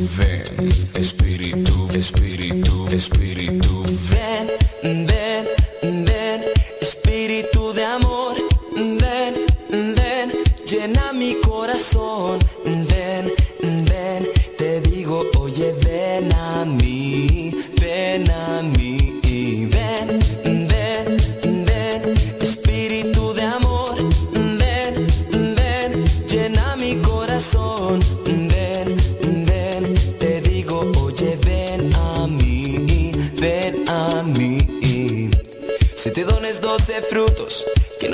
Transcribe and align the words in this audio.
Ven, 0.00 0.68
espíritu, 0.98 1.88
espíritu, 1.94 2.86
espíritu, 2.90 3.82
ven, 4.08 5.06
ven. 5.06 5.19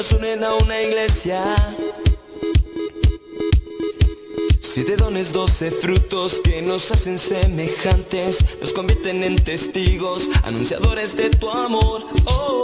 nos 0.06 0.20
unen 0.20 0.45
a 0.45 0.55
una 0.55 0.83
iglesia. 0.83 1.42
Siete 4.60 4.96
dones, 4.96 5.32
doce 5.32 5.70
frutos 5.70 6.41
que 6.45 6.62
nos 6.62 6.92
hacen 6.92 7.19
semejantes, 7.19 8.45
nos 8.60 8.73
convierten 8.73 9.24
en 9.24 9.42
testigos, 9.42 10.29
anunciadores 10.45 11.16
de 11.16 11.30
tu 11.30 11.51
amor. 11.51 12.05
Oh. 12.27 12.56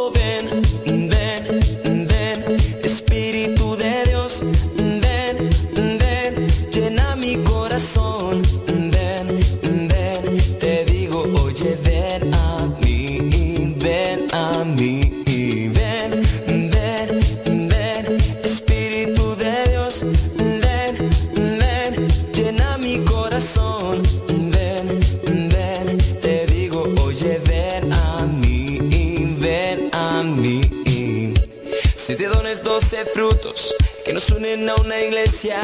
una 34.76 35.00
iglesia. 35.00 35.60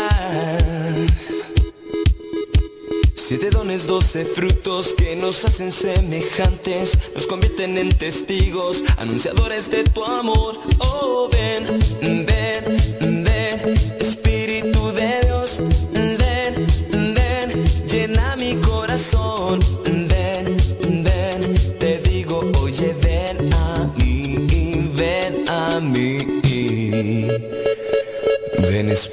Siete 3.14 3.50
dones, 3.50 3.86
doce 3.86 4.24
frutos 4.24 4.94
que 4.94 5.14
nos 5.16 5.44
hacen 5.44 5.70
semejantes, 5.70 6.98
nos 7.14 7.26
convierten 7.26 7.76
en 7.78 7.96
testigos, 7.96 8.84
anunciadores 8.96 9.70
de 9.70 9.84
tu 9.84 10.04
amor. 10.04 10.58
Oh. 10.78 11.08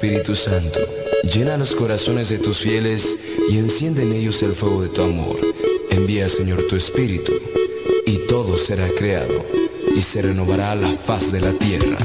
Espíritu 0.06 0.36
Santo, 0.36 0.78
llena 1.34 1.56
los 1.56 1.74
corazones 1.74 2.28
de 2.28 2.38
tus 2.38 2.60
fieles 2.60 3.16
y 3.50 3.58
enciende 3.58 4.02
en 4.02 4.12
ellos 4.12 4.40
el 4.44 4.54
fuego 4.54 4.82
de 4.82 4.88
tu 4.88 5.02
amor. 5.02 5.36
Envía, 5.90 6.28
Señor, 6.28 6.62
tu 6.68 6.76
Espíritu, 6.76 7.32
y 8.06 8.18
todo 8.28 8.56
será 8.56 8.88
creado, 8.96 9.44
y 9.96 10.00
se 10.00 10.22
renovará 10.22 10.76
la 10.76 10.88
faz 10.90 11.32
de 11.32 11.40
la 11.40 11.50
tierra. 11.54 11.96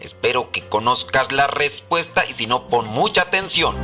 Espero 0.00 0.52
que 0.52 0.60
conozcas 0.60 1.32
la 1.32 1.48
respuesta 1.48 2.24
y 2.26 2.34
si 2.34 2.46
no, 2.46 2.68
pon 2.68 2.86
mucha 2.86 3.22
atención. 3.22 3.74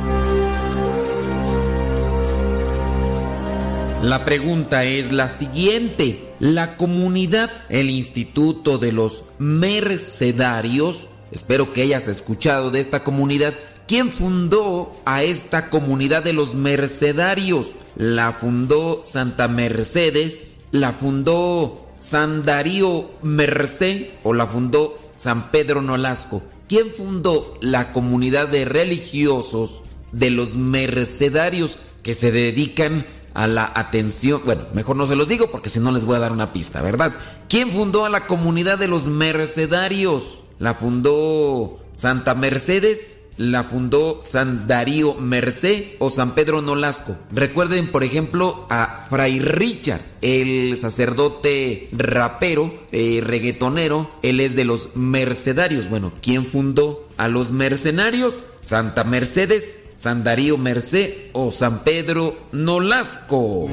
La 4.01 4.23
pregunta 4.23 4.85
es 4.85 5.11
la 5.11 5.27
siguiente. 5.27 6.33
La 6.39 6.77
comunidad, 6.77 7.51
el 7.69 7.89
Instituto 7.89 8.77
de 8.77 8.93
los 8.93 9.25
Mercedarios, 9.37 11.09
espero 11.31 11.73
que 11.73 11.81
hayas 11.81 12.07
escuchado 12.07 12.71
de 12.71 12.79
esta 12.79 13.03
comunidad. 13.03 13.53
¿Quién 13.85 14.11
fundó 14.11 14.95
a 15.03 15.23
esta 15.23 15.69
comunidad 15.69 16.23
de 16.23 16.31
los 16.31 16.55
mercedarios? 16.55 17.75
La 17.97 18.31
fundó 18.31 19.01
Santa 19.03 19.49
Mercedes, 19.49 20.61
la 20.71 20.93
fundó 20.93 21.85
San 21.99 22.43
Darío 22.43 23.09
Merced 23.21 24.09
o 24.23 24.33
la 24.33 24.47
fundó 24.47 24.95
San 25.15 25.51
Pedro 25.51 25.81
Nolasco. 25.81 26.43
¿Quién 26.67 26.93
fundó 26.95 27.53
la 27.61 27.91
comunidad 27.91 28.47
de 28.47 28.65
religiosos 28.65 29.83
de 30.11 30.29
los 30.29 30.55
mercedarios 30.55 31.79
que 32.03 32.13
se 32.13 32.31
dedican 32.31 33.05
a 33.33 33.47
la 33.47 33.71
atención. 33.75 34.41
Bueno, 34.45 34.67
mejor 34.73 34.95
no 34.95 35.05
se 35.05 35.15
los 35.15 35.27
digo 35.27 35.49
porque 35.51 35.69
si 35.69 35.79
no 35.79 35.91
les 35.91 36.05
voy 36.05 36.15
a 36.15 36.19
dar 36.19 36.31
una 36.31 36.53
pista, 36.53 36.81
¿verdad? 36.81 37.13
¿Quién 37.49 37.71
fundó 37.71 38.05
a 38.05 38.09
la 38.09 38.27
comunidad 38.27 38.77
de 38.77 38.87
los 38.87 39.07
mercedarios? 39.07 40.43
¿La 40.59 40.75
fundó 40.75 41.79
Santa 41.93 42.35
Mercedes? 42.35 43.21
¿La 43.37 43.63
fundó 43.63 44.21
San 44.23 44.67
Darío 44.67 45.15
Merced 45.15 45.95
o 45.99 46.09
San 46.09 46.35
Pedro 46.35 46.61
Nolasco? 46.61 47.17
Recuerden, 47.31 47.91
por 47.91 48.03
ejemplo, 48.03 48.67
a 48.69 49.07
Fray 49.09 49.39
Richard, 49.39 50.01
el 50.21 50.77
sacerdote 50.77 51.89
rapero, 51.91 52.73
eh, 52.91 53.21
reggaetonero. 53.25 54.11
Él 54.21 54.39
es 54.39 54.55
de 54.55 54.65
los 54.65 54.95
mercedarios. 54.95 55.89
Bueno, 55.89 56.13
¿quién 56.21 56.45
fundó 56.45 57.07
a 57.17 57.27
los 57.27 57.51
mercenarios? 57.51 58.43
Santa 58.59 59.03
Mercedes 59.03 59.83
San 59.95 60.23
Darío 60.23 60.57
Merced 60.57 61.29
o 61.33 61.51
San 61.51 61.83
Pedro 61.83 62.35
Nolasco. 62.51 63.69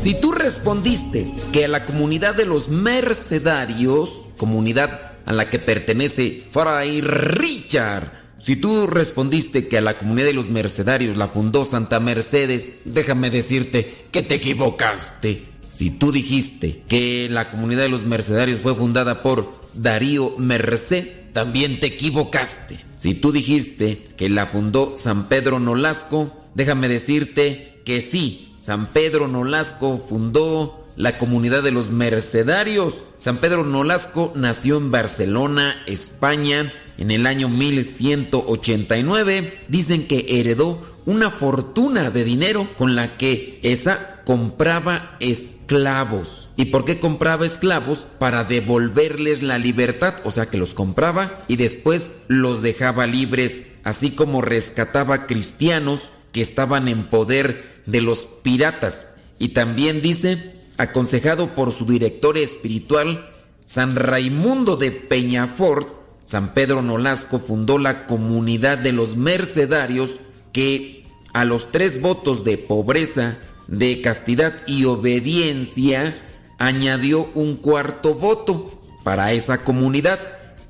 Si 0.00 0.14
tú 0.14 0.32
respondiste 0.32 1.30
que 1.52 1.66
a 1.66 1.68
la 1.68 1.84
comunidad 1.84 2.34
de 2.34 2.46
los 2.46 2.70
mercedarios, 2.70 4.30
comunidad 4.38 5.12
a 5.26 5.34
la 5.34 5.50
que 5.50 5.58
pertenece 5.58 6.42
Fray 6.50 7.02
Richard, 7.02 8.10
si 8.38 8.56
tú 8.56 8.86
respondiste 8.86 9.68
que 9.68 9.76
a 9.76 9.82
la 9.82 9.98
comunidad 9.98 10.28
de 10.28 10.32
los 10.32 10.48
mercedarios 10.48 11.18
la 11.18 11.28
fundó 11.28 11.66
Santa 11.66 12.00
Mercedes, 12.00 12.76
déjame 12.86 13.28
decirte 13.28 14.06
que 14.10 14.22
te 14.22 14.36
equivocaste. 14.36 15.42
Si 15.74 15.90
tú 15.90 16.12
dijiste 16.12 16.82
que 16.88 17.28
la 17.30 17.50
comunidad 17.50 17.82
de 17.82 17.90
los 17.90 18.06
mercedarios 18.06 18.60
fue 18.60 18.74
fundada 18.74 19.20
por 19.20 19.52
Darío 19.74 20.34
Merced, 20.38 21.32
también 21.34 21.78
te 21.78 21.88
equivocaste. 21.88 22.80
Si 22.96 23.12
tú 23.12 23.32
dijiste 23.32 24.08
que 24.16 24.30
la 24.30 24.46
fundó 24.46 24.94
San 24.96 25.28
Pedro 25.28 25.60
Nolasco, 25.60 26.34
déjame 26.54 26.88
decirte 26.88 27.82
que 27.84 28.00
sí, 28.00 28.49
San 28.60 28.86
Pedro 28.88 29.26
Nolasco 29.26 30.04
fundó 30.06 30.84
la 30.94 31.16
comunidad 31.16 31.62
de 31.62 31.70
los 31.70 31.90
mercedarios. 31.90 33.04
San 33.16 33.38
Pedro 33.38 33.64
Nolasco 33.64 34.32
nació 34.34 34.76
en 34.76 34.90
Barcelona, 34.90 35.82
España, 35.86 36.70
en 36.98 37.10
el 37.10 37.26
año 37.26 37.48
1189. 37.48 39.60
Dicen 39.68 40.06
que 40.06 40.26
heredó 40.28 40.78
una 41.06 41.30
fortuna 41.30 42.10
de 42.10 42.22
dinero 42.22 42.68
con 42.76 42.96
la 42.96 43.16
que 43.16 43.60
esa 43.62 44.20
compraba 44.26 45.16
esclavos. 45.20 46.50
¿Y 46.56 46.66
por 46.66 46.84
qué 46.84 47.00
compraba 47.00 47.46
esclavos? 47.46 48.06
Para 48.18 48.44
devolverles 48.44 49.42
la 49.42 49.56
libertad, 49.56 50.16
o 50.24 50.30
sea 50.30 50.50
que 50.50 50.58
los 50.58 50.74
compraba 50.74 51.38
y 51.48 51.56
después 51.56 52.12
los 52.28 52.60
dejaba 52.60 53.06
libres, 53.06 53.62
así 53.84 54.10
como 54.10 54.42
rescataba 54.42 55.26
cristianos 55.26 56.10
que 56.32 56.40
estaban 56.40 56.88
en 56.88 57.04
poder 57.04 57.82
de 57.86 58.00
los 58.00 58.26
piratas. 58.26 59.14
Y 59.38 59.48
también 59.48 60.00
dice, 60.00 60.54
aconsejado 60.76 61.54
por 61.54 61.72
su 61.72 61.86
director 61.86 62.38
espiritual, 62.38 63.30
San 63.64 63.96
Raimundo 63.96 64.76
de 64.76 64.90
Peñafort, 64.90 65.88
San 66.24 66.54
Pedro 66.54 66.82
Nolasco 66.82 67.40
fundó 67.40 67.78
la 67.78 68.06
comunidad 68.06 68.78
de 68.78 68.92
los 68.92 69.16
mercedarios 69.16 70.20
que 70.52 71.04
a 71.32 71.44
los 71.44 71.70
tres 71.72 72.00
votos 72.00 72.44
de 72.44 72.58
pobreza, 72.58 73.38
de 73.68 74.00
castidad 74.00 74.54
y 74.66 74.84
obediencia, 74.84 76.16
añadió 76.58 77.28
un 77.34 77.56
cuarto 77.56 78.14
voto 78.14 78.80
para 79.02 79.32
esa 79.32 79.62
comunidad, 79.64 80.20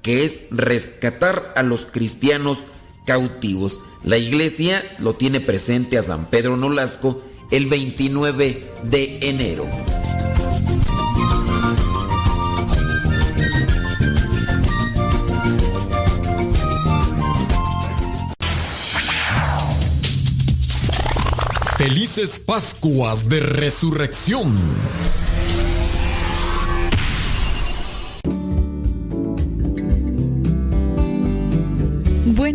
que 0.03 0.25
es 0.25 0.43
rescatar 0.51 1.53
a 1.57 1.63
los 1.63 1.87
cristianos 1.87 2.65
cautivos. 3.11 3.81
La 4.05 4.19
iglesia 4.19 4.85
lo 5.01 5.15
tiene 5.15 5.41
presente 5.41 5.99
a 5.99 6.03
San 6.03 6.27
Pedro 6.27 6.57
Nolasco 6.57 7.21
el 7.51 7.67
29 7.67 8.73
de 8.85 9.19
enero. 9.23 9.67
Felices 21.77 22.39
Pascuas 22.39 23.29
de 23.29 23.41
Resurrección. 23.41 24.57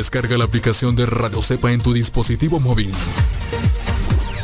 Descarga 0.00 0.38
la 0.38 0.44
aplicación 0.44 0.96
de 0.96 1.04
Radio 1.04 1.42
Cepa 1.42 1.72
en 1.72 1.82
tu 1.82 1.92
dispositivo 1.92 2.58
móvil. 2.58 2.90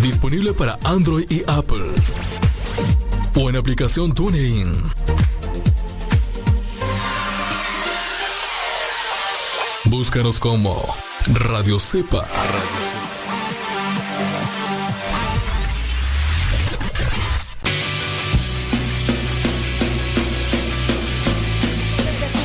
Disponible 0.01 0.53
para 0.53 0.79
Android 0.85 1.25
y 1.31 1.45
Apple. 1.47 1.95
O 3.35 3.49
en 3.49 3.57
aplicación 3.57 4.13
TuneIn. 4.13 4.71
Búscanos 9.85 10.39
como 10.39 10.95
Radio 11.27 11.79
Cepa. 11.79 12.29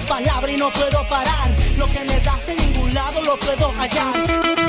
palabra 0.08 0.51
y 0.51 0.56
no 0.56 0.72
puedo 0.72 1.06
parar. 1.08 1.61
Lo 1.82 1.90
que 1.90 2.04
me 2.04 2.20
das 2.20 2.48
en 2.48 2.58
ningún 2.58 2.94
lado 2.94 3.24
lo 3.24 3.36
puedo 3.40 3.74
callar. 3.74 4.61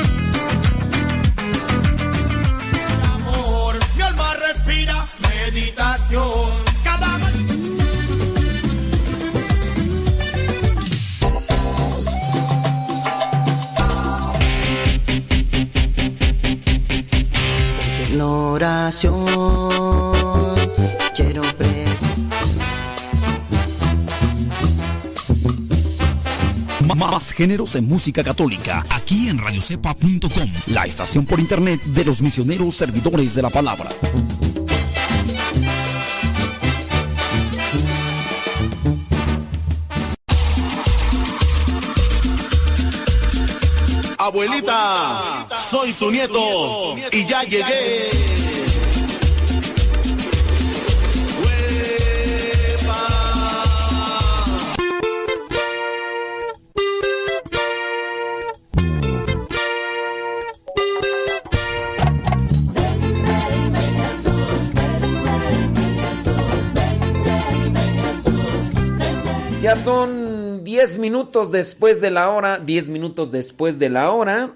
Géneros 27.33 27.75
en 27.75 27.85
música 27.85 28.23
católica, 28.23 28.85
aquí 28.89 29.29
en 29.29 29.37
radiocepa.com, 29.37 30.49
la 30.67 30.85
estación 30.85 31.25
por 31.25 31.39
internet 31.39 31.81
de 31.83 32.05
los 32.05 32.21
misioneros 32.21 32.75
servidores 32.75 33.35
de 33.35 33.41
la 33.41 33.49
palabra. 33.49 33.89
Abuelita, 44.17 45.47
soy 45.69 45.91
su 45.91 46.09
nieto 46.09 46.95
y 47.11 47.25
ya 47.25 47.43
llegué. 47.43 48.52
Son 69.83 70.63
10 70.63 70.97
minutos 70.99 71.51
después 71.51 71.99
de 71.99 72.09
la 72.09 72.29
hora, 72.29 72.57
10 72.57 72.87
minutos 72.87 73.31
después 73.31 73.79
de 73.79 73.89
la 73.89 74.11
hora. 74.11 74.53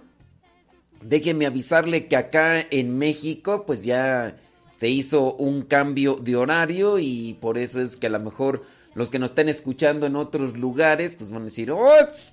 Déjenme 1.01 1.45
avisarle 1.45 2.07
que 2.07 2.15
acá 2.15 2.65
en 2.71 2.97
México 2.97 3.65
pues 3.65 3.83
ya 3.83 4.37
se 4.71 4.87
hizo 4.87 5.33
un 5.33 5.63
cambio 5.63 6.15
de 6.15 6.37
horario 6.37 6.97
y 6.97 7.37
por 7.41 7.57
eso 7.57 7.81
es 7.81 7.97
que 7.97 8.07
a 8.07 8.11
lo 8.11 8.21
mejor 8.21 8.63
los 8.95 9.09
que 9.09 9.19
nos 9.19 9.31
están 9.31 9.49
escuchando 9.49 10.05
en 10.05 10.15
otros 10.15 10.57
lugares 10.57 11.13
pues 11.13 11.29
van 11.29 11.41
a 11.41 11.45
decir, 11.45 11.71
oh, 11.71 11.89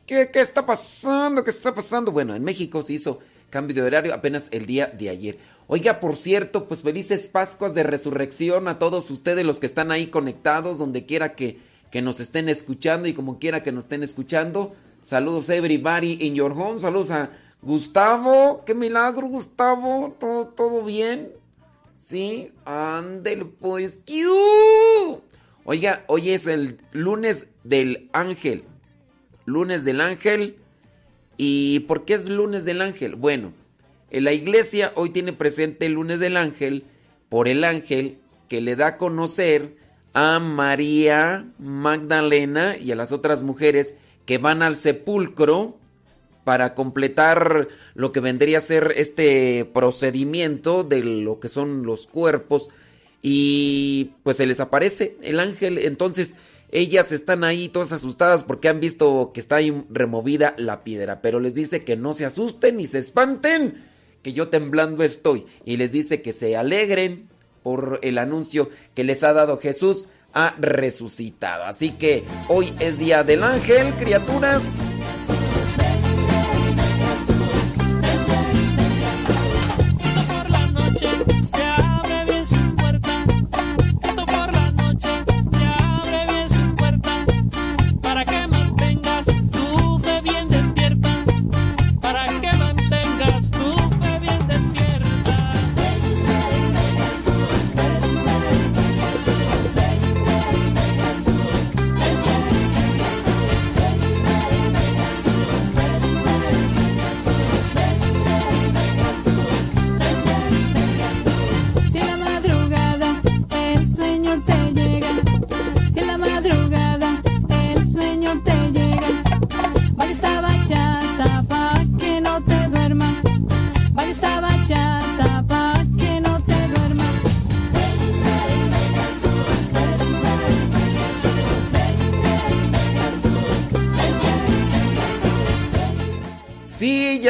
¿qué, 0.06 0.30
¿qué 0.32 0.40
está 0.40 0.64
pasando? 0.64 1.42
¿Qué 1.42 1.50
está 1.50 1.74
pasando? 1.74 2.12
Bueno, 2.12 2.36
en 2.36 2.44
México 2.44 2.82
se 2.82 2.92
hizo 2.92 3.18
cambio 3.50 3.74
de 3.74 3.82
horario 3.82 4.14
apenas 4.14 4.48
el 4.52 4.66
día 4.66 4.86
de 4.86 5.08
ayer. 5.08 5.38
Oiga, 5.66 5.98
por 5.98 6.14
cierto, 6.14 6.68
pues 6.68 6.82
felices 6.82 7.26
Pascuas 7.28 7.74
de 7.74 7.82
Resurrección 7.82 8.68
a 8.68 8.78
todos 8.78 9.10
ustedes 9.10 9.44
los 9.44 9.58
que 9.58 9.66
están 9.66 9.90
ahí 9.90 10.06
conectados, 10.08 10.78
donde 10.78 11.06
quiera 11.06 11.34
que 11.34 11.73
que 11.94 12.02
nos 12.02 12.18
estén 12.18 12.48
escuchando 12.48 13.06
y 13.06 13.14
como 13.14 13.38
quiera 13.38 13.62
que 13.62 13.70
nos 13.70 13.84
estén 13.84 14.02
escuchando. 14.02 14.74
Saludos 15.00 15.48
everybody 15.48 16.18
in 16.22 16.34
your 16.34 16.50
home. 16.50 16.80
Saludos 16.80 17.12
a 17.12 17.30
Gustavo. 17.62 18.64
Qué 18.66 18.74
milagro, 18.74 19.28
Gustavo. 19.28 20.16
¿Todo, 20.18 20.48
todo 20.48 20.82
bien? 20.82 21.30
Sí, 21.96 22.50
ándele 22.64 23.44
pues. 23.44 23.98
Oiga, 25.64 26.02
hoy 26.08 26.30
es 26.30 26.48
el 26.48 26.80
lunes 26.90 27.46
del 27.62 28.10
ángel. 28.12 28.64
Lunes 29.44 29.84
del 29.84 30.00
ángel. 30.00 30.56
¿Y 31.36 31.78
por 31.86 32.04
qué 32.04 32.14
es 32.14 32.24
lunes 32.28 32.64
del 32.64 32.82
ángel? 32.82 33.14
Bueno, 33.14 33.52
en 34.10 34.24
la 34.24 34.32
iglesia 34.32 34.90
hoy 34.96 35.10
tiene 35.10 35.32
presente 35.32 35.86
el 35.86 35.92
lunes 35.92 36.18
del 36.18 36.38
ángel 36.38 36.86
por 37.28 37.46
el 37.46 37.62
ángel 37.62 38.18
que 38.48 38.60
le 38.60 38.74
da 38.74 38.86
a 38.88 38.96
conocer 38.96 39.83
a 40.14 40.38
María 40.38 41.46
Magdalena 41.58 42.76
y 42.76 42.92
a 42.92 42.96
las 42.96 43.12
otras 43.12 43.42
mujeres 43.42 43.96
que 44.24 44.38
van 44.38 44.62
al 44.62 44.76
sepulcro 44.76 45.76
para 46.44 46.74
completar 46.74 47.68
lo 47.94 48.12
que 48.12 48.20
vendría 48.20 48.58
a 48.58 48.62
ser 48.62 48.94
este 48.96 49.64
procedimiento 49.64 50.84
de 50.84 51.02
lo 51.02 51.40
que 51.40 51.48
son 51.48 51.84
los 51.84 52.06
cuerpos. 52.06 52.68
Y 53.22 54.12
pues 54.22 54.36
se 54.36 54.46
les 54.46 54.60
aparece 54.60 55.16
el 55.22 55.40
ángel, 55.40 55.78
entonces 55.78 56.36
ellas 56.70 57.12
están 57.12 57.42
ahí 57.42 57.68
todas 57.68 57.92
asustadas 57.92 58.44
porque 58.44 58.68
han 58.68 58.80
visto 58.80 59.30
que 59.32 59.40
está 59.40 59.56
ahí 59.56 59.84
removida 59.90 60.54
la 60.58 60.84
piedra, 60.84 61.22
pero 61.22 61.40
les 61.40 61.54
dice 61.54 61.84
que 61.84 61.96
no 61.96 62.14
se 62.14 62.24
asusten 62.24 62.76
ni 62.76 62.86
se 62.86 62.98
espanten, 62.98 63.82
que 64.22 64.32
yo 64.32 64.48
temblando 64.48 65.02
estoy. 65.02 65.46
Y 65.64 65.76
les 65.76 65.90
dice 65.92 66.20
que 66.20 66.32
se 66.32 66.56
alegren 66.56 67.28
por 67.64 67.98
el 68.02 68.18
anuncio 68.18 68.70
que 68.94 69.02
les 69.02 69.24
ha 69.24 69.32
dado 69.32 69.58
Jesús, 69.58 70.06
ha 70.32 70.54
resucitado. 70.60 71.64
Así 71.64 71.90
que 71.90 72.22
hoy 72.48 72.72
es 72.78 72.98
Día 72.98 73.24
del 73.24 73.42
Ángel, 73.42 73.92
criaturas. 73.94 74.62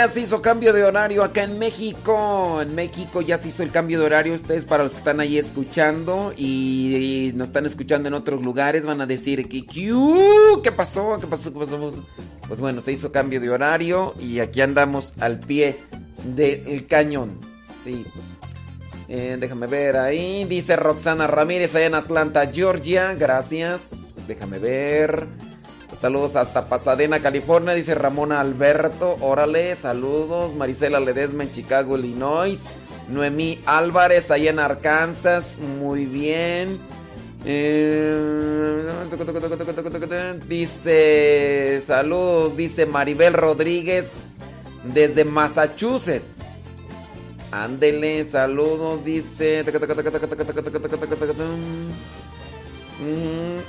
Se 0.09 0.21
hizo 0.21 0.43
cambio 0.43 0.73
de 0.73 0.85
horario 0.85 1.23
acá 1.23 1.45
en 1.45 1.59
México. 1.59 2.61
En 2.61 2.75
México 2.75 3.21
ya 3.23 3.39
se 3.39 3.49
hizo 3.49 3.63
el 3.63 3.71
cambio 3.71 4.01
de 4.01 4.07
horario. 4.07 4.35
Ustedes 4.35 4.65
para 4.65 4.85
los 4.85 4.93
que 4.93 4.99
están 4.99 5.21
ahí 5.21 5.39
escuchando 5.39 6.33
y, 6.37 7.33
nos 7.35 7.49
están 7.49 7.67
escuchando 7.67 8.09
en 8.09 8.15
otros 8.15 8.43
lugares 8.43 8.87
van 8.87 9.01
a 9.01 9.07
decir 9.07 9.49
que 9.49 9.65
¿qué 9.67 10.73
pasó? 10.73 11.19
¿Qué 11.21 11.27
pasó? 11.27 11.53
¿Qué 11.53 11.59
pasó? 11.59 11.93
Pues 12.49 12.61
bueno, 12.61 12.81
se 12.83 12.93
hizo 12.93 13.13
cambio 13.13 13.41
de 13.41 13.51
horario 13.51 14.15
y 14.21 14.41
aquí 14.41 14.61
andamos 14.61 15.13
al 15.21 15.41
pie 15.41 15.77
del 16.25 16.87
cañón. 16.87 17.39
Sí. 17.85 18.05
Eh, 19.09 19.37
déjame 19.39 19.67
ver 19.67 19.97
ahí. 19.97 20.45
Dice 20.45 20.77
Roxana 20.77 21.27
Ramírez 21.27 21.75
allá 21.75 21.87
en 21.87 21.95
Atlanta, 21.95 22.51
Georgia. 22.53 23.15
Gracias. 23.15 24.27
Déjame 24.27 24.59
ver. 24.59 25.27
Saludos 26.05 26.37
hasta 26.37 26.69
Pasadena, 26.69 27.21
California, 27.21 27.73
dice 27.73 27.95
Ramona 27.95 28.39
Alberto. 28.39 29.17
Órale, 29.23 29.75
saludos. 29.75 30.55
Marisela 30.55 31.01
Ledesma 31.01 31.45
en 31.45 31.53
Chicago, 31.53 31.97
Illinois. 31.97 32.63
Noemí 33.09 33.59
Álvarez, 33.65 34.31
allá 34.31 34.51
en 34.51 34.59
Arkansas. 34.59 35.57
Muy 35.57 36.05
bien. 36.05 36.79
dice, 40.47 41.81
saludos, 41.83 42.55
dice 42.55 42.85
Maribel 42.85 43.33
Rodríguez 43.33 44.37
desde 44.83 45.25
Massachusetts. 45.25 46.27
Ándele, 47.51 48.27
saludos, 48.27 49.03
dice. 49.07 49.65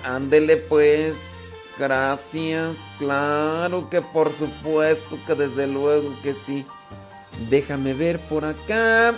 Ándele, 0.03 0.57
pues. 0.57 1.34
Gracias, 1.77 2.77
claro 2.97 3.89
que 3.89 4.01
por 4.01 4.31
supuesto 4.31 5.17
que 5.27 5.35
desde 5.35 5.67
luego 5.67 6.09
que 6.23 6.33
sí. 6.33 6.65
Déjame 7.49 7.93
ver 7.93 8.19
por 8.19 8.45
acá. 8.45 9.13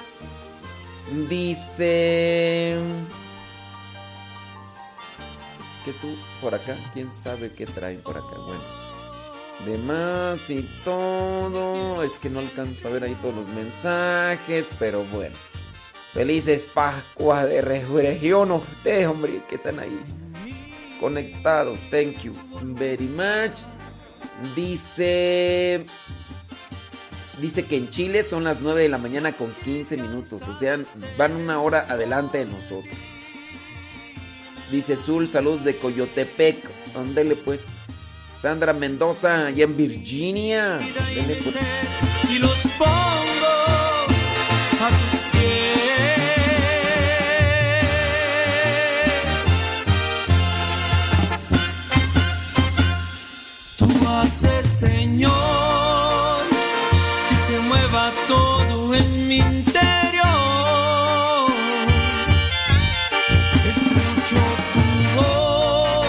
Dice... 1.30 2.76
Que 5.86 5.94
tú 5.94 6.16
por 6.42 6.54
acá, 6.54 6.76
quién 6.94 7.12
sabe 7.12 7.52
qué 7.52 7.66
trae 7.66 7.96
por 7.98 8.18
acá. 8.18 8.36
Bueno. 8.46 8.78
Demás 9.66 10.50
y 10.50 10.68
todo. 10.84 12.04
Es 12.04 12.14
que 12.14 12.30
no 12.30 12.40
alcanzo 12.40 12.88
a 12.88 12.92
ver 12.92 13.04
ahí 13.04 13.16
todos 13.22 13.36
los 13.36 13.48
mensajes, 13.50 14.68
pero 14.80 15.04
bueno. 15.06 15.36
Felices 16.14 16.68
Pascuas 16.74 17.48
de 17.48 17.62
resurrección 17.62 18.52
ustedes, 18.52 19.08
hombre, 19.08 19.42
que 19.48 19.56
están 19.56 19.80
ahí 19.80 20.00
conectados. 21.00 21.80
Thank 21.90 22.24
you 22.24 22.34
very 22.76 23.08
much. 23.08 23.60
Dice. 24.56 25.86
dice 27.42 27.66
que 27.66 27.78
en 27.78 27.90
Chile 27.90 28.24
son 28.24 28.44
las 28.44 28.62
9 28.62 28.84
de 28.84 28.90
la 28.90 28.98
mañana 28.98 29.32
con 29.32 29.52
15 29.64 29.98
minutos. 29.98 30.42
O 30.48 30.54
sea, 30.54 30.78
van 31.18 31.36
una 31.36 31.60
hora 31.62 31.86
adelante 31.90 32.40
de 32.40 32.46
nosotros. 32.46 32.96
Dice 34.72 34.98
Zul, 34.98 35.30
saludos 35.30 35.64
de 35.64 35.78
Coyotepec. 35.78 36.58
Ándele 36.96 37.36
pues. 37.36 37.62
Sandra 38.42 38.74
Mendoza, 38.74 39.48
allá 39.48 39.64
en 39.64 39.76
Virginia. 39.76 40.80
Pues. 40.80 41.56
Y 42.30 42.40
los 42.40 42.60
pongo 42.78 43.48
a 44.80 45.17
Tú 54.18 54.24
haces, 54.24 54.68
Señor, 54.68 55.32
que 57.30 57.36
se 57.36 57.60
mueva 57.60 58.12
todo 58.28 58.96
en 58.96 59.28
mi 59.28 59.38
interior. 59.38 60.26
Escucho 63.70 64.38
tu 64.74 65.22
voz 65.22 66.08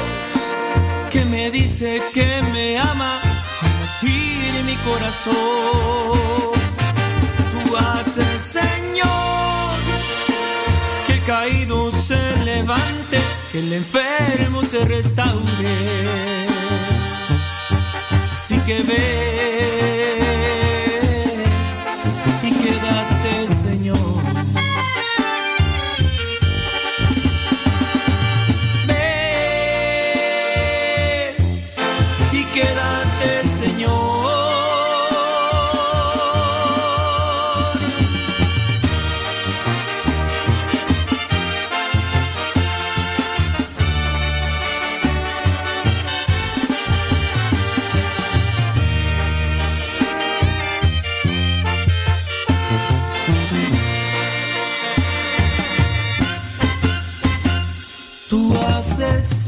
que 1.11 1.23
me 1.27 1.50
dice 1.50 2.00
que 2.15 2.43
me 2.55 2.79
ama 2.79 3.21
latir 3.79 4.65
mi 4.65 4.77
corazón. 4.88 5.37
Tú 7.53 7.77
haces, 7.77 8.43
Señor, 8.43 9.77
que 11.07 11.12
el 11.12 11.25
caído 11.25 11.91
se 11.91 12.37
levante, 12.38 13.19
que 13.53 13.59
el 13.59 13.73
enfermo 13.75 14.62
se 14.65 14.83
restaure. 14.87 16.27
Así 18.50 18.59
que 18.61 18.83
ve 18.83 20.67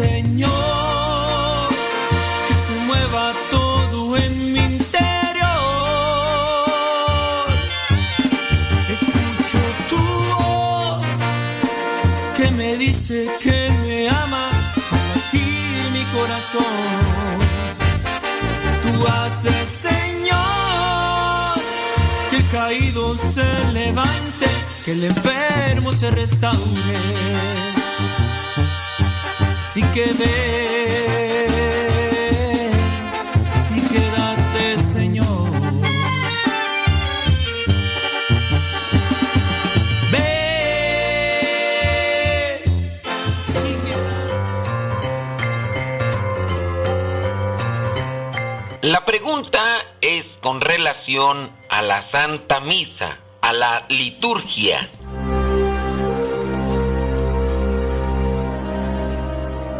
Señor, 0.00 1.68
que 2.48 2.54
se 2.54 2.72
mueva 2.86 3.34
todo 3.50 4.16
en 4.16 4.52
mi 4.54 4.60
interior. 4.60 5.46
Escucho 8.94 9.58
tu 9.90 9.98
voz 9.98 11.02
que 12.34 12.50
me 12.52 12.76
dice 12.78 13.28
que 13.42 13.70
me 13.82 14.08
ama 14.08 14.48
latir 14.90 15.84
mi 15.92 16.04
corazón. 16.18 16.78
Tú 18.82 19.06
haces, 19.06 19.68
Señor, 19.68 21.60
que 22.30 22.36
el 22.38 22.48
caído 22.48 23.18
se 23.18 23.64
levante, 23.74 24.46
que 24.82 24.92
el 24.92 25.04
enfermo 25.04 25.92
se 25.92 26.10
restaure. 26.10 27.79
Así 29.70 29.82
que 29.94 30.12
ve 30.14 31.46
quédate, 33.88 34.78
Señor. 34.78 35.50
Ve 40.10 40.30
La 48.82 49.04
pregunta 49.04 49.62
es 50.00 50.36
con 50.42 50.60
relación 50.60 51.52
a 51.68 51.82
la 51.82 52.02
Santa 52.02 52.58
Misa, 52.58 53.20
a 53.40 53.52
la 53.52 53.84
liturgia. 53.88 54.88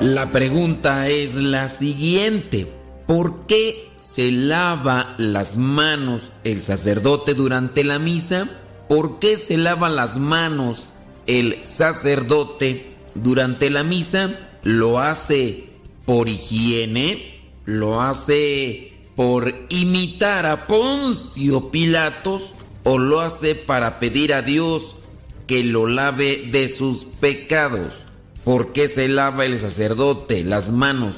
La 0.00 0.32
pregunta 0.32 1.10
es 1.10 1.34
la 1.34 1.68
siguiente. 1.68 2.66
¿Por 3.06 3.46
qué 3.46 3.90
se 4.00 4.32
lava 4.32 5.14
las 5.18 5.58
manos 5.58 6.32
el 6.42 6.62
sacerdote 6.62 7.34
durante 7.34 7.84
la 7.84 7.98
misa? 7.98 8.48
¿Por 8.88 9.18
qué 9.18 9.36
se 9.36 9.58
lava 9.58 9.90
las 9.90 10.18
manos 10.18 10.88
el 11.26 11.62
sacerdote 11.64 12.94
durante 13.14 13.68
la 13.68 13.84
misa? 13.84 14.38
¿Lo 14.62 15.00
hace 15.00 15.68
por 16.06 16.30
higiene? 16.30 17.38
¿Lo 17.66 18.00
hace 18.00 18.94
por 19.16 19.54
imitar 19.68 20.46
a 20.46 20.66
Poncio 20.66 21.70
Pilatos? 21.70 22.54
¿O 22.84 22.96
lo 22.96 23.20
hace 23.20 23.54
para 23.54 23.98
pedir 23.98 24.32
a 24.32 24.40
Dios 24.40 24.96
que 25.46 25.62
lo 25.62 25.86
lave 25.86 26.48
de 26.50 26.68
sus 26.68 27.04
pecados? 27.04 28.06
¿Por 28.44 28.72
qué 28.72 28.88
se 28.88 29.08
lava 29.08 29.44
el 29.44 29.58
sacerdote 29.58 30.44
las 30.44 30.72
manos 30.72 31.16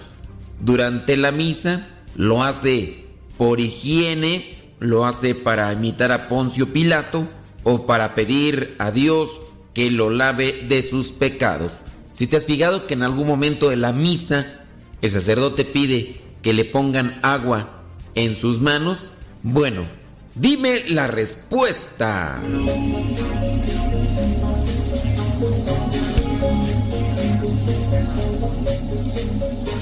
durante 0.61 1.17
la 1.17 1.31
misa? 1.31 1.89
¿Lo 2.17 2.43
hace 2.43 3.07
por 3.39 3.61
higiene? 3.61 4.75
¿Lo 4.81 5.07
hace 5.07 5.35
para 5.35 5.73
imitar 5.73 6.11
a 6.11 6.29
Poncio 6.29 6.73
Pilato? 6.73 7.27
¿O 7.63 7.87
para 7.87 8.17
pedir 8.17 8.75
a 8.79 8.91
Dios 8.91 9.41
que 9.73 9.91
lo 9.91 10.11
lave 10.11 10.65
de 10.69 10.83
sus 10.83 11.13
pecados? 11.13 11.73
Si 12.13 12.27
te 12.27 12.37
has 12.37 12.45
fijado 12.45 12.87
que 12.87 12.95
en 12.95 13.03
algún 13.03 13.29
momento 13.29 13.71
de 13.71 13.77
la 13.77 13.93
misa 13.93 14.65
el 15.01 15.11
sacerdote 15.11 15.65
pide 15.65 16.21
que 16.43 16.53
le 16.53 16.65
pongan 16.65 17.21
agua 17.23 17.83
en 18.15 18.35
sus 18.35 18.61
manos, 18.61 19.13
bueno, 19.43 19.85
dime 20.35 20.85
la 20.89 21.07
respuesta. 21.07 22.41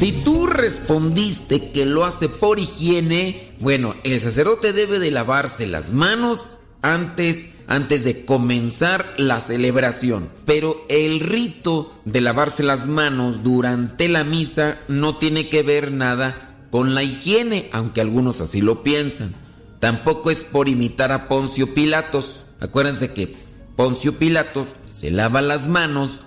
Si 0.01 0.13
tú 0.13 0.47
respondiste 0.47 1.73
que 1.73 1.85
lo 1.85 2.07
hace 2.07 2.31
por 2.31 2.59
higiene, 2.59 3.53
bueno, 3.61 3.95
el 4.03 4.19
sacerdote 4.19 4.73
debe 4.73 4.99
de 4.99 5.11
lavarse 5.11 5.67
las 5.67 5.93
manos 5.93 6.57
antes, 6.81 7.51
antes 7.67 8.03
de 8.05 8.25
comenzar 8.25 9.13
la 9.19 9.41
celebración. 9.41 10.31
Pero 10.47 10.87
el 10.89 11.21
rito 11.21 11.93
de 12.07 12.23
lavarse 12.23 12.63
las 12.63 12.87
manos 12.87 13.43
durante 13.43 14.09
la 14.09 14.25
misa 14.25 14.81
no 14.89 15.17
tiene 15.17 15.51
que 15.51 15.63
ver 15.63 15.93
nada 15.93 16.67
con 16.71 16.95
la 16.95 17.03
higiene, 17.03 17.69
aunque 17.71 18.01
algunos 18.01 18.41
así 18.41 18.63
lo 18.63 18.83
piensan. 18.83 19.35
Tampoco 19.81 20.31
es 20.31 20.45
por 20.45 20.71
imitar 20.71 21.13
a 21.13 21.29
Poncio 21.29 21.75
Pilatos. 21.75 22.41
Acuérdense 22.59 23.13
que 23.13 23.37
Poncio 23.77 24.19
Pilatos 24.19 24.77
se 24.89 25.11
lava 25.11 25.43
las 25.43 25.69
manos 25.69 26.23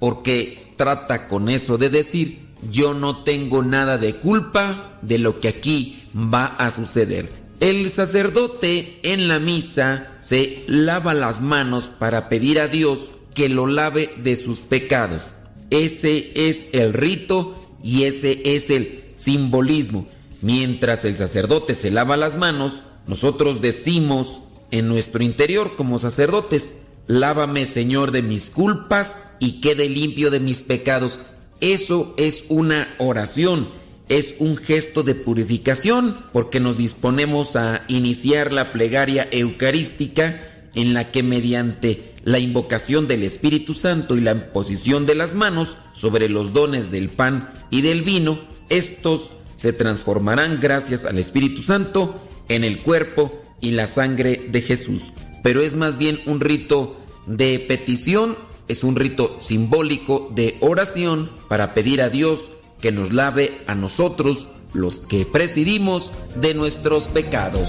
porque 0.00 0.74
trata 0.76 1.28
con 1.28 1.48
eso 1.48 1.78
de 1.78 1.88
decir 1.88 2.51
yo 2.70 2.94
no 2.94 3.24
tengo 3.24 3.62
nada 3.62 3.98
de 3.98 4.16
culpa 4.16 4.98
de 5.02 5.18
lo 5.18 5.40
que 5.40 5.48
aquí 5.48 6.04
va 6.14 6.46
a 6.46 6.70
suceder. 6.70 7.30
El 7.60 7.90
sacerdote 7.90 8.98
en 9.02 9.28
la 9.28 9.38
misa 9.38 10.14
se 10.18 10.64
lava 10.66 11.14
las 11.14 11.40
manos 11.40 11.90
para 11.96 12.28
pedir 12.28 12.58
a 12.58 12.68
Dios 12.68 13.12
que 13.34 13.48
lo 13.48 13.66
lave 13.66 14.10
de 14.22 14.36
sus 14.36 14.60
pecados. 14.60 15.34
Ese 15.70 16.32
es 16.34 16.66
el 16.72 16.92
rito 16.92 17.54
y 17.82 18.04
ese 18.04 18.42
es 18.44 18.70
el 18.70 19.04
simbolismo. 19.16 20.06
Mientras 20.40 21.04
el 21.04 21.16
sacerdote 21.16 21.74
se 21.74 21.90
lava 21.90 22.16
las 22.16 22.36
manos, 22.36 22.82
nosotros 23.06 23.60
decimos 23.60 24.42
en 24.70 24.88
nuestro 24.88 25.22
interior 25.22 25.76
como 25.76 25.98
sacerdotes, 25.98 26.76
lávame 27.06 27.64
Señor 27.66 28.10
de 28.10 28.22
mis 28.22 28.50
culpas 28.50 29.32
y 29.38 29.60
quede 29.60 29.88
limpio 29.88 30.30
de 30.30 30.40
mis 30.40 30.62
pecados. 30.62 31.20
Eso 31.62 32.12
es 32.16 32.46
una 32.48 32.92
oración, 32.98 33.68
es 34.08 34.34
un 34.40 34.56
gesto 34.56 35.04
de 35.04 35.14
purificación 35.14 36.16
porque 36.32 36.58
nos 36.58 36.76
disponemos 36.76 37.54
a 37.54 37.84
iniciar 37.86 38.52
la 38.52 38.72
plegaria 38.72 39.28
eucarística 39.30 40.42
en 40.74 40.92
la 40.92 41.12
que 41.12 41.22
mediante 41.22 42.14
la 42.24 42.40
invocación 42.40 43.06
del 43.06 43.22
Espíritu 43.22 43.74
Santo 43.74 44.16
y 44.16 44.20
la 44.20 44.32
imposición 44.32 45.06
de 45.06 45.14
las 45.14 45.36
manos 45.36 45.76
sobre 45.92 46.28
los 46.28 46.52
dones 46.52 46.90
del 46.90 47.08
pan 47.08 47.52
y 47.70 47.82
del 47.82 48.02
vino, 48.02 48.40
estos 48.68 49.30
se 49.54 49.72
transformarán 49.72 50.58
gracias 50.60 51.04
al 51.04 51.16
Espíritu 51.16 51.62
Santo 51.62 52.20
en 52.48 52.64
el 52.64 52.80
cuerpo 52.80 53.40
y 53.60 53.70
la 53.70 53.86
sangre 53.86 54.48
de 54.50 54.62
Jesús. 54.62 55.12
Pero 55.44 55.62
es 55.62 55.74
más 55.76 55.96
bien 55.96 56.20
un 56.26 56.40
rito 56.40 57.00
de 57.26 57.60
petición, 57.60 58.36
es 58.72 58.84
un 58.84 58.96
rito 58.96 59.38
simbólico 59.40 60.30
de 60.34 60.56
oración 60.60 61.30
para 61.48 61.74
pedir 61.74 62.02
a 62.02 62.08
Dios 62.08 62.50
que 62.80 62.90
nos 62.90 63.12
lave 63.12 63.58
a 63.66 63.74
nosotros, 63.74 64.48
los 64.72 64.98
que 64.98 65.24
presidimos, 65.24 66.12
de 66.36 66.54
nuestros 66.54 67.06
pecados. 67.08 67.68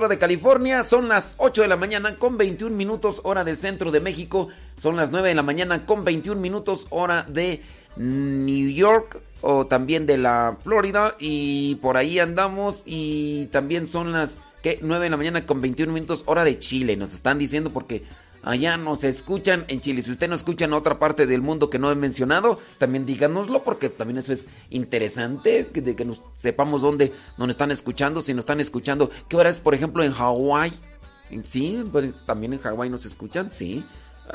hora 0.00 0.08
de 0.08 0.18
California, 0.18 0.82
son 0.82 1.08
las 1.08 1.34
8 1.36 1.60
de 1.60 1.68
la 1.68 1.76
mañana 1.76 2.16
con 2.16 2.38
21 2.38 2.74
minutos 2.74 3.20
hora 3.22 3.44
del 3.44 3.58
centro 3.58 3.90
de 3.90 4.00
México, 4.00 4.48
son 4.78 4.96
las 4.96 5.10
9 5.10 5.28
de 5.28 5.34
la 5.34 5.42
mañana 5.42 5.84
con 5.84 6.04
21 6.04 6.40
minutos 6.40 6.86
hora 6.88 7.26
de 7.28 7.62
New 7.96 8.70
York 8.70 9.20
o 9.42 9.66
también 9.66 10.06
de 10.06 10.16
la 10.16 10.56
Florida 10.64 11.16
y 11.18 11.74
por 11.76 11.98
ahí 11.98 12.18
andamos 12.18 12.82
y 12.86 13.46
también 13.52 13.86
son 13.86 14.12
las 14.12 14.40
¿qué? 14.62 14.78
9 14.80 15.04
de 15.04 15.10
la 15.10 15.18
mañana 15.18 15.44
con 15.44 15.60
21 15.60 15.92
minutos 15.92 16.22
hora 16.24 16.44
de 16.44 16.58
Chile, 16.58 16.96
nos 16.96 17.12
están 17.12 17.38
diciendo 17.38 17.68
porque 17.70 18.02
allá 18.42 18.76
nos 18.76 19.04
escuchan 19.04 19.64
en 19.68 19.80
Chile. 19.80 20.02
Si 20.02 20.10
usted 20.10 20.28
no 20.28 20.34
escucha 20.34 20.64
en 20.64 20.72
otra 20.72 20.98
parte 20.98 21.26
del 21.26 21.42
mundo 21.42 21.70
que 21.70 21.78
no 21.78 21.90
he 21.90 21.94
mencionado, 21.94 22.58
también 22.78 23.06
díganoslo 23.06 23.62
porque 23.62 23.88
también 23.88 24.18
eso 24.18 24.32
es 24.32 24.46
interesante 24.70 25.64
de 25.64 25.94
que 25.94 26.04
nos 26.04 26.22
sepamos 26.36 26.82
dónde 26.82 27.12
nos 27.38 27.50
están 27.50 27.70
escuchando, 27.70 28.20
si 28.20 28.34
nos 28.34 28.42
están 28.42 28.60
escuchando, 28.60 29.10
qué 29.28 29.36
hora 29.36 29.50
es 29.50 29.60
por 29.60 29.74
ejemplo 29.74 30.02
en 30.02 30.12
Hawái. 30.12 30.72
Sí, 31.44 31.84
pues, 31.92 32.12
también 32.26 32.52
en 32.54 32.58
Hawái 32.58 32.90
nos 32.90 33.06
escuchan, 33.06 33.50
sí. 33.50 33.84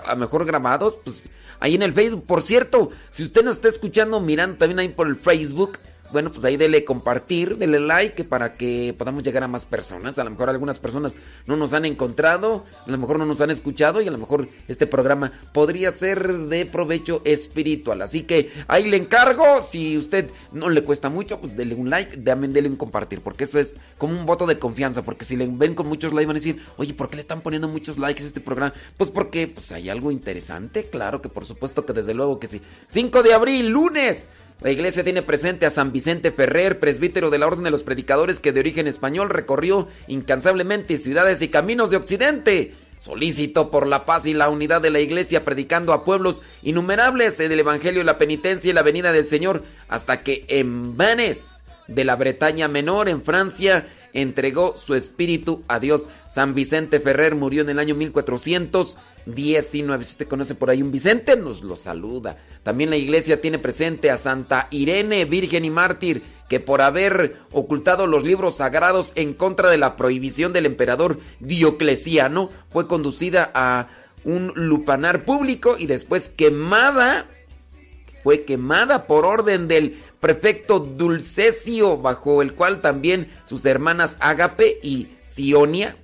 A 0.05 0.13
lo 0.13 0.21
mejor 0.21 0.45
grabados, 0.45 0.97
pues 1.03 1.21
ahí 1.59 1.75
en 1.75 1.83
el 1.83 1.93
Facebook. 1.93 2.25
Por 2.25 2.41
cierto, 2.41 2.91
si 3.09 3.23
usted 3.23 3.43
nos 3.43 3.57
está 3.57 3.67
escuchando, 3.67 4.19
mirando 4.19 4.57
también 4.57 4.79
ahí 4.79 4.89
por 4.89 5.07
el 5.07 5.15
Facebook, 5.15 5.77
bueno, 6.11 6.31
pues 6.31 6.45
ahí 6.45 6.57
dele 6.57 6.85
compartir, 6.85 7.57
dele 7.57 7.79
like 7.79 8.23
para 8.23 8.55
que 8.55 8.93
podamos 8.97 9.23
llegar 9.23 9.43
a 9.43 9.47
más 9.47 9.65
personas. 9.65 10.17
A 10.19 10.23
lo 10.23 10.29
mejor 10.29 10.49
algunas 10.49 10.79
personas 10.79 11.15
no 11.45 11.55
nos 11.55 11.73
han 11.73 11.85
encontrado, 11.85 12.63
a 12.85 12.91
lo 12.91 12.97
mejor 12.97 13.19
no 13.19 13.25
nos 13.25 13.41
han 13.41 13.51
escuchado 13.51 14.01
y 14.01 14.07
a 14.07 14.11
lo 14.11 14.17
mejor 14.17 14.47
este 14.67 14.87
programa 14.87 15.31
podría 15.53 15.91
ser 15.91 16.31
de 16.33 16.65
provecho 16.65 17.21
espiritual. 17.25 18.01
Así 18.01 18.23
que 18.23 18.51
ahí 18.67 18.87
le 18.89 18.97
encargo, 18.97 19.61
si 19.61 19.97
usted 19.97 20.29
no 20.51 20.69
le 20.69 20.83
cuesta 20.83 21.09
mucho, 21.09 21.39
pues 21.39 21.57
dele 21.57 21.75
un 21.75 21.89
like, 21.89 22.17
también 22.17 22.53
dele 22.53 22.69
un 22.69 22.75
compartir, 22.75 23.21
porque 23.21 23.45
eso 23.45 23.59
es 23.59 23.77
como 23.97 24.17
un 24.17 24.25
voto 24.25 24.45
de 24.45 24.59
confianza, 24.59 25.03
porque 25.03 25.25
si 25.25 25.35
le 25.35 25.47
ven 25.47 25.75
con 25.75 25.87
muchos 25.87 26.13
likes 26.13 26.27
van 26.27 26.35
a 26.35 26.39
decir, 26.39 26.61
oye, 26.77 26.93
¿por 26.93 27.09
qué 27.09 27.15
le 27.15 27.21
están 27.21 27.41
poniendo 27.41 27.67
muchos 27.67 27.97
likes 27.97 28.23
a 28.23 28.27
este 28.27 28.41
programa? 28.41 28.73
Pues 28.97 29.09
porque 29.09 29.47
pues 29.47 29.71
hay 29.71 29.89
algo 29.89 30.11
interesante, 30.11 30.85
claro 30.85 31.21
que 31.21 31.29
por 31.29 31.45
supuesto 31.45 31.85
que 31.85 31.93
desde 31.93 32.13
luego 32.13 32.39
que 32.39 32.47
sí. 32.47 32.61
5 32.87 33.23
de 33.23 33.33
abril, 33.33 33.69
lunes. 33.69 34.29
La 34.65 34.71
iglesia 34.71 35.03
tiene 35.03 35.21
presente 35.21 35.67
a 35.67 35.69
San 35.69 35.91
Vicente 35.91 36.31
Ferrer, 36.31 36.79
presbítero 36.79 37.29
de 37.29 37.37
la 37.37 37.45
Orden 37.45 37.65
de 37.65 37.69
los 37.69 37.83
Predicadores 37.83 38.39
que 38.39 38.51
de 38.51 38.61
origen 38.61 38.87
español 38.87 39.29
recorrió 39.29 39.87
incansablemente 40.07 40.97
ciudades 40.97 41.39
y 41.43 41.49
caminos 41.49 41.91
de 41.91 41.97
Occidente. 41.97 42.73
Solícito 42.99 43.69
por 43.69 43.85
la 43.85 44.05
paz 44.05 44.25
y 44.25 44.33
la 44.33 44.49
unidad 44.49 44.81
de 44.81 44.89
la 44.89 45.01
iglesia, 45.01 45.45
predicando 45.45 45.93
a 45.93 46.03
pueblos 46.03 46.41
innumerables 46.63 47.39
en 47.41 47.51
el 47.51 47.59
Evangelio, 47.59 48.03
la 48.03 48.17
penitencia 48.17 48.71
y 48.71 48.73
la 48.73 48.81
venida 48.81 49.11
del 49.11 49.25
Señor, 49.25 49.61
hasta 49.87 50.23
que 50.23 50.45
en 50.47 50.97
Vannes, 50.97 51.61
de 51.87 52.03
la 52.03 52.15
Bretaña 52.15 52.67
Menor, 52.67 53.07
en 53.07 53.21
Francia, 53.21 53.87
entregó 54.13 54.75
su 54.77 54.95
espíritu 54.95 55.63
a 55.67 55.79
Dios. 55.79 56.09
San 56.27 56.55
Vicente 56.55 56.99
Ferrer 56.99 57.35
murió 57.35 57.61
en 57.61 57.69
el 57.69 57.77
año 57.77 57.93
1419. 59.25 60.03
Si 60.03 60.11
usted 60.11 60.27
conoce 60.27 60.55
por 60.55 60.69
ahí 60.69 60.81
un 60.81 60.91
Vicente, 60.91 61.35
nos 61.35 61.63
lo 61.63 61.75
saluda. 61.75 62.37
También 62.63 62.89
la 62.89 62.97
iglesia 62.97 63.41
tiene 63.41 63.59
presente 63.59 64.11
a 64.11 64.17
Santa 64.17 64.67
Irene, 64.71 65.25
virgen 65.25 65.65
y 65.65 65.69
mártir, 65.69 66.21
que 66.49 66.59
por 66.59 66.81
haber 66.81 67.37
ocultado 67.51 68.07
los 68.07 68.23
libros 68.23 68.57
sagrados 68.57 69.13
en 69.15 69.33
contra 69.33 69.69
de 69.69 69.77
la 69.77 69.95
prohibición 69.95 70.53
del 70.53 70.65
emperador 70.65 71.19
Diocleciano, 71.39 72.49
fue 72.69 72.87
conducida 72.87 73.51
a 73.53 73.87
un 74.23 74.51
lupanar 74.55 75.25
público 75.25 75.75
y 75.77 75.87
después 75.87 76.29
quemada, 76.29 77.27
fue 78.23 78.43
quemada 78.43 79.05
por 79.05 79.25
orden 79.25 79.67
del 79.67 79.99
prefecto 80.19 80.79
Dulcesio, 80.79 81.97
bajo 81.97 82.41
el 82.41 82.53
cual 82.53 82.81
también 82.81 83.31
sus 83.45 83.65
hermanas 83.65 84.17
Agape 84.19 84.79
y 84.81 85.09
Sionia 85.21 85.95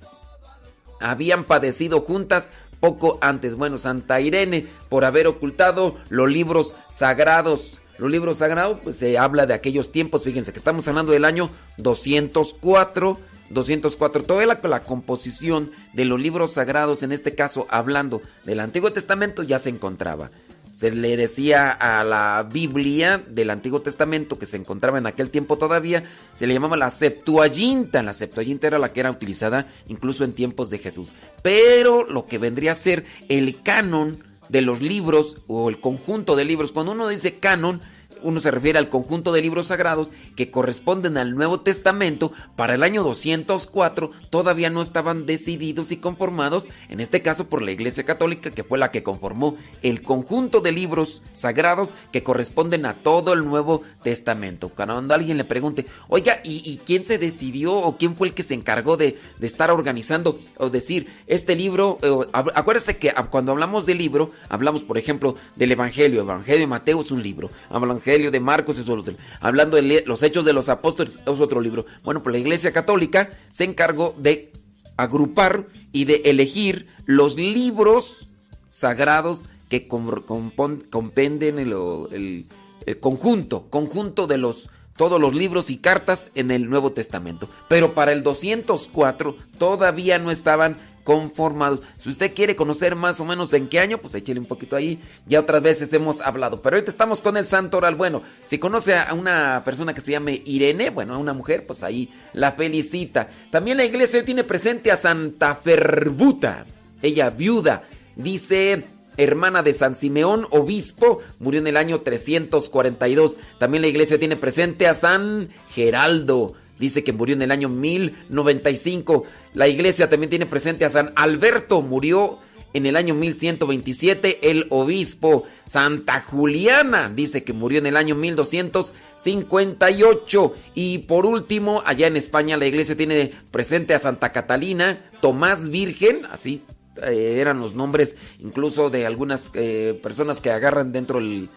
habían 1.00 1.44
padecido 1.44 2.00
juntas 2.00 2.52
poco 2.82 3.16
antes. 3.20 3.54
Bueno, 3.54 3.78
Santa 3.78 4.20
Irene, 4.20 4.66
por 4.88 5.04
haber 5.04 5.28
ocultado 5.28 5.96
los 6.10 6.28
libros 6.28 6.74
sagrados. 6.90 7.80
Los 7.96 8.10
libros 8.10 8.38
sagrados, 8.38 8.80
pues 8.82 8.96
se 8.96 9.16
habla 9.16 9.46
de 9.46 9.54
aquellos 9.54 9.92
tiempos. 9.92 10.24
Fíjense 10.24 10.50
que 10.50 10.58
estamos 10.58 10.88
hablando 10.88 11.12
del 11.12 11.24
año 11.24 11.48
204. 11.76 13.20
204. 13.50 14.24
Toda 14.24 14.44
la, 14.46 14.58
la 14.64 14.82
composición 14.82 15.70
de 15.92 16.04
los 16.04 16.20
libros 16.20 16.54
sagrados, 16.54 17.04
en 17.04 17.12
este 17.12 17.36
caso 17.36 17.66
hablando 17.70 18.20
del 18.44 18.58
Antiguo 18.58 18.92
Testamento, 18.92 19.44
ya 19.44 19.60
se 19.60 19.70
encontraba 19.70 20.32
se 20.72 20.90
le 20.90 21.16
decía 21.16 21.70
a 21.70 22.02
la 22.02 22.48
Biblia 22.50 23.22
del 23.28 23.50
Antiguo 23.50 23.82
Testamento 23.82 24.38
que 24.38 24.46
se 24.46 24.56
encontraba 24.56 24.98
en 24.98 25.06
aquel 25.06 25.30
tiempo 25.30 25.58
todavía, 25.58 26.04
se 26.34 26.46
le 26.46 26.54
llamaba 26.54 26.76
la 26.76 26.90
Septuaginta. 26.90 28.02
La 28.02 28.12
Septuaginta 28.12 28.66
era 28.66 28.78
la 28.78 28.92
que 28.92 29.00
era 29.00 29.10
utilizada 29.10 29.66
incluso 29.88 30.24
en 30.24 30.32
tiempos 30.32 30.70
de 30.70 30.78
Jesús. 30.78 31.12
Pero 31.42 32.04
lo 32.04 32.26
que 32.26 32.38
vendría 32.38 32.72
a 32.72 32.76
ser 32.76 33.04
el 33.28 33.62
canon 33.62 34.24
de 34.48 34.62
los 34.62 34.80
libros 34.80 35.38
o 35.46 35.68
el 35.68 35.80
conjunto 35.80 36.36
de 36.36 36.44
libros, 36.44 36.72
cuando 36.72 36.92
uno 36.92 37.08
dice 37.08 37.38
canon, 37.38 37.80
uno 38.22 38.40
se 38.40 38.50
refiere 38.50 38.78
al 38.78 38.88
conjunto 38.88 39.32
de 39.32 39.42
libros 39.42 39.68
sagrados 39.68 40.12
que 40.36 40.50
corresponden 40.50 41.16
al 41.16 41.34
Nuevo 41.34 41.60
Testamento, 41.60 42.32
para 42.56 42.74
el 42.74 42.82
año 42.82 43.02
204 43.02 44.10
todavía 44.30 44.70
no 44.70 44.82
estaban 44.82 45.26
decididos 45.26 45.92
y 45.92 45.96
conformados, 45.96 46.68
en 46.88 47.00
este 47.00 47.22
caso 47.22 47.48
por 47.48 47.62
la 47.62 47.72
Iglesia 47.72 48.04
Católica, 48.04 48.50
que 48.50 48.64
fue 48.64 48.78
la 48.78 48.90
que 48.90 49.02
conformó 49.02 49.56
el 49.82 50.02
conjunto 50.02 50.60
de 50.60 50.72
libros 50.72 51.22
sagrados 51.32 51.94
que 52.12 52.22
corresponden 52.22 52.86
a 52.86 52.94
todo 52.94 53.32
el 53.32 53.44
Nuevo 53.44 53.82
Testamento. 54.02 54.68
Cuando 54.68 55.14
alguien 55.14 55.38
le 55.38 55.44
pregunte, 55.44 55.86
oiga, 56.08 56.40
¿y, 56.44 56.80
quién 56.84 57.04
se 57.04 57.18
decidió 57.18 57.74
o 57.74 57.96
quién 57.96 58.16
fue 58.16 58.28
el 58.28 58.34
que 58.34 58.42
se 58.42 58.54
encargó 58.54 58.96
de, 58.96 59.18
estar 59.40 59.70
organizando 59.70 60.38
o 60.58 60.70
decir, 60.70 61.08
este 61.26 61.54
libro, 61.54 61.98
acuérdese 62.32 62.96
que 62.96 63.12
cuando 63.30 63.52
hablamos 63.52 63.86
de 63.86 63.94
libro, 63.94 64.30
hablamos, 64.48 64.82
por 64.82 64.98
ejemplo, 64.98 65.36
del 65.56 65.72
Evangelio, 65.72 66.20
Evangelio 66.20 66.60
de 66.60 66.66
Mateo 66.66 67.00
es 67.00 67.10
un 67.10 67.22
libro, 67.22 67.50
Evangelio 67.70 68.11
de 68.18 68.40
Marcos 68.40 68.78
es 68.78 68.88
otro, 68.88 69.14
hablando 69.40 69.76
de 69.76 70.04
los 70.06 70.22
Hechos 70.22 70.44
de 70.44 70.52
los 70.52 70.68
Apóstoles 70.68 71.18
es 71.20 71.40
otro 71.40 71.60
libro. 71.60 71.86
Bueno, 72.04 72.22
pues 72.22 72.32
la 72.32 72.38
Iglesia 72.38 72.72
Católica 72.72 73.30
se 73.50 73.64
encargó 73.64 74.14
de 74.18 74.52
agrupar 74.96 75.66
y 75.92 76.04
de 76.04 76.22
elegir 76.26 76.86
los 77.06 77.36
libros 77.36 78.28
sagrados 78.70 79.46
que 79.68 79.88
compenden 79.88 81.58
el, 81.58 82.46
el 82.86 83.00
conjunto, 83.00 83.68
conjunto 83.70 84.26
de 84.26 84.38
los 84.38 84.68
todos 84.96 85.20
los 85.20 85.34
libros 85.34 85.70
y 85.70 85.78
cartas 85.78 86.30
en 86.34 86.50
el 86.50 86.68
Nuevo 86.68 86.92
Testamento. 86.92 87.48
Pero 87.68 87.94
para 87.94 88.12
el 88.12 88.22
204 88.22 89.36
todavía 89.58 90.18
no 90.18 90.30
estaban 90.30 90.76
conformados. 91.04 91.82
Si 91.98 92.08
usted 92.08 92.34
quiere 92.34 92.56
conocer 92.56 92.96
más 92.96 93.20
o 93.20 93.24
menos 93.24 93.52
en 93.52 93.68
qué 93.68 93.80
año, 93.80 93.98
pues 93.98 94.14
échale 94.14 94.40
un 94.40 94.46
poquito 94.46 94.76
ahí. 94.76 94.98
Ya 95.26 95.40
otras 95.40 95.62
veces 95.62 95.92
hemos 95.92 96.20
hablado. 96.20 96.62
Pero 96.62 96.76
ahorita 96.76 96.90
estamos 96.90 97.20
con 97.22 97.36
el 97.36 97.46
santo 97.46 97.78
oral. 97.78 97.94
Bueno, 97.94 98.22
si 98.44 98.58
conoce 98.58 98.94
a 98.94 99.12
una 99.14 99.62
persona 99.64 99.94
que 99.94 100.00
se 100.00 100.12
llame 100.12 100.42
Irene, 100.44 100.90
bueno, 100.90 101.14
a 101.14 101.18
una 101.18 101.32
mujer, 101.32 101.64
pues 101.66 101.82
ahí 101.82 102.08
la 102.32 102.52
felicita. 102.52 103.28
También 103.50 103.76
la 103.76 103.84
iglesia 103.84 104.24
tiene 104.24 104.44
presente 104.44 104.90
a 104.90 104.96
Santa 104.96 105.54
Ferbuta. 105.56 106.66
Ella 107.00 107.30
viuda. 107.30 107.84
Dice 108.14 108.84
hermana 109.16 109.62
de 109.62 109.72
San 109.72 109.94
Simeón, 109.94 110.46
obispo, 110.50 111.20
murió 111.38 111.60
en 111.60 111.66
el 111.66 111.76
año 111.76 112.00
342. 112.00 113.36
También 113.58 113.82
la 113.82 113.88
iglesia 113.88 114.18
tiene 114.18 114.36
presente 114.36 114.86
a 114.86 114.94
San 114.94 115.50
Geraldo, 115.70 116.54
dice 116.82 117.02
que 117.04 117.12
murió 117.12 117.36
en 117.36 117.42
el 117.42 117.52
año 117.52 117.68
1095. 117.68 119.22
La 119.54 119.68
iglesia 119.68 120.10
también 120.10 120.30
tiene 120.30 120.46
presente 120.46 120.84
a 120.84 120.88
San 120.88 121.12
Alberto, 121.14 121.80
murió 121.80 122.40
en 122.72 122.86
el 122.86 122.96
año 122.96 123.14
1127. 123.14 124.50
El 124.50 124.66
obispo 124.70 125.44
Santa 125.64 126.22
Juliana 126.22 127.12
dice 127.14 127.44
que 127.44 127.52
murió 127.52 127.78
en 127.78 127.86
el 127.86 127.96
año 127.96 128.16
1258. 128.16 130.54
Y 130.74 130.98
por 130.98 131.24
último, 131.24 131.84
allá 131.86 132.08
en 132.08 132.16
España 132.16 132.56
la 132.56 132.66
iglesia 132.66 132.96
tiene 132.96 133.32
presente 133.52 133.94
a 133.94 134.00
Santa 134.00 134.32
Catalina, 134.32 135.08
Tomás 135.20 135.68
Virgen, 135.68 136.26
así 136.32 136.64
eh, 137.00 137.36
eran 137.40 137.60
los 137.60 137.76
nombres 137.76 138.16
incluso 138.40 138.90
de 138.90 139.06
algunas 139.06 139.52
eh, 139.54 139.96
personas 140.02 140.40
que 140.40 140.50
agarran 140.50 140.90
dentro 140.92 141.20
el... 141.20 141.48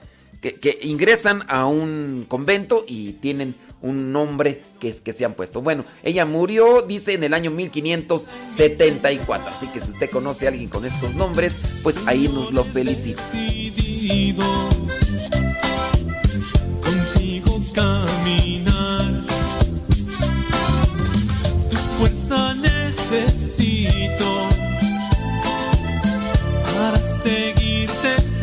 Que, 0.41 0.59
que 0.59 0.77
ingresan 0.83 1.43
a 1.47 1.65
un 1.65 2.25
convento 2.27 2.83
y 2.87 3.13
tienen 3.13 3.55
un 3.81 4.11
nombre 4.11 4.63
que, 4.79 4.93
que 4.93 5.11
se 5.13 5.25
han 5.25 5.33
puesto. 5.33 5.61
Bueno, 5.61 5.85
ella 6.03 6.25
murió, 6.25 6.81
dice, 6.81 7.13
en 7.13 7.23
el 7.23 7.33
año 7.33 7.51
1574. 7.51 9.49
Así 9.49 9.67
que 9.67 9.79
si 9.79 9.91
usted 9.91 10.09
conoce 10.09 10.47
a 10.47 10.49
alguien 10.49 10.69
con 10.69 10.85
estos 10.85 11.13
nombres, 11.15 11.55
pues 11.83 11.99
ahí 12.05 12.27
nos 12.27 12.51
lo 12.51 12.63
felicito. 12.63 13.21
Contigo 16.81 17.61
caminar, 17.73 19.23
tu 21.69 21.75
fuerza 21.97 22.53
necesito 22.55 24.25
para 26.75 26.97
seguirte 26.97 28.34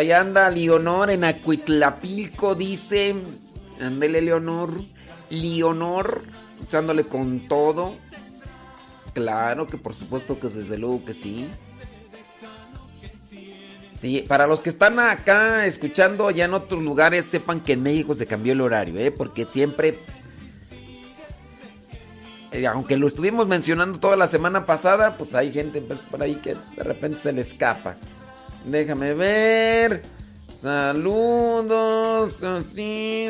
Ahí 0.00 0.12
anda 0.12 0.48
Leonor 0.48 1.10
en 1.10 1.24
Acuitlapilco, 1.24 2.54
dice. 2.54 3.14
Ándele, 3.78 4.22
Leonor. 4.22 4.70
Leonor, 5.28 6.22
echándole 6.62 7.04
con 7.04 7.40
todo. 7.40 7.96
Claro 9.12 9.66
que 9.66 9.76
por 9.76 9.92
supuesto 9.92 10.40
que 10.40 10.48
desde 10.48 10.78
luego 10.78 11.04
que 11.04 11.12
sí. 11.12 11.50
Sí, 13.92 14.24
para 14.26 14.46
los 14.46 14.62
que 14.62 14.70
están 14.70 14.98
acá 14.98 15.66
escuchando 15.66 16.28
allá 16.28 16.46
en 16.46 16.54
otros 16.54 16.82
lugares, 16.82 17.26
sepan 17.26 17.60
que 17.60 17.74
en 17.74 17.82
México 17.82 18.14
se 18.14 18.24
cambió 18.24 18.54
el 18.54 18.62
horario, 18.62 18.98
¿eh? 18.98 19.10
Porque 19.10 19.44
siempre... 19.44 19.98
Eh, 22.52 22.66
aunque 22.66 22.96
lo 22.96 23.06
estuvimos 23.06 23.46
mencionando 23.48 24.00
toda 24.00 24.16
la 24.16 24.28
semana 24.28 24.64
pasada, 24.64 25.18
pues 25.18 25.34
hay 25.34 25.52
gente 25.52 25.82
pues, 25.82 25.98
por 25.98 26.22
ahí 26.22 26.36
que 26.36 26.56
de 26.74 26.84
repente 26.84 27.18
se 27.18 27.32
le 27.34 27.42
escapa. 27.42 27.96
Déjame 28.64 29.14
ver. 29.14 30.02
Saludos. 30.60 32.40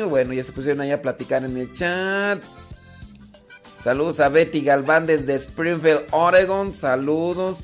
Bueno, 0.09 0.33
ya 0.33 0.43
se 0.43 0.51
pusieron 0.51 0.81
ahí 0.81 0.91
a 0.91 1.01
platicar 1.01 1.43
en 1.43 1.57
el 1.57 1.73
chat. 1.73 2.41
Saludos 3.81 4.19
a 4.19 4.29
Betty 4.29 4.61
Galván 4.61 5.07
desde 5.07 5.35
Springfield, 5.35 6.01
Oregon. 6.11 6.73
Saludos. 6.73 7.59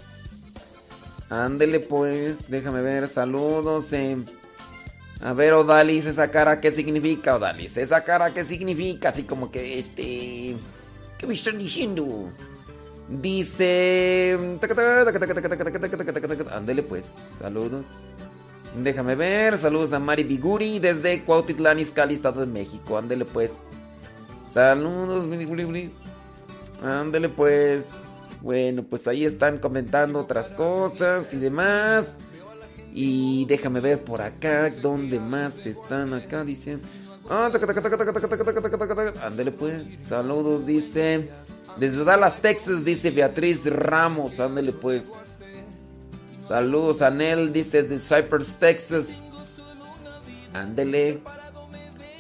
Ándele 1.30 1.82
pues, 1.82 2.50
déjame 2.50 2.82
ver, 2.82 3.08
saludos. 3.08 3.92
Eh. 3.94 4.18
A 5.22 5.34
ver, 5.34 5.54
Odalis, 5.54 6.06
esa 6.06 6.32
cara, 6.32 6.62
¿qué 6.62 6.72
significa, 6.72 7.36
Odalis? 7.36 7.76
Esa 7.78 8.04
cara, 8.04 8.34
¿qué 8.34 8.44
significa? 8.44 9.10
Así 9.10 9.24
como 9.24 9.52
que, 9.52 9.80
este... 9.80 10.56
¿Qué 11.18 11.28
me 11.28 11.34
están 11.34 11.58
diciendo? 11.58 12.32
Dice. 13.10 14.38
Ándele 16.52 16.84
pues, 16.84 17.06
saludos. 17.06 17.86
Déjame 18.76 19.16
ver, 19.16 19.58
saludos 19.58 19.94
a 19.94 20.00
Mari 20.00 20.24
Biguri 20.24 20.80
desde 20.80 21.24
Cuautitlán, 21.24 21.80
Izcalli, 21.80 22.14
Estado 22.14 22.42
de 22.42 22.48
México. 22.48 22.98
Ándele 22.98 23.26
pues. 23.26 23.68
Saludos, 24.52 25.28
Ándele 26.84 27.30
pues. 27.30 28.04
Bueno, 28.42 28.84
pues 28.84 29.08
ahí 29.08 29.26
están 29.26 29.58
comentando 29.58 30.20
otras 30.20 30.54
cosas 30.54 31.34
y 31.34 31.38
demás. 31.38 32.18
Y 32.94 33.46
déjame 33.46 33.80
ver 33.80 34.04
por 34.04 34.22
acá, 34.22 34.70
¿dónde 34.70 35.20
más 35.20 35.66
están 35.66 36.14
acá? 36.14 36.44
Dicen. 36.44 36.82
Ándele 39.22 39.52
pues, 39.52 39.88
saludos, 40.00 40.66
dice. 40.66 41.30
Desde 41.78 42.04
Dallas, 42.04 42.38
Texas, 42.38 42.86
dice 42.86 43.12
Beatriz 43.12 43.66
Ramos. 43.66 44.40
Ándele 44.40 44.72
pues. 44.72 45.12
Saludos 46.48 47.02
a 47.02 47.10
Nel, 47.10 47.52
dice 47.52 47.84
de 47.84 48.00
Cypress, 48.00 48.58
Texas. 48.60 49.30
Ándele. 50.54 51.20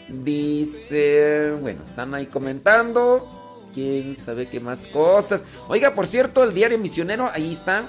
Dice. 0.10 1.54
Bueno, 1.62 1.82
están 1.86 2.14
ahí 2.14 2.26
comentando. 2.26 3.28
Quién 3.74 4.16
sabe 4.16 4.48
qué 4.48 4.60
más 4.60 4.88
cosas. 4.88 5.44
Oiga, 5.70 5.94
por 5.94 6.08
cierto, 6.08 6.44
el 6.44 6.54
diario 6.54 6.78
misionero, 6.80 7.30
ahí 7.34 7.54
está. 7.54 7.86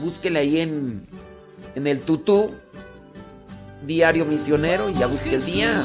Búsquele 0.00 0.38
ahí 0.38 0.60
en, 0.60 1.04
en 1.74 1.86
el 1.86 2.00
tutú. 2.00 2.54
Diario 3.82 4.24
misionero 4.24 4.88
y 4.88 4.94
ya 4.94 5.06
busque 5.06 5.34
el 5.34 5.44
día. 5.44 5.84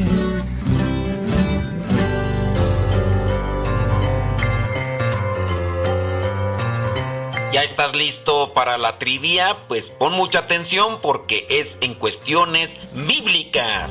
Estás 7.81 7.97
listo 7.97 8.53
para 8.53 8.77
la 8.77 8.99
trivia? 8.99 9.57
Pues 9.67 9.85
pon 9.85 10.13
mucha 10.13 10.39
atención 10.39 10.99
porque 11.01 11.47
es 11.49 11.67
en 11.81 11.95
cuestiones 11.95 12.69
bíblicas. 12.93 13.89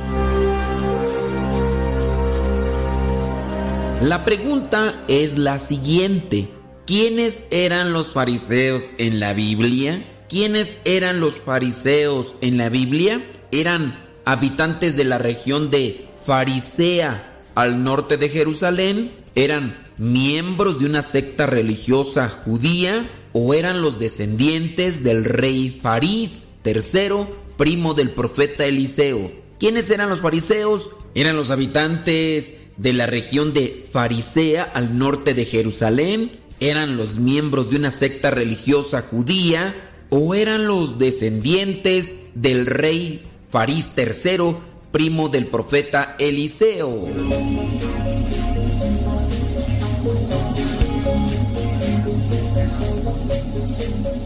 La 4.01 4.25
pregunta 4.25 4.95
es 5.09 5.37
la 5.39 5.59
siguiente. 5.59 6.49
¿Quiénes 6.87 7.47
eran 7.51 7.93
los 7.93 8.13
fariseos 8.13 8.95
en 8.99 9.19
la 9.19 9.33
Biblia? 9.33 10.05
¿Quiénes 10.29 10.77
eran 10.85 11.19
los 11.19 11.35
fariseos 11.35 12.37
en 12.43 12.59
la 12.59 12.69
Biblia? 12.69 13.21
Eran 13.51 13.99
habitantes 14.25 14.97
de 14.97 15.05
la 15.05 15.19
región 15.19 15.69
de 15.69 16.07
Farisea 16.25 17.43
al 17.57 17.83
norte 17.83 18.19
de 18.19 18.29
Jerusalén. 18.29 19.11
Eran 19.35 19.83
miembros 19.99 20.79
de 20.79 20.87
una 20.87 21.03
secta 21.03 21.47
religiosa 21.47 22.29
judía 22.29 23.09
o 23.33 23.55
eran 23.55 23.83
los 23.83 23.99
descendientes 23.99 25.03
del 25.03 25.25
rey 25.25 25.79
Farís 25.83 26.47
III, 26.65 27.27
primo 27.57 27.95
del 27.95 28.11
profeta 28.11 28.67
Eliseo. 28.67 29.33
¿Quiénes 29.59 29.91
eran 29.91 30.09
los 30.09 30.21
fariseos? 30.21 30.91
Eran 31.15 31.37
los 31.37 31.51
habitantes 31.51 32.55
de 32.77 32.93
la 32.93 33.07
región 33.07 33.53
de 33.53 33.87
Farisea 33.93 34.63
al 34.63 34.97
norte 34.97 35.35
de 35.35 35.45
Jerusalén, 35.45 36.41
eran 36.61 36.97
los 36.97 37.19
miembros 37.19 37.71
de 37.71 37.77
una 37.77 37.91
secta 37.91 38.31
religiosa 38.31 39.03
judía 39.03 39.75
o 40.11 40.35
eran 40.35 40.67
los 40.67 40.99
descendientes 40.99 42.17
del 42.35 42.67
rey 42.67 43.23
Farís 43.51 43.91
III, 43.97 44.57
primo 44.93 45.29
del 45.29 45.47
profeta 45.47 46.17
Eliseo. 46.19 47.09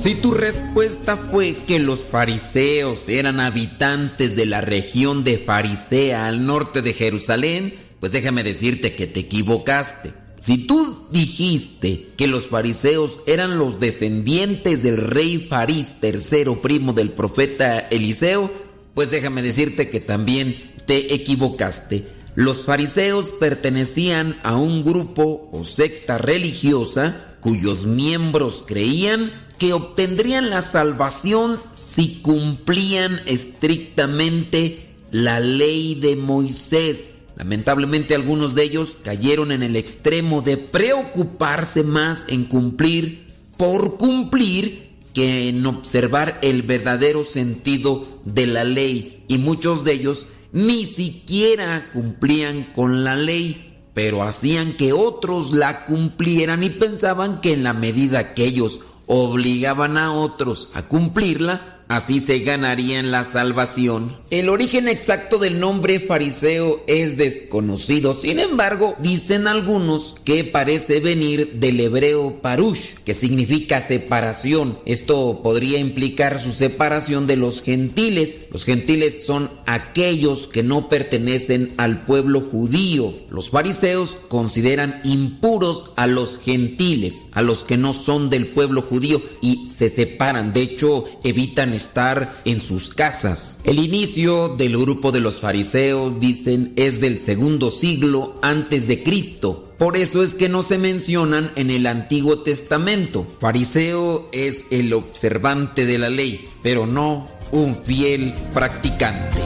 Si 0.04 0.14
tu 0.14 0.32
respuesta 0.32 1.16
fue 1.16 1.56
que 1.66 1.78
los 1.78 2.02
fariseos 2.02 3.08
eran 3.08 3.40
habitantes 3.40 4.36
de 4.36 4.44
la 4.44 4.60
región 4.60 5.24
de 5.24 5.38
Farisea 5.38 6.26
al 6.26 6.44
norte 6.44 6.82
de 6.82 6.92
Jerusalén, 6.92 7.74
pues 8.00 8.12
déjame 8.12 8.42
decirte 8.42 8.94
que 8.94 9.06
te 9.06 9.20
equivocaste. 9.20 10.12
Si 10.38 10.58
tú 10.58 11.06
dijiste 11.10 12.08
que 12.18 12.26
los 12.26 12.48
fariseos 12.48 13.22
eran 13.26 13.56
los 13.56 13.80
descendientes 13.80 14.82
del 14.82 14.98
rey 14.98 15.38
Farís 15.38 15.94
III, 16.02 16.56
primo 16.60 16.92
del 16.92 17.08
profeta 17.08 17.78
Eliseo, 17.78 18.52
pues 18.92 19.10
déjame 19.10 19.40
decirte 19.40 19.88
que 19.88 20.00
también 20.00 20.54
te 20.84 21.14
equivocaste. 21.14 22.04
Los 22.34 22.60
fariseos 22.60 23.32
pertenecían 23.32 24.36
a 24.42 24.54
un 24.54 24.84
grupo 24.84 25.48
o 25.50 25.64
secta 25.64 26.18
religiosa 26.18 27.36
cuyos 27.40 27.86
miembros 27.86 28.64
creían 28.66 29.43
que 29.58 29.72
obtendrían 29.72 30.50
la 30.50 30.62
salvación 30.62 31.60
si 31.74 32.20
cumplían 32.22 33.20
estrictamente 33.26 34.90
la 35.10 35.40
ley 35.40 35.94
de 35.94 36.16
Moisés. 36.16 37.10
Lamentablemente 37.36 38.14
algunos 38.14 38.54
de 38.54 38.64
ellos 38.64 38.96
cayeron 39.02 39.52
en 39.52 39.62
el 39.62 39.76
extremo 39.76 40.42
de 40.42 40.56
preocuparse 40.56 41.82
más 41.82 42.24
en 42.28 42.44
cumplir 42.44 43.32
por 43.56 43.96
cumplir 43.96 44.84
que 45.12 45.48
en 45.48 45.64
observar 45.66 46.38
el 46.42 46.62
verdadero 46.62 47.22
sentido 47.22 48.20
de 48.24 48.46
la 48.48 48.64
ley 48.64 49.24
y 49.28 49.38
muchos 49.38 49.84
de 49.84 49.92
ellos 49.92 50.26
ni 50.52 50.84
siquiera 50.84 51.90
cumplían 51.92 52.72
con 52.72 53.04
la 53.04 53.16
ley, 53.16 53.80
pero 53.94 54.22
hacían 54.22 54.76
que 54.76 54.92
otros 54.92 55.52
la 55.52 55.84
cumplieran 55.84 56.62
y 56.62 56.70
pensaban 56.70 57.40
que 57.40 57.52
en 57.52 57.62
la 57.62 57.72
medida 57.72 58.34
que 58.34 58.44
ellos 58.44 58.80
obligaban 59.06 59.98
a 59.98 60.12
otros 60.12 60.68
a 60.74 60.88
cumplirla, 60.88 61.73
así 61.88 62.20
se 62.20 62.40
ganarían 62.40 63.10
la 63.10 63.24
salvación. 63.24 64.16
El 64.30 64.48
origen 64.48 64.88
exacto 64.88 65.38
del 65.38 65.60
nombre 65.60 66.00
fariseo 66.00 66.82
es 66.86 67.16
desconocido, 67.16 68.14
sin 68.14 68.38
embargo, 68.38 68.96
dicen 68.98 69.46
algunos 69.46 70.16
que 70.24 70.44
parece 70.44 71.00
venir 71.00 71.54
del 71.54 71.80
hebreo 71.80 72.40
parush, 72.40 72.94
que 73.04 73.14
significa 73.14 73.80
separación. 73.80 74.78
Esto 74.86 75.40
podría 75.42 75.78
implicar 75.78 76.40
su 76.40 76.52
separación 76.52 77.26
de 77.26 77.36
los 77.36 77.62
gentiles. 77.62 78.38
Los 78.50 78.64
gentiles 78.64 79.24
son 79.26 79.50
aquellos 79.66 80.46
que 80.46 80.62
no 80.62 80.88
pertenecen 80.88 81.74
al 81.76 82.02
pueblo 82.02 82.40
judío. 82.40 83.12
Los 83.30 83.50
fariseos 83.50 84.16
consideran 84.28 85.00
impuros 85.04 85.92
a 85.96 86.06
los 86.06 86.38
gentiles, 86.38 87.28
a 87.32 87.42
los 87.42 87.64
que 87.64 87.76
no 87.76 87.92
son 87.92 88.30
del 88.30 88.46
pueblo 88.46 88.82
judío 88.82 89.20
y 89.40 89.68
se 89.68 89.90
separan. 89.90 90.52
De 90.52 90.62
hecho, 90.62 91.04
evitan 91.22 91.73
estar 91.74 92.40
en 92.44 92.60
sus 92.60 92.94
casas. 92.94 93.58
El 93.64 93.78
inicio 93.78 94.48
del 94.48 94.76
grupo 94.78 95.12
de 95.12 95.20
los 95.20 95.40
fariseos, 95.40 96.20
dicen, 96.20 96.72
es 96.76 97.00
del 97.00 97.18
segundo 97.18 97.70
siglo 97.70 98.38
antes 98.42 98.86
de 98.86 99.02
Cristo. 99.02 99.72
Por 99.78 99.96
eso 99.96 100.22
es 100.22 100.34
que 100.34 100.48
no 100.48 100.62
se 100.62 100.78
mencionan 100.78 101.52
en 101.56 101.70
el 101.70 101.86
Antiguo 101.86 102.42
Testamento. 102.42 103.26
Fariseo 103.40 104.28
es 104.32 104.66
el 104.70 104.92
observante 104.92 105.84
de 105.84 105.98
la 105.98 106.10
ley, 106.10 106.48
pero 106.62 106.86
no 106.86 107.28
un 107.52 107.76
fiel 107.76 108.34
practicante. 108.52 109.40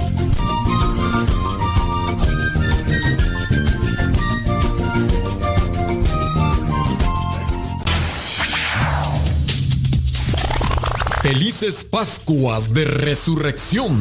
Felices 11.29 11.85
Pascuas 11.85 12.72
de 12.72 12.87
Resurrección. 12.87 14.01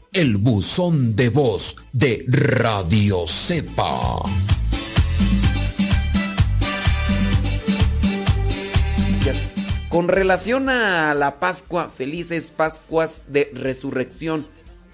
el 0.13 0.35
buzón 0.35 1.15
de 1.15 1.29
voz 1.29 1.77
de 1.93 2.25
Radio 2.27 3.25
Cepa. 3.27 4.19
Con 9.87 10.09
relación 10.09 10.67
a 10.67 11.13
la 11.13 11.39
Pascua, 11.39 11.89
felices 11.95 12.51
Pascuas 12.51 13.23
de 13.29 13.51
Resurrección. 13.53 14.47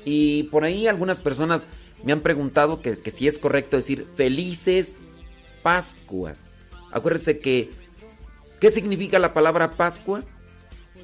Y 0.05 0.43
por 0.43 0.63
ahí 0.63 0.85
algunas 0.85 1.19
personas 1.19 1.65
me 2.03 2.11
han 2.11 2.21
preguntado 2.21 2.83
que, 2.83 2.95
si 3.09 3.25
es 3.25 3.39
correcto 3.39 3.77
decir 3.77 4.05
felices 4.15 5.01
Pascuas. 5.63 6.49
Acuérdense 6.91 7.39
que, 7.39 7.71
¿qué 8.59 8.69
significa 8.69 9.17
la 9.17 9.33
palabra 9.33 9.71
Pascua? 9.71 10.23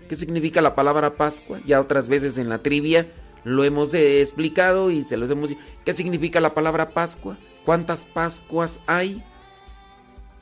¿Qué 0.08 0.16
significa 0.16 0.62
la 0.62 0.76
palabra 0.76 1.16
Pascua? 1.16 1.60
Ya 1.66 1.82
otras 1.82 2.10
veces 2.10 2.38
en 2.38 2.50
la 2.50 2.60
trivia 2.60 3.08
lo 3.44 3.64
hemos 3.64 3.94
explicado 3.94 4.92
y 4.92 5.04
se 5.04 5.18
los 5.18 5.30
hemos 5.30 5.50
dicho. 5.50 5.62
¿Qué 5.86 5.94
significa 5.94 6.40
la 6.40 6.54
palabra 6.54 6.90
Pascua? 6.90 7.38
¿Cuántas 7.66 8.06
Pascuas 8.06 8.80
hay? 8.88 9.24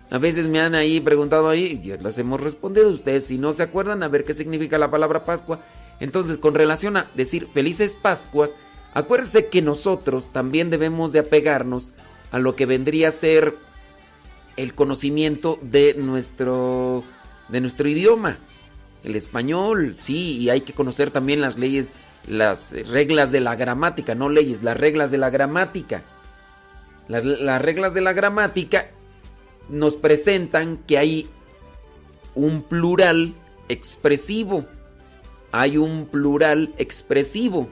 A 0.10 0.18
veces 0.18 0.47
me 0.47 0.60
han 0.60 0.76
ahí 0.76 0.99
preguntado 0.99 1.49
ahí 1.49 1.80
y 1.82 1.88
ya 1.88 1.97
las 1.97 2.18
hemos 2.18 2.41
respondido. 2.41 2.89
Ustedes 2.89 3.26
si 3.26 3.38
no 3.38 3.54
se 3.54 3.64
acuerdan 3.64 4.04
a 4.04 4.08
ver 4.08 4.24
qué 4.24 4.34
significa 4.34 4.78
la 4.78 4.91
palabra 4.91 5.24
Pascua. 5.24 5.62
Entonces, 5.99 6.38
con 6.38 6.56
relación 6.56 6.97
a 6.97 7.08
decir 7.16 7.47
felices 7.54 7.95
Pascuas, 7.95 8.56
acuérdense 8.93 9.47
que 9.47 9.62
nosotros 9.62 10.34
también 10.34 10.70
debemos 10.70 11.12
de 11.12 11.20
apegarnos 11.20 11.91
a 12.32 12.39
lo 12.39 12.56
que 12.56 12.66
vendría 12.66 13.10
a 13.10 13.12
ser 13.12 13.56
el 14.58 14.74
conocimiento 14.74 15.60
de 15.62 15.93
nuestro, 15.93 17.04
de 17.49 17.62
nuestro 17.62 17.88
idioma, 17.88 18.38
el 19.04 19.16
español, 19.16 19.93
sí, 19.95 20.38
y 20.38 20.49
hay 20.49 20.62
que 20.62 20.74
conocer 20.74 21.12
también 21.12 21.41
las 21.41 21.58
leyes, 21.58 21.91
las 22.28 22.74
reglas 22.89 23.32
de 23.32 23.39
la 23.39 23.55
gramática, 23.55 24.15
no 24.15 24.30
leyes, 24.30 24.63
las 24.63 24.78
reglas 24.78 25.11
de 25.11 25.17
la 25.17 25.30
gramática. 25.30 26.03
Las, 27.07 27.26
las 27.26 27.61
reglas 27.61 27.93
de 27.93 28.01
la 28.01 28.13
gramática 28.13 28.88
nos 29.69 29.95
presentan 29.95 30.78
que 30.78 30.97
hay 30.97 31.30
un 32.36 32.63
plural 32.63 33.34
expresivo. 33.69 34.65
Hay 35.51 35.78
un 35.78 36.05
plural 36.05 36.74
expresivo. 36.78 37.67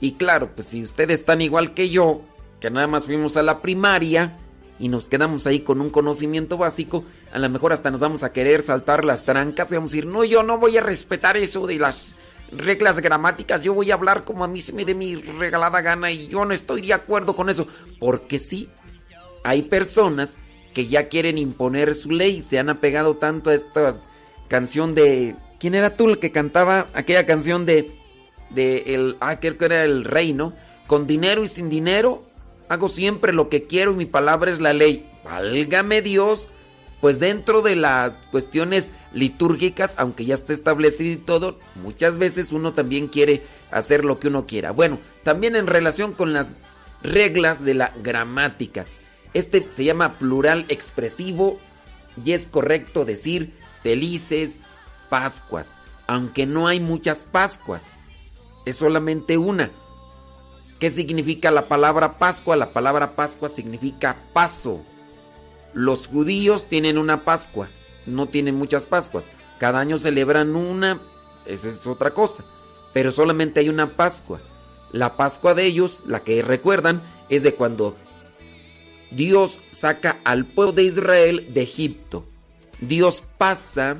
Y 0.00 0.12
claro, 0.12 0.50
pues 0.54 0.68
si 0.68 0.82
ustedes 0.82 1.20
están 1.20 1.40
igual 1.40 1.72
que 1.72 1.88
yo, 1.88 2.20
que 2.60 2.70
nada 2.70 2.86
más 2.86 3.04
fuimos 3.04 3.36
a 3.36 3.42
la 3.42 3.62
primaria, 3.62 4.36
y 4.78 4.88
nos 4.88 5.08
quedamos 5.08 5.46
ahí 5.46 5.60
con 5.60 5.80
un 5.80 5.90
conocimiento 5.90 6.58
básico, 6.58 7.04
a 7.32 7.38
lo 7.38 7.48
mejor 7.48 7.72
hasta 7.72 7.90
nos 7.90 8.00
vamos 8.00 8.22
a 8.24 8.32
querer 8.32 8.62
saltar 8.62 9.04
las 9.04 9.24
trancas 9.24 9.70
y 9.70 9.76
vamos 9.76 9.90
a 9.90 9.94
decir, 9.94 10.06
no, 10.06 10.24
yo 10.24 10.42
no 10.42 10.58
voy 10.58 10.76
a 10.76 10.82
respetar 10.82 11.36
eso 11.36 11.66
de 11.66 11.78
las 11.78 12.16
reglas 12.52 13.00
gramáticas, 13.00 13.62
yo 13.62 13.74
voy 13.74 13.90
a 13.90 13.94
hablar 13.94 14.24
como 14.24 14.44
a 14.44 14.48
mí 14.48 14.60
se 14.60 14.72
me 14.72 14.84
dé 14.84 14.94
mi 14.94 15.16
regalada 15.16 15.80
gana 15.80 16.10
y 16.10 16.28
yo 16.28 16.44
no 16.44 16.54
estoy 16.54 16.80
de 16.82 16.94
acuerdo 16.94 17.34
con 17.34 17.50
eso, 17.50 17.66
porque 17.98 18.38
sí, 18.38 18.68
hay 19.44 19.62
personas 19.62 20.36
que 20.74 20.86
ya 20.86 21.08
quieren 21.08 21.38
imponer 21.38 21.94
su 21.94 22.10
ley, 22.10 22.42
se 22.42 22.58
han 22.58 22.68
apegado 22.68 23.16
tanto 23.16 23.50
a 23.50 23.54
esta 23.54 23.96
canción 24.48 24.94
de... 24.94 25.34
¿Quién 25.58 25.74
era 25.74 25.96
tú 25.96 26.08
el 26.08 26.18
que 26.18 26.32
cantaba 26.32 26.88
aquella 26.92 27.24
canción 27.24 27.64
de... 27.64 27.90
de 28.50 28.84
el... 28.88 29.16
Ah, 29.20 29.40
creo 29.40 29.56
que 29.56 29.64
era 29.64 29.84
el 29.84 30.04
rey, 30.04 30.34
¿no? 30.34 30.52
Con 30.86 31.06
dinero 31.06 31.44
y 31.44 31.48
sin 31.48 31.70
dinero, 31.70 32.22
hago 32.68 32.88
siempre 32.88 33.32
lo 33.32 33.48
que 33.48 33.62
quiero 33.62 33.92
y 33.92 33.96
mi 33.96 34.06
palabra 34.06 34.50
es 34.50 34.60
la 34.60 34.72
ley. 34.74 35.08
Válgame 35.24 36.02
Dios. 36.02 36.50
Pues 37.00 37.18
dentro 37.18 37.62
de 37.62 37.76
las 37.76 38.12
cuestiones 38.30 38.90
litúrgicas, 39.12 39.96
aunque 39.98 40.24
ya 40.24 40.34
está 40.34 40.52
establecido 40.52 41.12
y 41.12 41.16
todo, 41.16 41.58
muchas 41.74 42.16
veces 42.16 42.52
uno 42.52 42.72
también 42.72 43.08
quiere 43.08 43.44
hacer 43.70 44.04
lo 44.04 44.18
que 44.18 44.28
uno 44.28 44.46
quiera. 44.46 44.70
Bueno, 44.70 44.98
también 45.22 45.56
en 45.56 45.66
relación 45.66 46.12
con 46.12 46.32
las 46.32 46.52
reglas 47.02 47.64
de 47.64 47.74
la 47.74 47.92
gramática. 48.02 48.86
Este 49.34 49.66
se 49.70 49.84
llama 49.84 50.18
plural 50.18 50.64
expresivo 50.68 51.58
y 52.24 52.32
es 52.32 52.46
correcto 52.46 53.04
decir 53.04 53.52
felices 53.82 54.62
Pascuas, 55.10 55.76
aunque 56.06 56.46
no 56.46 56.66
hay 56.66 56.80
muchas 56.80 57.24
Pascuas, 57.24 57.92
es 58.64 58.76
solamente 58.76 59.38
una. 59.38 59.70
¿Qué 60.78 60.90
significa 60.90 61.50
la 61.50 61.68
palabra 61.68 62.18
Pascua? 62.18 62.56
La 62.56 62.72
palabra 62.72 63.12
Pascua 63.12 63.48
significa 63.48 64.16
paso. 64.32 64.82
Los 65.76 66.06
judíos 66.06 66.70
tienen 66.70 66.96
una 66.96 67.22
Pascua, 67.22 67.68
no 68.06 68.28
tienen 68.28 68.54
muchas 68.54 68.86
Pascuas. 68.86 69.30
Cada 69.58 69.78
año 69.78 69.98
celebran 69.98 70.56
una, 70.56 71.02
eso 71.44 71.68
es 71.68 71.86
otra 71.86 72.14
cosa. 72.14 72.46
Pero 72.94 73.12
solamente 73.12 73.60
hay 73.60 73.68
una 73.68 73.94
Pascua. 73.94 74.40
La 74.90 75.18
Pascua 75.18 75.52
de 75.52 75.66
ellos, 75.66 76.02
la 76.06 76.20
que 76.20 76.40
recuerdan, 76.40 77.02
es 77.28 77.42
de 77.42 77.52
cuando 77.52 77.94
Dios 79.10 79.58
saca 79.68 80.18
al 80.24 80.46
pueblo 80.46 80.72
de 80.72 80.84
Israel 80.84 81.50
de 81.52 81.60
Egipto. 81.60 82.24
Dios 82.80 83.22
pasa 83.36 83.98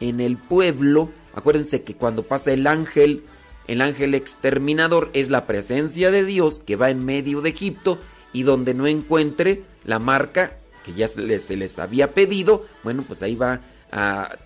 en 0.00 0.22
el 0.22 0.38
pueblo. 0.38 1.10
Acuérdense 1.34 1.82
que 1.82 1.96
cuando 1.96 2.22
pasa 2.22 2.50
el 2.50 2.66
ángel 2.66 3.24
el 3.66 3.82
ángel 3.82 4.14
exterminador 4.14 5.10
es 5.12 5.28
la 5.28 5.46
presencia 5.46 6.10
de 6.10 6.24
Dios 6.24 6.62
que 6.64 6.76
va 6.76 6.88
en 6.88 7.04
medio 7.04 7.42
de 7.42 7.50
Egipto 7.50 7.98
y 8.32 8.44
donde 8.44 8.72
no 8.72 8.86
encuentre 8.86 9.64
la 9.84 9.98
marca 9.98 10.58
que 10.84 10.92
ya 10.92 11.08
se 11.08 11.22
les, 11.22 11.78
había 11.78 12.12
pedido, 12.12 12.64
bueno, 12.84 13.02
pues 13.06 13.22
ahí 13.22 13.34
va 13.34 13.60
a 13.90 14.36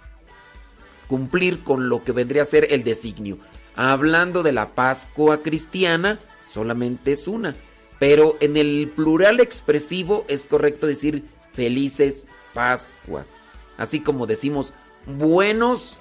cumplir 1.08 1.62
con 1.64 1.88
lo 1.88 2.04
que 2.04 2.12
vendría 2.12 2.42
a 2.42 2.46
ser 2.46 2.68
el 2.70 2.84
designio. 2.84 3.38
Hablando 3.74 4.42
de 4.42 4.52
la 4.52 4.74
Pascua 4.74 5.42
cristiana, 5.42 6.18
solamente 6.48 7.12
es 7.12 7.28
una, 7.28 7.54
pero 7.98 8.36
en 8.40 8.56
el 8.56 8.90
plural 8.94 9.40
expresivo 9.40 10.24
es 10.28 10.46
correcto 10.46 10.86
decir 10.86 11.24
felices 11.52 12.26
Pascuas, 12.54 13.34
así 13.76 14.00
como 14.00 14.26
decimos 14.26 14.72
buenos 15.06 16.00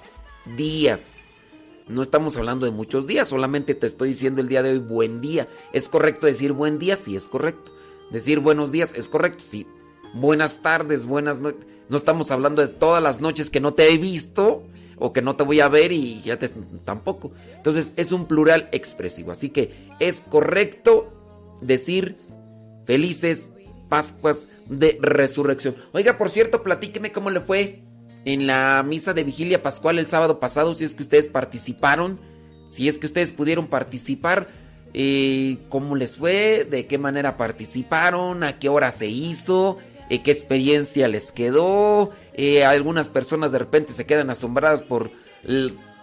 días. 0.56 1.14
No 1.88 2.02
estamos 2.02 2.36
hablando 2.36 2.66
de 2.66 2.72
muchos 2.72 3.06
días, 3.06 3.28
solamente 3.28 3.74
te 3.74 3.86
estoy 3.86 4.10
diciendo 4.10 4.40
el 4.40 4.48
día 4.48 4.62
de 4.62 4.72
hoy 4.72 4.78
buen 4.78 5.20
día. 5.20 5.48
¿Es 5.72 5.88
correcto 5.88 6.26
decir 6.26 6.52
buen 6.52 6.78
día? 6.78 6.96
Sí, 6.96 7.16
es 7.16 7.28
correcto. 7.28 7.72
Decir 8.10 8.40
buenos 8.40 8.70
días 8.70 8.92
es 8.94 9.08
correcto, 9.08 9.44
sí. 9.46 9.66
Buenas 10.14 10.62
tardes, 10.62 11.06
buenas 11.06 11.40
noches. 11.40 11.60
No 11.88 11.96
estamos 11.96 12.30
hablando 12.30 12.62
de 12.62 12.68
todas 12.68 13.02
las 13.02 13.20
noches 13.20 13.50
que 13.50 13.60
no 13.60 13.74
te 13.74 13.92
he 13.92 13.98
visto. 13.98 14.62
o 15.00 15.12
que 15.12 15.22
no 15.22 15.36
te 15.36 15.44
voy 15.44 15.60
a 15.60 15.68
ver 15.68 15.92
y 15.92 16.20
ya 16.22 16.40
te 16.40 16.48
tampoco. 16.84 17.30
Entonces 17.54 17.92
es 17.96 18.10
un 18.10 18.26
plural 18.26 18.68
expresivo, 18.72 19.30
así 19.30 19.48
que 19.48 19.70
es 20.00 20.20
correcto 20.20 21.12
decir 21.60 22.16
felices 22.84 23.52
Pascuas 23.88 24.48
de 24.66 24.98
Resurrección. 25.00 25.76
Oiga, 25.92 26.18
por 26.18 26.30
cierto, 26.30 26.62
platíqueme 26.62 27.12
cómo 27.12 27.30
le 27.30 27.40
fue 27.40 27.80
en 28.24 28.46
la 28.46 28.82
misa 28.82 29.14
de 29.14 29.24
vigilia 29.24 29.62
pascual 29.62 29.98
el 29.98 30.06
sábado 30.06 30.40
pasado, 30.40 30.74
si 30.74 30.84
es 30.84 30.94
que 30.94 31.02
ustedes 31.02 31.28
participaron, 31.28 32.18
si 32.68 32.88
es 32.88 32.98
que 32.98 33.06
ustedes 33.06 33.30
pudieron 33.30 33.66
participar, 33.66 34.46
eh, 34.94 35.58
cómo 35.68 35.96
les 35.96 36.16
fue, 36.16 36.66
de 36.68 36.86
qué 36.86 36.98
manera 36.98 37.36
participaron, 37.36 38.42
a 38.42 38.58
qué 38.58 38.68
hora 38.68 38.90
se 38.90 39.06
hizo, 39.06 39.78
eh, 40.08 40.22
qué 40.22 40.30
experiencia 40.30 41.08
les 41.08 41.32
quedó. 41.32 42.12
Eh, 42.34 42.64
algunas 42.64 43.08
personas 43.08 43.52
de 43.52 43.58
repente 43.58 43.92
se 43.92 44.06
quedan 44.06 44.30
asombradas 44.30 44.82
por 44.82 45.10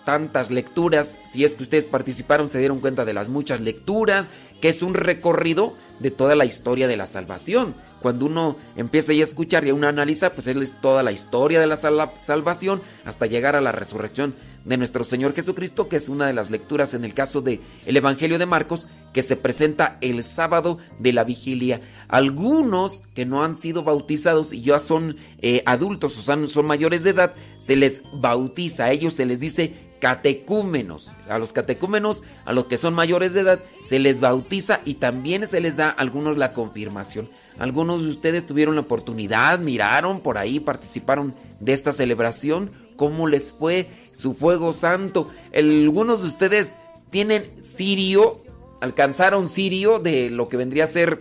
tantas 0.06 0.52
lecturas. 0.52 1.18
Si 1.26 1.44
es 1.44 1.56
que 1.56 1.64
ustedes 1.64 1.88
participaron, 1.88 2.50
se 2.50 2.60
dieron 2.60 2.80
cuenta 2.80 3.06
de 3.06 3.14
las 3.14 3.30
muchas 3.30 3.62
lecturas, 3.62 4.30
que 4.62 4.70
es 4.70 4.82
un 4.82 4.94
recorrido 4.94 5.74
de 6.00 6.12
toda 6.12 6.36
la 6.36 6.46
historia 6.46 6.88
de 6.88 6.98
la 6.98 7.06
salvación 7.06 7.76
cuando 8.06 8.28
uno 8.28 8.56
empieza 8.76 9.14
a 9.14 9.16
escuchar 9.16 9.66
y 9.66 9.72
uno 9.72 9.88
analiza, 9.88 10.32
pues 10.32 10.46
es 10.46 10.80
toda 10.80 11.02
la 11.02 11.12
historia 11.12 11.60
de 11.60 11.66
la 11.66 11.76
salvación 11.76 12.80
hasta 13.04 13.26
llegar 13.26 13.56
a 13.56 13.62
la 13.62 13.72
resurrección 13.72 14.36
de 14.64 14.78
nuestro 14.78 15.04
Señor 15.04 15.34
Jesucristo, 15.34 15.90
que 15.90 15.96
es 15.96 16.08
una 16.08 16.28
de 16.28 16.34
las 16.34 16.52
lecturas 16.52 16.94
en 16.94 17.04
el 17.04 17.16
caso 17.16 17.42
de 17.42 17.62
el 17.88 17.98
Evangelio 17.98 18.38
de 18.38 18.46
Marcos, 18.46 18.88
que 19.12 19.24
se 19.24 19.38
presenta 19.38 19.98
el 20.02 20.24
sábado 20.24 20.78
de 21.00 21.14
la 21.14 21.24
vigilia. 21.24 21.82
Algunos 22.08 23.02
que 23.16 23.26
no 23.26 23.44
han 23.44 23.56
sido 23.56 23.84
bautizados 23.84 24.54
y 24.54 24.62
ya 24.62 24.78
son 24.78 25.18
eh, 25.42 25.64
adultos 25.66 26.20
o 26.20 26.48
son 26.48 26.66
mayores 26.68 27.04
de 27.04 27.10
edad, 27.10 27.34
se 27.58 27.76
les 27.76 28.04
bautiza, 28.14 28.86
a 28.86 28.92
ellos 28.92 29.16
se 29.16 29.26
les 29.26 29.40
dice 29.40 29.74
catecúmenos. 30.00 31.12
A 31.30 31.38
los 31.40 31.54
catecúmenos, 31.54 32.24
a 32.46 32.54
los 32.54 32.66
que 32.66 32.78
son 32.78 32.94
mayores 32.94 33.34
de 33.34 33.42
edad, 33.42 33.60
se 33.84 34.00
les 34.00 34.20
bautiza 34.20 34.82
y 34.86 34.96
también 34.96 35.48
se 35.48 35.62
les 35.62 35.76
da 35.78 35.90
a 35.90 35.92
algunos 35.92 36.38
la 36.38 36.54
confirmación. 36.54 37.30
Algunos 37.58 38.04
de 38.04 38.10
ustedes 38.10 38.46
tuvieron 38.46 38.76
la 38.76 38.82
oportunidad, 38.82 39.60
miraron 39.60 40.22
por 40.22 40.38
ahí, 40.38 40.60
participaron 40.60 41.34
de 41.60 41.74
esta 41.74 41.92
celebración. 41.92 42.72
¿Cómo 42.98 43.28
les 43.28 43.52
fue 43.52 43.90
su 44.14 44.34
fuego 44.34 44.74
santo? 44.74 45.30
Algunos 45.54 46.22
de 46.22 46.28
ustedes 46.28 46.72
tienen 47.10 47.64
sirio, 47.64 48.36
alcanzaron 48.82 49.50
sirio 49.50 50.00
de 50.00 50.30
lo 50.30 50.48
que 50.48 50.58
vendría 50.58 50.84
a 50.86 50.88
ser 50.88 51.20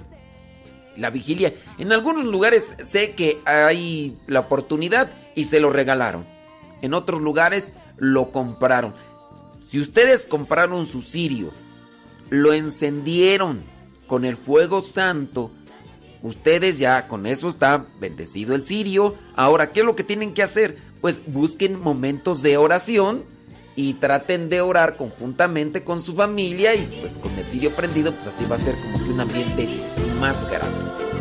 la 0.96 1.10
vigilia. 1.10 1.52
En 1.78 1.92
algunos 1.92 2.24
lugares 2.24 2.76
sé 2.82 3.12
que 3.12 3.38
hay 3.44 4.16
la 4.26 4.40
oportunidad 4.40 5.10
y 5.34 5.44
se 5.44 5.60
lo 5.60 5.70
regalaron. 5.70 6.24
En 6.82 6.94
otros 6.94 7.20
lugares 7.20 7.72
lo 7.96 8.30
compraron. 8.30 8.94
Si 9.64 9.80
ustedes 9.80 10.26
compraron 10.26 10.86
su 10.86 11.02
cirio, 11.02 11.50
lo 12.30 12.52
encendieron 12.52 13.60
con 14.06 14.24
el 14.24 14.36
fuego 14.36 14.82
santo, 14.82 15.50
ustedes 16.22 16.78
ya 16.78 17.08
con 17.08 17.26
eso 17.26 17.48
está 17.48 17.84
bendecido 18.00 18.54
el 18.54 18.62
cirio. 18.62 19.14
Ahora, 19.36 19.70
¿qué 19.70 19.80
es 19.80 19.86
lo 19.86 19.96
que 19.96 20.04
tienen 20.04 20.34
que 20.34 20.42
hacer? 20.42 20.76
Pues 21.00 21.22
busquen 21.26 21.80
momentos 21.80 22.42
de 22.42 22.56
oración 22.56 23.24
y 23.76 23.94
traten 23.94 24.48
de 24.48 24.60
orar 24.60 24.96
conjuntamente 24.96 25.82
con 25.82 26.02
su 26.02 26.14
familia 26.14 26.74
y 26.74 26.86
pues 27.00 27.14
con 27.18 27.32
el 27.36 27.44
cirio 27.44 27.70
prendido, 27.70 28.12
pues 28.12 28.28
así 28.28 28.44
va 28.48 28.56
a 28.56 28.58
ser 28.58 28.74
como 28.74 29.04
que 29.04 29.10
un 29.10 29.20
ambiente 29.20 29.68
más 30.20 30.48
grande. 30.50 31.13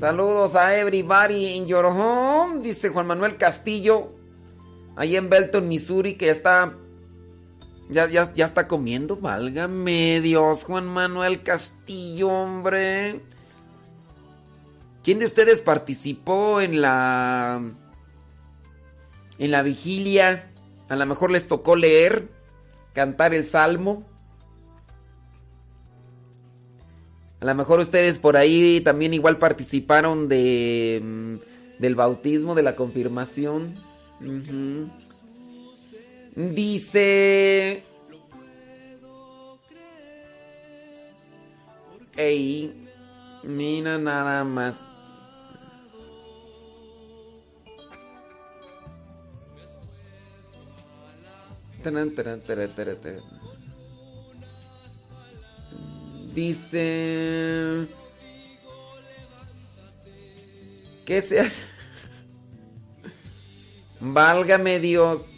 Saludos 0.00 0.54
a 0.56 0.78
everybody 0.78 1.56
in 1.58 1.66
your 1.66 1.84
home, 1.84 2.62
dice 2.62 2.88
Juan 2.88 3.06
Manuel 3.06 3.36
Castillo, 3.36 4.10
ahí 4.96 5.14
en 5.14 5.28
Belton, 5.28 5.68
Missouri, 5.68 6.14
que 6.14 6.24
ya 6.24 6.32
está, 6.32 6.72
ya, 7.90 8.08
ya, 8.08 8.32
ya 8.32 8.46
está 8.46 8.66
comiendo. 8.66 9.16
Válgame 9.16 10.22
Dios, 10.22 10.64
Juan 10.64 10.86
Manuel 10.86 11.42
Castillo, 11.42 12.30
hombre. 12.30 13.20
¿Quién 15.04 15.18
de 15.18 15.26
ustedes 15.26 15.60
participó 15.60 16.62
en 16.62 16.80
la, 16.80 17.60
en 19.36 19.50
la 19.50 19.62
vigilia? 19.62 20.50
A 20.88 20.96
lo 20.96 21.04
mejor 21.04 21.30
les 21.30 21.46
tocó 21.46 21.76
leer, 21.76 22.26
cantar 22.94 23.34
el 23.34 23.44
salmo. 23.44 24.09
A 27.40 27.44
lo 27.46 27.54
mejor 27.54 27.80
ustedes 27.80 28.18
por 28.18 28.36
ahí 28.36 28.82
también 28.82 29.14
igual 29.14 29.38
participaron 29.38 30.28
de 30.28 31.00
mm, 31.02 31.34
del 31.78 31.94
bautismo, 31.94 32.54
de 32.54 32.62
la 32.62 32.76
confirmación. 32.76 33.74
Dice... 36.36 37.82
Ey, 42.16 42.86
mira 43.42 43.96
nada 43.96 44.44
más. 44.44 44.90
Dice... 56.34 57.86
¿Qué 61.04 61.22
se 61.22 61.40
hace? 61.40 61.60
Válgame 64.00 64.78
Dios. 64.78 65.34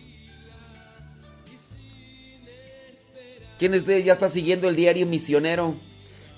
¿Quién 3.58 3.72
de 3.72 3.78
ustedes 3.78 4.04
ya 4.04 4.14
está 4.14 4.28
siguiendo 4.28 4.68
el 4.68 4.76
diario 4.76 5.06
misionero? 5.06 5.76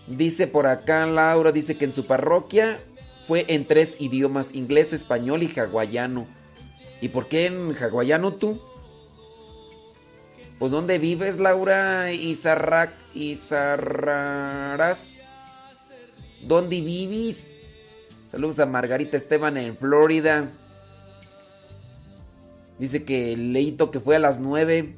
Dice 0.06 0.46
por 0.46 0.66
acá 0.66 1.06
Laura, 1.06 1.52
dice 1.52 1.76
que 1.76 1.86
en 1.86 1.92
su 1.92 2.06
parroquia 2.06 2.78
fue 3.26 3.46
en 3.48 3.64
tres 3.64 3.96
idiomas, 3.98 4.54
inglés, 4.54 4.92
español 4.92 5.42
y 5.42 5.58
hawaiano. 5.58 6.26
¿Y 7.00 7.08
por 7.08 7.26
qué 7.26 7.46
en 7.46 7.74
hawaiano 7.74 8.34
tú? 8.34 8.60
Pues 10.64 10.72
¿dónde 10.72 10.98
vives, 10.98 11.38
Laura 11.38 12.10
Izarrac, 12.10 12.90
Izarraras? 13.14 15.18
¿Dónde 16.40 16.80
vives? 16.80 17.54
Saludos 18.32 18.60
a 18.60 18.64
Margarita 18.64 19.18
Esteban 19.18 19.58
en 19.58 19.76
Florida. 19.76 20.50
Dice 22.78 23.04
que 23.04 23.36
leíto 23.36 23.90
que 23.90 24.00
fue 24.00 24.16
a 24.16 24.18
las 24.18 24.40
9 24.40 24.94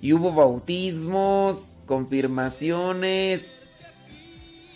y 0.00 0.12
hubo 0.14 0.34
bautismos, 0.34 1.76
confirmaciones. 1.86 3.70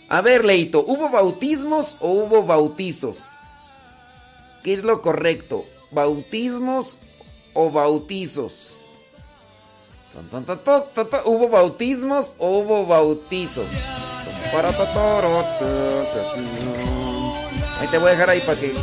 A 0.09 0.21
ver, 0.21 0.45
Leito, 0.45 0.85
¿hubo 0.87 1.11
bautismos 1.11 1.97
o 1.99 2.13
hubo 2.13 2.45
bautizos? 2.45 3.19
¿Qué 4.63 4.73
es 4.73 4.85
lo 4.85 5.03
correcto? 5.03 5.65
¿Bautismos 5.91 6.97
o 7.55 7.73
bautizos? 7.73 8.78
¿Hubo 11.25 11.49
bautismos 11.49 12.35
o 12.39 12.59
hubo 12.59 12.87
bautizos? 12.87 13.67
Ahí 17.81 17.89
te 17.89 17.99
voy 17.99 18.09
a 18.09 18.11
dejar 18.13 18.31
ahí 18.31 18.41
para 18.41 18.59
que 18.59 18.75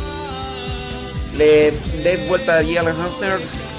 le 1.36 1.70
des 2.02 2.28
vuelta 2.28 2.56
allí 2.56 2.76
a 2.76 2.82
los 2.82 2.96
hamsters. 2.96 3.75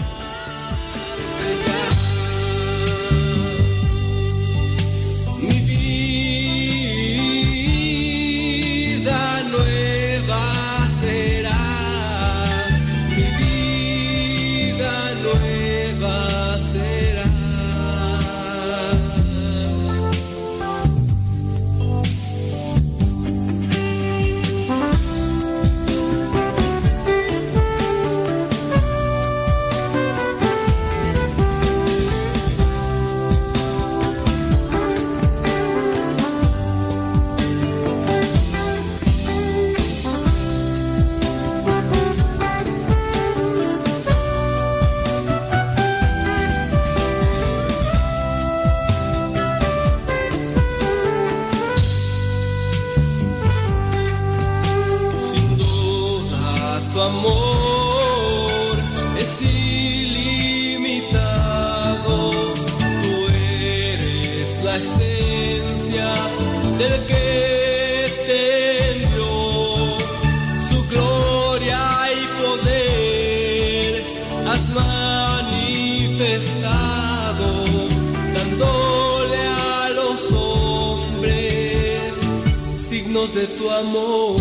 Amor. 83.80 84.38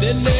Tenerte 0.00 0.39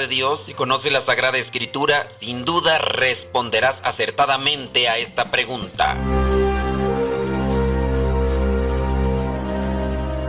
de 0.00 0.08
Dios, 0.08 0.44
si 0.46 0.54
conoces 0.54 0.90
la 0.90 1.02
Sagrada 1.02 1.36
Escritura, 1.36 2.08
sin 2.18 2.44
duda 2.44 2.78
responderás 2.78 3.76
acertadamente 3.84 4.88
a 4.88 4.96
esta 4.96 5.26
pregunta. 5.26 5.94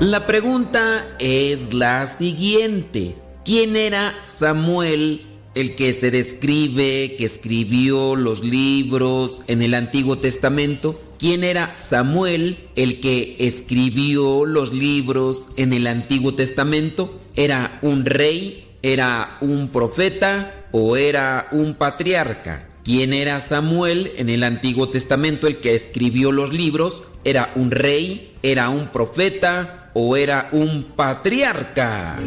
La 0.02 0.26
pregunta 0.26 1.16
es 1.20 1.74
la 1.74 2.06
siguiente. 2.06 3.16
¿Quién 3.46 3.78
era 3.78 4.14
Samuel, 4.26 5.26
el 5.56 5.76
que 5.76 5.94
se 5.94 6.12
describe, 6.12 7.16
que 7.18 7.26
escribió 7.26 8.16
los 8.16 8.44
libros 8.44 9.44
en 9.48 9.62
el 9.62 9.74
Antiguo 9.74 10.18
Testamento? 10.18 11.00
¿Quién 11.18 11.44
era 11.44 11.78
Samuel, 11.78 12.58
el 12.76 13.00
que 13.00 13.38
escribió 13.40 14.46
los 14.46 14.74
libros 14.74 15.50
en 15.56 15.72
el 15.72 15.88
Antiguo 15.88 16.34
Testamento? 16.34 17.22
¿Era 17.36 17.80
un 17.82 18.06
rey? 18.06 18.71
¿Era 18.84 19.38
un 19.42 19.70
profeta? 19.70 20.66
¿O 20.72 20.98
era 20.98 21.48
un 21.52 21.76
patriarca? 21.76 22.68
¿Quién 22.84 23.14
era 23.14 23.40
Samuel 23.40 24.12
en 24.18 24.30
el 24.30 24.44
Antiguo 24.44 24.90
Testamento, 24.90 25.46
el 25.46 25.58
que 25.58 25.76
escribió 25.76 26.32
los 26.32 26.52
libros? 26.52 27.04
¿Era 27.24 27.52
un 27.56 27.70
rey? 27.70 28.34
¿Era 28.42 28.70
un 28.70 28.88
profeta? 28.88 29.92
¿O 29.94 30.18
era 30.18 30.50
un 30.52 30.94
patriarca? 30.96 32.18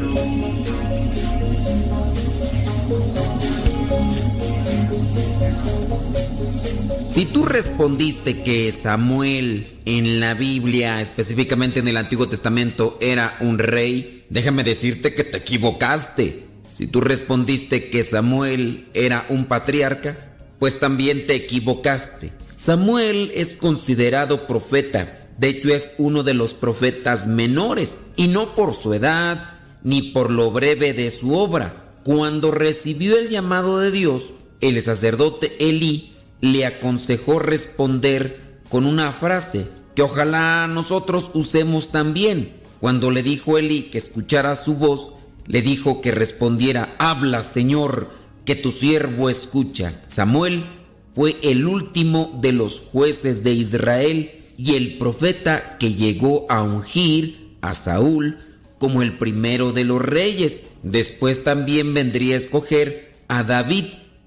Si 7.15 7.27
tú 7.27 7.45
respondiste 7.45 8.43
que 8.43 8.73
Samuel 8.73 9.67
en 9.85 10.19
la 10.19 10.35
Biblia, 10.35 11.01
específicamente 11.01 11.79
en 11.79 11.87
el 11.87 11.97
Antiguo 11.97 12.29
Testamento, 12.29 12.99
era 13.01 13.37
un 13.39 13.61
rey, 13.61 14.24
déjame 14.35 14.65
decirte 14.65 15.15
que 15.15 15.23
te 15.23 15.39
equivocaste. 15.39 16.49
Si 16.71 16.89
tú 16.89 17.01
respondiste 17.01 17.89
que 17.89 18.03
Samuel 18.03 18.89
era 18.93 19.27
un 19.29 19.45
patriarca, 19.45 20.35
pues 20.59 20.81
también 20.81 21.27
te 21.27 21.37
equivocaste. 21.37 22.33
Samuel 22.57 23.31
es 23.35 23.55
considerado 23.55 24.47
profeta, 24.49 25.29
de 25.39 25.49
hecho 25.49 25.73
es 25.73 25.93
uno 25.99 26.25
de 26.25 26.35
los 26.35 26.53
profetas 26.53 27.29
menores, 27.29 27.99
y 28.17 28.27
no 28.27 28.57
por 28.57 28.75
su 28.75 28.93
edad 28.93 29.61
ni 29.85 30.03
por 30.11 30.33
lo 30.33 30.51
breve 30.51 30.95
de 30.95 31.11
su 31.13 31.37
obra. 31.37 31.93
Cuando 32.03 32.51
recibió 32.51 33.17
el 33.17 33.29
llamado 33.29 33.79
de 33.79 33.93
Dios, 33.93 34.35
el 34.61 34.83
sacerdote 34.83 35.57
Elí 35.61 36.13
le 36.41 36.67
aconsejó 36.67 37.39
responder 37.39 38.59
con 38.69 38.85
una 38.85 39.13
frase 39.13 39.67
que 39.95 40.03
ojalá 40.03 40.67
nosotros 40.67 41.31
usemos 41.35 41.91
también. 41.91 42.64
Cuando 42.85 43.11
le 43.11 43.23
dijo 43.23 43.57
Elí 43.57 43.85
que 43.85 43.97
escuchara 43.97 44.55
su 44.57 44.75
voz, 44.75 45.09
le 45.47 45.63
dijo 45.63 46.03
que 46.03 46.13
respondiera, 46.13 46.95
habla 46.99 47.43
Señor, 47.43 48.11
que 48.45 48.57
tu 48.57 48.73
siervo 48.73 49.31
escucha. 49.31 50.03
Samuel 50.07 50.65
fue 51.15 51.35
el 51.41 51.67
último 51.67 52.39
de 52.43 52.53
los 52.53 52.81
jueces 52.81 53.43
de 53.43 53.53
Israel 53.53 54.33
y 54.59 54.75
el 54.75 54.99
profeta 54.99 55.79
que 55.79 55.95
llegó 55.95 56.45
a 56.51 56.63
ungir 56.63 57.57
a 57.63 57.73
Saúl 57.73 58.37
como 58.77 59.01
el 59.01 59.15
primero 59.15 59.73
de 59.73 59.85
los 59.85 60.03
reyes. 60.03 60.67
Después 60.83 61.43
también 61.43 61.95
vendría 61.95 62.35
a 62.35 62.39
escoger 62.41 63.15
a 63.29 63.45
David 63.45 63.85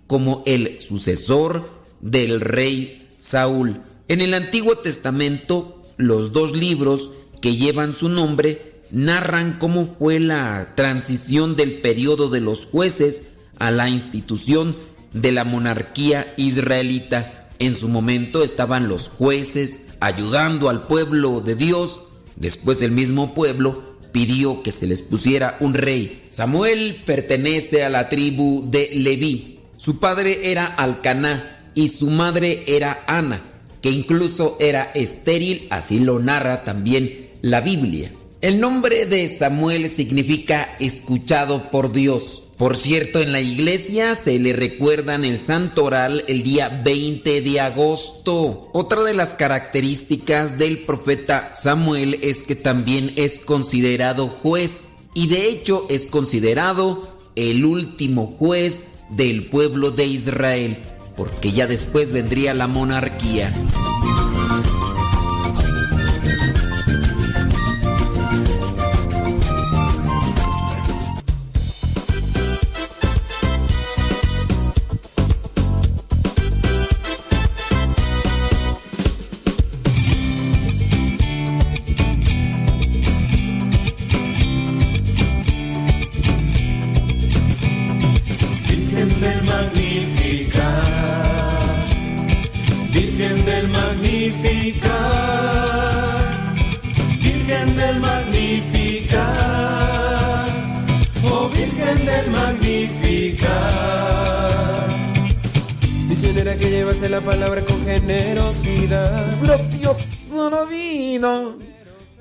como 0.07 0.41
el 0.47 0.79
sucesor 0.79 1.69
del 2.01 2.41
rey 2.41 3.07
Saúl. 3.19 3.83
En 4.07 4.19
el 4.19 4.33
Antiguo 4.33 4.79
Testamento, 4.79 5.83
los 5.97 6.33
dos 6.33 6.55
libros 6.55 7.11
que 7.41 7.55
llevan 7.55 7.93
su 7.93 8.09
nombre 8.09 8.77
narran 8.91 9.57
cómo 9.59 9.85
fue 9.85 10.19
la 10.19 10.73
transición 10.75 11.55
del 11.55 11.79
periodo 11.79 12.29
de 12.29 12.41
los 12.41 12.65
jueces 12.65 13.23
a 13.59 13.71
la 13.71 13.89
institución 13.89 14.75
de 15.13 15.31
la 15.31 15.43
monarquía 15.43 16.33
israelita. 16.37 17.49
En 17.59 17.73
su 17.73 17.87
momento 17.87 18.43
estaban 18.43 18.87
los 18.87 19.09
jueces 19.09 19.85
ayudando 19.99 20.69
al 20.69 20.83
pueblo 20.83 21.41
de 21.41 21.55
Dios. 21.55 22.01
Después 22.35 22.81
el 22.81 22.91
mismo 22.91 23.33
pueblo 23.33 23.97
pidió 24.11 24.63
que 24.63 24.71
se 24.71 24.87
les 24.87 25.01
pusiera 25.01 25.57
un 25.59 25.73
rey. 25.73 26.23
Samuel 26.29 27.01
pertenece 27.05 27.83
a 27.83 27.89
la 27.89 28.09
tribu 28.09 28.69
de 28.69 28.89
Leví. 28.93 29.59
Su 29.77 29.99
padre 29.99 30.51
era 30.51 30.65
Alcaná 30.65 31.71
y 31.73 31.89
su 31.89 32.09
madre 32.09 32.63
era 32.67 33.03
Ana, 33.07 33.41
que 33.81 33.89
incluso 33.91 34.57
era 34.59 34.83
estéril, 34.93 35.67
así 35.69 35.99
lo 35.99 36.19
narra 36.19 36.63
también 36.63 37.26
la 37.41 37.61
Biblia. 37.61 38.11
El 38.41 38.59
nombre 38.59 39.05
de 39.05 39.27
Samuel 39.29 39.89
significa 39.89 40.75
escuchado 40.79 41.71
por 41.71 41.91
Dios. 41.91 42.43
Por 42.57 42.75
cierto, 42.75 43.21
en 43.21 43.31
la 43.31 43.41
iglesia 43.41 44.15
se 44.15 44.39
le 44.39 44.53
recuerdan 44.53 45.25
el 45.25 45.37
santo 45.37 45.85
oral 45.85 46.23
el 46.27 46.41
día 46.41 46.81
20 46.83 47.41
de 47.41 47.59
agosto. 47.59 48.69
Otra 48.73 49.03
de 49.03 49.13
las 49.13 49.35
características 49.35 50.57
del 50.57 50.79
profeta 50.79 51.53
Samuel 51.53 52.19
es 52.23 52.41
que 52.41 52.55
también 52.55 53.13
es 53.15 53.39
considerado 53.39 54.27
juez 54.27 54.81
y 55.13 55.27
de 55.27 55.49
hecho 55.49 55.85
es 55.89 56.07
considerado 56.07 57.17
el 57.35 57.63
último 57.63 58.25
juez 58.25 58.85
del 59.09 59.45
pueblo 59.45 59.91
de 59.91 60.05
Israel, 60.05 60.77
porque 61.15 61.53
ya 61.53 61.67
después 61.67 62.11
vendría 62.11 62.53
la 62.53 62.67
monarquía. 62.67 63.53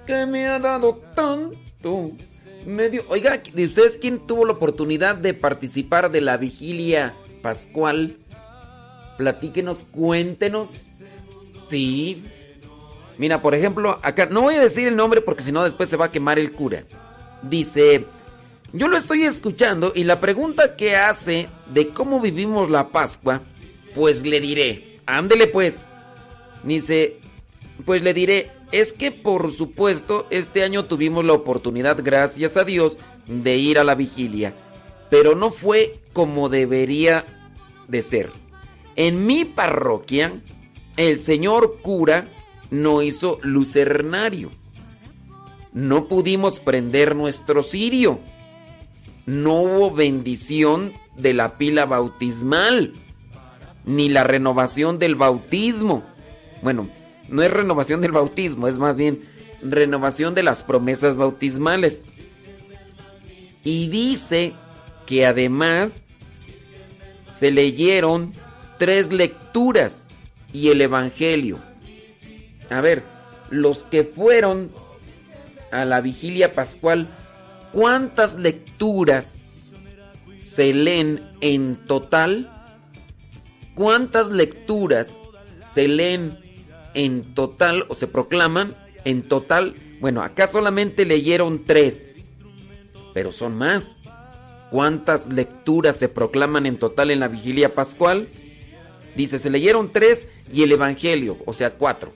Que 0.07 0.25
me 0.27 0.47
ha 0.47 0.59
dado 0.59 0.95
tanto. 1.15 2.13
medio. 2.65 3.05
Oiga, 3.09 3.43
¿de 3.53 3.65
ustedes 3.65 3.99
quién 3.99 4.27
tuvo 4.27 4.45
la 4.45 4.53
oportunidad 4.53 5.17
de 5.17 5.35
participar 5.35 6.11
de 6.11 6.21
la 6.21 6.37
vigilia 6.37 7.15
pascual? 7.43 8.17
Platíquenos, 9.19 9.85
cuéntenos. 9.91 10.71
Sí. 11.69 12.25
Mira, 13.19 13.43
por 13.43 13.55
ejemplo, 13.55 13.99
acá 14.03 14.27
no 14.27 14.43
voy 14.43 14.57
a 14.57 14.61
decir 14.61 14.89
el 14.89 14.97
nombre 14.97 15.21
porque 15.21 15.43
si 15.43 15.53
no 15.53 15.65
después 15.65 15.89
se 15.89 15.97
va 15.97 16.07
a 16.07 16.13
quemar 16.13 16.39
el 16.39 16.53
cura. 16.53 16.85
Dice, 17.43 18.05
yo 18.73 18.89
lo 18.89 18.97
estoy 18.97 19.25
escuchando 19.25 19.93
y 19.95 20.05
la 20.05 20.21
pregunta 20.21 20.77
que 20.77 20.97
hace 20.97 21.49
de 21.73 21.89
cómo 21.89 22.21
vivimos 22.21 22.71
la 22.71 22.89
Pascua, 22.89 23.41
pues 23.95 24.27
le 24.27 24.41
diré, 24.41 24.99
ándele 25.07 25.47
pues. 25.47 25.87
Dice, 26.63 27.19
pues 27.85 28.03
le 28.03 28.13
diré, 28.13 28.51
es 28.73 28.93
que 28.93 29.11
por 29.11 29.53
supuesto 29.53 30.27
este 30.31 30.65
año 30.65 30.85
tuvimos 30.85 31.25
la 31.25 31.33
oportunidad, 31.33 31.99
gracias 32.03 32.57
a 32.57 32.65
Dios, 32.65 32.99
de 33.27 33.57
ir 33.57 33.79
a 33.79 33.85
la 33.85 33.95
vigilia, 33.95 34.55
pero 35.11 35.35
no 35.35 35.51
fue 35.51 35.99
como 36.13 36.49
debería 36.49 37.25
de 37.89 38.03
ser. 38.03 38.31
En 38.97 39.27
mi 39.27 39.45
parroquia, 39.45 40.41
el 40.97 41.21
señor 41.21 41.79
cura 41.83 42.27
no 42.71 43.03
hizo 43.03 43.39
lucernario. 43.43 44.51
No 45.73 46.09
pudimos 46.09 46.59
prender 46.59 47.15
nuestro 47.15 47.63
cirio. 47.63 48.19
No 49.27 49.61
hubo 49.61 49.91
bendición 49.91 50.93
de 51.17 51.35
la 51.35 51.59
pila 51.59 51.85
bautismal, 51.85 52.95
ni 53.85 54.09
la 54.09 54.25
renovación 54.25 54.99
del 54.99 55.17
bautismo. 55.17 56.03
Bueno, 56.63 56.89
no 57.29 57.43
es 57.43 57.51
renovación 57.53 58.01
del 58.01 58.13
bautismo, 58.13 58.69
es 58.69 58.79
más 58.79 58.97
bien 58.97 59.25
renovación 59.63 60.35
de 60.35 60.43
las 60.43 60.63
promesas 60.63 61.17
bautismales. 61.17 62.07
Y 63.65 63.89
dice 63.89 64.55
que 65.07 65.27
además 65.27 66.01
se 67.33 67.51
leyeron 67.51 68.33
tres 68.79 69.13
lecturas 69.13 70.09
y 70.53 70.69
el 70.69 70.81
Evangelio. 70.81 71.59
A 72.71 72.81
ver, 72.81 73.03
los 73.51 73.83
que 73.85 74.05
fueron 74.05 74.71
a 75.73 75.85
la 75.85 76.01
vigilia 76.01 76.53
pascual, 76.53 77.09
¿cuántas 77.73 78.39
lecturas 78.39 79.45
se 80.37 80.73
leen 80.73 81.23
en 81.41 81.77
total? 81.87 82.53
¿Cuántas 83.75 84.31
lecturas 84.31 85.21
se 85.65 85.89
leen 85.89 86.39
en 86.97 87.35
total 87.35 87.85
o 87.89 87.95
se 87.95 88.09
proclaman 88.09 88.75
en 89.05 89.23
total? 89.23 89.77
Bueno, 90.01 90.23
acá 90.23 90.49
solamente 90.49 91.05
leyeron 91.05 91.65
tres, 91.65 92.25
pero 93.15 93.31
son 93.31 93.57
más. 93.57 93.97
¿Cuántas 94.71 95.33
lecturas 95.33 95.97
se 95.97 96.09
proclaman 96.09 96.67
en 96.67 96.77
total 96.77 97.13
en 97.13 97.21
la 97.21 97.29
vigilia 97.29 97.75
pascual? 97.75 98.29
Dice, 99.15 99.39
se 99.39 99.51
leyeron 99.51 99.93
tres 99.93 100.29
y 100.53 100.63
el 100.63 100.73
Evangelio, 100.73 101.37
o 101.47 101.53
sea, 101.53 101.71
cuatro. 101.71 102.13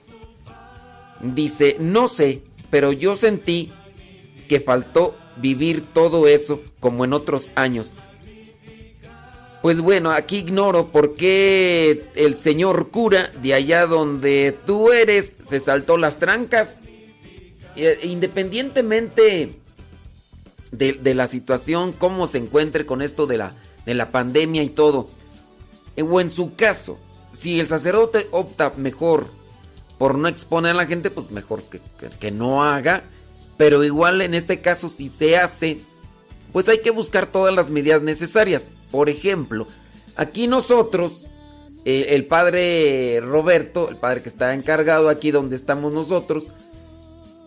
Dice, 1.21 1.77
no 1.79 2.07
sé, 2.07 2.41
pero 2.69 2.91
yo 2.91 3.15
sentí 3.15 3.71
que 4.49 4.59
faltó 4.59 5.15
vivir 5.37 5.85
todo 5.93 6.27
eso 6.27 6.61
como 6.79 7.05
en 7.05 7.13
otros 7.13 7.51
años. 7.55 7.93
Pues 9.61 9.79
bueno, 9.79 10.11
aquí 10.11 10.37
ignoro 10.37 10.87
por 10.87 11.15
qué 11.15 12.05
el 12.15 12.35
señor 12.35 12.89
cura 12.89 13.31
de 13.41 13.53
allá 13.53 13.85
donde 13.85 14.57
tú 14.65 14.91
eres 14.91 15.35
se 15.43 15.59
saltó 15.59 15.97
las 15.97 16.17
trancas. 16.17 16.81
E, 17.75 17.99
independientemente 18.03 19.53
de, 20.71 21.13
la 21.13 21.27
situación, 21.27 21.93
cómo 21.93 22.27
se 22.27 22.39
encuentre 22.39 22.85
con 22.85 23.01
esto 23.01 23.27
de 23.27 23.37
la, 23.37 23.53
de 23.85 23.93
la 23.93 24.11
pandemia 24.11 24.63
y 24.63 24.69
todo. 24.69 25.09
Eh, 25.95 26.01
o 26.01 26.19
en 26.19 26.29
su 26.29 26.55
caso, 26.55 26.97
si 27.31 27.59
el 27.59 27.67
sacerdote 27.67 28.27
opta 28.31 28.73
mejor 28.77 29.27
por 29.97 30.17
no 30.17 30.27
exponer 30.27 30.71
a 30.71 30.75
la 30.75 30.87
gente, 30.87 31.11
pues 31.11 31.29
mejor 31.29 31.61
que, 32.19 32.31
no 32.31 32.63
haga. 32.63 33.03
Pero 33.57 33.83
igual 33.83 34.21
en 34.21 34.33
este 34.33 34.59
caso, 34.59 34.89
si 34.89 35.09
se 35.09 35.37
hace, 35.37 35.79
pues 36.51 36.69
hay 36.69 36.79
que 36.79 36.91
buscar 36.91 37.27
todas 37.27 37.53
las 37.53 37.71
medidas 37.71 38.01
necesarias. 38.01 38.71
Por 38.91 39.09
ejemplo, 39.09 39.67
aquí 40.15 40.47
nosotros, 40.47 41.25
el 41.85 42.25
padre 42.25 43.19
Roberto, 43.21 43.89
el 43.89 43.97
padre 43.97 44.21
que 44.21 44.29
está 44.29 44.53
encargado 44.53 45.09
aquí 45.09 45.31
donde 45.31 45.55
estamos 45.55 45.91
nosotros, 45.93 46.47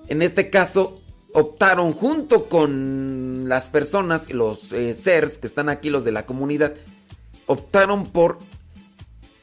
en 0.09 0.23
este 0.23 0.51
caso 0.51 1.01
optaron 1.35 1.93
junto 1.93 2.49
con 2.49 3.49
las 3.49 3.69
personas, 3.69 4.33
los 4.33 4.73
eh, 4.73 4.95
seres 4.95 5.37
que 5.39 5.49
están 5.49 5.69
aquí, 5.69 5.91
los 5.91 6.05
de 6.05 6.13
la 6.13 6.27
comunidad, 6.27 6.75
optaron 7.47 8.07
por 8.07 8.39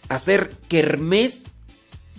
hacer 0.08 0.52
kermés, 0.70 1.54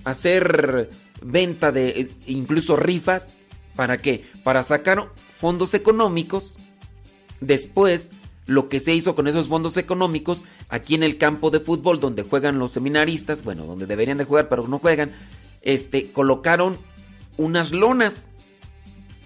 hacer 0.05 0.91
venta 1.23 1.73
de 1.73 1.89
eh, 1.89 2.11
incluso 2.27 2.77
rifas. 2.77 3.35
¿Para 3.75 3.97
qué? 3.97 4.25
Para 4.45 4.63
sacar 4.63 5.11
fondos 5.41 5.73
económicos. 5.73 6.59
Después, 7.43 8.13
lo 8.47 8.69
que 8.69 8.81
se 8.81 8.95
hizo 8.95 9.15
con 9.15 9.27
esos 9.27 9.49
fondos 9.49 9.77
económicos, 9.77 10.45
aquí 10.69 10.95
en 10.95 11.03
el 11.03 11.19
campo 11.19 11.51
de 11.51 11.61
fútbol 11.61 12.01
donde 12.01 12.23
juegan 12.23 12.59
los 12.59 12.73
seminaristas, 12.73 13.43
bueno, 13.43 13.65
donde 13.65 13.87
deberían 13.87 14.19
de 14.19 14.25
jugar 14.25 14.49
pero 14.49 14.67
no 14.69 14.79
juegan, 14.79 15.11
este, 15.61 16.11
colocaron 16.13 16.79
unas 17.37 17.73
lonas. 17.73 18.29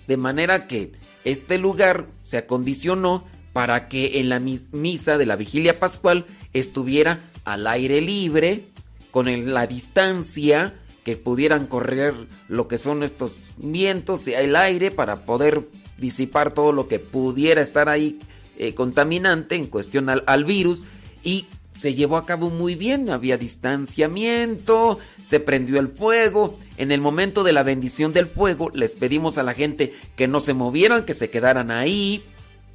De 0.09 0.17
manera 0.17 0.67
que 0.67 0.93
este 1.25 1.59
lugar 1.59 2.07
se 2.23 2.39
acondicionó 2.39 3.25
para 3.53 3.89
que 3.89 4.19
en 4.21 4.29
la 4.29 4.41
misa 4.41 5.19
de 5.19 5.27
la 5.27 5.37
vigilia 5.37 5.79
pascual 5.79 6.27
estuviera 6.53 7.21
al 7.45 7.67
aire 7.67 8.01
libre, 8.01 8.67
con 9.11 9.53
la 9.53 9.67
distancia, 9.67 10.75
que 11.05 11.17
pudieran 11.17 11.67
correr 11.67 12.15
lo 12.49 12.67
que 12.67 12.79
son 12.79 13.03
estos 13.03 13.45
vientos 13.57 14.27
y 14.27 14.35
el 14.35 14.57
aire 14.57 14.91
para 14.91 15.25
poder 15.25 15.69
disipar 15.99 16.53
todo 16.53 16.73
lo 16.73 16.89
que 16.89 16.99
pudiera 16.99 17.61
estar 17.61 17.89
ahí 17.89 18.19
eh, 18.59 18.75
contaminante 18.75 19.55
en 19.55 19.67
cuestión 19.67 20.09
al, 20.09 20.25
al 20.27 20.45
virus 20.45 20.85
y 21.23 21.47
se 21.81 21.95
llevó 21.95 22.17
a 22.17 22.27
cabo 22.27 22.51
muy 22.51 22.75
bien, 22.75 23.11
había 23.11 23.37
distanciamiento, 23.37 24.99
se 25.23 25.41
prendió 25.41 25.79
el 25.79 25.89
fuego. 25.89 26.59
En 26.79 26.91
el 26.91 27.01
momento 27.01 27.45
de 27.45 27.53
la 27.53 27.63
bendición 27.63 28.13
del 28.13 28.29
fuego 28.29 28.71
les 28.73 28.95
pedimos 28.95 29.39
a 29.39 29.43
la 29.43 29.55
gente 29.55 29.95
que 30.17 30.29
no 30.29 30.41
se 30.41 30.55
movieran, 30.55 31.05
que 31.05 31.15
se 31.15 31.31
quedaran 31.31 31.71
ahí. 31.71 32.23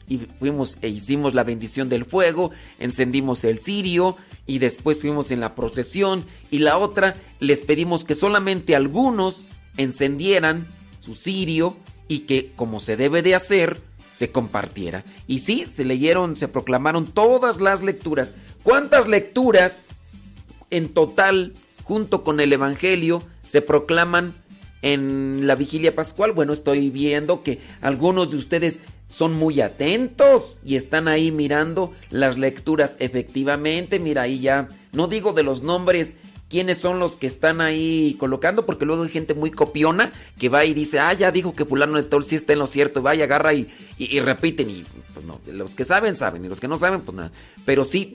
Y 0.07 0.19
fuimos 0.39 0.77
e 0.81 0.89
hicimos 0.89 1.33
la 1.33 1.43
bendición 1.43 1.87
del 1.87 2.05
fuego, 2.05 2.51
encendimos 2.79 3.45
el 3.45 3.59
cirio 3.59 4.17
y 4.45 4.59
después 4.59 4.99
fuimos 4.99 5.31
en 5.31 5.39
la 5.39 5.55
procesión. 5.55 6.25
Y 6.49 6.59
la 6.59 6.77
otra, 6.77 7.15
les 7.39 7.61
pedimos 7.61 8.03
que 8.03 8.13
solamente 8.13 8.75
algunos 8.75 9.43
encendieran 9.77 10.67
su 10.99 11.15
cirio 11.15 11.77
y 12.11 12.19
que, 12.19 12.51
como 12.57 12.81
se 12.81 12.97
debe 12.97 13.21
de 13.21 13.35
hacer, 13.35 13.77
se 14.13 14.31
compartiera. 14.31 15.05
Y 15.27 15.39
sí, 15.39 15.65
se 15.65 15.85
leyeron, 15.85 16.35
se 16.35 16.49
proclamaron 16.49 17.05
todas 17.05 17.61
las 17.61 17.83
lecturas. 17.83 18.35
¿Cuántas 18.63 19.07
lecturas 19.07 19.85
en 20.71 20.89
total, 20.89 21.53
junto 21.85 22.25
con 22.25 22.41
el 22.41 22.51
Evangelio, 22.51 23.23
se 23.47 23.61
proclaman 23.61 24.33
en 24.81 25.47
la 25.47 25.55
vigilia 25.55 25.95
pascual? 25.95 26.33
Bueno, 26.33 26.51
estoy 26.51 26.89
viendo 26.89 27.43
que 27.43 27.59
algunos 27.79 28.29
de 28.29 28.35
ustedes 28.35 28.81
son 29.07 29.33
muy 29.33 29.61
atentos 29.61 30.59
y 30.65 30.75
están 30.75 31.07
ahí 31.07 31.31
mirando 31.31 31.93
las 32.09 32.37
lecturas. 32.37 32.97
Efectivamente, 32.99 33.99
mira, 33.99 34.23
ahí 34.23 34.41
ya, 34.41 34.67
no 34.91 35.07
digo 35.07 35.31
de 35.31 35.43
los 35.43 35.63
nombres, 35.63 36.17
quiénes 36.51 36.77
son 36.77 36.99
los 36.99 37.15
que 37.15 37.27
están 37.27 37.61
ahí 37.61 38.15
colocando, 38.19 38.65
porque 38.65 38.85
luego 38.85 39.03
hay 39.03 39.09
gente 39.09 39.33
muy 39.33 39.49
copiona 39.49 40.11
que 40.37 40.49
va 40.49 40.65
y 40.65 40.73
dice, 40.73 40.99
ah, 40.99 41.13
ya 41.13 41.31
dijo 41.31 41.53
que 41.53 41.65
fulano 41.65 41.95
de 41.95 42.03
Tol 42.03 42.25
sí 42.25 42.35
está 42.35 42.53
en 42.53 42.59
lo 42.59 42.67
cierto, 42.67 43.01
va 43.01 43.15
y 43.15 43.21
agarra 43.21 43.53
y, 43.53 43.73
y, 43.97 44.19
repiten, 44.19 44.69
y 44.69 44.85
pues 45.13 45.25
no, 45.25 45.39
los 45.47 45.75
que 45.75 45.85
saben, 45.85 46.15
saben, 46.17 46.43
y 46.43 46.49
los 46.49 46.59
que 46.59 46.67
no 46.67 46.77
saben, 46.77 47.01
pues 47.01 47.15
nada. 47.15 47.31
Pero 47.65 47.85
sí, 47.85 48.13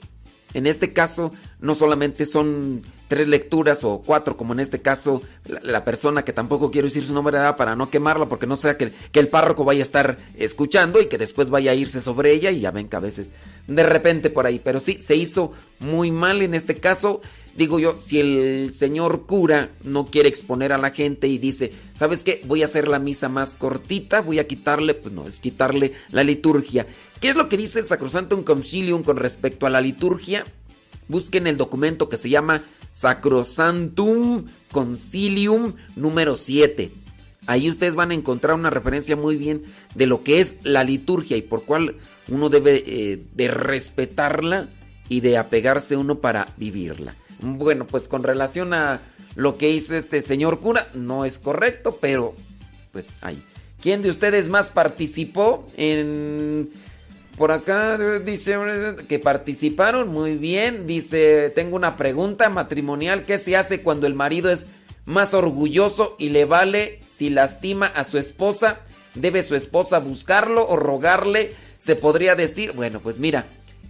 en 0.53 0.67
este 0.67 0.93
caso, 0.93 1.31
no 1.59 1.75
solamente 1.75 2.25
son 2.25 2.83
tres 3.07 3.27
lecturas 3.27 3.83
o 3.83 4.01
cuatro, 4.05 4.37
como 4.37 4.53
en 4.53 4.59
este 4.59 4.81
caso, 4.81 5.21
la, 5.45 5.83
persona 5.83 6.23
que 6.23 6.31
tampoco 6.31 6.69
quiero 6.69 6.87
decir 6.87 7.05
su 7.05 7.13
nombre 7.13 7.37
para 7.57 7.75
no 7.75 7.89
quemarla, 7.89 8.27
porque 8.27 8.45
no 8.45 8.55
sea 8.55 8.77
que, 8.77 8.93
que, 9.11 9.19
el 9.19 9.27
párroco 9.29 9.65
vaya 9.65 9.79
a 9.79 9.81
estar 9.81 10.17
escuchando 10.37 11.01
y 11.01 11.07
que 11.07 11.17
después 11.17 11.49
vaya 11.49 11.71
a 11.71 11.75
irse 11.75 11.99
sobre 11.99 12.31
ella 12.31 12.51
y 12.51 12.59
ya 12.59 12.71
ven 12.71 12.87
que 12.87 12.95
a 12.95 12.99
veces 12.99 13.33
de 13.67 13.83
repente 13.83 14.29
por 14.29 14.45
ahí. 14.45 14.61
Pero 14.63 14.79
sí, 14.79 14.99
se 15.01 15.15
hizo 15.15 15.51
muy 15.79 16.11
mal 16.11 16.41
en 16.41 16.53
este 16.53 16.75
caso. 16.75 17.21
Digo 17.57 17.79
yo, 17.79 17.97
si 17.99 18.19
el 18.19 18.71
señor 18.75 19.25
cura 19.25 19.71
no 19.83 20.05
quiere 20.05 20.29
exponer 20.29 20.71
a 20.71 20.77
la 20.77 20.91
gente 20.91 21.27
y 21.27 21.39
dice, 21.39 21.73
¿sabes 21.95 22.23
qué? 22.23 22.39
Voy 22.45 22.61
a 22.61 22.65
hacer 22.65 22.87
la 22.87 22.99
misa 22.99 23.29
más 23.29 23.57
cortita, 23.57 24.21
voy 24.21 24.37
a 24.37 24.45
quitarle, 24.45 24.93
pues 24.93 25.11
no, 25.11 25.27
es 25.27 25.41
quitarle 25.41 25.93
la 26.11 26.23
liturgia. 26.23 26.85
¿Qué 27.19 27.29
es 27.29 27.35
lo 27.35 27.49
que 27.49 27.57
dice 27.57 27.79
el 27.79 27.85
Sacrosantum 27.85 28.43
Concilium 28.43 29.01
con 29.01 29.17
respecto 29.17 29.65
a 29.65 29.71
la 29.71 29.81
liturgia? 29.81 30.43
Busquen 31.07 31.47
el 31.47 31.57
documento 31.57 32.09
que 32.09 32.17
se 32.17 32.29
llama 32.29 32.61
Sacrosantum 32.91 34.45
Concilium 34.71 35.73
número 35.95 36.35
7. 36.35 36.91
Ahí 37.47 37.69
ustedes 37.69 37.95
van 37.95 38.11
a 38.11 38.13
encontrar 38.13 38.53
una 38.53 38.69
referencia 38.69 39.15
muy 39.15 39.35
bien 39.35 39.63
de 39.95 40.05
lo 40.05 40.21
que 40.21 40.41
es 40.41 40.57
la 40.61 40.83
liturgia 40.83 41.37
y 41.37 41.41
por 41.41 41.63
cuál 41.63 41.95
uno 42.27 42.49
debe 42.49 42.83
eh, 42.85 43.23
de 43.33 43.47
respetarla 43.47 44.69
y 45.09 45.21
de 45.21 45.37
apegarse 45.39 45.95
uno 45.95 46.19
para 46.19 46.49
vivirla. 46.57 47.15
Bueno, 47.39 47.85
pues 47.85 48.07
con 48.07 48.23
relación 48.23 48.73
a 48.73 49.01
lo 49.35 49.57
que 49.57 49.69
hizo 49.69 49.95
este 49.95 50.21
señor 50.21 50.59
cura, 50.59 50.87
no 50.93 51.25
es 51.25 51.39
correcto, 51.39 51.97
pero 52.01 52.33
pues 52.91 53.19
ahí. 53.21 53.43
¿Quién 53.81 54.01
de 54.01 54.09
ustedes 54.09 54.49
más 54.49 54.69
participó 54.69 55.65
en... 55.77 56.71
Por 57.37 57.51
acá 57.51 57.99
dice 58.19 58.57
que 59.07 59.19
participaron 59.19 60.07
muy 60.07 60.37
bien. 60.37 60.87
Dice, 60.87 61.51
tengo 61.51 61.75
una 61.75 61.95
pregunta 61.95 62.49
matrimonial. 62.49 63.21
¿Qué 63.21 63.37
se 63.37 63.55
hace 63.55 63.83
cuando 63.83 64.07
el 64.07 64.15
marido 64.15 64.49
es 64.49 64.71
más 65.05 65.35
orgulloso 65.35 66.15
y 66.17 66.29
le 66.29 66.45
vale 66.45 66.99
si 67.07 67.29
lastima 67.29 67.85
a 67.85 68.03
su 68.05 68.17
esposa? 68.17 68.79
¿Debe 69.13 69.43
su 69.43 69.53
esposa 69.53 69.99
buscarlo 69.99 70.67
o 70.67 70.77
rogarle? 70.77 71.53
Se 71.77 71.95
podría 71.95 72.33
decir, 72.33 72.71
bueno, 72.71 72.99
pues 73.01 73.19
mira, 73.19 73.45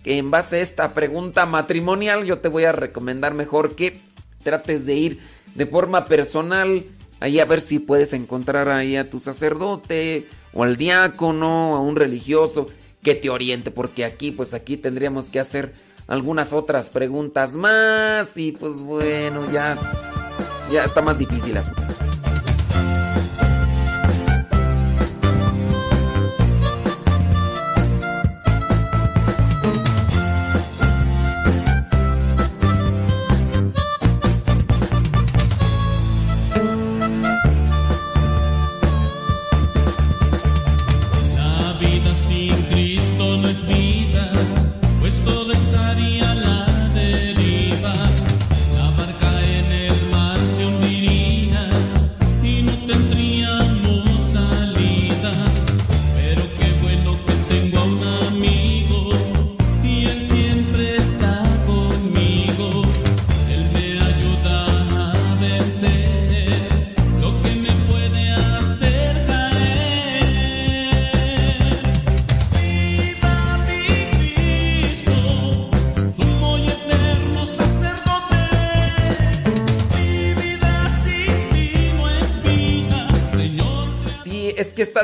en 0.07 0.31
base 0.31 0.57
a 0.57 0.61
esta 0.61 0.93
pregunta 0.93 1.45
matrimonial 1.45 2.25
yo 2.25 2.39
te 2.39 2.47
voy 2.47 2.63
a 2.63 2.71
recomendar 2.71 3.33
mejor 3.33 3.75
que 3.75 3.99
trates 4.43 4.85
de 4.85 4.95
ir 4.95 5.19
de 5.55 5.65
forma 5.65 6.05
personal 6.05 6.85
ahí 7.19 7.39
a 7.39 7.45
ver 7.45 7.61
si 7.61 7.79
puedes 7.79 8.13
encontrar 8.13 8.69
ahí 8.69 8.95
a 8.95 9.09
tu 9.09 9.19
sacerdote 9.19 10.27
o 10.53 10.63
al 10.63 10.77
diácono, 10.77 11.75
a 11.75 11.81
un 11.81 11.95
religioso 11.95 12.67
que 13.03 13.15
te 13.15 13.29
oriente, 13.29 13.71
porque 13.71 14.05
aquí 14.05 14.31
pues 14.31 14.53
aquí 14.53 14.77
tendríamos 14.77 15.29
que 15.29 15.39
hacer 15.39 15.73
algunas 16.07 16.53
otras 16.53 16.89
preguntas 16.89 17.55
más 17.55 18.37
y 18.37 18.53
pues 18.53 18.75
bueno, 18.75 19.49
ya 19.51 19.77
ya 20.71 20.83
está 20.83 21.01
más 21.01 21.17
difícil 21.17 21.57
asunto. 21.57 22.06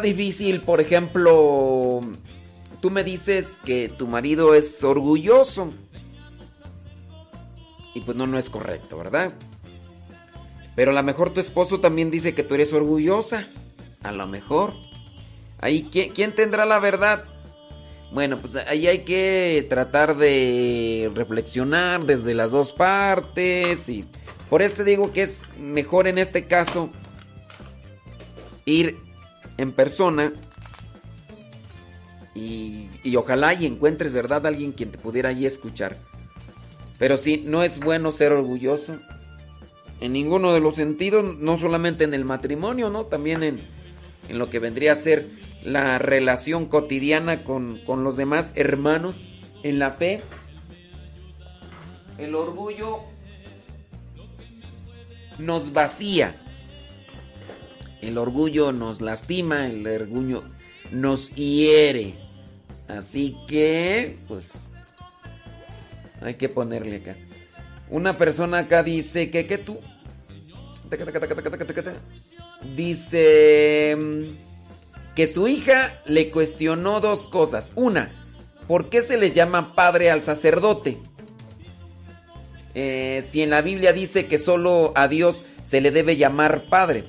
Difícil, 0.02 0.62
por 0.62 0.82
ejemplo, 0.82 2.02
tú 2.82 2.90
me 2.92 3.04
dices 3.04 3.60
que 3.64 3.90
tu 3.90 4.08
marido 4.08 4.56
es 4.56 4.84
orgulloso. 4.84 5.74
Y 7.96 8.02
pues 8.02 8.18
no, 8.18 8.28
no 8.28 8.38
es 8.38 8.50
correcto, 8.50 8.98
¿verdad? 8.98 9.34
Pero 10.76 10.92
a 10.92 10.94
lo 10.94 11.04
mejor 11.04 11.32
tu 11.32 11.40
esposo 11.40 11.80
también 11.80 12.10
dice 12.10 12.34
que 12.34 12.44
tú 12.44 12.56
eres 12.56 12.74
orgullosa. 12.74 13.48
A 14.02 14.12
lo 14.12 14.28
mejor. 14.28 14.74
Ahí, 15.60 15.88
¿quién, 15.92 16.36
tendrá 16.36 16.66
la 16.66 16.80
verdad? 16.80 17.26
Bueno, 18.12 18.38
pues 18.38 18.56
ahí 18.56 18.88
hay 18.88 19.00
que 19.00 19.66
tratar 19.70 20.18
de 20.18 21.10
reflexionar 21.14 22.06
desde 22.06 22.34
las 22.34 22.52
dos 22.52 22.74
partes. 22.74 23.88
Y 23.88 24.06
por 24.50 24.62
esto 24.62 24.84
digo 24.84 25.12
que 25.14 25.24
es 25.24 25.42
mejor 25.58 26.08
en 26.08 26.18
este 26.18 26.46
caso 26.46 26.90
ir 28.66 28.98
en 29.58 29.72
persona 29.72 30.32
y, 32.36 32.88
ojalá 33.16 33.54
y 33.54 33.66
encuentres, 33.66 34.14
¿verdad? 34.14 34.48
Alguien 34.48 34.72
quien 34.72 34.92
te 34.92 34.98
pudiera 34.98 35.32
escuchar. 35.32 35.96
Pero 36.98 37.18
sí, 37.18 37.44
no 37.46 37.64
es 37.64 37.80
bueno 37.80 38.12
ser 38.12 38.32
orgulloso 38.32 38.98
en 40.00 40.14
ninguno 40.14 40.54
de 40.54 40.60
los 40.60 40.76
sentidos, 40.76 41.38
no 41.38 41.58
solamente 41.58 42.04
en 42.04 42.14
el 42.14 42.26
matrimonio, 42.26 42.90
¿no? 42.90 43.06
También 43.06 43.44
en, 43.44 43.62
en 44.30 44.40
lo 44.40 44.50
que 44.50 44.60
vendría 44.60 44.94
a 44.94 44.96
ser 44.96 45.30
la 45.64 45.98
relación 45.98 46.66
cotidiana 46.66 47.44
con, 47.44 47.80
con 47.86 48.04
los 48.04 48.18
demás 48.18 48.54
hermanos 48.56 49.56
en 49.64 49.80
la 49.80 49.92
fe. 49.92 50.22
El 52.18 52.36
orgullo 52.36 53.00
nos 55.40 55.74
vacía. 55.74 56.43
El 58.04 58.18
orgullo 58.18 58.74
nos 58.74 59.00
lastima, 59.00 59.68
el 59.68 59.88
orgullo 59.88 60.44
nos 60.92 61.30
hiere. 61.36 62.16
Así 62.90 63.38
que, 63.48 64.18
pues, 64.28 64.52
hay 66.22 66.34
que 66.34 66.50
ponerle 66.50 66.98
acá. 66.98 67.16
Una 67.90 68.18
persona 68.18 68.60
acá 68.60 68.84
dice 68.84 69.32
que, 69.32 69.48
que 69.48 69.58
tú. 69.58 69.80
Dice 72.76 73.98
mm, 73.98 74.24
que 75.16 75.28
su 75.28 75.48
hija 75.48 76.02
le 76.06 76.30
cuestionó 76.30 77.00
dos 77.00 77.28
cosas. 77.28 77.72
Una, 77.76 78.12
¿por 78.68 78.90
qué 78.90 79.02
se 79.02 79.16
le 79.16 79.32
llama 79.32 79.76
padre 79.76 80.12
al 80.12 80.22
sacerdote? 80.22 80.98
Eh, 82.76 83.24
si 83.26 83.42
en 83.42 83.50
la 83.50 83.62
Biblia 83.62 83.94
dice 83.94 84.28
que 84.28 84.40
solo 84.40 84.92
a 84.96 85.08
Dios 85.08 85.46
se 85.64 85.80
le 85.80 85.92
debe 85.92 86.18
llamar 86.18 86.64
padre. 86.66 87.06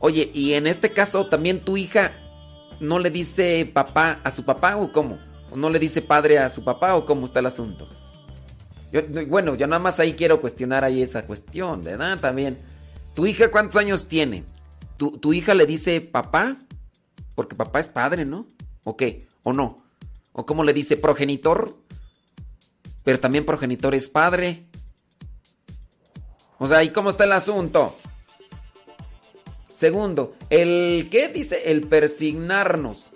Oye, 0.00 0.30
y 0.32 0.54
en 0.54 0.66
este 0.66 0.92
caso 0.92 1.26
también 1.26 1.64
tu 1.64 1.76
hija 1.76 2.12
no 2.80 2.98
le 2.98 3.10
dice 3.10 3.68
papá 3.72 4.20
a 4.22 4.30
su 4.30 4.44
papá 4.44 4.76
o 4.76 4.92
cómo? 4.92 5.18
¿O 5.50 5.56
no 5.56 5.70
le 5.70 5.78
dice 5.78 6.02
padre 6.02 6.38
a 6.38 6.48
su 6.50 6.62
papá 6.62 6.94
o 6.94 7.04
cómo 7.04 7.26
está 7.26 7.40
el 7.40 7.46
asunto? 7.46 7.88
bueno, 9.28 9.54
yo 9.54 9.66
nada 9.66 9.80
más 9.80 10.00
ahí 10.00 10.14
quiero 10.14 10.40
cuestionar 10.40 10.82
ahí 10.82 11.02
esa 11.02 11.26
cuestión, 11.26 11.82
¿verdad? 11.82 12.18
También. 12.20 12.58
¿Tu 13.14 13.26
hija 13.26 13.50
cuántos 13.50 13.76
años 13.76 14.08
tiene? 14.08 14.44
¿Tu, 14.96 15.18
tu 15.18 15.34
hija 15.34 15.52
le 15.54 15.66
dice 15.66 16.00
papá? 16.00 16.56
Porque 17.34 17.54
papá 17.54 17.80
es 17.80 17.88
padre, 17.88 18.24
¿no? 18.24 18.46
¿O 18.84 18.96
qué? 18.96 19.28
¿O 19.42 19.52
no? 19.52 19.76
¿O 20.32 20.46
cómo 20.46 20.64
le 20.64 20.72
dice 20.72 20.96
progenitor? 20.96 21.76
Pero 23.04 23.20
también 23.20 23.44
progenitor 23.44 23.94
es 23.94 24.08
padre. 24.08 24.66
O 26.58 26.66
sea, 26.66 26.82
¿y 26.82 26.90
cómo 26.90 27.10
está 27.10 27.24
el 27.24 27.32
asunto? 27.32 27.94
Segundo, 29.78 30.34
el 30.50 31.06
¿qué 31.08 31.28
dice? 31.28 31.70
El 31.70 31.82
persignarnos. 31.82 33.12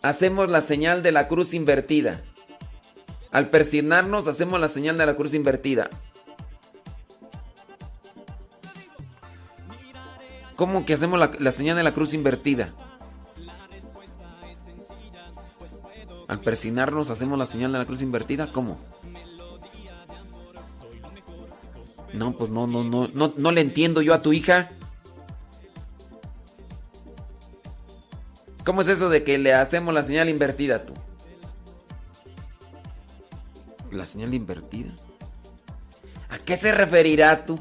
Hacemos 0.00 0.50
la 0.50 0.62
señal 0.62 1.02
de 1.02 1.12
la 1.12 1.28
cruz 1.28 1.52
invertida. 1.52 2.22
Al 3.30 3.50
persignarnos 3.50 4.26
hacemos 4.26 4.58
la 4.58 4.68
señal 4.68 4.96
de 4.96 5.04
la 5.04 5.14
cruz 5.14 5.34
invertida. 5.34 5.90
¿Cómo 10.56 10.86
que 10.86 10.94
hacemos 10.94 11.20
la, 11.20 11.32
la 11.38 11.52
señal 11.52 11.76
de 11.76 11.82
la 11.82 11.92
cruz 11.92 12.14
invertida? 12.14 12.70
Al 16.28 16.40
persignarnos 16.40 17.10
hacemos 17.10 17.38
la 17.38 17.44
señal 17.44 17.72
de 17.72 17.78
la 17.80 17.84
cruz 17.84 18.00
invertida. 18.00 18.50
¿Cómo? 18.54 18.78
No, 22.14 22.32
pues 22.32 22.48
no, 22.48 22.66
no, 22.66 22.84
no, 22.84 23.10
no, 23.12 23.34
no 23.36 23.52
le 23.52 23.60
entiendo 23.60 24.00
yo 24.00 24.14
a 24.14 24.22
tu 24.22 24.32
hija. 24.32 24.70
¿Cómo 28.64 28.80
es 28.80 28.88
eso 28.88 29.10
de 29.10 29.22
que 29.22 29.38
le 29.38 29.52
hacemos 29.52 29.92
la 29.92 30.02
señal 30.02 30.28
invertida 30.28 30.84
tú? 30.84 30.94
La 33.92 34.06
señal 34.06 34.32
invertida. 34.34 34.92
¿A 36.30 36.38
qué 36.38 36.56
se 36.56 36.72
referirá 36.72 37.44
tú? 37.44 37.58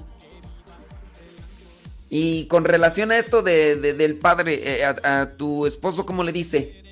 Y 2.10 2.46
con 2.46 2.64
relación 2.64 3.12
a 3.12 3.18
esto 3.18 3.42
de, 3.42 3.76
del 3.76 4.16
padre, 4.16 4.82
eh, 4.82 4.86
a, 4.86 5.32
tu 5.36 5.66
esposo, 5.66 6.06
¿cómo 6.06 6.24
le 6.24 6.32
dice? 6.32 6.84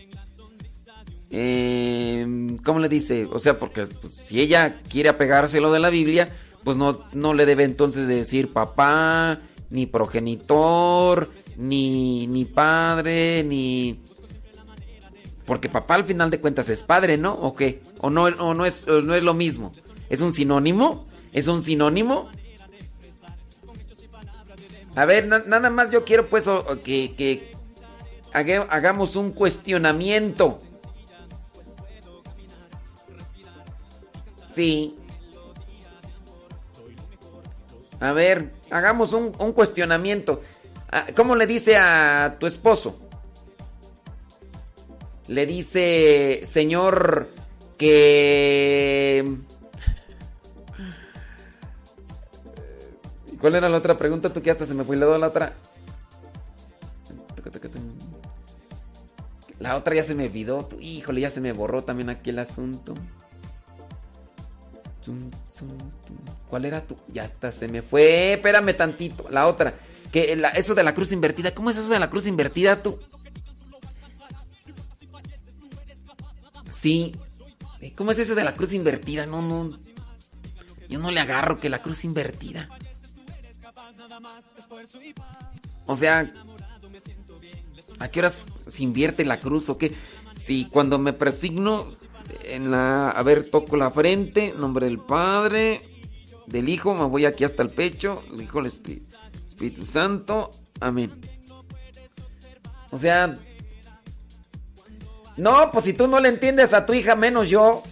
Eh, 1.30 2.26
¿Cómo 2.66 2.80
le 2.80 2.90
dice? 2.90 3.26
O 3.32 3.40
sea, 3.40 3.58
porque 3.58 3.86
pues, 3.86 4.14
si 4.14 4.42
ella 4.42 4.82
quiere 4.90 5.10
apegárselo 5.10 5.72
de 5.72 5.80
la 5.80 5.90
Biblia, 5.90 6.34
pues 6.64 6.76
no, 6.76 7.06
no 7.14 7.34
le 7.34 7.46
debe 7.46 7.64
entonces 7.64 8.08
decir 8.08 8.52
papá 8.52 9.40
ni 9.72 9.88
progenitor, 9.88 11.30
ni, 11.58 12.28
ni 12.28 12.46
padre, 12.46 13.44
ni... 13.44 14.00
Porque 15.46 15.68
papá 15.70 15.96
al 15.96 16.06
final 16.06 16.30
de 16.30 16.40
cuentas 16.40 16.70
es 16.70 16.84
padre, 16.84 17.18
¿no? 17.18 17.34
¿O 17.34 17.56
qué? 17.56 17.82
¿O 18.00 18.10
no, 18.10 18.24
o 18.26 18.54
no, 18.54 18.66
es, 18.66 18.86
no 18.88 19.16
es 19.16 19.24
lo 19.24 19.34
mismo? 19.34 19.72
¿Es 20.10 20.22
un 20.22 20.34
sinónimo? 20.34 21.06
¿Es 21.34 21.48
un 21.48 21.62
sinónimo? 21.62 22.30
A 24.96 25.06
ver, 25.06 25.28
na- 25.28 25.40
nada 25.48 25.70
más 25.70 25.90
yo 25.92 26.04
quiero 26.06 26.30
pues 26.30 26.46
que, 26.84 27.16
que 27.16 27.52
haga- 28.34 28.68
hagamos 28.70 29.16
un 29.16 29.32
cuestionamiento. 29.32 30.60
Sí. 34.54 34.96
A 38.00 38.12
ver, 38.12 38.52
hagamos 38.72 39.14
un, 39.14 39.52
cuestionamiento. 39.54 40.42
Ah, 40.92 41.06
¿Cómo 41.16 41.36
le 41.36 41.46
dice 41.46 41.78
a 41.78 42.38
tu 42.40 42.48
esposo? 42.48 43.00
Le 45.28 45.46
dice, 45.46 46.42
señor, 46.46 47.30
que... 47.78 49.38
¿Cuál 53.40 53.56
era 53.56 53.70
la 53.70 53.78
otra 53.78 53.98
pregunta? 53.98 54.32
Tú 54.32 54.42
que 54.42 54.52
hasta 54.52 54.66
se 54.66 54.74
me 54.74 54.84
fue 54.84 54.98
la 54.98 55.08
otra. 55.08 55.54
La 59.60 59.76
otra 59.76 59.96
ya 59.96 60.04
se 60.04 60.16
me 60.16 60.26
olvidó. 60.26 60.68
Híjole, 60.80 61.22
ya 61.22 61.30
se 61.30 61.42
me 61.42 61.54
borró 61.54 61.84
también 61.84 62.10
aquí 62.10 62.32
el 62.32 62.40
asunto. 62.40 62.94
Tum, 65.04 65.30
tum, 65.58 65.78
tum. 66.06 66.31
¿Cuál 66.52 66.66
era 66.66 66.86
tu? 66.86 66.98
Ya 67.08 67.24
hasta 67.24 67.50
se 67.50 67.70
me 67.70 67.82
fue. 67.82 68.34
Espérame 68.34 68.76
tantito. 68.76 69.26
La 69.30 69.48
otra. 69.48 69.80
Que 70.12 70.38
eso 70.54 70.76
de 70.76 70.84
la 70.84 70.94
cruz 70.94 71.14
invertida. 71.14 71.56
¿Cómo 71.56 71.70
es 71.70 71.78
eso 71.78 71.88
de 71.88 71.98
la 71.98 72.10
cruz 72.10 72.28
invertida 72.28 72.84
tú? 72.84 73.00
Sí. 76.70 77.16
Eh, 77.80 77.94
¿Cómo 77.96 78.12
es 78.12 78.20
eso 78.20 78.36
de 78.36 78.44
la 78.44 78.54
cruz 78.54 78.74
invertida? 78.74 79.26
No, 79.26 79.42
no. 79.42 79.74
Yo 80.90 81.00
no 81.00 81.10
le 81.10 81.22
agarro 81.22 81.58
que 81.58 81.70
la 81.70 81.82
cruz 81.82 82.04
invertida. 82.04 82.68
O 85.86 85.96
sea, 85.96 86.34
¿a 87.98 88.08
qué 88.10 88.20
horas 88.20 88.46
se 88.68 88.84
invierte 88.84 89.24
la 89.24 89.40
cruz 89.40 89.70
o 89.70 89.78
qué? 89.78 89.96
Si 90.36 90.66
cuando 90.66 91.00
me 91.00 91.14
presigno 91.14 91.88
en 92.44 92.72
la... 92.72 93.10
A 93.10 93.24
ver, 93.24 93.50
toco 93.50 93.78
la 93.78 93.90
frente, 93.90 94.54
nombre 94.58 94.88
del 94.88 95.00
Padre, 95.00 95.91
del 96.48 96.70
Hijo, 96.70 96.94
me 96.94 97.06
voy 97.06 97.26
aquí 97.26 97.44
hasta 97.44 97.64
el 97.64 97.70
pecho, 97.70 98.24
el 98.32 98.42
Hijo, 98.42 98.60
el 98.60 98.66
Espí- 98.66 99.02
Espíritu 99.48 99.86
Santo, 99.86 100.52
amén. 100.80 101.12
O 102.92 102.98
sea... 102.98 103.34
No, 105.38 105.72
pues 105.72 105.86
si 105.86 105.94
tú 105.94 106.08
no 106.08 106.20
le 106.20 106.30
entiendes 106.30 106.74
a 106.74 106.86
tu 106.86 106.94
hija, 106.94 107.16
menos 107.16 107.50
yo. 107.50 107.84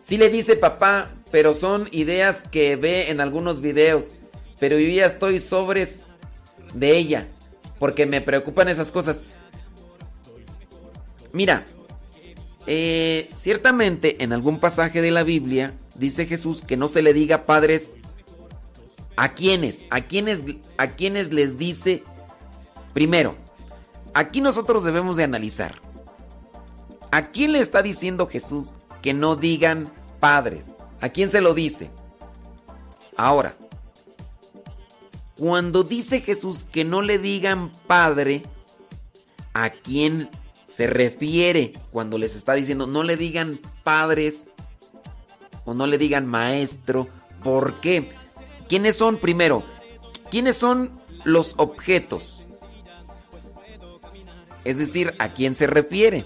Sí 0.00 0.16
le 0.16 0.30
dice 0.30 0.56
papá, 0.56 1.10
pero 1.32 1.54
son 1.54 1.88
ideas 1.90 2.42
que 2.42 2.76
ve 2.76 3.10
en 3.10 3.20
algunos 3.20 3.60
videos. 3.60 4.14
Pero 4.60 4.78
yo 4.78 4.88
ya 4.88 5.06
estoy 5.06 5.40
sobres 5.40 6.06
de 6.72 6.96
ella. 6.96 7.28
Porque 7.80 8.06
me 8.06 8.20
preocupan 8.20 8.68
esas 8.68 8.92
cosas. 8.92 9.22
Mira, 11.32 11.64
eh, 12.66 13.28
ciertamente 13.34 14.22
en 14.22 14.32
algún 14.32 14.60
pasaje 14.60 15.02
de 15.02 15.10
la 15.10 15.24
Biblia 15.24 15.74
dice 15.98 16.26
Jesús 16.26 16.62
que 16.62 16.76
no 16.76 16.88
se 16.88 17.02
le 17.02 17.12
diga 17.12 17.46
padres 17.46 17.96
a 19.16 19.34
quienes, 19.34 19.84
a 19.90 20.02
quienes, 20.02 20.44
a 20.76 20.88
quienes 20.88 21.32
les 21.32 21.58
dice 21.58 22.02
primero. 22.92 23.36
Aquí 24.14 24.40
nosotros 24.40 24.84
debemos 24.84 25.16
de 25.16 25.24
analizar. 25.24 25.80
¿A 27.10 27.30
quién 27.30 27.52
le 27.52 27.60
está 27.60 27.82
diciendo 27.82 28.26
Jesús 28.26 28.74
que 29.02 29.14
no 29.14 29.36
digan 29.36 29.92
padres? 30.20 30.78
¿A 31.00 31.08
quién 31.10 31.28
se 31.28 31.40
lo 31.40 31.54
dice? 31.54 31.90
Ahora, 33.16 33.54
cuando 35.38 35.82
dice 35.82 36.20
Jesús 36.20 36.64
que 36.64 36.84
no 36.84 37.02
le 37.02 37.18
digan 37.18 37.70
padre, 37.86 38.42
¿a 39.54 39.70
quién 39.70 40.30
se 40.68 40.86
refiere 40.86 41.72
cuando 41.90 42.18
les 42.18 42.36
está 42.36 42.52
diciendo 42.52 42.86
no 42.86 43.02
le 43.02 43.16
digan 43.16 43.60
padres 43.84 44.50
o 45.66 45.74
no 45.74 45.86
le 45.86 45.98
digan 45.98 46.26
maestro? 46.26 47.06
¿Por 47.44 47.80
qué? 47.80 48.08
¿Quiénes 48.68 48.96
son 48.96 49.18
primero? 49.18 49.62
¿Quiénes 50.30 50.56
son 50.56 50.90
los 51.24 51.54
objetos? 51.58 52.46
Es 54.64 54.78
decir, 54.78 55.14
¿a 55.18 55.28
quién 55.34 55.54
se 55.54 55.66
refiere? 55.66 56.24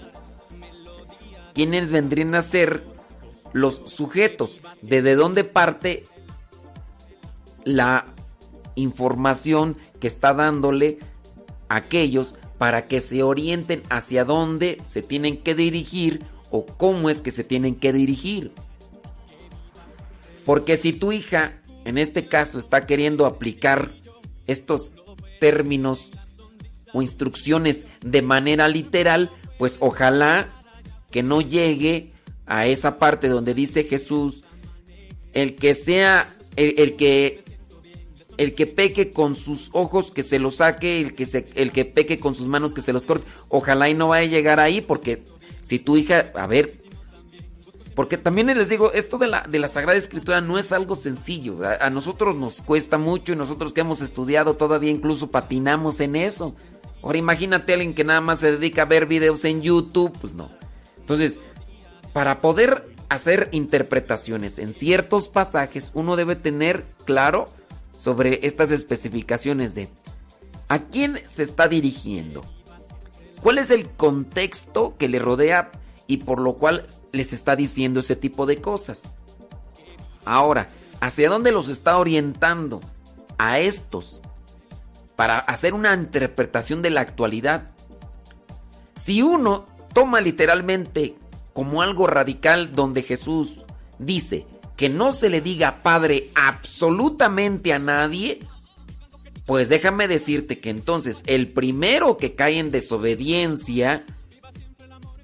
¿Quiénes 1.53 1.91
vendrían 1.91 2.33
a 2.33 2.41
ser 2.41 2.83
los 3.51 3.81
sujetos? 3.87 4.61
¿De 4.81 5.15
dónde 5.15 5.43
parte 5.43 6.05
la 7.65 8.05
información 8.75 9.77
que 9.99 10.07
está 10.07 10.33
dándole 10.33 10.97
a 11.69 11.75
aquellos 11.75 12.35
para 12.57 12.87
que 12.87 13.01
se 13.01 13.21
orienten 13.21 13.83
hacia 13.89 14.25
dónde 14.25 14.81
se 14.85 15.01
tienen 15.01 15.37
que 15.37 15.53
dirigir 15.53 16.25
o 16.49 16.65
cómo 16.65 17.09
es 17.09 17.21
que 17.21 17.31
se 17.31 17.43
tienen 17.43 17.75
que 17.75 17.93
dirigir? 17.93 18.53
Porque 20.45 20.77
si 20.77 20.93
tu 20.93 21.11
hija, 21.11 21.53
en 21.85 21.97
este 21.97 22.25
caso, 22.25 22.57
está 22.57 22.85
queriendo 22.85 23.25
aplicar 23.25 23.91
estos 24.47 24.93
términos 25.39 26.11
o 26.93 27.01
instrucciones 27.01 27.85
de 28.01 28.21
manera 28.21 28.67
literal, 28.67 29.29
pues 29.57 29.77
ojalá 29.79 30.51
que 31.09 31.23
no 31.23 31.41
llegue 31.41 32.11
a 32.45 32.67
esa 32.67 32.97
parte 32.97 33.29
donde 33.29 33.53
dice 33.53 33.83
Jesús, 33.83 34.43
el 35.33 35.55
que 35.55 35.73
sea, 35.73 36.27
el, 36.55 36.95
que, 36.95 37.39
el 38.37 38.55
que 38.55 38.67
peque 38.67 39.11
con 39.11 39.35
sus 39.35 39.69
ojos 39.73 40.11
que 40.11 40.23
se 40.23 40.39
los 40.39 40.57
saque, 40.57 40.99
el 40.99 41.15
que, 41.15 41.25
se, 41.25 41.47
el 41.55 41.71
que 41.71 41.85
peque 41.85 42.19
con 42.19 42.35
sus 42.35 42.47
manos 42.47 42.73
que 42.73 42.81
se 42.81 42.93
los 42.93 43.05
corte, 43.05 43.27
ojalá 43.49 43.89
y 43.89 43.93
no 43.93 44.09
vaya 44.09 44.27
a 44.27 44.29
llegar 44.29 44.59
ahí, 44.59 44.81
porque 44.81 45.23
si 45.61 45.79
tu 45.79 45.95
hija, 45.95 46.31
a 46.35 46.47
ver, 46.47 46.73
porque 47.95 48.17
también 48.17 48.47
les 48.47 48.69
digo, 48.69 48.91
esto 48.93 49.17
de 49.17 49.27
la, 49.27 49.41
de 49.41 49.59
la 49.59 49.67
Sagrada 49.67 49.97
Escritura 49.97 50.41
no 50.41 50.57
es 50.57 50.71
algo 50.71 50.95
sencillo. 50.95 51.63
A, 51.65 51.85
a, 51.85 51.89
nosotros 51.89 52.37
nos 52.37 52.61
cuesta 52.61 52.97
mucho 52.97 53.33
y 53.33 53.35
nosotros 53.35 53.73
que 53.73 53.81
hemos 53.81 54.01
estudiado 54.01 54.55
todavía 54.55 54.91
incluso 54.91 55.29
patinamos 55.29 55.99
en 55.99 56.15
eso. 56.15 56.55
Ahora 57.03 57.17
imagínate 57.17 57.71
a 57.71 57.75
alguien 57.75 57.93
que 57.93 58.03
nada 58.03 58.21
más 58.21 58.39
se 58.39 58.51
dedica 58.51 58.83
a 58.83 58.85
ver 58.85 59.07
videos 59.07 59.43
en 59.45 59.61
YouTube, 59.61 60.15
pues 60.21 60.33
no. 60.33 60.49
Entonces, 60.99 61.39
para 62.13 62.39
poder 62.39 62.87
hacer 63.09 63.49
interpretaciones 63.51 64.59
en 64.59 64.71
ciertos 64.71 65.27
pasajes, 65.27 65.91
uno 65.93 66.15
debe 66.15 66.35
tener 66.35 66.85
claro 67.05 67.45
sobre 67.97 68.39
estas 68.43 68.71
especificaciones 68.71 69.75
de 69.75 69.89
a 70.69 70.79
quién 70.79 71.19
se 71.27 71.43
está 71.43 71.67
dirigiendo. 71.67 72.41
¿Cuál 73.41 73.57
es 73.57 73.71
el 73.71 73.89
contexto 73.89 74.95
que 74.97 75.09
le 75.09 75.19
rodea 75.19 75.71
y 76.11 76.17
por 76.17 76.41
lo 76.41 76.55
cual 76.55 76.85
les 77.13 77.31
está 77.31 77.55
diciendo 77.55 78.01
ese 78.01 78.17
tipo 78.17 78.45
de 78.45 78.59
cosas? 78.59 79.15
Ahora, 80.25 80.67
¿hacia 80.99 81.29
dónde 81.29 81.53
los 81.53 81.69
está 81.69 81.97
orientando 81.97 82.81
a 83.37 83.59
estos 83.59 84.21
para 85.15 85.39
hacer 85.39 85.73
una 85.73 85.93
interpretación 85.93 86.81
de 86.81 86.89
la 86.89 86.99
actualidad? 86.99 87.71
Si 88.93 89.21
uno 89.21 89.65
toma 89.93 90.19
literalmente 90.19 91.15
como 91.53 91.81
algo 91.81 92.07
radical 92.07 92.75
donde 92.75 93.03
Jesús 93.03 93.63
dice 93.97 94.45
que 94.75 94.89
no 94.89 95.13
se 95.13 95.29
le 95.29 95.39
diga 95.39 95.81
padre 95.81 96.29
absolutamente 96.35 97.71
a 97.71 97.79
nadie, 97.79 98.39
pues 99.45 99.69
déjame 99.69 100.09
decirte 100.09 100.59
que 100.59 100.71
entonces 100.71 101.23
el 101.25 101.47
primero 101.47 102.17
que 102.17 102.35
cae 102.35 102.59
en 102.59 102.69
desobediencia 102.69 104.03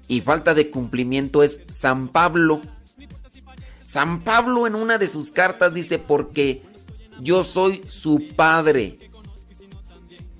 y 0.08 0.22
falta 0.22 0.54
de 0.54 0.70
cumplimiento 0.70 1.42
es 1.42 1.60
San 1.70 2.08
Pablo. 2.08 2.62
San 3.84 4.22
Pablo 4.24 4.66
en 4.66 4.74
una 4.74 4.98
de 4.98 5.06
sus 5.06 5.30
cartas 5.30 5.74
dice, 5.74 5.98
porque 5.98 6.62
yo 7.20 7.44
soy 7.44 7.82
su 7.86 8.34
padre. 8.34 8.98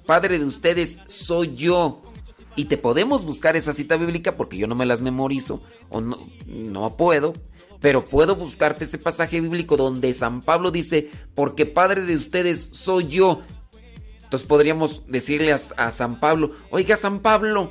Padre 0.07 0.39
de 0.39 0.47
ustedes 0.47 1.01
soy 1.07 1.55
yo. 1.55 2.03
Y 2.57 2.65
te 2.65 2.79
podemos 2.79 3.25
buscar 3.25 3.57
esa 3.57 3.73
cita 3.73 3.97
bíblica 3.97 4.37
porque 4.37 4.57
yo 4.57 4.67
no 4.67 4.75
me 4.75 4.87
las 4.87 5.01
memorizo 5.03 5.63
o 5.91 6.01
no, 6.01 6.19
no 6.47 6.97
puedo. 6.97 7.35
Pero 7.81 8.05
puedo 8.05 8.35
buscarte 8.35 8.85
ese 8.85 8.99
pasaje 8.99 9.41
bíblico 9.41 9.77
donde 9.77 10.13
San 10.13 10.41
Pablo 10.41 10.71
dice, 10.71 11.11
porque 11.35 11.67
Padre 11.67 12.03
de 12.03 12.17
ustedes 12.17 12.71
soy 12.73 13.07
yo. 13.07 13.43
Entonces 14.25 14.49
podríamos 14.49 15.07
decirle 15.07 15.53
a, 15.53 15.59
a 15.77 15.91
San 15.91 16.21
Pablo, 16.21 16.51
oiga 16.71 16.97
San 16.97 17.21
Pablo, 17.21 17.71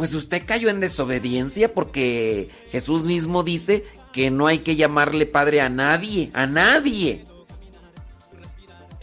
pues 0.00 0.14
usted 0.14 0.44
cayó 0.46 0.70
en 0.70 0.80
desobediencia 0.80 1.74
porque 1.74 2.48
Jesús 2.70 3.04
mismo 3.04 3.42
dice 3.42 3.84
que 4.14 4.30
no 4.30 4.46
hay 4.46 4.60
que 4.60 4.74
llamarle 4.74 5.26
padre 5.26 5.60
a 5.60 5.68
nadie, 5.68 6.30
a 6.32 6.46
nadie. 6.46 7.22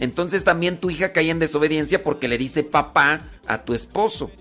entonces 0.00 0.42
también 0.42 0.78
tu 0.78 0.90
hija 0.90 1.12
cae 1.12 1.30
en 1.30 1.38
desobediencia 1.38 2.02
porque 2.02 2.26
le 2.26 2.36
dice 2.36 2.64
papá 2.64 3.20
a 3.46 3.62
tu 3.62 3.74
esposo. 3.74 4.32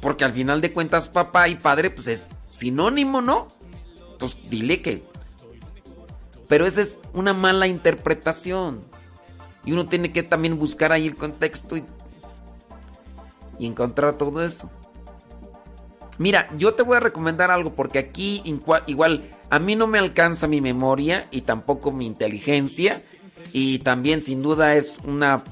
Porque 0.00 0.24
al 0.24 0.32
final 0.32 0.62
de 0.62 0.72
cuentas 0.72 1.10
papá 1.10 1.48
y 1.48 1.56
padre 1.56 1.90
pues 1.90 2.06
es 2.06 2.28
sinónimo, 2.50 3.20
¿no? 3.20 3.46
Entonces 4.12 4.38
dile 4.48 4.80
que... 4.80 5.02
Pero 6.48 6.64
esa 6.64 6.80
es 6.80 6.96
una 7.12 7.34
mala 7.34 7.66
interpretación. 7.66 8.80
Y 9.66 9.72
uno 9.72 9.84
tiene 9.84 10.12
que 10.12 10.22
también 10.22 10.58
buscar 10.58 10.92
ahí 10.92 11.06
el 11.06 11.16
contexto 11.16 11.76
y, 11.76 11.84
y 13.58 13.66
encontrar 13.66 14.16
todo 14.16 14.42
eso. 14.42 14.70
Mira, 16.18 16.48
yo 16.56 16.74
te 16.74 16.82
voy 16.82 16.96
a 16.96 17.00
recomendar 17.00 17.50
algo 17.50 17.74
porque 17.74 17.98
aquí 17.98 18.42
igual 18.44 19.22
a 19.50 19.58
mí 19.58 19.74
no 19.74 19.86
me 19.86 19.98
alcanza 19.98 20.46
mi 20.46 20.60
memoria 20.60 21.26
y 21.30 21.40
tampoco 21.40 21.90
mi 21.90 22.06
inteligencia 22.06 23.02
y 23.52 23.80
también 23.80 24.22
sin 24.22 24.42
duda 24.42 24.74
es 24.76 24.96
una 25.04 25.42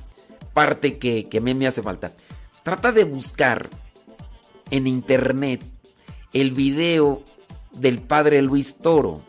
parte 0.54 0.98
que, 0.98 1.28
que 1.28 1.38
a 1.38 1.40
mí 1.40 1.54
me 1.54 1.66
hace 1.66 1.82
falta. 1.82 2.12
Trata 2.62 2.92
de 2.92 3.04
buscar 3.04 3.70
en 4.70 4.86
internet 4.86 5.62
el 6.32 6.52
video 6.52 7.22
del 7.72 8.00
padre 8.00 8.40
Luis 8.42 8.78
Toro 8.78 9.22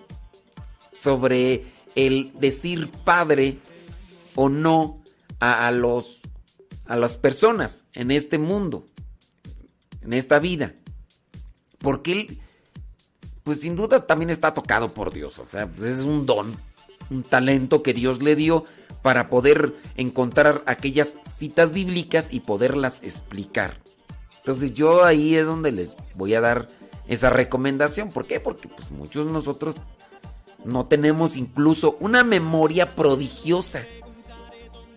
sobre 0.99 1.65
el 1.95 2.31
decir 2.39 2.89
padre 3.03 3.57
o 4.35 4.49
no 4.49 5.01
a, 5.39 5.69
los 5.71 6.21
a 6.85 6.95
las 6.95 7.17
personas 7.17 7.85
en 7.93 8.11
este 8.11 8.37
mundo, 8.37 8.85
en 10.01 10.13
esta 10.13 10.39
vida 10.39 10.73
porque 11.83 12.11
él, 12.13 12.37
pues 13.43 13.59
sin 13.59 13.75
duda 13.75 14.07
también 14.07 14.31
está 14.31 14.53
tocado 14.55 14.89
por 14.89 15.13
Dios, 15.13 15.37
o 15.37 15.45
sea, 15.45 15.67
pues 15.67 15.99
es 15.99 16.03
un 16.03 16.25
don, 16.25 16.55
un 17.11 17.21
talento 17.21 17.83
que 17.83 17.93
Dios 17.93 18.23
le 18.23 18.35
dio 18.35 18.63
para 19.03 19.27
poder 19.27 19.75
encontrar 19.97 20.63
aquellas 20.65 21.17
citas 21.27 21.73
bíblicas 21.73 22.33
y 22.33 22.39
poderlas 22.39 23.03
explicar. 23.03 23.77
Entonces 24.37 24.73
yo 24.73 25.03
ahí 25.03 25.35
es 25.35 25.45
donde 25.45 25.71
les 25.71 25.95
voy 26.15 26.33
a 26.33 26.41
dar 26.41 26.67
esa 27.07 27.29
recomendación. 27.29 28.09
¿Por 28.09 28.25
qué? 28.25 28.39
Porque 28.39 28.69
pues 28.69 28.89
muchos 28.89 29.25
de 29.25 29.33
nosotros 29.33 29.75
no 30.63 30.85
tenemos 30.85 31.35
incluso 31.35 31.97
una 31.99 32.23
memoria 32.23 32.95
prodigiosa. 32.95 33.81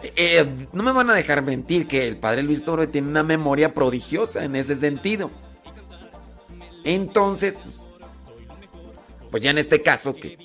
Eh, 0.03 0.13
eh, 0.17 0.47
no 0.73 0.85
me 0.85 0.93
van 0.93 1.11
a 1.11 1.15
dejar 1.15 1.43
mentir 1.43 1.89
que 1.89 2.07
el 2.07 2.17
padre 2.17 2.45
Luis 2.45 2.65
Toro 2.65 2.89
tiene 2.89 3.09
una 3.09 3.25
memoria 3.25 3.75
prodigiosa 3.75 4.45
en 4.45 4.55
ese 4.55 4.77
sentido. 4.77 5.31
Entonces, 6.87 7.57
pues 9.31 9.43
ya 9.43 9.51
en 9.51 9.59
este 9.59 9.83
caso, 9.83 10.15
que 10.15 10.39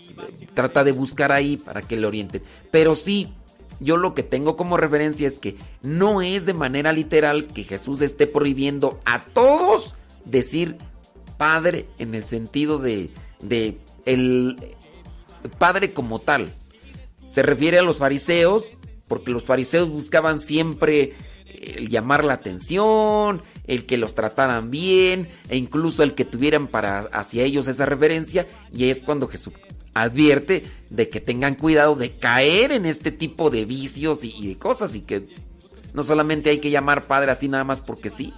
trata 0.56 0.84
de 0.84 0.92
buscar 0.92 1.32
ahí 1.32 1.56
para 1.56 1.84
que 1.84 1.96
le 1.96 2.08
orienten. 2.08 2.42
Pero 2.72 2.96
sí, 2.96 3.32
yo 3.80 3.96
lo 3.96 4.16
que 4.16 4.24
tengo 4.24 4.58
como 4.58 4.76
referencia 4.76 5.28
es 5.28 5.38
que 5.38 5.56
no 5.84 6.24
es 6.24 6.48
de 6.48 6.56
manera 6.56 6.94
literal 6.94 7.46
que 7.46 7.64
Jesús 7.64 8.02
esté 8.02 8.26
prohibiendo 8.26 9.00
a 9.06 9.24
todos 9.26 9.94
decir 10.26 10.78
padre 11.38 11.86
en 12.00 12.16
el 12.16 12.24
sentido 12.24 12.80
de, 12.80 13.12
de 13.42 13.78
el 14.06 14.58
padre 15.60 15.94
como 15.94 16.20
tal. 16.20 16.52
Se 17.28 17.44
refiere 17.44 17.78
a 17.78 17.84
los 17.84 17.98
fariseos, 17.98 18.66
porque 19.08 19.30
los 19.30 19.46
fariseos 19.46 19.92
buscaban 19.92 20.40
siempre 20.40 21.14
el 21.62 21.90
llamar 21.90 22.26
la 22.26 22.34
atención, 22.34 23.42
el 23.68 23.86
que 23.86 23.98
los 23.98 24.16
trataran 24.16 24.72
bien 24.72 25.30
e 25.50 25.58
incluso 25.58 26.04
el 26.04 26.14
que 26.14 26.26
tuvieran 26.26 26.68
para 26.68 27.02
hacia 27.12 27.44
ellos 27.44 27.68
esa 27.68 27.86
reverencia 27.86 28.48
y 28.74 28.90
es 28.90 29.02
cuando 29.02 29.28
Jesús 29.28 29.54
advierte 29.94 30.64
de 30.90 31.10
que 31.10 31.20
tengan 31.20 31.56
cuidado 31.56 31.96
de 31.96 32.12
caer 32.12 32.72
en 32.72 32.86
este 32.86 33.12
tipo 33.12 33.50
de 33.50 33.66
vicios 33.66 34.24
y, 34.24 34.48
de 34.48 34.58
cosas 34.58 34.96
y 34.96 35.02
que 35.02 35.28
no 35.94 36.04
solamente 36.04 36.50
hay 36.50 36.60
que 36.60 36.72
llamar 36.72 37.06
padre 37.06 37.32
así 37.32 37.48
nada 37.48 37.64
más 37.64 37.82
porque 37.82 38.10
sí. 38.10 38.34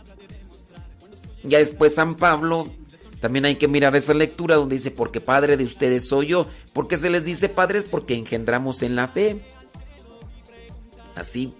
Ya 1.43 1.59
después 1.59 1.95
San 1.95 2.15
Pablo 2.15 2.71
también 3.19 3.45
hay 3.45 3.55
que 3.55 3.67
mirar 3.67 3.95
esa 3.95 4.13
lectura 4.13 4.55
donde 4.55 4.75
dice, 4.75 4.91
porque 4.91 5.21
padre 5.21 5.55
de 5.55 5.63
ustedes 5.63 6.05
soy 6.05 6.27
yo. 6.27 6.47
porque 6.73 6.97
se 6.97 7.09
les 7.09 7.23
dice 7.23 7.47
padres? 7.47 7.85
Porque 7.89 8.15
engendramos 8.15 8.81
en 8.83 8.95
la 8.95 9.07
fe. 9.07 9.41
Así 11.15 11.53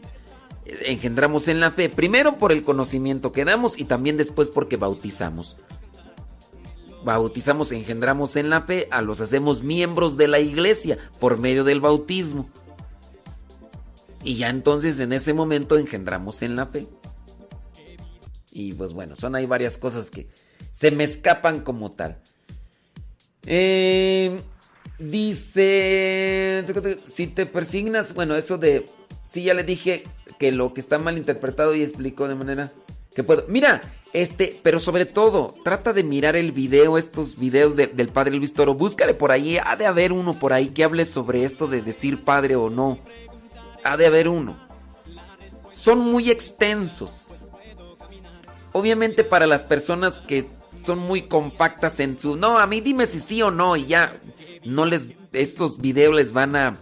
engendramos 0.66 1.48
en 1.48 1.60
la 1.60 1.72
fe, 1.72 1.90
primero 1.90 2.36
por 2.36 2.52
el 2.52 2.64
conocimiento 2.64 3.32
que 3.32 3.46
damos 3.46 3.78
y 3.78 3.86
también 3.86 4.18
después 4.18 4.50
porque 4.50 4.78
bautizamos. 4.78 5.58
Bautizamos, 7.04 7.72
engendramos 7.72 8.38
en 8.38 8.50
la 8.50 8.62
fe, 8.62 8.88
a 8.92 9.02
los 9.02 9.20
hacemos 9.20 9.62
miembros 9.62 10.16
de 10.16 10.28
la 10.28 10.40
iglesia 10.40 10.98
por 11.20 11.38
medio 11.38 11.64
del 11.64 11.82
bautismo. 11.82 12.50
Y 14.24 14.36
ya 14.36 14.50
entonces 14.50 15.00
en 15.00 15.12
ese 15.12 15.34
momento 15.34 15.78
engendramos 15.78 16.42
en 16.44 16.56
la 16.56 16.68
fe. 16.68 16.88
Y 18.52 18.74
pues 18.74 18.94
bueno, 18.94 19.16
son 19.16 19.36
ahí 19.36 19.46
varias 19.46 19.78
cosas 19.78 20.10
que 20.10 20.30
se 20.72 20.92
me 20.92 21.04
escapan 21.04 21.60
como 21.62 21.92
tal. 21.92 22.22
Eh, 23.46 24.40
dice, 24.98 26.64
si 27.06 27.28
te 27.28 27.46
persignas, 27.46 28.14
bueno, 28.14 28.36
eso 28.36 28.58
de, 28.58 28.86
sí, 29.34 29.44
ya 29.44 29.56
le 29.56 29.64
dije 29.64 30.04
que 30.38 30.52
lo 30.52 30.74
que 30.74 30.82
está 30.82 31.00
mal 31.00 31.18
interpretado 31.18 31.74
y 31.74 31.82
explicó 31.82 32.28
de 32.28 32.36
manera 32.36 32.72
que 33.16 33.24
puedo. 33.24 33.46
Mira, 33.48 33.82
este, 34.14 34.60
pero 34.62 34.80
sobre 34.80 35.08
todo, 35.08 35.56
trata 35.64 35.92
de 35.92 36.04
mirar 36.04 36.36
el 36.36 36.52
video, 36.52 37.00
estos 37.00 37.40
videos 37.40 37.76
del 37.76 38.10
padre 38.10 38.36
Luis 38.36 38.54
Toro. 38.54 38.76
Búscale 38.76 39.16
por 39.16 39.32
ahí, 39.32 39.58
ha 39.58 39.76
de 39.76 39.88
haber 39.88 40.12
uno 40.12 40.38
por 40.38 40.54
ahí 40.54 40.68
que 40.68 40.84
hable 40.84 41.06
sobre 41.06 41.46
esto 41.46 41.68
de 41.68 41.82
decir 41.82 42.24
padre 42.24 42.56
o 42.56 42.70
no. 42.70 43.00
Ha 43.84 43.98
de 43.98 44.06
haber 44.06 44.28
uno. 44.28 44.56
Son 45.72 46.00
muy 46.00 46.30
extensos. 46.30 47.12
Obviamente 48.72 49.24
para 49.24 49.48
las 49.48 49.66
personas 49.66 50.20
que 50.20 50.48
son 50.86 51.00
muy 51.00 51.24
compactas 51.24 52.00
en 52.00 52.20
su... 52.20 52.36
No, 52.36 52.60
a 52.60 52.68
mí 52.68 52.82
dime 52.82 53.08
si 53.08 53.20
sí 53.20 53.42
o 53.42 53.50
no 53.50 53.76
y 53.76 53.86
ya. 53.88 54.16
No 54.64 54.86
les... 54.86 55.08
Estos 55.32 55.80
videos 55.80 56.14
les 56.16 56.34
van 56.34 56.56
a... 56.56 56.74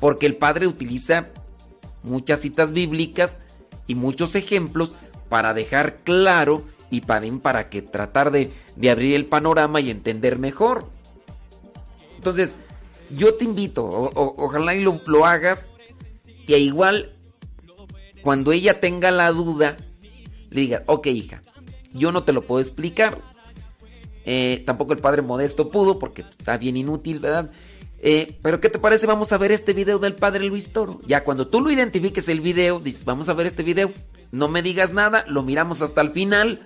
Porque 0.00 0.26
el 0.26 0.36
padre 0.36 0.66
utiliza 0.66 1.28
muchas 2.02 2.40
citas 2.40 2.72
bíblicas 2.72 3.40
y 3.86 3.94
muchos 3.94 4.34
ejemplos 4.34 4.94
para 5.28 5.54
dejar 5.54 5.96
claro 5.98 6.64
y 6.90 7.00
para, 7.00 7.26
para 7.38 7.70
que 7.70 7.82
tratar 7.82 8.30
de, 8.30 8.50
abrir 8.90 9.14
el 9.14 9.26
panorama 9.26 9.80
y 9.80 9.90
entender 9.90 10.38
mejor. 10.38 10.90
Entonces, 12.16 12.56
yo 13.10 13.34
te 13.34 13.44
invito, 13.44 13.84
ojalá 14.14 14.74
y 14.74 14.82
lo, 14.82 15.26
hagas, 15.26 15.72
y 16.46 16.54
igual, 16.54 17.16
cuando 18.22 18.52
ella 18.52 18.80
tenga 18.80 19.10
la 19.10 19.30
duda, 19.32 19.76
le 20.50 20.60
diga, 20.60 20.84
ok 20.86 21.06
hija, 21.08 21.42
yo 21.92 22.12
no 22.12 22.24
te 22.24 22.32
lo 22.32 22.42
puedo 22.42 22.60
explicar, 22.60 23.20
eh, 24.24 24.62
tampoco 24.66 24.92
el 24.92 25.00
padre 25.00 25.22
modesto 25.22 25.70
pudo, 25.70 25.98
porque 25.98 26.22
está 26.22 26.56
bien 26.58 26.76
inútil, 26.76 27.20
¿verdad? 27.20 27.50
Eh, 28.04 28.36
pero 28.42 28.60
¿qué 28.60 28.68
te 28.68 28.80
parece? 28.80 29.06
Vamos 29.06 29.32
a 29.32 29.38
ver 29.38 29.52
este 29.52 29.72
video 29.72 30.00
del 30.00 30.14
padre 30.14 30.44
Luis 30.46 30.72
Toro. 30.72 30.98
Ya 31.06 31.22
cuando 31.22 31.46
tú 31.46 31.60
lo 31.60 31.70
identifiques 31.70 32.28
el 32.28 32.40
video, 32.40 32.80
dices, 32.80 33.04
vamos 33.04 33.28
a 33.28 33.34
ver 33.34 33.46
este 33.46 33.62
video. 33.62 33.92
No 34.32 34.48
me 34.48 34.60
digas 34.60 34.92
nada, 34.92 35.24
lo 35.28 35.44
miramos 35.44 35.82
hasta 35.82 36.00
el 36.00 36.10
final, 36.10 36.58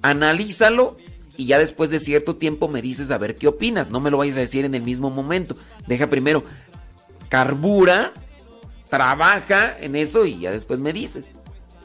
analízalo 0.00 0.96
y 1.36 1.44
ya 1.44 1.58
después 1.58 1.90
de 1.90 2.00
cierto 2.00 2.36
tiempo 2.36 2.68
me 2.68 2.80
dices 2.80 3.10
a 3.10 3.18
ver 3.18 3.36
qué 3.36 3.48
opinas. 3.48 3.90
No 3.90 4.00
me 4.00 4.10
lo 4.10 4.16
vayas 4.16 4.38
a 4.38 4.40
decir 4.40 4.64
en 4.64 4.74
el 4.74 4.82
mismo 4.82 5.10
momento. 5.10 5.56
Deja 5.86 6.08
primero, 6.08 6.42
carbura, 7.28 8.10
trabaja 8.88 9.78
en 9.78 9.94
eso 9.94 10.24
y 10.24 10.38
ya 10.38 10.50
después 10.50 10.80
me 10.80 10.94
dices. 10.94 11.32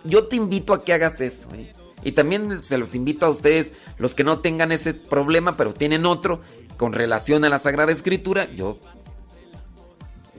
Yo 0.06 0.28
te 0.28 0.38
invito 0.38 0.74
a 0.74 0.84
que 0.84 0.94
hagas 0.94 1.20
eso. 1.20 1.50
¿eh? 1.56 1.74
Y 2.04 2.14
también 2.14 2.64
se 2.64 2.78
los 2.78 2.96
invito 2.96 3.26
a 3.26 3.30
ustedes, 3.30 3.72
los 3.98 4.16
que 4.16 4.24
no 4.24 4.40
tengan 4.40 4.72
ese 4.72 4.94
problema, 4.94 5.56
pero 5.56 5.74
tienen 5.74 6.06
otro, 6.06 6.42
con 6.78 6.94
relación 6.94 7.44
a 7.46 7.50
la 7.50 7.60
Sagrada 7.60 7.92
Escritura, 7.92 8.52
yo, 8.54 8.80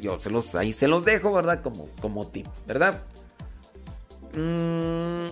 yo 0.01 0.17
se 0.19 0.31
los, 0.31 0.55
ahí 0.55 0.73
se 0.73 0.89
los 0.89 1.05
dejo, 1.05 1.33
¿verdad? 1.33 1.63
Como, 1.63 1.89
como 2.01 2.27
tip, 2.27 2.47
¿verdad? 2.67 3.03
Mm, 4.35 5.29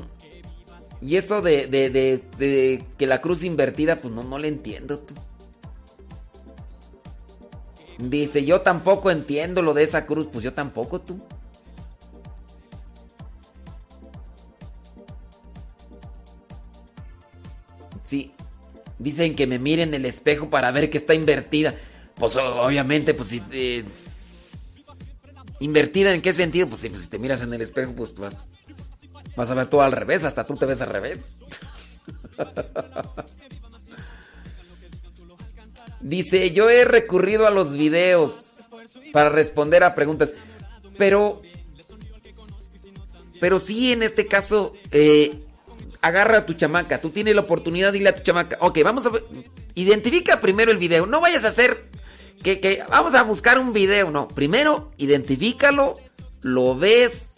y 1.00 1.16
eso 1.16 1.42
de, 1.42 1.66
de, 1.66 1.90
de, 1.90 2.84
que 2.96 3.06
la 3.06 3.20
cruz 3.20 3.42
invertida, 3.42 3.96
pues 3.96 4.12
no, 4.14 4.22
no 4.22 4.38
le 4.38 4.48
entiendo 4.48 4.98
tú. 5.00 5.14
Dice, 7.98 8.44
yo 8.44 8.62
tampoco 8.62 9.10
entiendo 9.10 9.62
lo 9.62 9.74
de 9.74 9.82
esa 9.82 10.06
cruz, 10.06 10.28
pues 10.32 10.44
yo 10.44 10.54
tampoco 10.54 11.00
tú. 11.00 11.20
Dicen 19.02 19.34
que 19.34 19.48
me 19.48 19.58
miren 19.58 19.92
el 19.94 20.04
espejo 20.04 20.48
para 20.48 20.70
ver 20.70 20.88
que 20.88 20.96
está 20.96 21.12
invertida. 21.12 21.74
Pues 22.14 22.36
obviamente, 22.36 23.14
pues 23.14 23.30
si... 23.30 23.42
Eh, 23.50 23.84
¿Invertida 25.58 26.14
en 26.14 26.22
qué 26.22 26.32
sentido? 26.32 26.68
Pues, 26.68 26.86
pues 26.88 27.02
si, 27.02 27.08
te 27.08 27.18
miras 27.18 27.42
en 27.42 27.52
el 27.52 27.60
espejo, 27.60 27.92
pues 27.94 28.16
vas, 28.16 28.40
vas 29.36 29.50
a 29.50 29.54
ver 29.54 29.66
todo 29.66 29.82
al 29.82 29.90
revés, 29.92 30.22
hasta 30.24 30.46
tú 30.46 30.56
te 30.56 30.66
ves 30.66 30.80
al 30.82 30.90
revés. 30.90 31.26
Dice, 36.00 36.50
yo 36.52 36.70
he 36.70 36.84
recurrido 36.84 37.46
a 37.46 37.50
los 37.50 37.76
videos 37.76 38.58
para 39.12 39.30
responder 39.30 39.84
a 39.84 39.94
preguntas, 39.94 40.32
pero 40.96 41.42
Pero 43.40 43.58
sí, 43.58 43.92
en 43.92 44.02
este 44.04 44.26
caso, 44.26 44.74
eh, 44.92 45.44
agarra 46.02 46.38
a 46.38 46.46
tu 46.46 46.52
chamaca. 46.54 47.00
Tú 47.00 47.10
tienes 47.10 47.34
la 47.34 47.40
oportunidad, 47.42 47.92
dile 47.92 48.10
a 48.10 48.14
tu 48.14 48.22
chamaca. 48.22 48.58
Ok, 48.60 48.80
vamos 48.84 49.06
a. 49.06 49.10
Identifica 49.74 50.40
primero 50.40 50.70
el 50.70 50.78
video. 50.78 51.06
No 51.06 51.20
vayas 51.20 51.44
a 51.44 51.48
hacer 51.48 51.80
que, 52.42 52.60
que 52.60 52.82
vamos 52.90 53.14
a 53.14 53.22
buscar 53.22 53.58
un 53.58 53.72
video. 53.72 54.10
No, 54.10 54.28
primero 54.28 54.90
identifícalo, 54.98 55.94
lo 56.42 56.76
ves. 56.76 57.36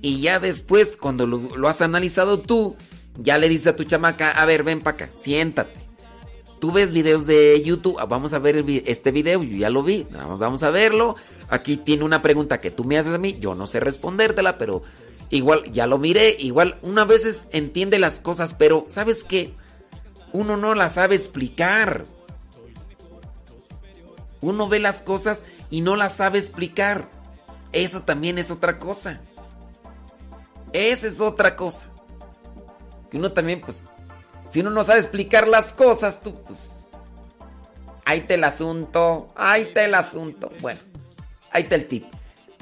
Y 0.00 0.20
ya 0.20 0.38
después, 0.38 0.96
cuando 0.96 1.26
lo, 1.26 1.38
lo 1.56 1.68
has 1.68 1.82
analizado 1.82 2.38
tú, 2.38 2.76
ya 3.16 3.36
le 3.38 3.48
dices 3.48 3.66
a 3.68 3.76
tu 3.76 3.82
chamaca, 3.82 4.30
a 4.30 4.44
ver, 4.44 4.62
ven 4.62 4.80
para 4.80 4.94
acá, 4.94 5.08
siéntate. 5.18 5.88
Tú 6.60 6.72
ves 6.72 6.92
videos 6.92 7.26
de 7.26 7.60
YouTube, 7.62 7.96
ah, 7.98 8.06
vamos 8.06 8.32
a 8.32 8.38
ver 8.38 8.64
este 8.86 9.10
video, 9.12 9.42
yo 9.42 9.56
ya 9.56 9.70
lo 9.70 9.82
vi, 9.82 10.06
vamos, 10.10 10.40
vamos 10.40 10.62
a 10.62 10.70
verlo. 10.70 11.16
Aquí 11.50 11.76
tiene 11.76 12.04
una 12.04 12.20
pregunta 12.20 12.58
que 12.58 12.70
tú 12.70 12.84
me 12.84 12.98
haces 12.98 13.12
a 13.12 13.18
mí, 13.18 13.36
yo 13.40 13.54
no 13.54 13.66
sé 13.66 13.80
respondértela, 13.80 14.58
pero 14.58 14.82
igual 15.30 15.64
ya 15.70 15.86
lo 15.86 15.98
miré, 15.98 16.36
igual 16.38 16.78
una 16.82 17.04
veces 17.04 17.48
entiende 17.52 17.98
las 17.98 18.20
cosas, 18.20 18.54
pero 18.54 18.84
¿sabes 18.88 19.24
qué? 19.24 19.54
Uno 20.32 20.56
no 20.56 20.74
las 20.74 20.94
sabe 20.94 21.14
explicar. 21.14 22.04
Uno 24.40 24.68
ve 24.68 24.78
las 24.78 25.02
cosas 25.02 25.44
y 25.70 25.80
no 25.80 25.96
las 25.96 26.14
sabe 26.14 26.38
explicar. 26.38 27.08
Eso 27.72 28.02
también 28.02 28.38
es 28.38 28.50
otra 28.50 28.78
cosa. 28.78 29.20
Esa 30.72 31.06
es 31.06 31.20
otra 31.20 31.56
cosa. 31.56 31.88
Que 33.10 33.16
uno 33.16 33.32
también, 33.32 33.60
pues, 33.60 33.82
si 34.50 34.60
uno 34.60 34.70
no 34.70 34.84
sabe 34.84 35.00
explicar 35.00 35.48
las 35.48 35.72
cosas, 35.72 36.20
tú, 36.20 36.34
pues, 36.46 36.86
ahí 38.04 38.22
te 38.22 38.34
el 38.34 38.44
asunto, 38.44 39.32
ahí 39.34 39.72
te 39.72 39.84
el 39.84 39.94
asunto. 39.94 40.50
Bueno, 40.60 40.80
ahí 41.50 41.64
te 41.64 41.74
el 41.74 41.86
tip. 41.86 42.06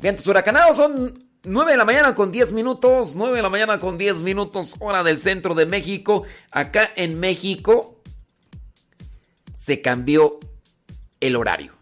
Bien, 0.01 0.17
tus 0.17 0.27
huracanados 0.27 0.77
son 0.77 1.26
9 1.47 1.71
de 1.71 1.79
la 1.79 1.85
mañana 1.85 2.15
con 2.17 2.33
10 2.33 2.53
minutos, 2.53 3.15
9 3.15 3.37
de 3.37 3.43
la 3.43 3.49
mañana 3.49 3.79
con 3.79 3.97
10 3.97 4.23
minutos, 4.23 4.75
hora 4.81 5.05
del 5.05 5.19
centro 5.19 5.55
de 5.55 5.65
México. 5.65 6.25
Acá 6.51 6.91
en 6.97 7.21
México 7.21 8.01
se 9.55 9.81
cambió 9.81 10.41
el 11.21 11.37
horario. 11.37 11.73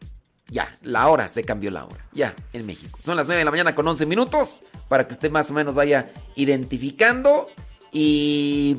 Ya, 0.49 0.71
la 0.83 1.09
hora, 1.09 1.29
se 1.29 1.45
cambió 1.45 1.71
la 1.71 1.87
hora. 1.87 2.07
Ya, 2.13 2.37
en 2.53 2.67
México. 2.67 2.99
Son 3.03 3.17
las 3.17 3.27
9 3.27 3.39
de 3.39 3.45
la 3.47 3.51
mañana 3.51 3.75
con 3.75 3.89
11 3.89 4.05
minutos 4.05 4.65
para 4.89 5.09
que 5.09 5.15
usted 5.15 5.31
más 5.31 5.51
o 5.51 5.55
menos 5.55 5.75
vaya 5.75 6.13
identificando 6.37 7.49
y 7.91 8.77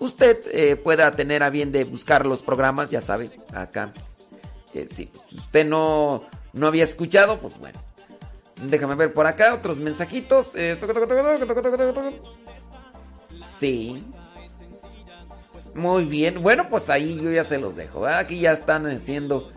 usted 0.00 0.40
eh, 0.52 0.76
pueda 0.76 1.12
tener 1.12 1.42
a 1.42 1.50
bien 1.50 1.72
de 1.72 1.84
buscar 1.84 2.26
los 2.26 2.42
programas, 2.42 2.90
ya 2.90 3.00
sabe, 3.00 3.30
acá. 3.54 3.92
Si 4.92 5.10
usted 5.34 5.66
no, 5.66 6.24
no 6.52 6.66
había 6.66 6.84
escuchado, 6.84 7.40
pues 7.40 7.58
bueno. 7.58 7.85
Déjame 8.62 8.94
ver 8.94 9.12
por 9.12 9.26
acá 9.26 9.54
otros 9.54 9.78
mensajitos. 9.78 10.52
Eh, 10.54 10.78
sí. 13.58 14.02
Muy 15.74 16.04
bien. 16.04 16.42
Bueno, 16.42 16.68
pues 16.70 16.88
ahí 16.88 17.20
yo 17.22 17.30
ya 17.30 17.44
se 17.44 17.58
los 17.58 17.76
dejo. 17.76 18.06
Aquí 18.06 18.40
ya 18.40 18.52
están 18.52 18.86
haciendo. 18.86 19.52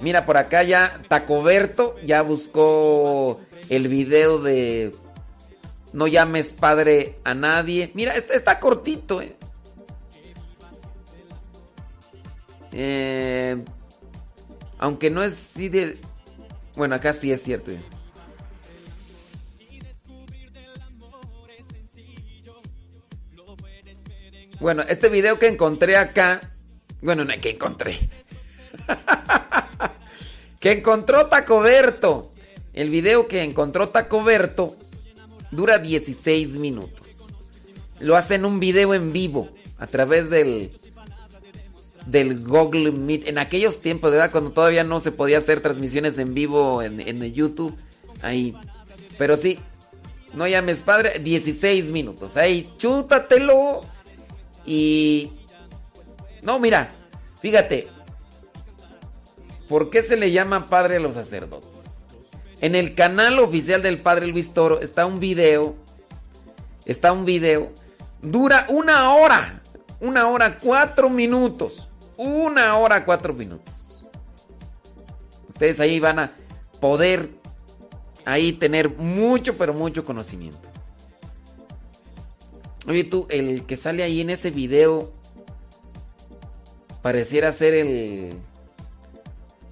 Mira, 0.00 0.26
por 0.26 0.36
acá 0.36 0.62
ya 0.62 1.00
Tacoberto 1.08 1.94
ya 2.04 2.22
buscó 2.22 3.40
el 3.68 3.86
video 3.88 4.38
de 4.38 4.92
No 5.92 6.08
llames 6.08 6.52
padre 6.52 7.18
a 7.22 7.34
nadie. 7.34 7.92
Mira, 7.94 8.14
está, 8.14 8.34
está 8.34 8.58
cortito, 8.58 9.22
eh. 9.22 9.36
Eh, 12.72 13.62
aunque 14.78 15.10
no 15.10 15.22
es 15.22 15.34
así 15.34 15.68
de... 15.68 16.00
Bueno, 16.76 16.94
acá 16.94 17.12
sí 17.12 17.30
es 17.30 17.42
cierto. 17.42 17.72
Bueno, 24.60 24.82
este 24.86 25.08
video 25.08 25.38
que 25.38 25.48
encontré 25.48 25.96
acá... 25.96 26.52
Bueno, 27.00 27.24
no, 27.24 27.32
que 27.40 27.50
encontré. 27.50 27.98
que 30.60 30.72
encontró 30.72 31.26
Tacoberto. 31.26 32.30
El 32.74 32.90
video 32.90 33.26
que 33.26 33.42
encontró 33.42 33.88
Tacoberto 33.88 34.76
dura 35.50 35.78
16 35.78 36.58
minutos. 36.58 37.26
Lo 38.00 38.16
hacen 38.16 38.44
un 38.44 38.60
video 38.60 38.92
en 38.92 39.12
vivo 39.14 39.48
a 39.78 39.86
través 39.86 40.28
del 40.28 40.70
del 42.06 42.40
Google 42.40 42.92
Meet. 42.92 43.28
En 43.28 43.38
aquellos 43.38 43.80
tiempos, 43.80 44.10
¿verdad? 44.12 44.30
Cuando 44.30 44.52
todavía 44.52 44.84
no 44.84 45.00
se 45.00 45.10
podía 45.12 45.38
hacer 45.38 45.60
transmisiones 45.60 46.18
en 46.18 46.34
vivo 46.34 46.82
en, 46.82 47.00
en 47.00 47.20
YouTube. 47.32 47.74
Ahí. 48.20 48.54
Pero 49.16 49.36
sí, 49.36 49.58
no 50.34 50.46
llames 50.46 50.82
padre, 50.82 51.18
16 51.18 51.90
minutos. 51.90 52.36
Ahí, 52.36 52.70
chútatelo. 52.76 53.80
Y... 54.64 55.32
No, 56.42 56.58
mira, 56.58 56.88
fíjate. 57.40 57.88
¿Por 59.68 59.90
qué 59.90 60.02
se 60.02 60.16
le 60.16 60.32
llama 60.32 60.66
padre 60.66 60.96
a 60.96 61.00
los 61.00 61.14
sacerdotes? 61.14 62.02
En 62.60 62.74
el 62.74 62.94
canal 62.94 63.38
oficial 63.38 63.82
del 63.82 63.98
padre 63.98 64.26
Luis 64.26 64.52
Toro 64.52 64.80
está 64.80 65.06
un 65.06 65.20
video. 65.20 65.76
Está 66.84 67.12
un 67.12 67.24
video. 67.24 67.72
Dura 68.20 68.66
una 68.68 69.14
hora. 69.14 69.62
Una 70.00 70.28
hora, 70.28 70.58
cuatro 70.58 71.08
minutos. 71.08 71.88
Una 72.16 72.76
hora, 72.76 73.04
cuatro 73.04 73.32
minutos. 73.34 74.04
Ustedes 75.48 75.78
ahí 75.80 76.00
van 76.00 76.18
a 76.18 76.32
poder 76.80 77.28
ahí 78.24 78.52
tener 78.52 78.96
mucho, 78.96 79.56
pero 79.56 79.74
mucho 79.74 80.04
conocimiento. 80.04 80.69
Oye, 82.90 83.04
tú, 83.04 83.28
el 83.30 83.66
que 83.66 83.76
sale 83.76 84.02
ahí 84.02 84.20
en 84.20 84.30
ese 84.30 84.50
video 84.50 85.12
pareciera 87.02 87.52
ser 87.52 87.74
el 87.74 88.34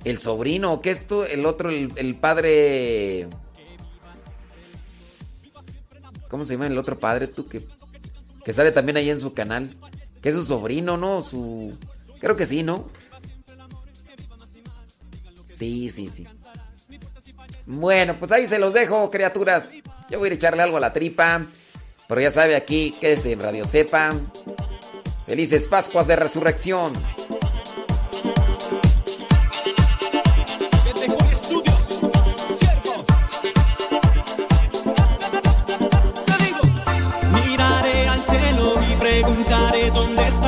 el 0.04 0.18
sobrino 0.18 0.72
o 0.72 0.80
qué 0.80 0.90
es 0.90 1.06
tú, 1.08 1.24
el 1.24 1.44
otro, 1.44 1.68
el, 1.70 2.14
padre. 2.14 3.26
¿Cómo 6.28 6.44
se 6.44 6.52
llama 6.52 6.68
el 6.68 6.78
otro 6.78 6.96
padre 6.96 7.26
tú 7.26 7.48
que, 7.48 7.62
que 8.44 8.52
sale 8.52 8.70
también 8.70 8.98
ahí 8.98 9.10
en 9.10 9.18
su 9.18 9.34
canal? 9.34 9.76
Que 10.22 10.28
es 10.28 10.36
su 10.36 10.44
sobrino, 10.44 10.96
¿no? 10.96 11.20
Su 11.20 11.76
Creo 12.20 12.36
que 12.36 12.46
sí, 12.46 12.62
¿no? 12.62 12.88
Sí, 15.44 15.90
sí, 15.90 16.08
sí. 16.08 16.24
Bueno, 17.66 18.14
pues 18.16 18.30
ahí 18.30 18.46
se 18.46 18.60
los 18.60 18.72
dejo, 18.72 19.10
criaturas. 19.10 19.70
Yo 20.08 20.20
voy 20.20 20.30
a 20.30 20.34
echarle 20.34 20.62
algo 20.62 20.76
a 20.76 20.80
la 20.80 20.92
tripa. 20.92 21.48
Pero 22.08 22.22
ya 22.22 22.30
sabe 22.30 22.56
aquí, 22.56 22.90
quédese 22.98 23.32
en 23.32 23.40
Radio 23.40 23.66
Sepa. 23.66 24.08
Felices 25.26 25.66
Pascuas 25.66 26.06
de 26.06 26.16
Resurrección. 26.16 26.94
Miraré 37.34 38.08
al 38.08 38.22
cielo 38.22 38.74
y 38.90 38.96
preguntaré 38.96 39.90
dónde 39.90 40.28
estás 40.28 40.47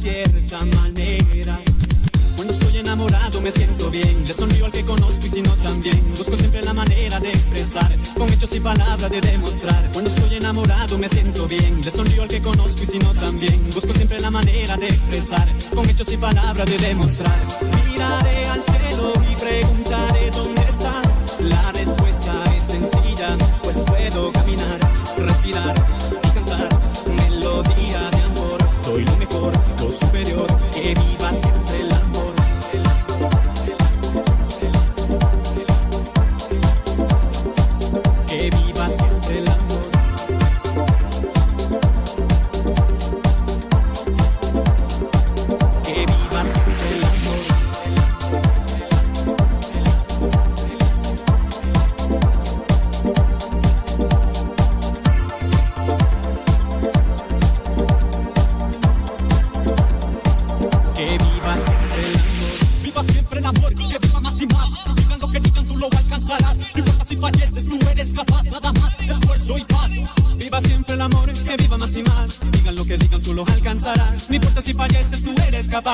Cierta 0.00 0.64
manera. 0.64 1.60
Cuando 2.34 2.54
estoy 2.54 2.78
enamorado 2.78 3.40
me 3.42 3.52
siento 3.52 3.90
bien. 3.90 4.24
Le 4.26 4.32
sonrío 4.32 4.64
al 4.64 4.72
que 4.72 4.82
conozco 4.82 5.26
y 5.26 5.28
si 5.28 5.42
no 5.42 5.52
también. 5.56 6.02
Busco 6.16 6.36
siempre 6.38 6.62
la 6.62 6.72
manera 6.72 7.20
de 7.20 7.28
expresar. 7.28 7.94
Con 8.16 8.32
hechos 8.32 8.54
y 8.56 8.60
palabras 8.60 9.10
de 9.10 9.20
demostrar. 9.20 9.84
Cuando 9.92 10.08
estoy 10.08 10.36
enamorado 10.36 10.96
me 10.96 11.06
siento 11.06 11.46
bien. 11.46 11.82
Le 11.84 11.90
sonrío 11.90 12.22
al 12.22 12.28
que 12.28 12.40
conozco 12.40 12.82
y 12.82 12.86
si 12.86 12.98
no 12.98 13.12
también. 13.12 13.70
Busco 13.74 13.92
siempre 13.92 14.18
la 14.20 14.30
manera 14.30 14.76
de 14.78 14.86
expresar. 14.88 15.46
Con 15.74 15.88
hechos 15.90 16.10
y 16.12 16.16
palabras 16.16 16.66
de 16.66 16.78
demostrar. 16.78 17.38
Miraré 17.92 18.46
al 18.46 18.64
cielo 18.64 19.12
y 19.30 19.34
preguntaré 19.34 20.30
dónde 20.30 20.59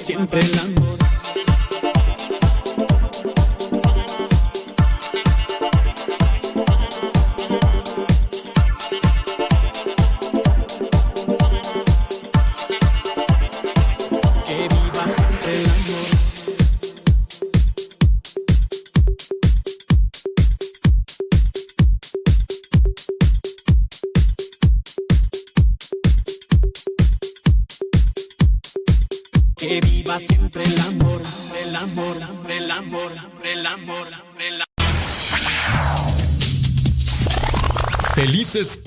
siempre 0.00 0.40
el 0.40 0.69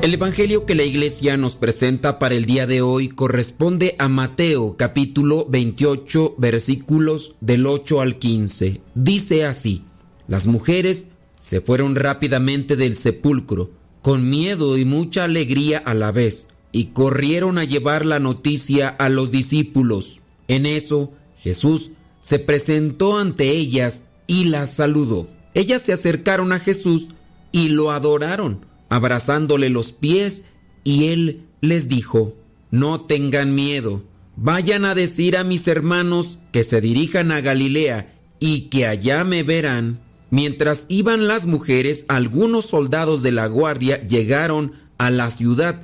El 0.00 0.14
Evangelio 0.14 0.64
que 0.64 0.76
la 0.76 0.84
iglesia 0.84 1.36
nos 1.36 1.56
presenta 1.56 2.20
para 2.20 2.36
el 2.36 2.44
día 2.44 2.68
de 2.68 2.82
hoy 2.82 3.08
corresponde 3.08 3.96
a 3.98 4.08
Mateo 4.08 4.76
capítulo 4.76 5.44
28 5.48 6.36
versículos 6.38 7.34
del 7.40 7.66
8 7.66 8.00
al 8.00 8.18
15. 8.20 8.80
Dice 8.94 9.44
así, 9.44 9.82
las 10.28 10.46
mujeres 10.46 11.08
se 11.40 11.60
fueron 11.60 11.96
rápidamente 11.96 12.76
del 12.76 12.94
sepulcro, 12.94 13.72
con 14.00 14.30
miedo 14.30 14.78
y 14.78 14.84
mucha 14.84 15.24
alegría 15.24 15.78
a 15.78 15.94
la 15.94 16.12
vez, 16.12 16.46
y 16.70 16.86
corrieron 16.86 17.58
a 17.58 17.64
llevar 17.64 18.06
la 18.06 18.20
noticia 18.20 18.88
a 18.88 19.08
los 19.08 19.32
discípulos. 19.32 20.20
En 20.46 20.64
eso 20.64 21.12
Jesús 21.36 21.90
se 22.20 22.38
presentó 22.38 23.18
ante 23.18 23.50
ellas 23.50 24.04
y 24.28 24.44
las 24.44 24.74
saludó. 24.74 25.26
Ellas 25.54 25.82
se 25.82 25.92
acercaron 25.92 26.52
a 26.52 26.60
Jesús 26.60 27.08
y 27.50 27.70
lo 27.70 27.90
adoraron 27.90 28.67
abrazándole 28.88 29.70
los 29.70 29.92
pies, 29.92 30.44
y 30.84 31.06
él 31.06 31.42
les 31.60 31.88
dijo, 31.88 32.36
No 32.70 33.02
tengan 33.02 33.54
miedo, 33.54 34.04
vayan 34.36 34.84
a 34.84 34.94
decir 34.94 35.36
a 35.36 35.44
mis 35.44 35.68
hermanos 35.68 36.40
que 36.52 36.64
se 36.64 36.80
dirijan 36.80 37.32
a 37.32 37.40
Galilea 37.40 38.14
y 38.40 38.68
que 38.68 38.86
allá 38.86 39.24
me 39.24 39.42
verán. 39.42 40.00
Mientras 40.30 40.86
iban 40.88 41.26
las 41.26 41.46
mujeres, 41.46 42.04
algunos 42.08 42.66
soldados 42.66 43.22
de 43.22 43.32
la 43.32 43.46
guardia 43.46 44.06
llegaron 44.06 44.72
a 44.98 45.10
la 45.10 45.30
ciudad 45.30 45.82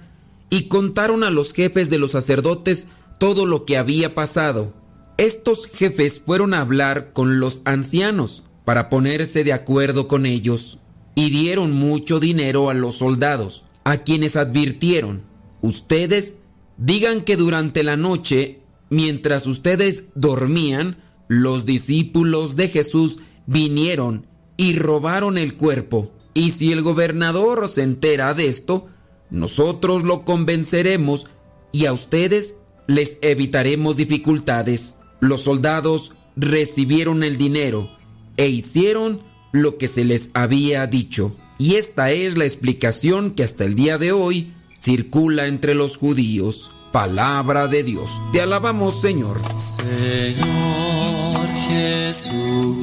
y 0.51 0.69
contaron 0.69 1.25
a 1.25 1.31
los 1.31 1.53
jefes 1.53 1.89
de 1.91 1.99
los 1.99 2.13
sacerdotes 2.13 2.87
todo 3.19 3.47
lo 3.47 3.65
que 3.65 3.79
había 3.79 4.15
pasado. 4.15 4.75
Estos 5.17 5.67
jefes 5.67 6.21
fueron 6.21 6.55
a 6.55 6.61
hablar 6.61 7.13
con 7.13 7.41
los 7.41 7.63
ancianos 7.65 8.45
para 8.65 8.91
ponerse 8.91 9.45
de 9.45 9.53
acuerdo 9.53 10.09
con 10.09 10.27
ellos 10.27 10.79
y 11.15 11.31
dieron 11.31 11.73
mucho 11.73 12.21
dinero 12.21 12.71
a 12.71 12.75
los 12.75 12.97
soldados, 12.97 13.65
a 13.85 13.99
quienes 13.99 14.37
advirtieron, 14.37 15.23
ustedes 15.61 16.35
digan 16.77 17.23
que 17.23 17.37
durante 17.37 17.83
la 17.83 17.97
noche, 17.97 18.61
mientras 18.91 19.47
ustedes 19.47 20.05
dormían, 20.15 20.97
los 21.29 21.65
discípulos 21.65 22.57
de 22.57 22.69
Jesús 22.69 23.19
vinieron 23.47 24.27
y 24.57 24.75
robaron 24.75 25.39
el 25.39 25.57
cuerpo. 25.57 26.13
Y 26.35 26.51
si 26.51 26.73
el 26.73 26.83
gobernador 26.83 27.69
se 27.69 27.83
entera 27.83 28.35
de 28.35 28.49
esto, 28.49 28.89
nosotros 29.31 30.03
lo 30.03 30.25
convenceremos 30.25 31.27
y 31.73 31.87
a 31.87 31.93
ustedes 31.93 32.57
les 32.87 33.19
evitaremos 33.23 33.97
dificultades. 33.97 34.99
Los 35.21 35.43
soldados 35.43 36.13
recibieron 36.37 37.23
el 37.23 37.37
dinero 37.37 37.89
e 38.37 38.49
hicieron 38.49 39.23
lo 39.55 39.79
que 39.79 39.89
se 39.89 40.05
les 40.05 40.31
había 40.35 40.87
dicho. 40.87 41.35
Y 41.59 41.77
esta 41.77 42.11
es 42.11 42.37
la 42.37 42.45
explicación 42.45 43.31
que 43.31 43.45
hasta 43.45 43.65
el 43.65 43.77
día 43.77 43.97
de 43.99 44.11
hoy 44.13 44.53
circula 44.79 45.47
entre 45.47 45.75
los 45.75 45.97
judíos. 45.97 46.73
Palabra 46.93 47.69
de 47.69 47.85
Dios. 47.85 48.11
Te 48.33 48.41
alabamos, 48.41 49.01
Señor. 49.01 49.41
Señor 49.77 51.47
Jesucristo, 51.69 52.83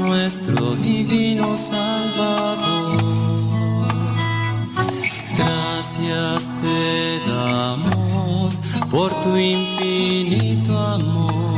nuestro 0.00 0.76
divino 0.76 1.56
Salvador. 1.56 2.98
Gracias 5.36 6.52
te 6.60 7.20
damos 7.30 8.60
por 8.90 9.10
tu 9.22 9.36
infinito 9.36 10.78
amor. 10.78 11.57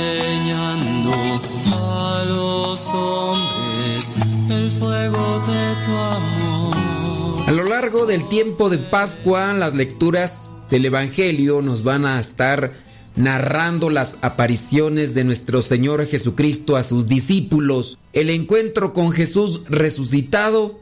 enseñando 0.00 1.40
a 1.72 2.24
los 2.26 2.88
hombres 2.88 4.10
el 4.50 4.70
fuego 4.70 5.40
de 5.40 5.74
tu 5.84 5.92
amor. 5.92 7.48
A 7.48 7.52
lo 7.52 7.64
largo 7.64 8.06
del 8.06 8.28
tiempo 8.28 8.70
de 8.70 8.78
Pascua, 8.78 9.52
las 9.52 9.74
lecturas 9.74 10.48
del 10.70 10.86
Evangelio 10.86 11.62
nos 11.62 11.82
van 11.82 12.06
a 12.06 12.18
estar 12.18 12.72
narrando 13.16 13.90
las 13.90 14.18
apariciones 14.22 15.14
de 15.14 15.24
nuestro 15.24 15.62
Señor 15.62 16.06
Jesucristo 16.06 16.76
a 16.76 16.82
sus 16.82 17.08
discípulos. 17.08 17.98
El 18.12 18.30
encuentro 18.30 18.92
con 18.92 19.10
Jesús 19.10 19.62
resucitado 19.68 20.80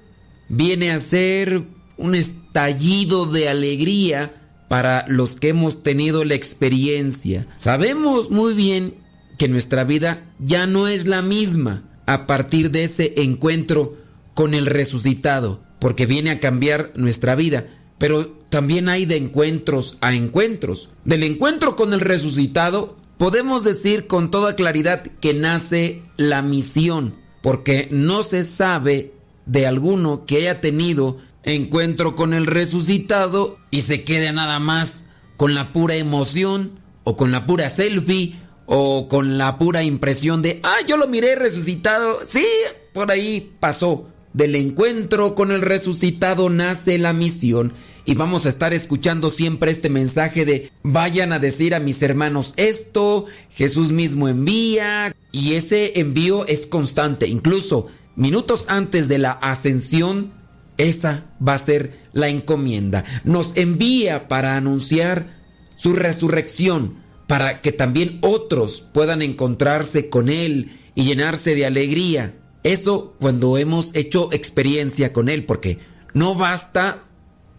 viene 0.49 0.91
a 0.91 1.01
ser 1.01 1.65
un 1.97 2.15
estallido 2.15 3.27
de 3.27 3.49
alegría 3.49 4.35
para 4.69 5.05
los 5.09 5.37
que 5.37 5.49
hemos 5.49 5.83
tenido 5.83 6.25
la 6.25 6.35
experiencia. 6.35 7.47
Sabemos 7.57 8.31
muy 8.31 8.53
bien 8.53 8.95
que 9.39 9.49
nuestra 9.49 9.85
vida 9.85 10.27
ya 10.39 10.67
no 10.67 10.89
es 10.89 11.07
la 11.07 11.23
misma 11.23 11.85
a 12.07 12.27
partir 12.27 12.71
de 12.71 12.85
ese 12.85 13.15
encuentro 13.17 13.95
con 14.35 14.53
el 14.53 14.67
resucitado, 14.67 15.63
porque 15.79 16.07
viene 16.07 16.31
a 16.31 16.41
cambiar 16.41 16.93
nuestra 16.97 17.35
vida. 17.35 17.67
Pero 17.99 18.37
también 18.51 18.89
hay 18.89 19.07
de 19.07 19.17
encuentros 19.17 19.97
a 20.01 20.15
encuentros. 20.15 20.91
Del 21.05 21.23
encuentro 21.23 21.77
con 21.77 21.93
el 21.93 22.01
resucitado 22.01 22.97
podemos 23.17 23.65
decir 23.65 24.07
con 24.07 24.31
toda 24.31 24.57
claridad 24.57 25.03
que 25.03 25.35
nace 25.35 26.03
la 26.17 26.43
misión, 26.43 27.15
porque 27.43 27.89
no 27.91 28.23
se 28.23 28.45
sabe 28.45 29.13
de 29.47 29.67
alguno 29.67 30.25
que 30.27 30.37
haya 30.39 30.61
tenido 30.61 31.19
encuentro 31.43 32.17
con 32.17 32.35
el 32.35 32.47
resucitado 32.47 33.59
y 33.71 33.83
se 33.83 34.05
quede 34.05 34.33
nada 34.33 34.59
más 34.59 35.07
con 35.37 35.55
la 35.55 35.73
pura 35.73 35.95
emoción 35.95 36.81
o 37.05 37.17
con 37.17 37.33
la 37.33 37.47
pura 37.47 37.69
selfie 37.69 38.35
o 38.71 39.09
con 39.09 39.39
la 39.39 39.59
pura 39.59 39.83
impresión 39.83 40.43
de, 40.43 40.61
ah, 40.63 40.77
yo 40.87 40.99
lo 40.99 41.09
miré 41.09 41.35
resucitado, 41.37 42.19
sí, 42.27 42.45
por 42.93 43.11
ahí 43.11 43.51
pasó. 43.59 44.09
Del 44.35 44.55
encuentro 44.55 45.35
con 45.35 45.51
el 45.51 45.63
resucitado 45.63 46.51
nace 46.51 46.99
la 46.99 47.15
misión. 47.15 47.73
Y 48.05 48.15
vamos 48.15 48.45
a 48.45 48.51
estar 48.51 48.75
escuchando 48.75 49.31
siempre 49.31 49.71
este 49.71 49.89
mensaje 49.89 50.45
de 50.45 50.71
vayan 50.83 51.33
a 51.33 51.39
decir 51.39 51.75
a 51.75 51.81
mis 51.81 52.03
hermanos 52.03 52.53
esto, 52.59 53.25
Jesús 53.51 53.91
mismo 53.91 54.29
envía 54.29 55.17
y 55.33 55.55
ese 55.55 55.99
envío 55.99 56.47
es 56.47 56.67
constante, 56.67 57.27
incluso 57.27 57.87
minutos 58.17 58.67
antes 58.69 59.09
de 59.09 59.17
la 59.17 59.33
ascensión, 59.33 60.31
esa 60.77 61.25
va 61.47 61.55
a 61.55 61.59
ser 61.59 62.01
la 62.13 62.29
encomienda. 62.29 63.05
Nos 63.25 63.57
envía 63.57 64.29
para 64.29 64.57
anunciar 64.57 65.39
su 65.75 65.95
resurrección, 65.95 67.08
para 67.29 67.61
que 67.61 67.71
también 67.71 68.19
otros 68.23 68.81
puedan 68.93 69.23
encontrarse 69.23 70.09
con 70.09 70.29
Él 70.29 70.77
y 70.97 71.05
llenarse 71.05 71.55
de 71.55 71.67
alegría. 71.67 72.35
Eso 72.65 73.15
cuando 73.21 73.57
hemos 73.57 73.95
hecho 73.95 74.31
experiencia 74.33 75.13
con 75.13 75.29
Él, 75.29 75.45
porque 75.45 75.79
no 76.13 76.35
basta 76.35 77.05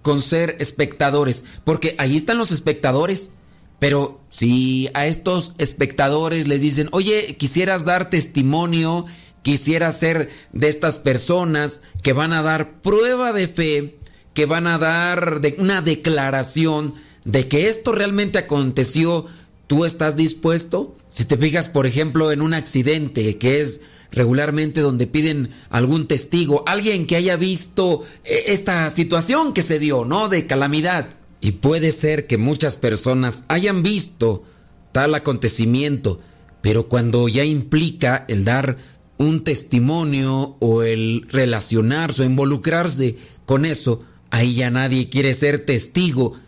con 0.01 0.21
ser 0.21 0.57
espectadores, 0.59 1.45
porque 1.63 1.95
ahí 1.97 2.17
están 2.17 2.37
los 2.37 2.51
espectadores. 2.51 3.31
Pero 3.79 4.19
si 4.29 4.89
a 4.93 5.07
estos 5.07 5.53
espectadores 5.57 6.49
les 6.49 6.59
dicen, 6.59 6.89
oye, 6.91 7.37
quisieras 7.37 7.85
dar 7.85 8.09
testimonio 8.09 9.05
quisiera 9.41 9.91
ser 9.91 10.29
de 10.51 10.67
estas 10.67 10.99
personas 10.99 11.81
que 12.03 12.13
van 12.13 12.33
a 12.33 12.41
dar 12.41 12.81
prueba 12.81 13.33
de 13.33 13.47
fe, 13.47 13.99
que 14.33 14.45
van 14.45 14.67
a 14.67 14.77
dar 14.77 15.41
una 15.57 15.81
declaración 15.81 16.95
de 17.25 17.47
que 17.47 17.67
esto 17.67 17.91
realmente 17.91 18.37
aconteció, 18.37 19.25
¿tú 19.69 19.85
estás 19.85 20.15
dispuesto? 20.15 20.95
Si 21.09 21.25
te 21.25 21.37
fijas, 21.37 21.69
por 21.69 21.85
ejemplo, 21.85 22.31
en 22.31 22.41
un 22.41 22.55
accidente 22.55 23.37
que 23.37 23.61
es 23.61 23.81
regularmente 24.11 24.81
donde 24.81 25.05
piden 25.05 25.51
algún 25.69 26.07
testigo, 26.07 26.63
alguien 26.65 27.05
que 27.05 27.15
haya 27.15 27.37
visto 27.37 28.01
eh, 28.23 28.45
esta 28.47 28.89
situación 28.89 29.53
que 29.53 29.61
se 29.61 29.77
dio, 29.77 30.05
¿no? 30.05 30.27
De 30.27 30.47
calamidad. 30.47 31.09
Y 31.39 31.51
puede 31.51 31.91
ser 31.91 32.25
que 32.25 32.39
muchas 32.39 32.77
personas 32.77 33.43
hayan 33.47 33.83
visto 33.83 34.43
tal 34.91 35.13
acontecimiento, 35.13 36.19
pero 36.61 36.89
cuando 36.89 37.27
ya 37.27 37.45
implica 37.45 38.25
el 38.27 38.45
dar 38.45 38.77
un 39.19 39.43
testimonio 39.43 40.57
o 40.59 40.81
el 40.81 41.27
relacionarse 41.29 42.23
o 42.23 42.25
involucrarse 42.25 43.17
con 43.45 43.65
eso, 43.65 44.01
ahí 44.31 44.55
ya 44.55 44.71
nadie 44.71 45.09
quiere 45.09 45.35
ser 45.35 45.63
testigo. 45.63 46.39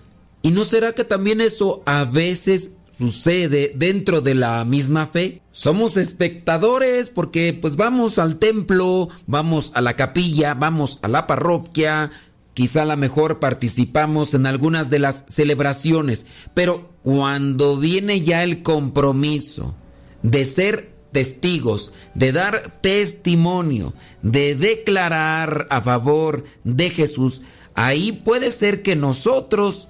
¿Y 0.41 0.49
no 0.49 0.65
será 0.65 0.93
que 0.93 1.03
también 1.03 1.39
eso 1.39 1.84
a 1.85 2.03
veces 2.06 2.72
sucede 3.02 3.73
dentro 3.76 4.22
de 4.22 4.36
la 4.36 4.64
misma 4.64 5.07
fe? 5.07 5.41
Somos 5.52 5.98
espectadores 5.98 7.10
porque 7.10 7.57
pues 7.60 7.76
vamos 7.76 8.19
al 8.19 8.38
templo, 8.38 9.10
vamos 9.26 9.72
a 9.73 9.82
la 9.82 9.95
capilla, 9.95 10.53
vamos 10.53 10.99
a 11.02 11.07
la 11.07 11.26
parroquia, 11.26 12.11
quizá 12.53 12.84
a 12.84 12.86
lo 12.86 12.98
mejor 12.98 13.40
participamos 13.40 14.36
en 14.36 14.45
algunas 14.45 14.91
de 14.91 14.99
las 14.99 15.26
celebraciones, 15.28 16.28
pero 16.53 16.91
cuando 17.02 17.76
viene 17.76 18.22
ya 18.22 18.44
el 18.44 18.61
compromiso 18.61 19.73
de 20.22 20.45
ser 20.45 20.94
testigos, 21.11 21.94
de 22.14 22.32
dar 22.32 22.72
testimonio, 22.82 23.95
de 24.22 24.53
declarar 24.53 25.65
a 25.72 25.82
favor 25.82 26.44
de 26.64 26.91
Jesús, 26.91 27.41
ahí 27.73 28.11
puede 28.11 28.52
ser 28.52 28.84
que 28.84 28.95
nosotros 28.95 29.88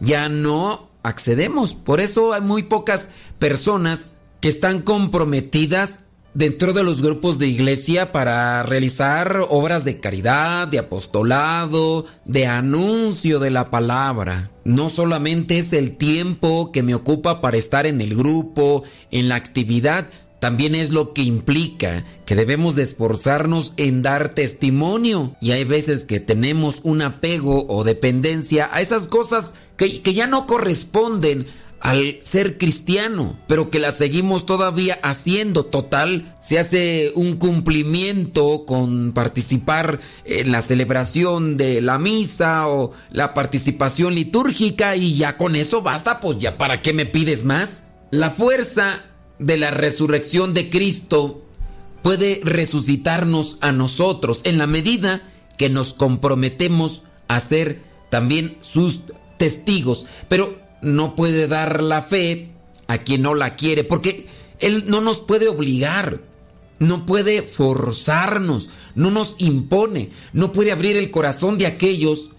ya 0.00 0.28
no 0.28 0.87
accedemos. 1.02 1.74
Por 1.74 2.00
eso 2.00 2.32
hay 2.32 2.40
muy 2.40 2.64
pocas 2.64 3.10
personas 3.38 4.10
que 4.40 4.48
están 4.48 4.82
comprometidas 4.82 6.00
dentro 6.34 6.72
de 6.72 6.84
los 6.84 7.02
grupos 7.02 7.38
de 7.38 7.48
iglesia 7.48 8.12
para 8.12 8.62
realizar 8.62 9.44
obras 9.48 9.84
de 9.84 9.98
caridad, 9.98 10.68
de 10.68 10.78
apostolado, 10.78 12.06
de 12.24 12.46
anuncio 12.46 13.38
de 13.40 13.50
la 13.50 13.70
palabra. 13.70 14.50
No 14.64 14.88
solamente 14.88 15.58
es 15.58 15.72
el 15.72 15.96
tiempo 15.96 16.70
que 16.70 16.82
me 16.82 16.94
ocupa 16.94 17.40
para 17.40 17.56
estar 17.56 17.86
en 17.86 18.00
el 18.00 18.14
grupo, 18.14 18.84
en 19.10 19.28
la 19.28 19.34
actividad, 19.34 20.06
también 20.40 20.74
es 20.74 20.90
lo 20.90 21.12
que 21.12 21.22
implica 21.22 22.04
que 22.24 22.36
debemos 22.36 22.76
de 22.76 22.82
esforzarnos 22.82 23.72
en 23.76 24.02
dar 24.02 24.34
testimonio. 24.34 25.36
Y 25.40 25.50
hay 25.50 25.64
veces 25.64 26.04
que 26.04 26.20
tenemos 26.20 26.80
un 26.84 27.02
apego 27.02 27.66
o 27.68 27.84
dependencia 27.84 28.70
a 28.72 28.80
esas 28.80 29.08
cosas 29.08 29.54
que, 29.76 30.02
que 30.02 30.14
ya 30.14 30.26
no 30.26 30.46
corresponden 30.46 31.46
al 31.80 32.16
ser 32.20 32.58
cristiano, 32.58 33.38
pero 33.46 33.70
que 33.70 33.78
las 33.78 33.96
seguimos 33.96 34.46
todavía 34.46 34.98
haciendo. 35.02 35.66
Total, 35.66 36.36
se 36.40 36.58
hace 36.58 37.12
un 37.14 37.36
cumplimiento 37.36 38.64
con 38.66 39.12
participar 39.12 40.00
en 40.24 40.52
la 40.52 40.62
celebración 40.62 41.56
de 41.56 41.80
la 41.80 41.98
misa 41.98 42.68
o 42.68 42.92
la 43.10 43.34
participación 43.34 44.14
litúrgica 44.14 44.96
y 44.96 45.16
ya 45.16 45.36
con 45.36 45.56
eso 45.56 45.82
basta, 45.82 46.20
pues 46.20 46.38
ya 46.38 46.58
para 46.58 46.82
qué 46.82 46.92
me 46.92 47.06
pides 47.06 47.44
más. 47.44 47.84
La 48.10 48.30
fuerza 48.30 49.04
de 49.38 49.56
la 49.56 49.70
resurrección 49.70 50.54
de 50.54 50.70
Cristo 50.70 51.42
puede 52.02 52.40
resucitarnos 52.44 53.58
a 53.60 53.72
nosotros 53.72 54.42
en 54.44 54.58
la 54.58 54.66
medida 54.66 55.22
que 55.56 55.68
nos 55.68 55.92
comprometemos 55.92 57.02
a 57.26 57.40
ser 57.40 57.82
también 58.10 58.56
sus 58.60 59.00
testigos. 59.36 60.06
Pero 60.28 60.58
no 60.80 61.14
puede 61.14 61.48
dar 61.48 61.82
la 61.82 62.02
fe 62.02 62.52
a 62.86 62.98
quien 62.98 63.22
no 63.22 63.34
la 63.34 63.56
quiere, 63.56 63.84
porque 63.84 64.26
Él 64.60 64.84
no 64.86 65.00
nos 65.00 65.18
puede 65.18 65.48
obligar, 65.48 66.20
no 66.78 67.06
puede 67.06 67.42
forzarnos, 67.42 68.70
no 68.94 69.10
nos 69.10 69.34
impone, 69.38 70.10
no 70.32 70.52
puede 70.52 70.72
abrir 70.72 70.96
el 70.96 71.10
corazón 71.10 71.58
de 71.58 71.66
aquellos 71.66 72.30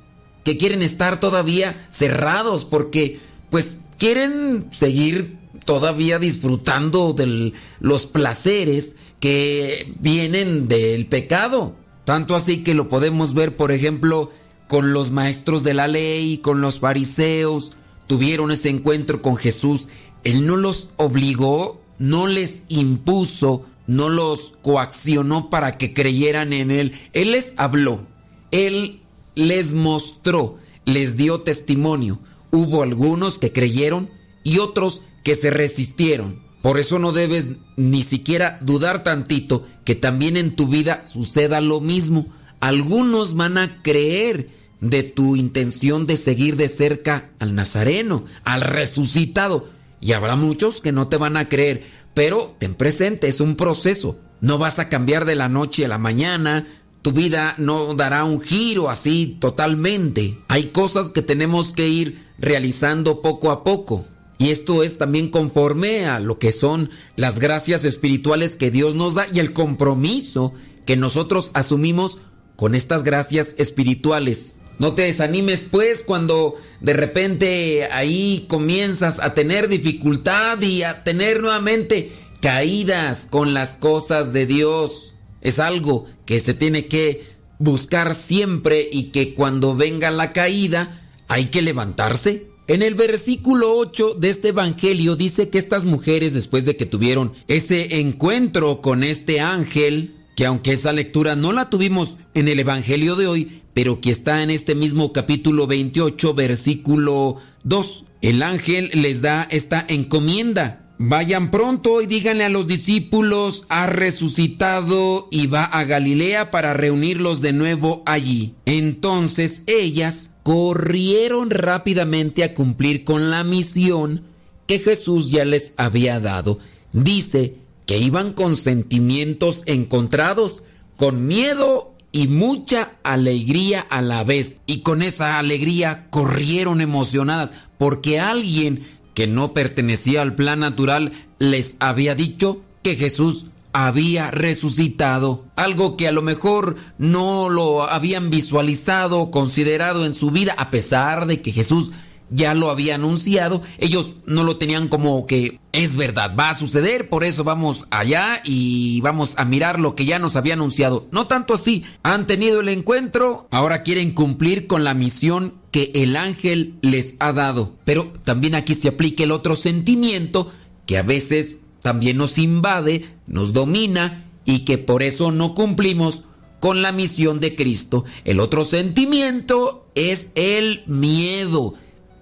que 0.44 0.58
quieren 0.58 0.82
estar 0.82 1.20
todavía 1.20 1.86
cerrados, 1.92 2.66
porque 2.66 3.20
pues 3.50 3.78
quieren 3.98 4.68
seguir 4.72 5.38
todavía 5.70 6.18
disfrutando 6.18 7.14
de 7.14 7.54
los 7.80 8.08
placeres 8.08 8.96
que 9.20 9.94
vienen 10.00 10.68
del 10.68 11.06
pecado. 11.06 11.76
Tanto 12.06 12.34
así 12.34 12.64
que 12.64 12.74
lo 12.74 12.88
podemos 12.88 13.36
ver, 13.36 13.56
por 13.56 13.72
ejemplo, 13.72 14.32
con 14.68 14.94
los 14.94 15.12
maestros 15.12 15.64
de 15.64 15.76
la 15.76 15.88
ley, 15.88 16.40
con 16.40 16.60
los 16.62 16.80
fariseos, 16.80 17.74
tuvieron 18.08 18.50
ese 18.50 18.70
encuentro 18.70 19.22
con 19.22 19.38
Jesús. 19.38 19.90
Él 20.24 20.48
no 20.48 20.56
los 20.56 20.90
obligó, 20.98 21.80
no 22.00 22.26
les 22.26 22.64
impuso, 22.70 23.64
no 23.86 24.10
los 24.10 24.56
coaccionó 24.64 25.52
para 25.52 25.78
que 25.78 25.94
creyeran 25.94 26.52
en 26.52 26.72
Él. 26.72 26.94
Él 27.14 27.34
les 27.34 27.54
habló, 27.58 28.08
Él 28.50 29.04
les 29.36 29.74
mostró, 29.74 30.58
les 30.86 31.16
dio 31.16 31.42
testimonio. 31.42 32.20
Hubo 32.50 32.82
algunos 32.82 33.38
que 33.38 33.52
creyeron 33.52 34.10
y 34.44 34.58
otros 34.58 35.04
que 35.30 35.36
se 35.36 35.52
resistieron. 35.52 36.40
Por 36.64 36.80
eso 36.80 36.98
no 36.98 37.12
debes 37.12 37.50
ni 37.76 38.02
siquiera 38.02 38.58
dudar 38.64 39.04
tantito 39.04 39.64
que 39.86 39.94
también 39.94 40.38
en 40.38 40.56
tu 40.56 40.68
vida 40.68 41.06
suceda 41.06 41.62
lo 41.62 41.82
mismo. 41.82 42.26
Algunos 42.62 43.36
van 43.36 43.60
a 43.60 43.84
creer 43.84 44.50
de 44.82 45.04
tu 45.04 45.36
intención 45.36 46.08
de 46.08 46.18
seguir 46.18 46.56
de 46.56 46.68
cerca 46.68 47.30
al 47.38 47.54
Nazareno, 47.54 48.26
al 48.44 48.62
resucitado. 48.62 49.70
Y 50.02 50.14
habrá 50.14 50.36
muchos 50.36 50.82
que 50.82 50.92
no 50.92 51.10
te 51.10 51.18
van 51.18 51.38
a 51.38 51.48
creer, 51.48 51.84
pero 52.16 52.56
ten 52.58 52.74
presente, 52.74 53.28
es 53.28 53.40
un 53.40 53.56
proceso. 53.56 54.18
No 54.42 54.58
vas 54.58 54.80
a 54.80 54.90
cambiar 54.90 55.26
de 55.26 55.36
la 55.36 55.48
noche 55.48 55.86
a 55.86 55.90
la 55.90 56.00
mañana, 56.00 56.66
tu 57.04 57.12
vida 57.12 57.54
no 57.60 57.94
dará 57.94 58.24
un 58.24 58.42
giro 58.42 58.90
así 58.90 59.38
totalmente. 59.40 60.40
Hay 60.48 60.72
cosas 60.72 61.12
que 61.12 61.22
tenemos 61.22 61.72
que 61.72 61.88
ir 61.88 62.26
realizando 62.40 63.22
poco 63.22 63.52
a 63.52 63.64
poco. 63.64 64.08
Y 64.40 64.50
esto 64.50 64.84
es 64.84 64.98
también 64.98 65.30
conforme 65.30 66.06
a 66.06 66.20
lo 66.20 66.40
que 66.40 66.54
son 66.54 66.90
las 67.18 67.40
gracias 67.40 67.84
espirituales 67.84 68.56
que 68.56 68.72
Dios 68.72 68.96
nos 68.96 69.14
da 69.14 69.28
y 69.32 69.40
el 69.40 69.52
compromiso 69.52 70.54
que 70.86 70.96
nosotros 70.96 71.52
asumimos 71.54 72.18
con 72.56 72.74
estas 72.74 73.04
gracias 73.04 73.54
espirituales. 73.58 74.56
No 74.80 74.94
te 74.94 75.02
desanimes 75.04 75.66
pues 75.70 76.04
cuando 76.04 76.56
de 76.80 76.94
repente 76.94 77.90
ahí 77.92 78.46
comienzas 78.48 79.20
a 79.20 79.34
tener 79.34 79.68
dificultad 79.68 80.62
y 80.62 80.84
a 80.84 81.04
tener 81.04 81.42
nuevamente 81.42 82.10
caídas 82.40 83.28
con 83.30 83.54
las 83.54 83.76
cosas 83.76 84.32
de 84.32 84.46
Dios. 84.46 85.16
Es 85.42 85.60
algo 85.60 86.06
que 86.26 86.40
se 86.40 86.54
tiene 86.54 86.88
que 86.88 87.26
buscar 87.60 88.16
siempre 88.16 88.88
y 88.90 89.12
que 89.12 89.36
cuando 89.36 89.76
venga 89.76 90.12
la 90.12 90.32
caída 90.32 91.02
hay 91.28 91.48
que 91.48 91.62
levantarse. 91.62 92.49
En 92.70 92.84
el 92.84 92.94
versículo 92.94 93.76
8 93.78 94.14
de 94.20 94.30
este 94.30 94.50
Evangelio 94.50 95.16
dice 95.16 95.50
que 95.50 95.58
estas 95.58 95.86
mujeres 95.86 96.36
después 96.36 96.66
de 96.66 96.78
que 96.78 96.86
tuvieron 96.86 97.34
ese 97.48 98.00
encuentro 98.00 98.80
con 98.80 99.04
este 99.04 99.40
ángel, 99.40 100.14
que 100.36 100.46
aunque 100.46 100.74
esa 100.74 100.94
lectura 100.94 101.36
no 101.36 101.52
la 101.52 101.72
tuvimos 101.72 102.20
en 102.36 102.48
el 102.48 102.60
Evangelio 102.60 103.16
de 103.16 103.26
hoy, 103.26 103.62
pero 103.74 104.02
que 104.02 104.12
está 104.12 104.44
en 104.44 104.52
este 104.52 104.76
mismo 104.76 105.14
capítulo 105.14 105.66
28, 105.66 106.36
versículo 106.36 107.38
2, 107.64 108.06
el 108.22 108.44
ángel 108.44 108.92
les 108.94 109.24
da 109.24 109.48
esta 109.50 109.84
encomienda. 109.90 110.94
Vayan 111.00 111.50
pronto 111.50 112.04
y 112.04 112.06
díganle 112.06 112.44
a 112.44 112.50
los 112.50 112.68
discípulos, 112.68 113.64
ha 113.70 113.88
resucitado 113.88 115.28
y 115.32 115.48
va 115.48 115.64
a 115.64 115.86
Galilea 115.86 116.52
para 116.52 116.74
reunirlos 116.74 117.42
de 117.42 117.52
nuevo 117.52 118.04
allí. 118.06 118.54
Entonces 118.66 119.64
ellas 119.66 120.29
corrieron 120.44 121.50
rápidamente 121.50 122.44
a 122.44 122.54
cumplir 122.54 123.04
con 123.04 123.30
la 123.30 123.44
misión 123.44 124.24
que 124.68 124.80
Jesús 124.80 125.32
ya 125.32 125.46
les 125.46 125.74
había 125.78 126.20
dado. 126.20 126.60
Dice 126.92 127.56
que 127.86 127.98
iban 127.98 128.34
con 128.34 128.56
sentimientos 128.56 129.64
encontrados, 129.66 130.64
con 130.96 131.28
miedo 131.28 131.94
y 132.12 132.28
mucha 132.28 132.94
alegría 133.04 133.82
a 133.82 134.02
la 134.02 134.24
vez. 134.24 134.60
Y 134.66 134.82
con 134.82 135.02
esa 135.02 135.40
alegría 135.40 136.08
corrieron 136.10 136.82
emocionadas 136.82 137.52
porque 137.78 138.20
alguien 138.20 138.84
que 139.14 139.28
no 139.28 139.54
pertenecía 139.54 140.22
al 140.22 140.36
plan 140.36 140.60
natural 140.60 141.12
les 141.40 141.78
había 141.80 142.16
dicho 142.16 142.62
que 142.84 142.96
Jesús 142.96 143.46
había 143.74 144.32
resucitado, 144.32 145.46
algo 145.56 145.98
que 145.98 146.08
a 146.08 146.12
lo 146.12 146.22
mejor 146.22 146.76
no 146.98 147.50
lo 147.50 147.84
habían 147.84 148.30
visualizado, 148.30 149.32
considerado 149.32 150.06
en 150.06 150.14
su 150.14 150.32
vida, 150.32 150.56
a 150.58 150.72
pesar 150.72 151.28
de 151.28 151.42
que 151.42 151.52
Jesús 151.52 151.92
ya 152.32 152.54
lo 152.54 152.70
había 152.70 152.96
anunciado, 152.96 153.62
ellos 153.78 154.14
no 154.26 154.44
lo 154.44 154.58
tenían 154.58 154.88
como 154.88 155.26
que 155.26 155.60
es 155.72 155.96
verdad, 155.96 156.36
va 156.38 156.52
a 156.52 156.56
suceder, 156.56 157.10
por 157.10 157.24
eso 157.24 157.44
vamos 157.44 157.88
allá 157.90 158.42
y 158.44 159.02
vamos 159.02 159.34
a 159.38 159.46
mirar 159.46 159.80
lo 159.80 159.96
que 159.96 160.06
ya 160.06 160.20
nos 160.20 160.36
había 160.36 160.54
anunciado. 160.54 161.08
No 161.12 161.26
tanto 161.26 161.54
así, 161.54 161.84
han 162.04 162.28
tenido 162.28 162.60
el 162.60 162.70
encuentro, 162.70 163.48
ahora 163.52 163.84
quieren 163.84 164.12
cumplir 164.12 164.68
con 164.68 164.84
la 164.84 164.94
misión 164.94 165.56
que 165.72 165.92
el 165.96 166.16
ángel 166.16 166.76
les 166.82 167.16
ha 167.20 167.34
dado. 167.34 167.76
Pero 167.84 168.12
también 168.24 168.56
aquí 168.56 168.74
se 168.74 168.90
aplica 168.90 169.24
el 169.24 169.32
otro 169.32 169.56
sentimiento 169.56 170.52
que 170.86 170.98
a 170.98 171.04
veces 171.04 171.58
también 171.82 172.18
nos 172.18 172.38
invade, 172.38 173.06
nos 173.28 173.54
domina 173.54 174.26
y 174.46 174.60
que 174.66 174.78
por 174.78 175.04
eso 175.04 175.32
no 175.32 175.56
cumplimos 175.56 176.24
con 176.60 176.82
la 176.82 176.92
misión 176.92 177.40
de 177.40 177.56
Cristo. 177.56 178.06
El 178.26 178.40
otro 178.40 178.66
sentimiento 178.66 179.88
es 179.96 180.32
el 180.36 180.84
miedo 180.88 181.76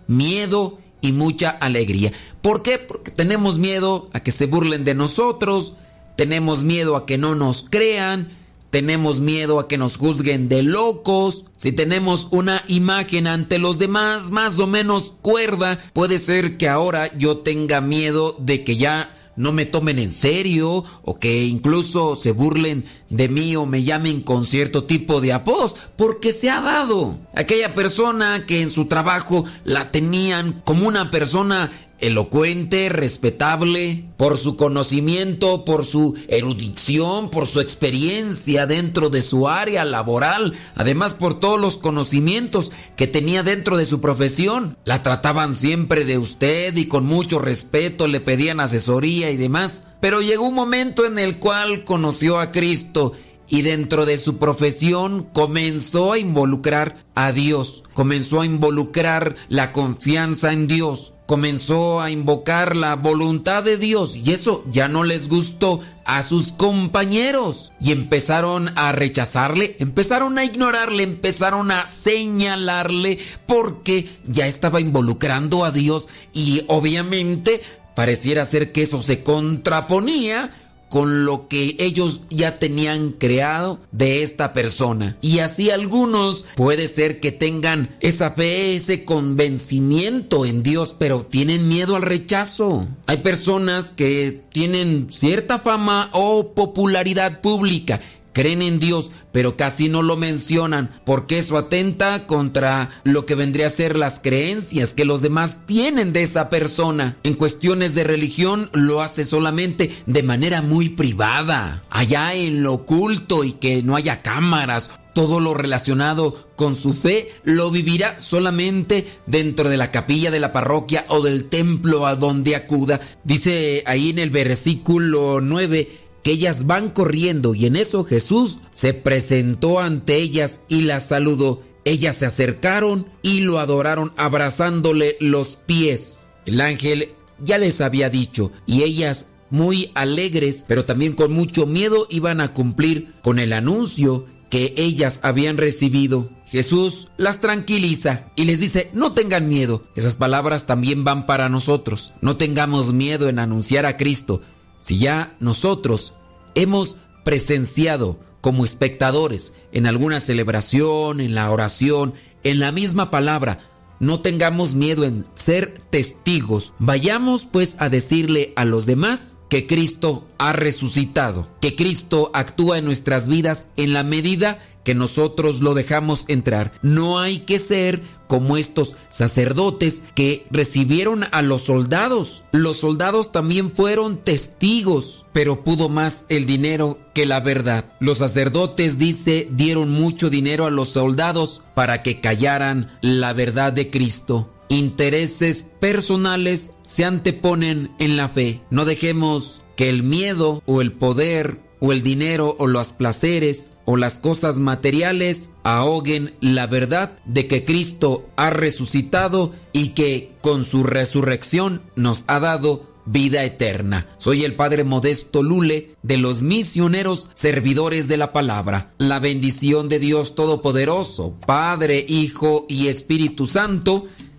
miedo 0.08 0.80
y 1.02 1.12
mucha 1.12 1.50
alegría. 1.50 2.12
¿Por 2.42 2.64
qué? 2.64 2.80
Porque 2.80 3.12
tenemos 3.12 3.58
miedo 3.58 4.10
a 4.14 4.22
que 4.22 4.32
se 4.32 4.48
burlen 4.48 4.84
de 4.84 4.96
nosotros, 4.96 5.76
tenemos 6.16 6.64
miedo 6.64 6.96
a 6.96 7.06
que 7.06 7.18
no 7.18 7.36
nos 7.36 7.66
crean, 7.70 8.30
tenemos 8.70 9.20
miedo 9.20 9.60
a 9.60 9.68
que 9.68 9.78
nos 9.78 9.98
juzguen 9.98 10.50
de 10.50 10.64
locos, 10.64 11.46
si 11.56 11.72
tenemos 11.72 12.28
una 12.32 12.64
imagen 12.68 13.28
ante 13.28 13.60
los 13.60 13.78
demás 13.78 14.32
más 14.32 14.60
o 14.60 14.68
menos 14.68 15.14
cuerda, 15.22 15.80
puede 15.94 16.20
ser 16.20 16.58
que 16.58 16.68
ahora 16.68 17.16
yo 17.18 17.40
tenga 17.40 17.82
miedo 17.82 18.36
de 18.40 18.64
que 18.64 18.78
ya 18.78 19.16
no 19.38 19.53
me 19.53 19.65
tomen 19.65 19.99
en 19.99 20.11
serio 20.11 20.84
o 21.03 21.19
que 21.19 21.45
incluso 21.45 22.15
se 22.15 22.31
burlen 22.31 22.84
de 23.09 23.30
mí 23.30 23.55
o 23.55 23.65
me 23.65 23.84
llamen 23.84 24.22
con 24.22 24.45
cierto 24.45 24.84
tipo 24.84 25.22
de 25.22 25.31
apodos, 25.31 25.77
porque 25.95 26.34
se 26.34 26.49
ha 26.49 26.59
dado. 26.59 27.18
Aquella 27.34 27.73
persona 27.73 28.45
que 28.45 28.61
en 28.61 28.69
su 28.69 28.85
trabajo 28.85 29.45
la 29.64 29.91
tenían 29.91 30.61
como 30.65 30.88
una 30.88 31.09
persona 31.11 31.72
elocuente, 31.99 32.90
respetable, 32.90 34.06
por 34.18 34.38
su 34.38 34.56
conocimiento, 34.56 35.64
por 35.65 35.86
su 35.86 36.15
erudición, 36.28 37.30
por 37.30 37.45
su 37.48 37.60
experiencia 37.60 38.65
dentro 38.65 39.10
de 39.10 39.22
su 39.22 39.48
área 39.48 39.86
laboral, 39.86 40.53
además 40.76 41.14
por 41.14 41.40
todos 41.40 41.60
los 41.60 41.78
conocimientos 41.78 42.72
que 42.95 43.07
tenía 43.07 43.44
dentro 43.44 43.78
de 43.78 43.86
su 43.86 44.02
profesión. 44.02 44.78
La 44.86 45.03
trataban 45.03 45.53
siempre 45.53 46.06
de 46.06 46.18
usted 46.18 46.76
y 46.76 46.88
con 46.88 47.06
mucho 47.06 47.40
respeto 47.40 48.07
le 48.07 48.19
pedían 48.19 48.60
asesoría 48.60 49.30
y 49.32 49.38
demás. 49.38 49.84
Pero 49.99 50.22
llegó 50.22 50.48
un 50.48 50.56
momento 50.56 51.06
en 51.06 51.18
el 51.18 51.40
cual 51.40 51.84
conoció 51.84 52.40
a 52.40 52.52
Cristo 52.52 53.14
y 53.49 53.61
dentro 53.61 54.06
de 54.06 54.18
su 54.18 54.38
profesión 54.38 55.24
comenzó 55.34 56.14
a 56.14 56.19
involucrar 56.19 57.06
a 57.15 57.32
Dios, 57.32 57.84
comenzó 57.94 58.41
a 58.41 58.45
involucrar 58.45 59.36
la 59.49 59.72
confianza 59.72 60.52
en 60.52 60.68
Dios, 60.68 61.14
comenzó 61.26 62.02
a 62.02 62.10
invocar 62.10 62.76
la 62.76 62.95
voluntad 62.95 63.64
de 63.64 63.78
Dios 63.78 64.15
y 64.15 64.32
eso 64.32 64.64
ya 64.72 64.88
no 64.88 65.03
les 65.03 65.28
gustó 65.28 65.82
a 66.06 66.24
sus 66.24 66.53
compañeros 66.53 67.74
y 67.82 67.91
empezaron 67.91 68.72
a 68.78 68.94
rechazarle, 68.94 69.76
empezaron 69.80 70.38
a 70.38 70.45
ignorarle, 70.45 71.03
empezaron 71.03 71.69
a 71.72 71.86
señalarle 71.86 73.19
porque 73.45 74.10
ya 74.26 74.48
estaba 74.48 74.80
involucrando 74.80 75.65
a 75.65 75.72
Dios 75.72 76.07
y 76.34 76.64
obviamente 76.68 77.61
pareciera 77.94 78.45
ser 78.45 78.72
que 78.72 78.84
eso 78.84 79.02
se 79.02 79.24
contraponía 79.24 80.53
con 80.89 81.26
lo 81.26 81.47
que 81.47 81.76
ellos 81.80 82.22
ya 82.30 82.59
tenían 82.59 83.11
creado 83.11 83.80
de 83.91 84.23
esta 84.23 84.53
persona. 84.53 85.18
Y 85.22 85.39
así 85.39 85.69
algunos 85.69 86.45
puede 86.55 86.88
ser 86.88 87.19
que 87.19 87.31
tengan 87.31 87.95
esa 87.99 88.31
fe, 88.31 88.76
ese 88.76 89.05
convencimiento 89.05 90.45
en 90.45 90.64
Dios, 90.64 90.95
pero 90.97 91.26
tienen 91.26 91.68
miedo 91.68 91.95
al 91.95 92.01
rechazo. 92.01 92.88
Hay 93.05 93.18
personas 93.18 93.91
que 93.91 94.43
tienen 94.51 95.11
cierta 95.11 95.59
fama 95.59 96.09
o 96.14 96.53
popularidad 96.53 97.41
pública 97.41 98.01
creen 98.38 98.61
en 98.61 98.77
Dios, 98.77 99.11
pero 99.31 99.57
casi 99.57 99.89
no 99.89 100.03
lo 100.03 100.15
mencionan, 100.15 100.91
porque 101.07 101.39
eso 101.39 101.57
atenta 101.57 102.27
contra 102.27 102.91
lo 103.03 103.26
que 103.26 103.34
vendría 103.34 103.65
a 103.65 103.72
ser 103.72 103.97
las 103.97 104.19
creencias 104.19 104.93
que 104.93 105.05
los 105.05 105.23
demás 105.23 105.65
tienen 105.65 106.14
de 106.14 106.22
esa 106.22 106.47
persona. 106.47 107.18
En 107.23 107.34
cuestiones 107.34 107.95
de 107.95 108.03
religión 108.03 108.69
lo 108.73 109.01
hace 109.01 109.23
solamente 109.23 109.89
de 110.05 110.22
manera 110.22 110.61
muy 110.61 110.89
privada, 110.89 111.81
allá 111.89 112.35
en 112.35 112.61
lo 112.61 112.73
oculto 112.73 113.43
y 113.43 113.53
que 113.53 113.81
no 113.81 113.95
haya 113.95 114.22
cámaras 114.22 114.91
todo 115.18 115.39
lo 115.39 115.55
relacionado 115.55 116.47
con 116.55 116.76
su 116.76 116.93
fe 116.93 117.31
lo 117.43 117.72
vivirá 117.72 118.19
solamente 118.19 119.07
dentro 119.26 119.68
de 119.68 119.76
la 119.76 119.89
capilla 119.89 120.30
de 120.30 120.39
la 120.39 120.53
parroquia 120.53 121.05
o 121.07 121.23
del 121.23 121.49
templo 121.49 122.05
a 122.05 122.14
donde 122.14 122.55
acuda. 122.55 123.01
Dice 123.23 123.81
ahí 123.88 124.11
en 124.11 124.19
el 124.19 124.30
versículo 124.30 125.41
9, 125.41 126.07
ellas 126.32 126.66
van 126.66 126.90
corriendo 126.90 127.56
y 127.56 127.66
en 127.66 127.76
eso 127.76 128.04
Jesús 128.04 128.60
se 128.72 128.94
presentó 128.94 129.80
ante 129.80 130.16
ellas 130.16 130.62
y 130.68 130.82
las 130.82 131.08
saludó. 131.08 131.64
Ellas 131.86 132.18
se 132.18 132.26
acercaron 132.26 133.08
y 133.22 133.41
lo 133.41 133.60
adoraron 133.60 134.12
abrazándole 134.18 135.18
los 135.20 135.56
pies. 135.56 136.28
El 136.45 136.60
ángel 136.62 137.14
ya 137.44 137.58
les 137.58 137.82
había 137.82 138.10
dicho 138.10 138.52
y 138.66 138.84
ellas 138.84 139.26
muy 139.49 139.91
alegres 139.94 140.66
pero 140.68 140.84
también 140.84 141.14
con 141.14 141.32
mucho 141.32 141.66
miedo 141.66 142.08
iban 142.10 142.41
a 142.41 142.54
cumplir 142.54 143.14
con 143.22 143.40
el 143.40 143.54
anuncio 143.54 144.26
que 144.49 144.74
ellas 144.78 145.20
habían 145.24 145.58
recibido. 145.58 146.30
Jesús 146.48 147.10
las 147.18 147.41
tranquiliza 147.41 148.32
y 148.36 148.45
les 148.45 148.60
dice, 148.60 148.90
no 148.94 149.12
tengan 149.12 149.49
miedo. 149.49 149.84
Esas 149.95 150.16
palabras 150.16 150.66
también 150.66 151.04
van 151.04 151.26
para 151.26 151.49
nosotros. 151.49 152.14
No 152.22 152.38
tengamos 152.38 152.94
miedo 152.94 153.28
en 153.28 153.40
anunciar 153.40 153.86
a 153.86 153.98
Cristo. 153.98 154.41
Si 154.80 154.98
ya 154.98 155.36
nosotros 155.40 156.14
hemos 156.58 156.98
presenciado 157.24 158.20
como 158.42 158.66
espectadores 158.66 159.54
en 159.72 159.86
alguna 159.86 160.20
celebración, 160.20 161.22
en 161.22 161.36
la 161.36 161.52
oración, 161.52 162.14
en 162.44 162.60
la 162.60 162.72
misma 162.72 163.12
palabra, 163.12 163.60
no 164.00 164.22
tengamos 164.22 164.76
miedo 164.76 165.04
en 165.04 165.26
ser 165.36 165.80
testigos. 165.90 166.74
Vayamos 166.80 167.46
pues 167.46 167.76
a 167.80 167.90
decirle 167.90 168.54
a 168.56 168.66
los 168.66 168.86
demás 168.86 169.36
que 169.49 169.68
Cristo 169.68 170.28
ha 170.38 170.53
resucitado, 170.53 171.48
que 171.61 171.76
Cristo 171.76 172.32
actúa 172.34 172.78
en 172.78 172.86
nuestras 172.86 173.28
vidas 173.28 173.68
en 173.78 173.94
la 173.94 174.03
medida 174.03 174.60
que 174.84 174.95
nosotros 174.95 175.60
lo 175.60 175.74
dejamos 175.74 176.24
entrar. 176.30 176.72
No 176.82 177.19
hay 177.19 177.40
que 177.40 177.60
ser 177.60 178.02
como 178.28 178.56
estos 178.56 178.95
sacerdotes 179.10 180.02
que 180.15 180.45
recibieron 180.49 181.26
a 181.32 181.41
los 181.41 181.64
soldados. 181.64 182.44
Los 182.53 182.78
soldados 182.78 183.34
también 183.34 183.72
fueron 183.72 184.22
testigos, 184.22 185.26
pero 185.34 185.65
pudo 185.65 185.90
más 185.90 186.24
el 186.30 186.45
dinero 186.45 186.99
que 187.14 187.26
la 187.26 187.41
verdad. 187.41 187.84
Los 187.99 188.19
sacerdotes, 188.19 188.98
dice, 188.98 189.49
dieron 189.52 189.90
mucho 189.90 190.30
dinero 190.30 190.65
a 190.65 190.69
los 190.69 190.88
soldados 190.88 191.64
para 191.76 192.02
que 192.02 192.22
callaran 192.22 192.98
la 193.02 193.34
verdad 193.34 193.74
de 193.74 193.90
Cristo. 193.90 194.53
Intereses 194.69 195.65
personales 195.80 196.72
se 196.84 197.06
anteponen 197.06 197.91
en 197.99 198.18
la 198.18 198.30
fe. 198.30 198.61
No 198.69 198.85
dejemos 198.85 199.61
que 199.76 199.89
el 199.89 200.03
miedo 200.03 200.61
o 200.65 200.81
el 200.81 200.91
poder 200.91 201.61
o 201.80 201.94
el 201.94 202.02
dinero 202.02 202.56
o 202.60 202.68
los 202.68 202.91
placeres 202.91 203.69
o 203.85 203.95
las 203.95 204.19
cosas 204.19 204.60
materiales 204.60 205.52
ahoguen 205.64 206.35
la 206.41 206.68
verdad 206.68 207.18
de 207.26 207.48
que 207.48 207.64
Cristo 207.64 208.27
ha 208.35 208.49
resucitado 208.49 209.53
y 209.72 209.89
que 209.89 210.34
con 210.41 210.65
su 210.65 210.84
resurrección 210.84 211.84
nos 211.95 212.26
ha 212.27 212.41
dado 212.41 212.98
vida 213.07 213.44
eterna. 213.45 214.07
Soy 214.18 214.44
el 214.44 214.56
Padre 214.56 214.84
Modesto 214.84 215.41
Lule 215.41 215.95
de 216.03 216.18
los 216.18 216.41
misioneros 216.41 217.30
servidores 217.34 218.07
de 218.07 218.18
la 218.18 218.34
palabra. 218.34 218.94
La 218.98 219.19
bendición 219.19 219.89
de 219.89 219.99
Dios 219.99 220.35
Todopoderoso, 220.35 221.35
Padre, 221.45 222.06
Hijo 222.07 222.65
y 222.68 222.88
Espíritu 222.88 223.48
Santo, 223.48 224.07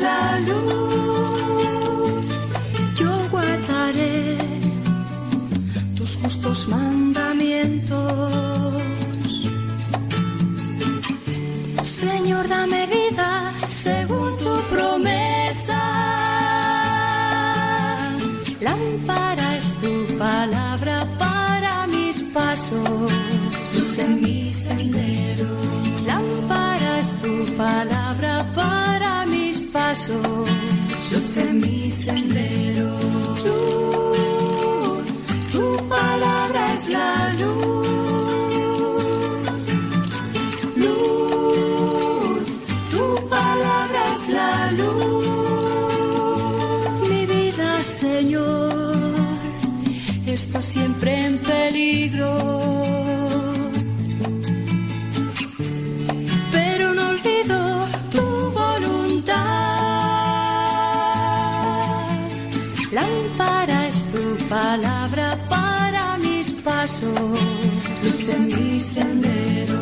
La 0.00 0.38
luz. 0.40 2.24
Yo 3.00 3.12
guardaré 3.30 4.36
tus 5.96 6.16
justos 6.16 6.68
mandamientos. 6.68 8.72
Señor, 11.82 12.46
dame 12.48 12.86
vida 12.86 13.52
según 13.66 14.36
tu 14.36 14.54
promesa. 14.72 15.80
Lámpara 18.60 19.56
es 19.56 19.72
tu 19.82 20.18
palabra 20.18 21.06
para 21.18 21.86
mis 21.86 22.20
pasos, 22.34 23.12
en 23.98 24.20
mi 24.22 24.52
sendero. 24.52 25.48
Lámpara 26.06 26.98
es 27.00 27.10
tu 27.22 27.56
palabra 27.56 27.97
sendero. 32.08 32.88
Tu 35.52 35.88
palabra 35.88 36.72
es 36.74 36.88
la. 36.88 37.34
Luz, 37.38 37.67
luz 67.06 68.28
en 68.28 68.46
mi 68.46 68.80
sendero. 68.80 69.80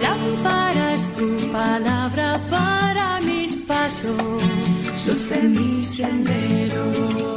Lámpara 0.00 0.92
es 0.92 1.16
tu 1.16 1.52
palabra 1.52 2.40
para 2.50 3.20
mis 3.20 3.54
pasos, 3.66 4.42
luz 5.06 5.30
en 5.32 5.50
mi 5.52 5.82
sendero. 5.82 6.84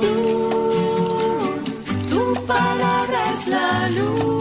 Luz, 0.02 1.64
tu 2.10 2.46
palabra 2.46 3.34
es 3.34 3.48
la 3.48 3.90
luz. 3.90 4.35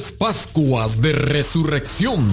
Pascuas 0.00 1.02
de 1.02 1.12
Resurrección. 1.12 2.24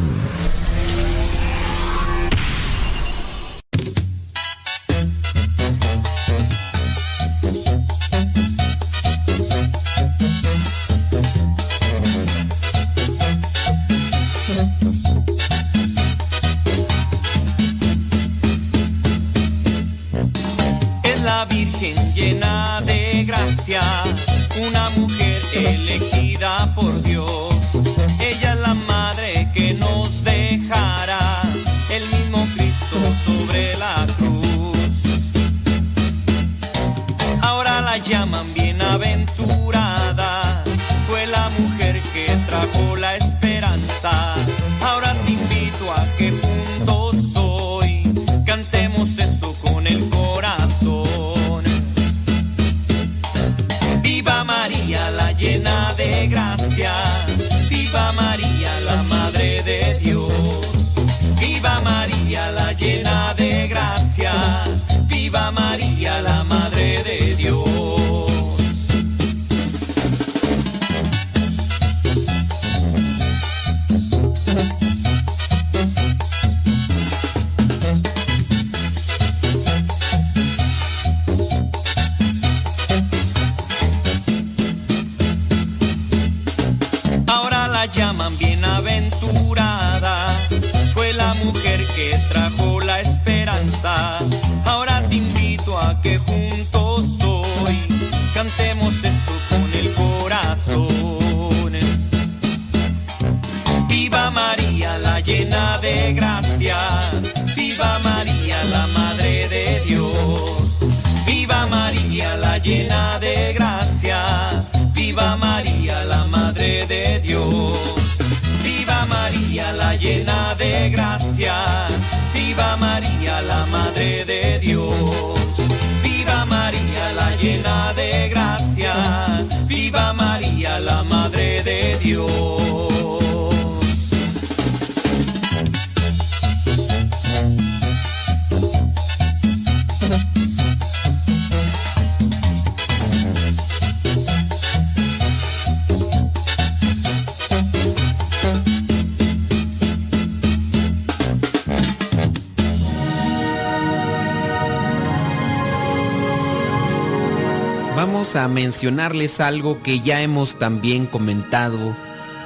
Algo 159.40 159.82
que 159.84 160.00
ya 160.00 160.22
hemos 160.22 160.58
también 160.58 161.06
comentado 161.06 161.96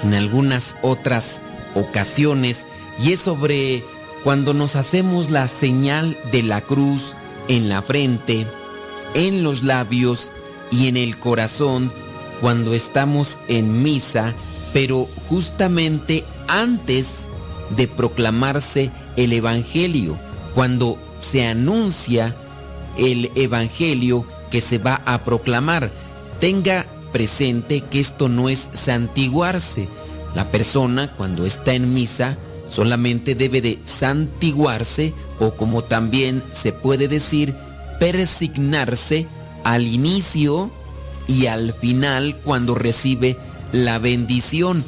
en 0.03 0.13
algunas 0.13 0.75
otras 0.81 1.41
ocasiones 1.75 2.65
y 2.99 3.13
es 3.13 3.21
sobre 3.21 3.83
cuando 4.23 4.53
nos 4.53 4.75
hacemos 4.75 5.29
la 5.29 5.47
señal 5.47 6.17
de 6.31 6.43
la 6.43 6.61
cruz 6.61 7.15
en 7.47 7.69
la 7.69 7.81
frente, 7.81 8.45
en 9.13 9.43
los 9.43 9.63
labios 9.63 10.31
y 10.71 10.87
en 10.87 10.97
el 10.97 11.17
corazón 11.17 11.91
cuando 12.41 12.73
estamos 12.73 13.37
en 13.47 13.83
misa, 13.83 14.33
pero 14.73 15.07
justamente 15.29 16.25
antes 16.47 17.29
de 17.75 17.87
proclamarse 17.87 18.91
el 19.15 19.33
Evangelio, 19.33 20.17
cuando 20.53 20.97
se 21.19 21.47
anuncia 21.47 22.35
el 22.97 23.31
Evangelio 23.35 24.25
que 24.51 24.61
se 24.61 24.77
va 24.77 25.01
a 25.05 25.23
proclamar. 25.23 25.89
Tenga 26.39 26.85
presente 27.11 27.81
que 27.81 27.99
esto 27.99 28.29
no 28.29 28.49
es 28.49 28.69
santiguarse. 28.73 29.87
La 30.35 30.49
persona 30.51 31.11
cuando 31.15 31.45
está 31.45 31.73
en 31.73 31.93
misa 31.93 32.37
solamente 32.69 33.35
debe 33.35 33.61
de 33.61 33.79
santiguarse 33.83 35.13
o 35.39 35.53
como 35.53 35.83
también 35.83 36.43
se 36.53 36.73
puede 36.73 37.07
decir, 37.07 37.55
persignarse 37.99 39.27
al 39.63 39.87
inicio 39.87 40.71
y 41.27 41.45
al 41.45 41.73
final 41.73 42.37
cuando 42.43 42.75
recibe 42.75 43.37
la 43.71 43.99
bendición. 43.99 44.83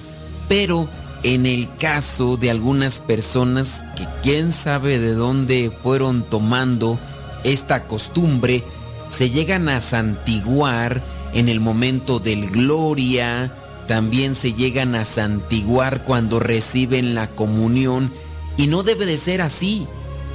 Pero 0.47 0.87
en 1.23 1.45
el 1.45 1.67
caso 1.77 2.37
de 2.37 2.51
algunas 2.51 2.99
personas 2.99 3.83
que 3.95 4.07
quién 4.21 4.51
sabe 4.51 4.99
de 4.99 5.13
dónde 5.13 5.71
fueron 5.71 6.23
tomando 6.23 6.99
esta 7.43 7.83
costumbre, 7.87 8.63
se 9.09 9.29
llegan 9.29 9.69
a 9.69 9.81
santiguar 9.81 11.01
en 11.35 11.49
el 11.49 11.59
momento 11.59 12.19
del 12.19 12.49
gloria, 12.49 13.51
también 13.87 14.33
se 14.33 14.53
llegan 14.53 14.95
a 14.95 15.05
santiguar 15.05 16.03
cuando 16.03 16.39
reciben 16.39 17.13
la 17.13 17.27
comunión 17.27 18.11
y 18.57 18.67
no 18.67 18.83
debe 18.83 19.05
de 19.05 19.17
ser 19.17 19.41
así, 19.41 19.85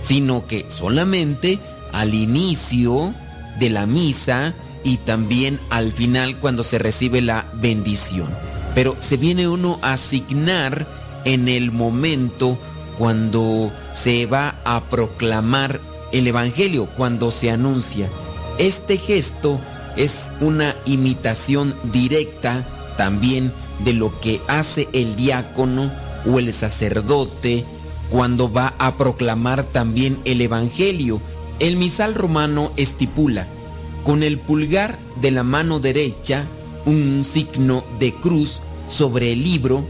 sino 0.03 0.47
que 0.47 0.67
solamente 0.69 1.59
al 1.93 2.15
inicio 2.15 3.15
de 3.59 3.71
la 3.71 3.87
misa 3.87 4.55
y 4.85 4.99
también 4.99 5.59
al 5.71 5.91
final 5.91 6.39
cuando 6.39 6.65
se 6.65 6.79
recibe 6.79 7.23
la 7.23 7.47
bendición. 7.55 8.29
Pero 8.75 8.95
se 8.99 9.17
viene 9.17 9.49
uno 9.49 9.79
a 9.83 9.95
asignar 9.95 10.87
en 11.25 11.49
el 11.49 11.73
momento 11.73 12.59
cuando 12.99 13.73
se 13.95 14.27
va 14.27 14.57
a 14.65 14.83
proclamar 14.83 15.81
el 16.13 16.27
Evangelio, 16.27 16.87
cuando 16.87 17.31
se 17.31 17.51
anuncia. 17.51 18.09
Este 18.59 18.99
gesto 18.99 19.59
es 19.97 20.31
una 20.41 20.75
imitación 20.87 21.75
directa 21.93 22.67
también 22.97 23.53
de 23.85 23.93
lo 23.93 24.19
que 24.21 24.41
hace 24.49 24.89
el 24.93 25.17
diácono 25.17 25.91
o 26.31 26.39
el 26.39 26.53
sacerdote 26.53 27.65
cuando 28.11 28.53
va 28.53 28.75
a 28.79 28.97
proclamar 28.97 29.65
también 29.65 30.19
el 30.25 30.41
Evangelio. 30.41 31.21
El 31.59 31.77
misal 31.77 32.15
romano 32.15 32.73
estipula 32.77 33.47
con 34.05 34.23
el 34.23 34.39
pulgar 34.39 34.99
de 35.21 35.31
la 35.31 35.43
mano 35.43 35.81
derecha 35.81 36.45
un 36.87 37.25
signo 37.25 37.85
de 37.99 38.13
cruz 38.13 38.61
sobre 38.89 39.33
el 39.33 39.43
libro 39.43 39.85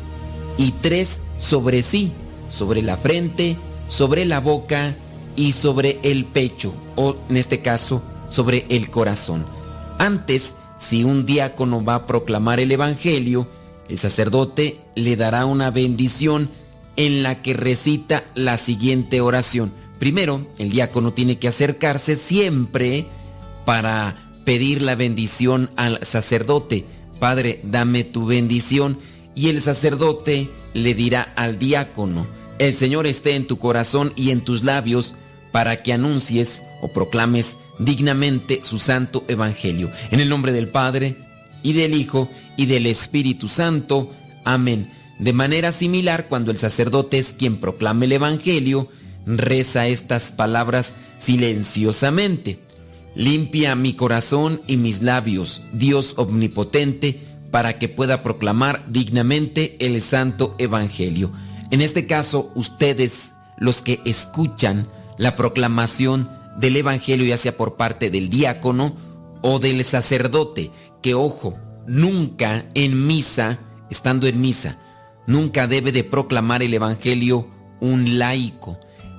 y 0.59 0.73
tres 0.73 1.21
sobre 1.39 1.83
sí, 1.83 2.13
sobre 2.49 2.83
la 2.83 2.97
frente, 2.97 3.57
sobre 3.89 4.25
la 4.25 4.41
boca 4.41 4.95
y 5.37 5.53
sobre 5.53 5.99
el 6.03 6.25
pecho, 6.25 6.73
o 6.97 7.17
en 7.29 7.37
este 7.37 7.61
caso 7.61 8.03
sobre 8.29 8.67
el 8.69 8.91
corazón. 8.91 9.60
Antes, 10.01 10.55
si 10.79 11.05
un 11.05 11.27
diácono 11.27 11.85
va 11.85 11.95
a 11.95 12.07
proclamar 12.07 12.59
el 12.59 12.73
Evangelio, 12.73 13.47
el 13.87 13.99
sacerdote 13.99 14.81
le 14.95 15.15
dará 15.15 15.45
una 15.45 15.71
bendición 15.71 16.51
en 16.97 17.23
la 17.23 17.43
que 17.43 17.53
recita 17.53 18.25
la 18.35 18.57
siguiente 18.57 19.21
oración. 19.21 19.75
Primero, 19.99 20.47
el 20.57 20.71
diácono 20.71 21.13
tiene 21.13 21.39
que 21.39 21.49
acercarse 21.49 22.17
siempre 22.17 23.05
para 23.67 24.17
pedir 24.47 24.81
la 24.81 24.95
bendición 24.95 25.69
al 25.77 26.03
sacerdote. 26.03 26.87
Padre, 27.19 27.61
dame 27.63 28.03
tu 28.03 28.25
bendición. 28.25 28.99
Y 29.35 29.51
el 29.51 29.61
sacerdote 29.61 30.49
le 30.73 30.95
dirá 30.95 31.31
al 31.37 31.59
diácono, 31.59 32.27
el 32.59 32.75
Señor 32.75 33.07
esté 33.07 33.35
en 33.35 33.47
tu 33.47 33.59
corazón 33.59 34.15
y 34.17 34.31
en 34.31 34.41
tus 34.41 34.65
labios 34.65 35.15
para 35.53 35.83
que 35.83 35.93
anuncies 35.93 36.63
o 36.81 36.89
proclames 36.89 37.59
dignamente 37.81 38.61
su 38.63 38.79
santo 38.79 39.25
evangelio. 39.29 39.91
En 40.11 40.21
el 40.21 40.29
nombre 40.29 40.53
del 40.53 40.69
Padre, 40.69 41.17
y 41.63 41.73
del 41.73 41.95
Hijo, 41.95 42.31
y 42.57 42.67
del 42.67 42.87
Espíritu 42.87 43.49
Santo. 43.49 44.13
Amén. 44.45 44.91
De 45.19 45.33
manera 45.33 45.73
similar, 45.73 46.29
cuando 46.29 46.51
el 46.51 46.59
sacerdote 46.59 47.19
es 47.19 47.35
quien 47.37 47.59
proclama 47.59 48.05
el 48.05 48.13
evangelio, 48.13 48.89
reza 49.27 49.87
estas 49.87 50.33
palabras 50.33 50.97
silenciosamente. 51.19 52.61
Limpia 53.15 53.75
mi 53.75 53.95
corazón 53.95 54.63
y 54.67 54.77
mis 54.77 55.03
labios, 55.03 55.63
Dios 55.73 56.15
omnipotente, 56.17 57.21
para 57.51 57.79
que 57.79 57.89
pueda 57.89 58.23
proclamar 58.23 58.85
dignamente 58.89 59.77
el 59.81 60.01
santo 60.01 60.55
evangelio. 60.59 61.33
En 61.71 61.83
este 61.83 62.07
caso, 62.07 62.53
ustedes, 62.55 63.33
los 63.59 63.83
que 63.83 64.01
escuchan 64.05 64.89
la 65.19 65.37
proclamación 65.37 66.31
del 66.61 66.77
Evangelio, 66.77 67.27
ya 67.27 67.37
sea 67.37 67.57
por 67.57 67.77
parte 67.77 68.11
del 68.11 68.29
diácono 68.29 68.95
o 69.43 69.59
del 69.59 69.83
sacerdote, 69.85 70.71
que 71.03 71.15
ojo, 71.15 71.59
nunca 71.87 72.67
en 72.75 73.07
misa, 73.07 73.59
estando 73.91 74.27
en 74.27 74.41
misa, 74.41 74.79
nunca 75.27 75.67
debe 75.67 75.91
de 75.93 76.05
proclamar 76.05 76.63
el 76.63 76.75
Evangelio 76.75 77.49
un 77.81 78.19
laico. 78.19 78.79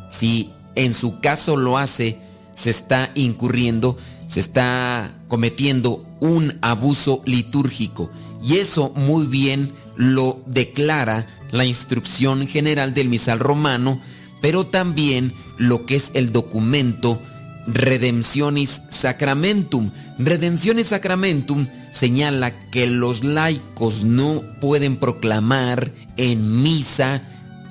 Si 0.09 0.51
en 0.75 0.93
su 0.93 1.19
caso 1.19 1.57
lo 1.57 1.77
hace, 1.77 2.19
se 2.53 2.69
está 2.69 3.11
incurriendo, 3.15 3.97
se 4.27 4.39
está 4.39 5.11
cometiendo 5.27 6.05
un 6.19 6.59
abuso 6.61 7.21
litúrgico. 7.25 8.11
Y 8.43 8.57
eso 8.57 8.91
muy 8.95 9.25
bien 9.25 9.73
lo 9.95 10.41
declara 10.45 11.27
la 11.51 11.65
instrucción 11.65 12.47
general 12.47 12.93
del 12.93 13.09
misal 13.09 13.39
romano, 13.39 13.99
pero 14.41 14.65
también 14.65 15.33
lo 15.57 15.85
que 15.85 15.95
es 15.95 16.11
el 16.13 16.31
documento 16.31 17.21
Redemptionis 17.67 18.81
Sacramentum. 18.89 19.91
Redemptionis 20.17 20.87
Sacramentum 20.87 21.67
señala 21.91 22.53
que 22.71 22.87
los 22.87 23.23
laicos 23.23 24.03
no 24.03 24.43
pueden 24.59 24.97
proclamar 24.97 25.91
en 26.17 26.63
misa, 26.63 27.21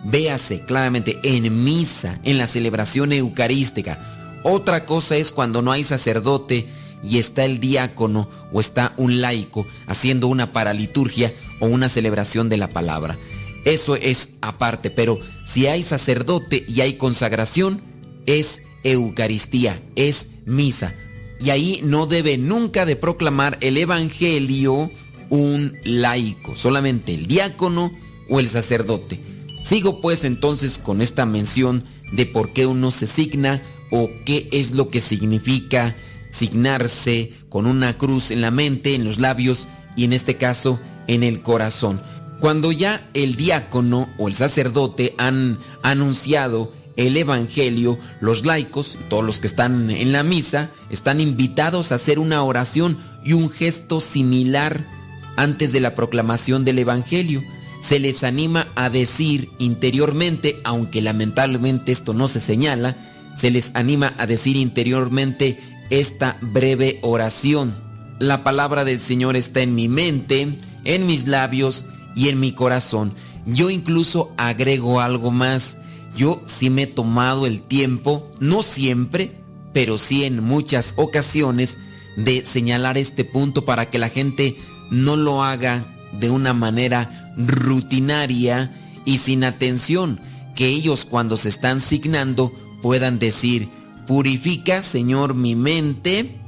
véase 0.05 0.65
claramente, 0.65 1.19
en 1.23 1.65
misa, 1.65 2.21
en 2.23 2.39
la 2.39 2.47
celebración 2.47 3.13
eucarística. 3.13 3.99
Otra 4.43 4.87
cosa 4.87 5.17
es 5.17 5.33
cuando 5.33 5.63
no 5.63 5.73
hay 5.73 5.85
sacerdote 5.85 6.69
y 7.03 7.19
está 7.19 7.45
el 7.45 7.61
diácono 7.61 8.29
o 8.53 8.61
está 8.61 8.95
un 8.97 9.21
laico 9.21 9.67
haciendo 9.87 10.29
una 10.29 10.53
paraliturgia 10.53 11.33
o 11.61 11.67
una 11.67 11.89
celebración 11.89 12.49
de 12.49 12.57
la 12.57 12.69
palabra. 12.69 13.19
Eso 13.65 13.97
es 13.97 14.31
aparte, 14.41 14.91
pero 14.91 15.19
si 15.45 15.67
hay 15.67 15.83
sacerdote 15.83 16.65
y 16.67 16.81
hay 16.81 16.95
consagración, 16.95 17.83
es 18.27 18.63
Eucaristía, 18.85 19.83
es 19.97 20.29
misa. 20.47 20.95
Y 21.41 21.51
ahí 21.51 21.81
no 21.83 22.07
debe 22.07 22.37
nunca 22.39 22.85
de 22.85 22.97
proclamar 22.97 23.59
el 23.61 23.77
Evangelio 23.77 24.91
un 25.31 25.73
laico, 25.85 26.57
solamente 26.57 27.15
el 27.15 27.27
diácono 27.27 27.93
o 28.29 28.41
el 28.41 28.49
sacerdote. 28.49 29.21
Sigo 29.65 30.01
pues 30.01 30.25
entonces 30.25 30.79
con 30.79 31.01
esta 31.01 31.25
mención 31.25 31.85
de 32.13 32.27
por 32.27 32.53
qué 32.53 32.67
uno 32.67 32.91
se 32.91 33.07
signa 33.07 33.63
o 33.91 34.11
qué 34.25 34.49
es 34.53 34.73
lo 34.73 34.89
que 34.89 35.01
significa 35.01 35.95
signarse 36.31 37.33
con 37.49 37.67
una 37.67 37.97
cruz 37.97 38.31
en 38.31 38.41
la 38.41 38.51
mente, 38.51 38.95
en 38.95 39.05
los 39.05 39.19
labios 39.19 39.69
y 39.97 40.05
en 40.05 40.13
este 40.13 40.37
caso 40.37 40.81
en 41.07 41.23
el 41.23 41.43
corazón. 41.43 42.03
Cuando 42.41 42.73
ya 42.73 43.09
el 43.15 43.37
diácono 43.37 44.09
o 44.19 44.29
el 44.29 44.35
sacerdote 44.35 45.15
han 45.19 45.59
anunciado 45.83 46.73
el 47.01 47.17
Evangelio, 47.17 47.99
los 48.21 48.45
laicos, 48.45 48.99
todos 49.09 49.25
los 49.25 49.41
que 49.41 49.47
están 49.47 49.91
en 49.91 50.13
la 50.13 50.23
misa, 50.23 50.71
están 50.91 51.21
invitados 51.21 51.93
a 51.93 51.97
hacer 51.97 52.19
una 52.19 52.43
oración 52.43 52.99
y 53.25 53.33
un 53.33 53.51
gesto 53.51 54.01
similar 54.01 54.85
antes 55.37 55.73
de 55.73 55.81
la 55.81 55.95
proclamación 55.95 56.65
del 56.65 56.79
Evangelio. 56.79 57.43
Se 57.83 57.99
les 57.99 58.23
anima 58.25 58.69
a 58.75 58.91
decir 58.91 59.51
interiormente, 59.59 60.61
aunque 60.65 61.01
lamentablemente 61.01 61.93
esto 61.93 62.13
no 62.13 62.29
se 62.29 62.41
señala, 62.41 62.97
se 63.37 63.51
les 63.51 63.71
anima 63.75 64.13
a 64.19 64.27
decir 64.27 64.57
interiormente 64.57 65.59
esta 65.89 66.37
breve 66.41 66.99
oración. 67.03 67.73
La 68.19 68.45
palabra 68.45 68.85
del 68.85 69.01
Señor 69.01 69.37
está 69.37 69.63
en 69.63 69.75
mi 69.75 69.89
mente, 69.89 70.49
en 70.85 71.07
mis 71.07 71.27
labios 71.27 71.87
y 72.15 72.29
en 72.29 72.39
mi 72.39 72.53
corazón. 72.53 73.15
Yo 73.47 73.71
incluso 73.71 74.35
agrego 74.37 75.01
algo 75.01 75.31
más. 75.31 75.79
Yo 76.17 76.43
sí 76.47 76.71
me 76.71 76.83
he 76.83 76.87
tomado 76.87 77.47
el 77.47 77.63
tiempo, 77.63 78.31
no 78.41 78.63
siempre, 78.63 79.41
pero 79.73 79.99
sí 79.99 80.25
en 80.25 80.43
muchas 80.43 80.95
ocasiones, 80.97 81.79
de 82.17 82.45
señalar 82.45 82.99
este 82.99 83.25
punto 83.25 83.65
para 83.65 83.89
que 83.91 83.99
la 83.99 84.09
gente 84.09 84.57
no 84.91 85.17
lo 85.17 85.43
haga 85.45 85.85
de 86.13 86.31
una 86.31 86.53
manera 86.53 87.33
rutinaria 87.37 88.77
y 89.05 89.19
sin 89.19 89.45
atención, 89.45 90.21
que 90.57 90.67
ellos 90.69 91.07
cuando 91.09 91.37
se 91.37 91.49
están 91.49 91.81
signando 91.81 92.53
puedan 92.83 93.19
decir, 93.19 93.69
purifica 94.07 94.83
Señor 94.83 95.35
mi 95.35 95.55
mente, 95.55 96.39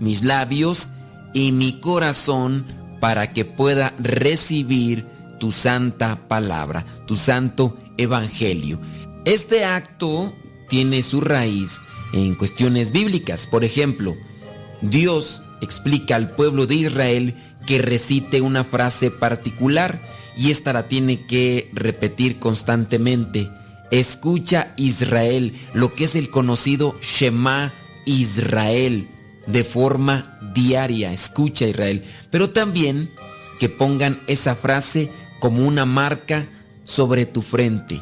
mis 0.00 0.24
labios 0.24 0.88
y 1.34 1.52
mi 1.52 1.78
corazón 1.80 2.66
para 3.00 3.32
que 3.32 3.44
pueda 3.44 3.94
recibir 3.98 5.06
tu 5.38 5.52
santa 5.52 6.28
palabra, 6.28 6.84
tu 7.06 7.16
santo 7.16 7.76
evangelio. 7.96 8.78
Este 9.24 9.64
acto 9.64 10.34
tiene 10.68 11.02
su 11.02 11.20
raíz 11.20 11.82
en 12.14 12.34
cuestiones 12.34 12.90
bíblicas. 12.90 13.46
Por 13.46 13.64
ejemplo, 13.64 14.16
Dios 14.80 15.42
explica 15.60 16.16
al 16.16 16.30
pueblo 16.30 16.66
de 16.66 16.76
Israel 16.76 17.34
que 17.66 17.78
recite 17.78 18.40
una 18.40 18.64
frase 18.64 19.10
particular 19.10 20.00
y 20.36 20.50
esta 20.50 20.72
la 20.72 20.88
tiene 20.88 21.26
que 21.26 21.70
repetir 21.74 22.38
constantemente. 22.38 23.50
Escucha 23.90 24.72
Israel, 24.76 25.52
lo 25.74 25.94
que 25.94 26.04
es 26.04 26.14
el 26.14 26.30
conocido 26.30 26.96
Shema 27.02 27.74
Israel, 28.06 29.08
de 29.46 29.64
forma 29.64 30.38
diaria. 30.54 31.12
Escucha 31.12 31.66
Israel. 31.66 32.04
Pero 32.30 32.50
también 32.50 33.10
que 33.58 33.68
pongan 33.68 34.18
esa 34.28 34.54
frase 34.54 35.10
como 35.40 35.66
una 35.66 35.84
marca 35.84 36.48
sobre 36.84 37.26
tu 37.26 37.42
frente. 37.42 38.00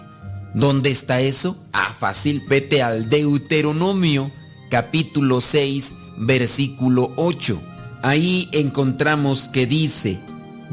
¿Dónde 0.55 0.91
está 0.91 1.21
eso? 1.21 1.57
Ah, 1.73 1.95
fácil, 1.99 2.43
vete 2.49 2.83
al 2.83 3.09
Deuteronomio 3.09 4.31
capítulo 4.71 5.41
6 5.41 5.95
versículo 6.19 7.13
8. 7.17 7.61
Ahí 8.03 8.49
encontramos 8.53 9.49
que 9.49 9.67
dice, 9.67 10.19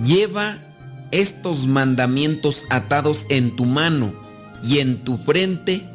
lleva 0.04 0.60
estos 1.12 1.68
mandamientos 1.68 2.66
atados 2.70 3.26
en 3.30 3.56
tu 3.56 3.66
mano 3.66 4.14
y 4.64 4.80
en 4.80 4.98
tu 5.04 5.18
frente 5.18 5.88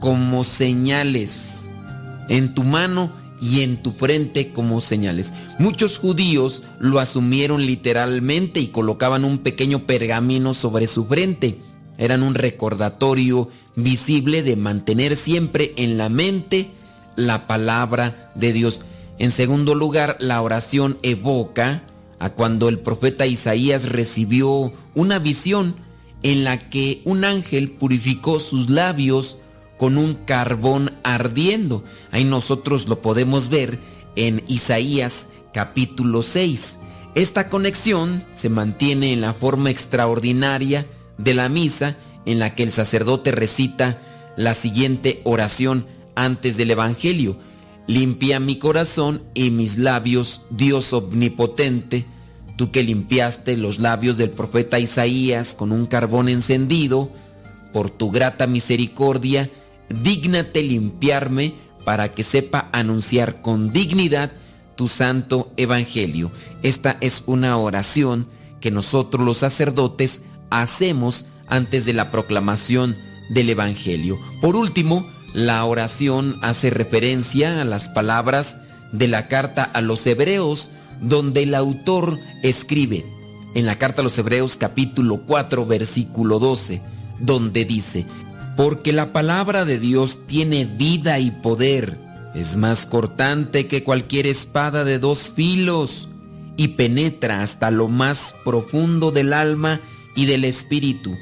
como 0.00 0.44
señales. 0.44 1.68
En 2.28 2.54
tu 2.54 2.64
mano 2.64 3.12
y 3.40 3.62
en 3.62 3.82
tu 3.82 3.92
frente 3.92 4.52
como 4.52 4.80
señales. 4.80 5.32
Muchos 5.58 5.98
judíos 5.98 6.62
lo 6.78 6.98
asumieron 6.98 7.64
literalmente 7.66 8.60
y 8.60 8.68
colocaban 8.68 9.24
un 9.24 9.38
pequeño 9.38 9.86
pergamino 9.86 10.54
sobre 10.54 10.86
su 10.86 11.06
frente. 11.06 11.58
Eran 11.98 12.22
un 12.22 12.34
recordatorio 12.34 13.50
visible 13.76 14.42
de 14.42 14.56
mantener 14.56 15.16
siempre 15.16 15.72
en 15.76 15.98
la 15.98 16.08
mente 16.08 16.70
la 17.16 17.46
palabra 17.46 18.32
de 18.34 18.52
Dios. 18.52 18.80
En 19.18 19.30
segundo 19.30 19.74
lugar, 19.74 20.16
la 20.20 20.40
oración 20.42 20.98
evoca 21.02 21.82
a 22.18 22.30
cuando 22.30 22.68
el 22.68 22.78
profeta 22.78 23.26
Isaías 23.26 23.88
recibió 23.88 24.72
una 24.94 25.18
visión 25.18 25.76
en 26.22 26.42
la 26.42 26.70
que 26.70 27.02
un 27.04 27.24
ángel 27.24 27.70
purificó 27.70 28.40
sus 28.40 28.70
labios 28.70 29.36
con 29.76 29.98
un 29.98 30.14
carbón 30.14 30.92
ardiendo. 31.02 31.84
Ahí 32.10 32.24
nosotros 32.24 32.88
lo 32.88 33.00
podemos 33.02 33.48
ver 33.50 33.78
en 34.16 34.42
Isaías 34.48 35.26
capítulo 35.52 36.22
6. 36.22 36.78
Esta 37.14 37.48
conexión 37.48 38.24
se 38.32 38.48
mantiene 38.48 39.12
en 39.12 39.20
la 39.20 39.34
forma 39.34 39.70
extraordinaria 39.70 40.86
de 41.18 41.34
la 41.34 41.48
misa 41.48 41.96
en 42.26 42.38
la 42.38 42.54
que 42.54 42.62
el 42.62 42.72
sacerdote 42.72 43.32
recita 43.32 44.00
la 44.36 44.54
siguiente 44.54 45.20
oración 45.24 45.86
antes 46.14 46.56
del 46.56 46.70
Evangelio. 46.70 47.36
Limpia 47.86 48.40
mi 48.40 48.56
corazón 48.58 49.22
y 49.34 49.50
mis 49.50 49.78
labios, 49.78 50.42
Dios 50.50 50.92
omnipotente, 50.92 52.06
tú 52.56 52.70
que 52.70 52.82
limpiaste 52.82 53.56
los 53.56 53.78
labios 53.78 54.16
del 54.16 54.30
profeta 54.30 54.78
Isaías 54.78 55.54
con 55.54 55.72
un 55.72 55.86
carbón 55.86 56.28
encendido, 56.28 57.10
por 57.72 57.90
tu 57.90 58.10
grata 58.10 58.46
misericordia, 58.46 59.50
dígnate 59.88 60.62
limpiarme 60.62 61.54
para 61.84 62.12
que 62.12 62.22
sepa 62.22 62.68
anunciar 62.72 63.42
con 63.42 63.72
dignidad 63.72 64.32
tu 64.76 64.88
santo 64.88 65.52
evangelio. 65.56 66.30
Esta 66.62 66.96
es 67.00 67.22
una 67.26 67.56
oración 67.56 68.28
que 68.60 68.70
nosotros 68.70 69.26
los 69.26 69.38
sacerdotes 69.38 70.22
hacemos 70.50 71.24
antes 71.46 71.84
de 71.84 71.92
la 71.92 72.10
proclamación 72.10 72.96
del 73.30 73.50
evangelio. 73.50 74.18
Por 74.40 74.56
último, 74.56 75.06
la 75.34 75.64
oración 75.64 76.36
hace 76.42 76.70
referencia 76.70 77.60
a 77.60 77.64
las 77.64 77.88
palabras 77.88 78.58
de 78.92 79.08
la 79.08 79.28
carta 79.28 79.64
a 79.64 79.80
los 79.80 80.06
hebreos, 80.06 80.70
donde 81.00 81.42
el 81.42 81.54
autor 81.54 82.18
escribe 82.42 83.04
en 83.54 83.66
la 83.66 83.76
carta 83.76 84.02
a 84.02 84.04
los 84.04 84.18
hebreos 84.18 84.56
capítulo 84.56 85.22
4 85.26 85.66
versículo 85.66 86.38
12, 86.38 86.80
donde 87.20 87.64
dice, 87.64 88.06
porque 88.56 88.92
la 88.92 89.12
palabra 89.12 89.64
de 89.64 89.78
Dios 89.78 90.18
tiene 90.26 90.64
vida 90.64 91.18
y 91.18 91.30
poder, 91.30 91.98
es 92.34 92.56
más 92.56 92.86
cortante 92.86 93.66
que 93.66 93.84
cualquier 93.84 94.26
espada 94.26 94.84
de 94.84 94.98
dos 94.98 95.32
filos 95.34 96.08
y 96.56 96.68
penetra 96.68 97.42
hasta 97.42 97.70
lo 97.70 97.88
más 97.88 98.34
profundo 98.44 99.10
del 99.10 99.32
alma 99.32 99.80
y 100.14 100.26
del 100.26 100.44
espíritu 100.44 101.16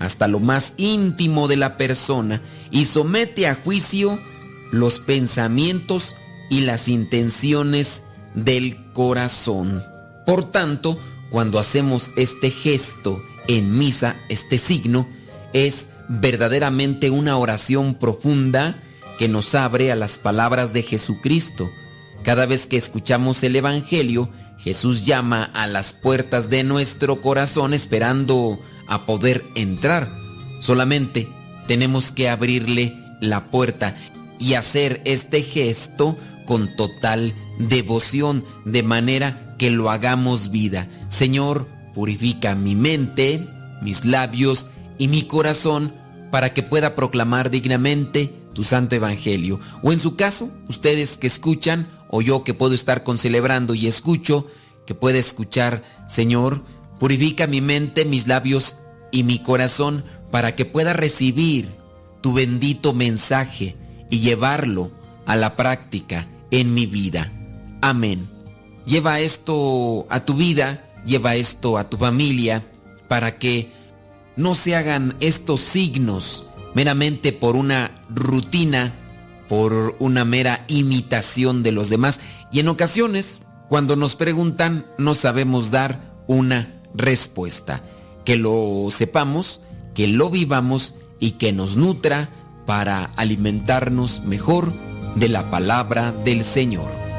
hasta 0.00 0.26
lo 0.26 0.40
más 0.40 0.72
íntimo 0.78 1.46
de 1.46 1.56
la 1.56 1.76
persona 1.76 2.42
y 2.70 2.86
somete 2.86 3.46
a 3.46 3.54
juicio 3.54 4.18
los 4.72 4.98
pensamientos 4.98 6.16
y 6.48 6.62
las 6.62 6.88
intenciones 6.88 8.02
del 8.34 8.92
corazón. 8.92 9.84
Por 10.26 10.50
tanto, 10.50 10.98
cuando 11.30 11.58
hacemos 11.58 12.10
este 12.16 12.50
gesto 12.50 13.22
en 13.46 13.78
misa, 13.78 14.16
este 14.28 14.58
signo, 14.58 15.06
es 15.52 15.88
verdaderamente 16.08 17.10
una 17.10 17.36
oración 17.36 17.94
profunda 17.94 18.82
que 19.18 19.28
nos 19.28 19.54
abre 19.54 19.92
a 19.92 19.96
las 19.96 20.18
palabras 20.18 20.72
de 20.72 20.82
Jesucristo. 20.82 21.70
Cada 22.22 22.46
vez 22.46 22.66
que 22.66 22.76
escuchamos 22.76 23.42
el 23.42 23.54
Evangelio, 23.54 24.30
Jesús 24.62 25.04
llama 25.04 25.44
a 25.54 25.66
las 25.66 25.92
puertas 25.92 26.50
de 26.50 26.64
nuestro 26.64 27.20
corazón 27.20 27.72
esperando 27.74 28.60
a 28.86 29.06
poder 29.06 29.44
entrar. 29.54 30.08
Solamente 30.60 31.28
tenemos 31.66 32.12
que 32.12 32.28
abrirle 32.28 32.94
la 33.20 33.50
puerta 33.50 33.96
y 34.38 34.54
hacer 34.54 35.00
este 35.04 35.42
gesto 35.42 36.16
con 36.46 36.74
total 36.76 37.34
devoción, 37.58 38.44
de 38.64 38.82
manera 38.82 39.54
que 39.58 39.70
lo 39.70 39.90
hagamos 39.90 40.50
vida. 40.50 40.88
Señor, 41.08 41.68
purifica 41.94 42.54
mi 42.54 42.74
mente, 42.74 43.46
mis 43.82 44.04
labios 44.04 44.66
y 44.98 45.08
mi 45.08 45.22
corazón 45.22 45.94
para 46.30 46.52
que 46.52 46.62
pueda 46.62 46.94
proclamar 46.94 47.50
dignamente 47.50 48.34
tu 48.54 48.62
santo 48.62 48.96
evangelio. 48.96 49.60
O 49.82 49.92
en 49.92 49.98
su 49.98 50.16
caso, 50.16 50.50
ustedes 50.68 51.16
que 51.16 51.26
escuchan, 51.26 51.88
o 52.10 52.20
yo 52.20 52.44
que 52.44 52.54
puedo 52.54 52.74
estar 52.74 53.04
concelebrando 53.04 53.74
y 53.74 53.86
escucho, 53.86 54.46
que 54.86 54.94
puede 54.94 55.18
escuchar, 55.18 55.82
Señor, 56.08 56.62
purifica 56.98 57.46
mi 57.46 57.60
mente, 57.60 58.04
mis 58.04 58.26
labios 58.26 58.76
y 59.12 59.22
mi 59.22 59.38
corazón 59.38 60.04
para 60.30 60.54
que 60.54 60.64
pueda 60.64 60.92
recibir 60.92 61.68
tu 62.20 62.32
bendito 62.32 62.92
mensaje 62.92 63.76
y 64.10 64.20
llevarlo 64.20 64.90
a 65.26 65.36
la 65.36 65.56
práctica 65.56 66.28
en 66.50 66.74
mi 66.74 66.86
vida. 66.86 67.30
Amén. 67.80 68.28
Lleva 68.84 69.20
esto 69.20 70.06
a 70.10 70.24
tu 70.24 70.34
vida, 70.34 70.90
lleva 71.06 71.36
esto 71.36 71.78
a 71.78 71.88
tu 71.88 71.96
familia, 71.96 72.64
para 73.08 73.38
que 73.38 73.70
no 74.36 74.54
se 74.54 74.74
hagan 74.74 75.16
estos 75.20 75.60
signos 75.60 76.46
meramente 76.74 77.32
por 77.32 77.56
una 77.56 77.90
rutina, 78.08 78.94
por 79.50 79.96
una 79.98 80.24
mera 80.24 80.64
imitación 80.68 81.64
de 81.64 81.72
los 81.72 81.88
demás. 81.88 82.20
Y 82.52 82.60
en 82.60 82.68
ocasiones, 82.68 83.42
cuando 83.68 83.96
nos 83.96 84.14
preguntan, 84.14 84.86
no 84.96 85.16
sabemos 85.16 85.72
dar 85.72 86.14
una 86.28 86.80
respuesta 86.94 87.82
que 88.24 88.36
lo 88.36 88.86
sepamos, 88.92 89.60
que 89.92 90.06
lo 90.06 90.30
vivamos 90.30 90.94
y 91.18 91.32
que 91.32 91.52
nos 91.52 91.76
nutra 91.76 92.30
para 92.64 93.06
alimentarnos 93.16 94.20
mejor 94.20 94.72
de 95.16 95.28
la 95.28 95.50
palabra 95.50 96.12
del 96.12 96.44
Señor. 96.44 97.09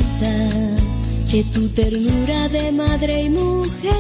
que 1.30 1.44
tu 1.44 1.68
ternura 1.70 2.48
de 2.48 2.72
madre 2.72 3.22
y 3.22 3.30
mujer, 3.30 3.94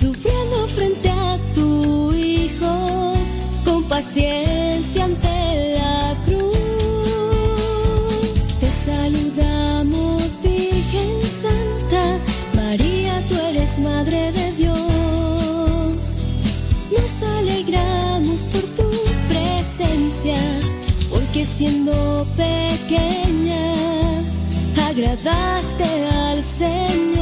sufriendo 0.00 0.66
frente 0.74 1.10
a 1.10 1.38
tu 1.54 2.12
hijo, 2.12 3.14
con 3.64 3.84
paciencia 3.84 5.04
ante 5.04 5.28
él 5.52 5.73
siendo 21.64 22.26
pequeña, 22.36 23.72
agradaste 24.86 25.84
al 26.12 26.42
Señor. 26.42 27.13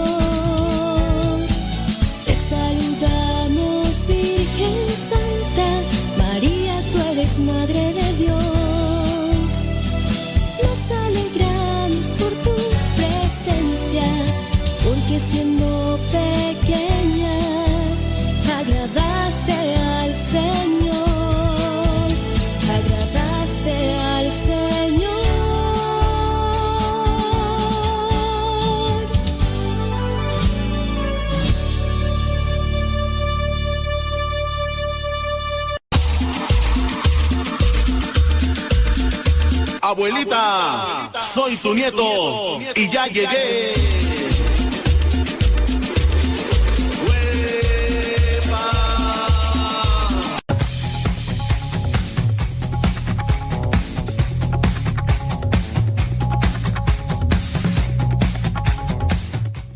Abuelita, 39.92 41.10
soy 41.20 41.54
tu 41.54 41.74
nieto, 41.74 42.58
y 42.74 42.88
ya 42.88 43.06
llegué. 43.08 43.74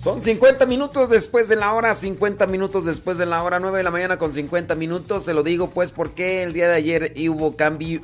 Son 0.03 0.23
50 0.23 0.65
minutos 0.65 1.11
después 1.11 1.47
de 1.49 1.57
la 1.57 1.75
hora, 1.75 1.93
50 1.93 2.47
minutos 2.47 2.87
después 2.87 3.19
de 3.19 3.27
la 3.27 3.43
hora, 3.43 3.61
9 3.61 3.77
de 3.77 3.85
la 3.85 3.91
mañana 3.91 4.17
con 4.17 4.33
50 4.33 4.75
minutos. 4.77 5.25
Se 5.25 5.35
lo 5.35 5.43
digo 5.43 5.69
pues 5.69 5.93
porque 5.93 6.43
el 6.43 6.55
día 6.55 6.69
de 6.69 6.75
ayer 6.75 7.13
hubo 7.29 7.55
cambio. 7.55 8.01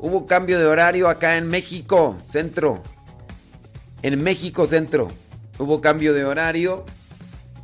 Hubo 0.00 0.26
cambio 0.26 0.58
de 0.58 0.66
horario 0.66 1.08
acá 1.08 1.36
en 1.36 1.48
México, 1.48 2.16
centro. 2.22 2.82
En 4.02 4.22
México, 4.22 4.66
centro. 4.66 5.08
Hubo 5.58 5.80
cambio 5.80 6.14
de 6.14 6.24
horario. 6.24 6.84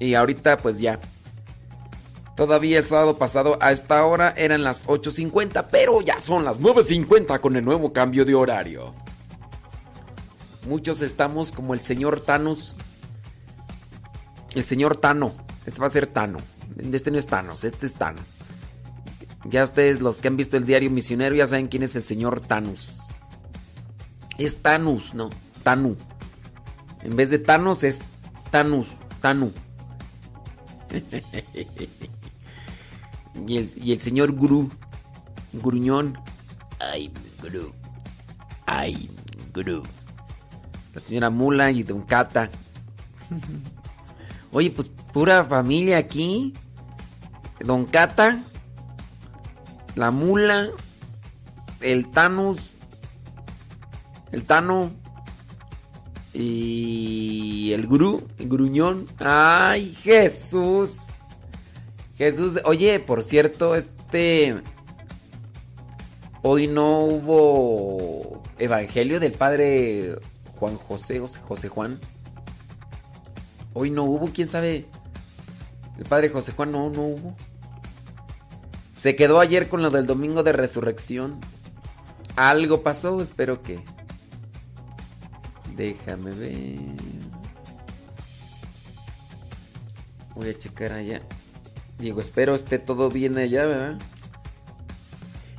Y 0.00 0.14
ahorita 0.14 0.56
pues 0.56 0.80
ya. 0.80 0.98
Todavía 2.36 2.78
el 2.78 2.84
sábado 2.84 3.16
pasado 3.16 3.56
a 3.60 3.70
esta 3.70 4.04
hora 4.04 4.34
eran 4.36 4.64
las 4.64 4.86
8.50, 4.86 5.66
pero 5.70 6.00
ya 6.00 6.20
son 6.20 6.44
las 6.44 6.60
9.50 6.60 7.38
con 7.38 7.54
el 7.54 7.64
nuevo 7.64 7.92
cambio 7.92 8.24
de 8.24 8.34
horario. 8.34 8.92
Muchos 10.68 11.02
estamos 11.02 11.52
como 11.52 11.74
el 11.74 11.80
señor 11.80 12.20
Thanos. 12.20 12.76
El 14.54 14.64
señor 14.64 14.96
Tano. 14.96 15.34
Este 15.64 15.80
va 15.80 15.86
a 15.86 15.90
ser 15.90 16.08
Tano. 16.08 16.38
Este 16.92 17.12
no 17.12 17.18
es 17.18 17.26
Thanos, 17.26 17.62
este 17.62 17.86
es 17.86 17.94
Tano. 17.94 18.18
Ya 19.46 19.64
ustedes, 19.64 20.00
los 20.00 20.20
que 20.20 20.28
han 20.28 20.36
visto 20.36 20.56
el 20.56 20.66
diario 20.66 20.90
misionero, 20.90 21.34
ya 21.34 21.46
saben 21.46 21.68
quién 21.68 21.82
es 21.82 21.96
el 21.96 22.02
señor 22.02 22.40
Thanos. 22.40 23.00
Es 24.38 24.56
Thanos, 24.62 25.14
no, 25.14 25.30
Tanu. 25.62 25.96
En 27.02 27.14
vez 27.16 27.30
de 27.30 27.38
Thanos 27.38 27.84
es 27.84 28.02
Thanos, 28.50 28.96
Tanu. 29.20 29.52
y, 33.46 33.56
el, 33.58 33.70
y 33.76 33.92
el 33.92 34.00
señor 34.00 34.32
Guru, 34.32 34.70
Gruñón. 35.52 36.18
Ay, 36.80 37.12
Guru. 37.42 37.72
Ay, 38.66 39.10
Guru 39.52 39.82
la 40.94 41.00
señora 41.00 41.30
Mula 41.30 41.70
y 41.70 41.82
Don 41.82 42.02
Cata. 42.02 42.48
Oye, 44.52 44.70
pues 44.70 44.88
pura 45.12 45.44
familia 45.44 45.98
aquí. 45.98 46.54
Don 47.60 47.84
Cata, 47.86 48.38
la 49.94 50.10
Mula, 50.10 50.70
el 51.80 52.10
Thanos, 52.10 52.58
el 54.32 54.44
Tano 54.44 54.90
y 56.32 57.72
el 57.72 57.86
Gru, 57.86 58.26
el 58.38 58.48
Gruñón. 58.48 59.06
Ay, 59.18 59.94
Jesús. 59.94 60.98
Jesús, 62.16 62.60
oye, 62.64 63.00
por 63.00 63.22
cierto, 63.22 63.74
este 63.74 64.62
hoy 66.42 66.66
no 66.66 67.00
hubo 67.00 68.42
evangelio 68.58 69.18
del 69.18 69.32
padre 69.32 70.16
Juan 70.58 70.76
José, 70.76 71.20
José 71.20 71.68
Juan. 71.68 71.98
Hoy 73.72 73.90
no 73.90 74.04
hubo, 74.04 74.30
quién 74.32 74.46
sabe. 74.46 74.86
El 75.98 76.04
padre 76.04 76.28
José 76.28 76.52
Juan 76.52 76.70
no, 76.70 76.90
no 76.90 77.02
hubo. 77.02 77.36
Se 79.04 79.16
quedó 79.16 79.38
ayer 79.38 79.68
con 79.68 79.82
lo 79.82 79.90
del 79.90 80.06
domingo 80.06 80.42
de 80.42 80.52
resurrección. 80.52 81.38
Algo 82.36 82.82
pasó, 82.82 83.20
espero 83.20 83.62
que. 83.62 83.84
Déjame 85.76 86.30
ver. 86.30 86.78
Voy 90.34 90.48
a 90.48 90.58
checar 90.58 90.92
allá. 90.92 91.20
Digo, 91.98 92.22
espero 92.22 92.54
esté 92.54 92.78
todo 92.78 93.10
bien 93.10 93.36
allá, 93.36 93.66
¿verdad? 93.66 93.98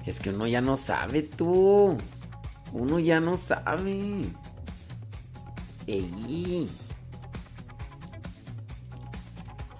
Es 0.08 0.20
que 0.20 0.32
uno 0.32 0.48
ya 0.48 0.62
no 0.62 0.76
sabe 0.76 1.22
tú. 1.22 2.00
Uno 2.74 2.98
ya 2.98 3.20
no 3.20 3.38
sabe. 3.38 4.24
Ey. 5.86 6.68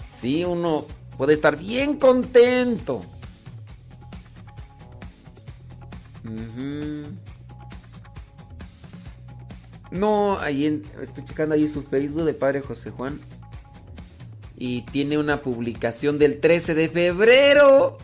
Sí, 0.06 0.46
uno 0.46 0.86
puede 1.18 1.34
estar 1.34 1.58
bien 1.58 1.98
contento. 1.98 3.02
No, 9.92 10.40
ahí 10.40 10.82
estoy 11.02 11.24
checando 11.24 11.56
ahí 11.56 11.68
su 11.68 11.84
Facebook 11.84 12.24
de 12.24 12.34
Padre 12.34 12.62
José 12.62 12.92
Juan. 12.92 13.20
Y 14.58 14.82
tiene 14.84 15.18
una 15.18 15.42
publicación 15.42 16.18
del 16.18 16.40
13 16.40 16.74
de 16.74 16.90
febrero. 16.90 17.98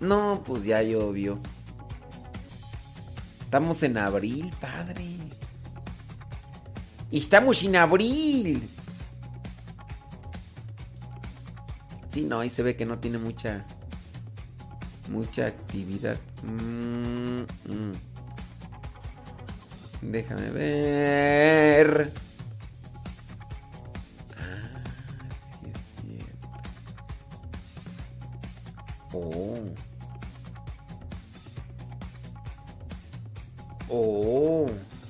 No, 0.00 0.42
pues 0.46 0.64
ya 0.64 0.82
llovió. 0.82 1.38
Estamos 3.40 3.82
en 3.82 3.96
abril, 3.96 4.50
padre. 4.60 5.16
Estamos 7.10 7.62
en 7.62 7.76
abril. 7.76 8.62
Sí, 12.08 12.24
no, 12.24 12.40
ahí 12.40 12.50
se 12.50 12.62
ve 12.62 12.76
que 12.76 12.86
no 12.86 12.98
tiene 12.98 13.18
mucha 13.18 13.64
mucha 15.08 15.46
actividad. 15.46 16.16
Mm, 16.46 17.44
mm. 17.68 17.92
Déjame 20.02 20.50
ver. 20.50 22.12
Ah. 24.36 24.80
Oh. 29.12 29.74
Oh, 33.88 34.66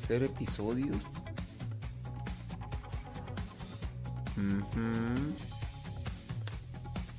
cero 0.06 0.24
episodios. 0.24 1.16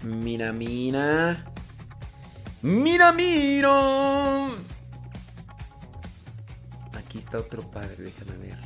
Mira, 0.03 0.53
mira. 0.53 1.43
Mira, 2.61 3.11
mira. 3.11 4.47
Aquí 6.93 7.19
está 7.19 7.37
otro 7.37 7.61
padre, 7.69 7.95
déjame 7.97 8.37
ver. 8.37 8.59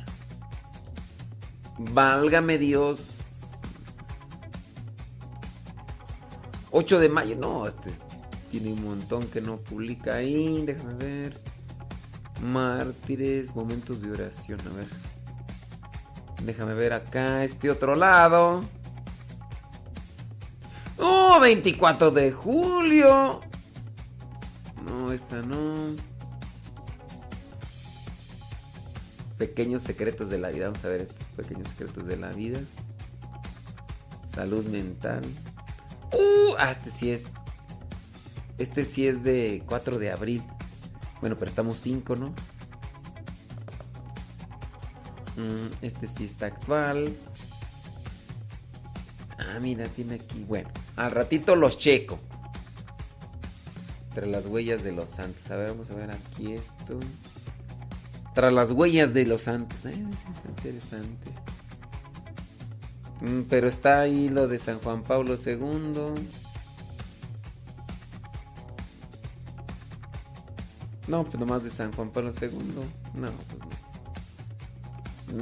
Válgame 1.78 2.58
Dios. 2.58 3.52
8 6.70 7.00
de 7.00 7.08
mayo, 7.10 7.36
no, 7.36 7.68
este 7.68 7.92
tiene 8.50 8.72
un 8.72 8.84
montón 8.84 9.26
que 9.28 9.40
no 9.40 9.56
publica 9.58 10.16
ahí, 10.16 10.62
déjame 10.64 10.94
ver. 10.94 11.38
Mártires, 12.42 13.54
momentos 13.54 14.02
de 14.02 14.10
oración, 14.10 14.60
a 14.60 14.76
ver. 14.76 14.88
Déjame 16.44 16.74
ver 16.74 16.92
acá, 16.92 17.44
este 17.44 17.70
otro 17.70 17.94
lado. 17.94 18.62
¡Oh! 20.98 21.38
24 21.40 22.10
de 22.10 22.30
julio. 22.30 23.40
No, 24.86 25.12
esta 25.12 25.42
no. 25.42 25.96
Pequeños 29.38 29.82
secretos 29.82 30.30
de 30.30 30.38
la 30.38 30.50
vida. 30.50 30.66
Vamos 30.66 30.84
a 30.84 30.88
ver 30.88 31.02
estos 31.02 31.26
pequeños 31.28 31.68
secretos 31.68 32.06
de 32.06 32.16
la 32.16 32.30
vida. 32.30 32.60
Salud 34.24 34.64
mental. 34.66 35.22
¡Uh! 36.12 36.54
Ah, 36.58 36.70
este 36.70 36.90
sí 36.90 37.10
es. 37.10 37.26
Este 38.58 38.84
sí 38.84 39.06
es 39.06 39.22
de 39.22 39.62
4 39.66 39.98
de 39.98 40.10
abril. 40.10 40.42
Bueno, 41.20 41.36
pero 41.38 41.50
estamos 41.50 41.78
5, 41.78 42.16
¿no? 42.16 42.28
Mm, 45.36 45.68
este 45.82 46.08
sí 46.08 46.24
está 46.24 46.46
actual. 46.46 47.14
Ah, 49.38 49.58
mira, 49.60 49.86
tiene 49.88 50.16
aquí. 50.16 50.44
Bueno, 50.44 50.70
al 50.96 51.10
ratito 51.10 51.56
los 51.56 51.78
checo. 51.78 52.18
Tras 54.14 54.28
las 54.28 54.46
huellas 54.46 54.82
de 54.82 54.92
los 54.92 55.10
santos. 55.10 55.50
A 55.50 55.56
ver, 55.56 55.70
vamos 55.70 55.90
a 55.90 55.94
ver 55.94 56.10
aquí 56.10 56.52
esto. 56.52 56.98
Tras 58.34 58.52
las 58.52 58.70
huellas 58.70 59.14
de 59.14 59.26
los 59.26 59.42
santos. 59.42 59.84
Eh, 59.86 59.94
interesante. 60.48 61.30
Mm, 63.20 63.42
pero 63.48 63.68
está 63.68 64.00
ahí 64.00 64.28
lo 64.28 64.48
de 64.48 64.58
San 64.58 64.78
Juan 64.78 65.02
Pablo 65.02 65.36
II. 65.36 66.12
No, 71.08 71.24
pues 71.24 71.38
nomás 71.38 71.64
de 71.64 71.70
San 71.70 71.92
Juan 71.92 72.10
Pablo 72.10 72.30
II. 72.30 72.50
No, 73.14 73.28
pues 73.30 73.60
no. 73.60 73.72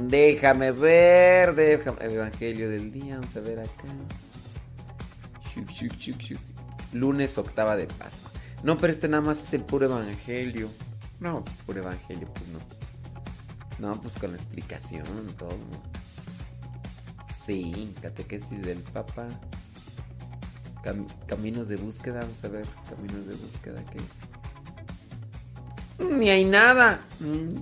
Déjame 0.07 0.71
ver, 0.71 1.53
déjame. 1.55 2.05
Evangelio 2.05 2.69
del 2.69 2.91
día, 2.91 3.15
vamos 3.15 3.35
a 3.35 3.39
ver 3.41 3.59
acá. 3.59 3.87
Lunes 6.93 7.37
octava 7.37 7.75
de 7.75 7.87
Pascua. 7.87 8.31
No, 8.63 8.77
pero 8.77 8.93
este 8.93 9.07
nada 9.07 9.23
más 9.23 9.41
es 9.41 9.53
el 9.53 9.63
puro 9.63 9.85
evangelio. 9.85 10.69
No, 11.19 11.43
puro 11.65 11.81
evangelio, 11.81 12.27
pues 12.33 12.47
no. 12.49 12.59
No, 13.79 13.99
pues 13.99 14.13
con 14.13 14.31
la 14.31 14.37
explicación, 14.37 15.05
todo. 15.37 15.57
Sí, 17.45 17.93
catequesis 18.01 18.61
del 18.61 18.79
Papa. 18.79 19.27
caminos 21.27 21.67
de 21.67 21.77
búsqueda, 21.77 22.21
vamos 22.21 22.43
a 22.43 22.47
ver. 22.49 22.65
Caminos 22.89 23.27
de 23.27 23.35
búsqueda, 23.35 23.83
¿qué 23.91 23.97
es? 23.97 26.09
Ni 26.11 26.29
hay 26.29 26.45
nada. 26.45 27.01
Mm. 27.19 27.55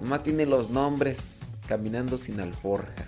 Nomás 0.00 0.22
tiene 0.22 0.46
los 0.46 0.70
nombres. 0.70 1.36
Caminando 1.66 2.18
sin 2.18 2.40
alforja. 2.40 3.04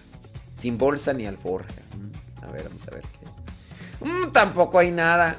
Sin 0.54 0.78
bolsa 0.78 1.12
ni 1.12 1.26
alforja. 1.26 1.74
Mm, 1.96 2.44
a 2.44 2.46
ver, 2.50 2.68
vamos 2.68 2.88
a 2.88 2.90
ver 2.92 3.02
qué. 3.02 4.04
Mm, 4.04 4.32
tampoco 4.32 4.78
hay 4.78 4.90
nada. 4.90 5.36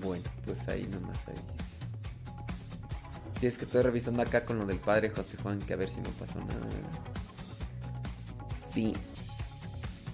Bueno, 0.00 0.24
pues 0.44 0.68
ahí 0.68 0.88
nomás 0.90 1.18
ahí. 1.28 1.34
Si 3.38 3.46
es 3.46 3.56
que 3.56 3.64
estoy 3.64 3.82
revisando 3.82 4.22
acá 4.22 4.44
con 4.44 4.58
lo 4.58 4.66
del 4.66 4.78
padre 4.78 5.10
José 5.10 5.36
Juan, 5.42 5.60
que 5.60 5.72
a 5.72 5.76
ver 5.76 5.90
si 5.92 6.00
no 6.00 6.10
pasó 6.10 6.40
nada. 6.40 6.66
Sí. 8.54 8.94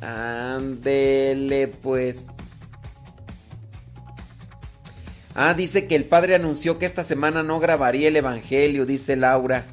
Ándele, 0.01 1.68
pues. 1.68 2.28
Ah, 5.34 5.55
dice 5.55 5.86
que 5.86 5.96
el 5.96 6.05
padre 6.05 6.34
anunció 6.34 6.78
que 6.78 6.86
esta 6.86 7.02
semana 7.02 7.42
no 7.42 7.59
grabaría 7.60 8.09
el 8.09 8.16
evangelio, 8.16 8.86
dice 8.86 9.16
Laura. 9.16 9.64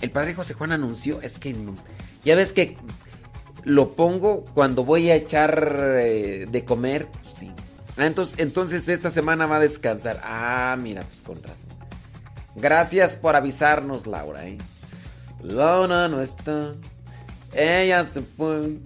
El 0.00 0.10
padre 0.10 0.34
José 0.34 0.54
Juan 0.54 0.72
anunció, 0.72 1.20
es 1.22 1.38
que. 1.38 1.54
Ya 2.24 2.36
ves 2.36 2.52
que 2.52 2.76
lo 3.64 3.94
pongo 3.94 4.44
cuando 4.54 4.84
voy 4.84 5.10
a 5.10 5.16
echar 5.16 5.96
eh, 5.98 6.46
de 6.48 6.64
comer. 6.64 7.08
Entonces, 7.96 8.38
entonces 8.38 8.88
esta 8.88 9.10
semana 9.10 9.46
va 9.46 9.56
a 9.56 9.60
descansar. 9.60 10.20
Ah, 10.24 10.76
mira, 10.80 11.02
pues 11.02 11.22
con 11.22 11.42
razón. 11.42 11.70
Gracias 12.54 13.16
por 13.16 13.36
avisarnos, 13.36 14.06
Laura. 14.06 14.46
¿eh? 14.46 14.58
Laura 15.42 16.08
no 16.08 16.20
está. 16.20 16.74
Ella 17.52 18.04
se 18.04 18.22
fue. 18.22 18.78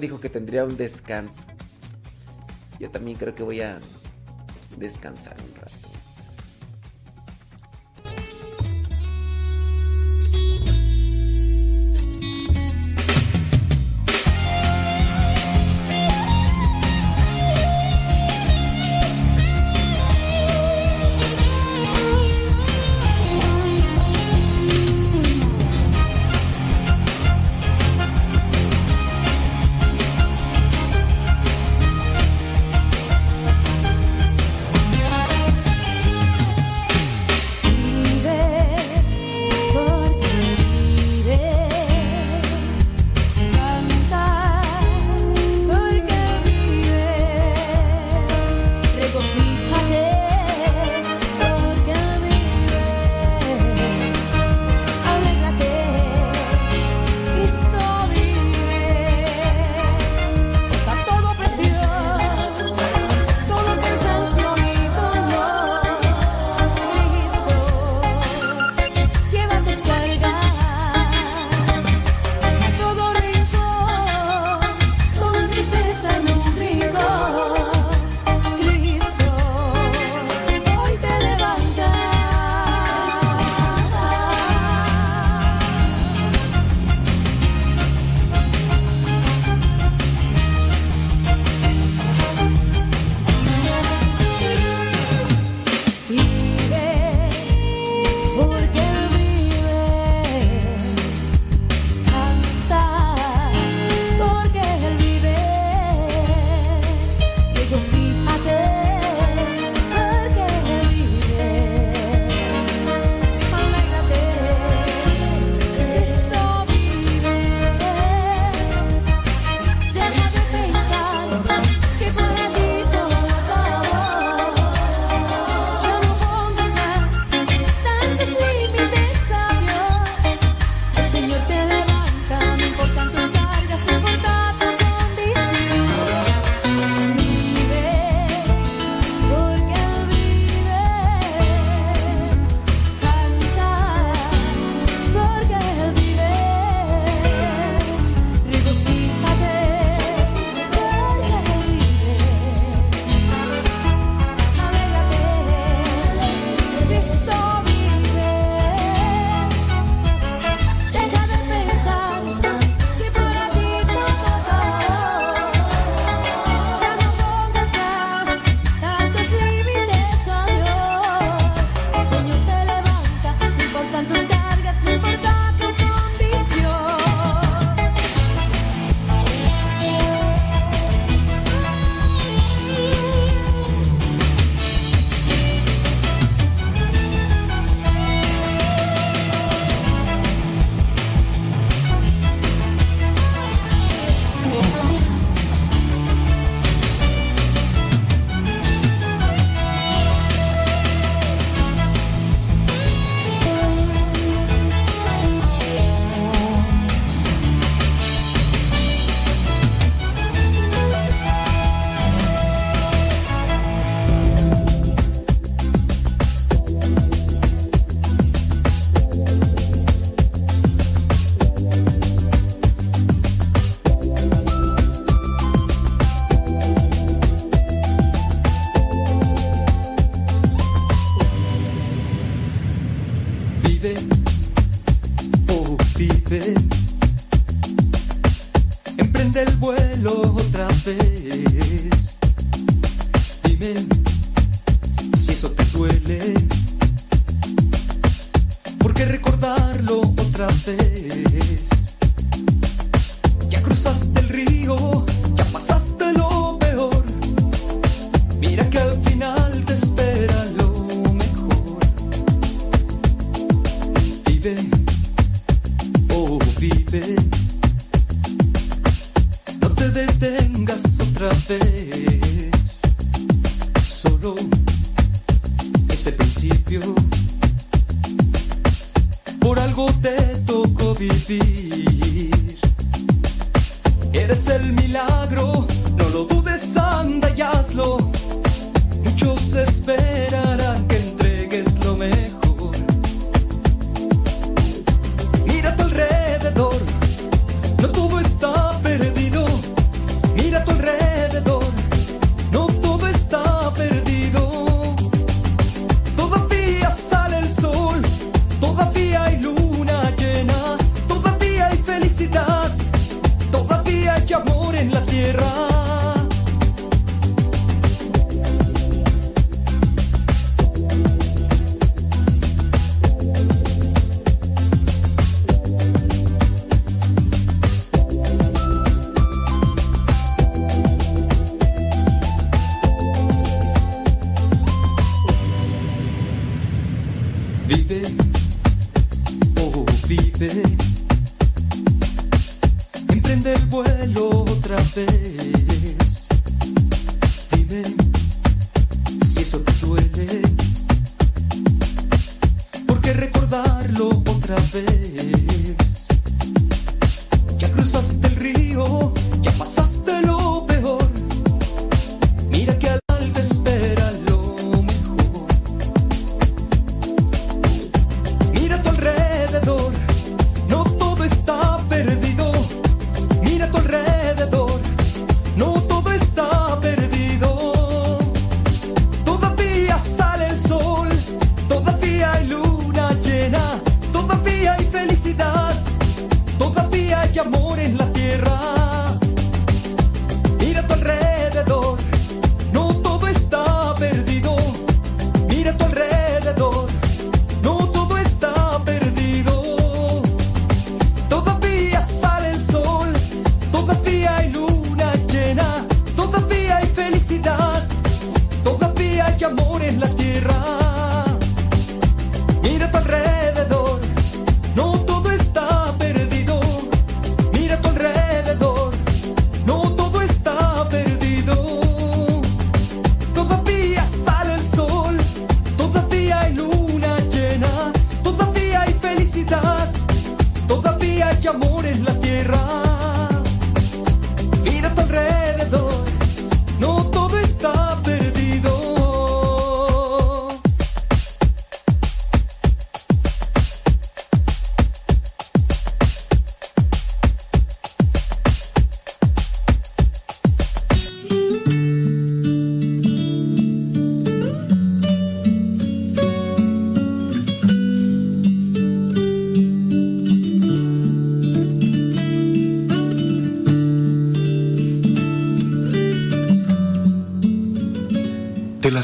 Dijo 0.00 0.20
que 0.20 0.28
tendría 0.28 0.64
un 0.64 0.76
descanso. 0.76 1.42
Yo 2.78 2.90
también 2.90 3.16
creo 3.16 3.34
que 3.34 3.42
voy 3.42 3.60
a 3.60 3.78
descansar 4.76 5.36
un 5.40 5.54
rato. 5.54 5.67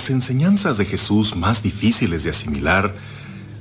Las 0.05 0.11
enseñanzas 0.11 0.77
de 0.77 0.85
Jesús 0.85 1.35
más 1.35 1.63
difíciles 1.63 2.25
de 2.25 2.31
asimilar, 2.31 2.95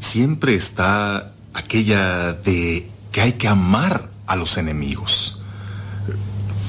siempre 0.02 0.56
está 0.56 1.32
aquella 1.54 2.34
de 2.34 2.86
que 3.14 3.22
hay 3.22 3.34
que 3.34 3.48
amar 3.48 4.10
a 4.28 4.36
los 4.36 4.58
enemigos. 4.58 5.40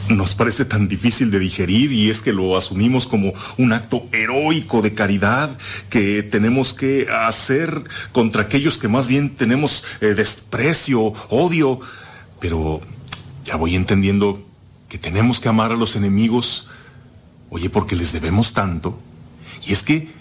Nos 0.09 0.37
parece 0.37 0.65
tan 0.65 0.87
difícil 0.87 1.33
de 1.33 1.41
digerir 1.41 1.91
y 1.91 2.09
es 2.09 2.23
que 2.23 2.33
lo 2.33 2.57
asumimos 2.57 3.09
como 3.09 3.33
un 3.59 3.73
acto 3.73 4.07
heroico 4.13 4.81
de 4.81 4.95
caridad 4.95 5.51
que 5.91 6.23
tenemos 6.23 6.73
que 6.73 7.09
hacer 7.11 7.83
contra 8.13 8.43
aquellos 8.43 8.79
que 8.79 8.87
más 8.87 9.09
bien 9.09 9.31
tenemos 9.31 9.83
eh, 10.01 10.15
desprecio, 10.15 11.15
odio, 11.31 11.81
pero 12.39 12.81
ya 13.45 13.57
voy 13.57 13.75
entendiendo 13.75 14.41
que 14.89 14.99
tenemos 14.99 15.41
que 15.41 15.49
amar 15.49 15.73
a 15.73 15.77
los 15.77 15.97
enemigos, 15.97 16.69
oye, 17.51 17.71
porque 17.71 17.97
les 17.97 18.13
debemos 18.13 18.53
tanto. 18.53 19.01
Y 19.67 19.73
es 19.73 19.83
que, 19.83 20.13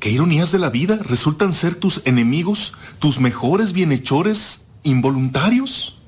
qué 0.00 0.10
ironías 0.10 0.52
de 0.52 0.58
la 0.58 0.70
vida, 0.70 0.98
resultan 1.02 1.52
ser 1.52 1.74
tus 1.74 2.02
enemigos, 2.04 2.74
tus 2.98 3.20
mejores 3.20 3.72
bienhechores 3.72 4.66
involuntarios. 4.82 5.98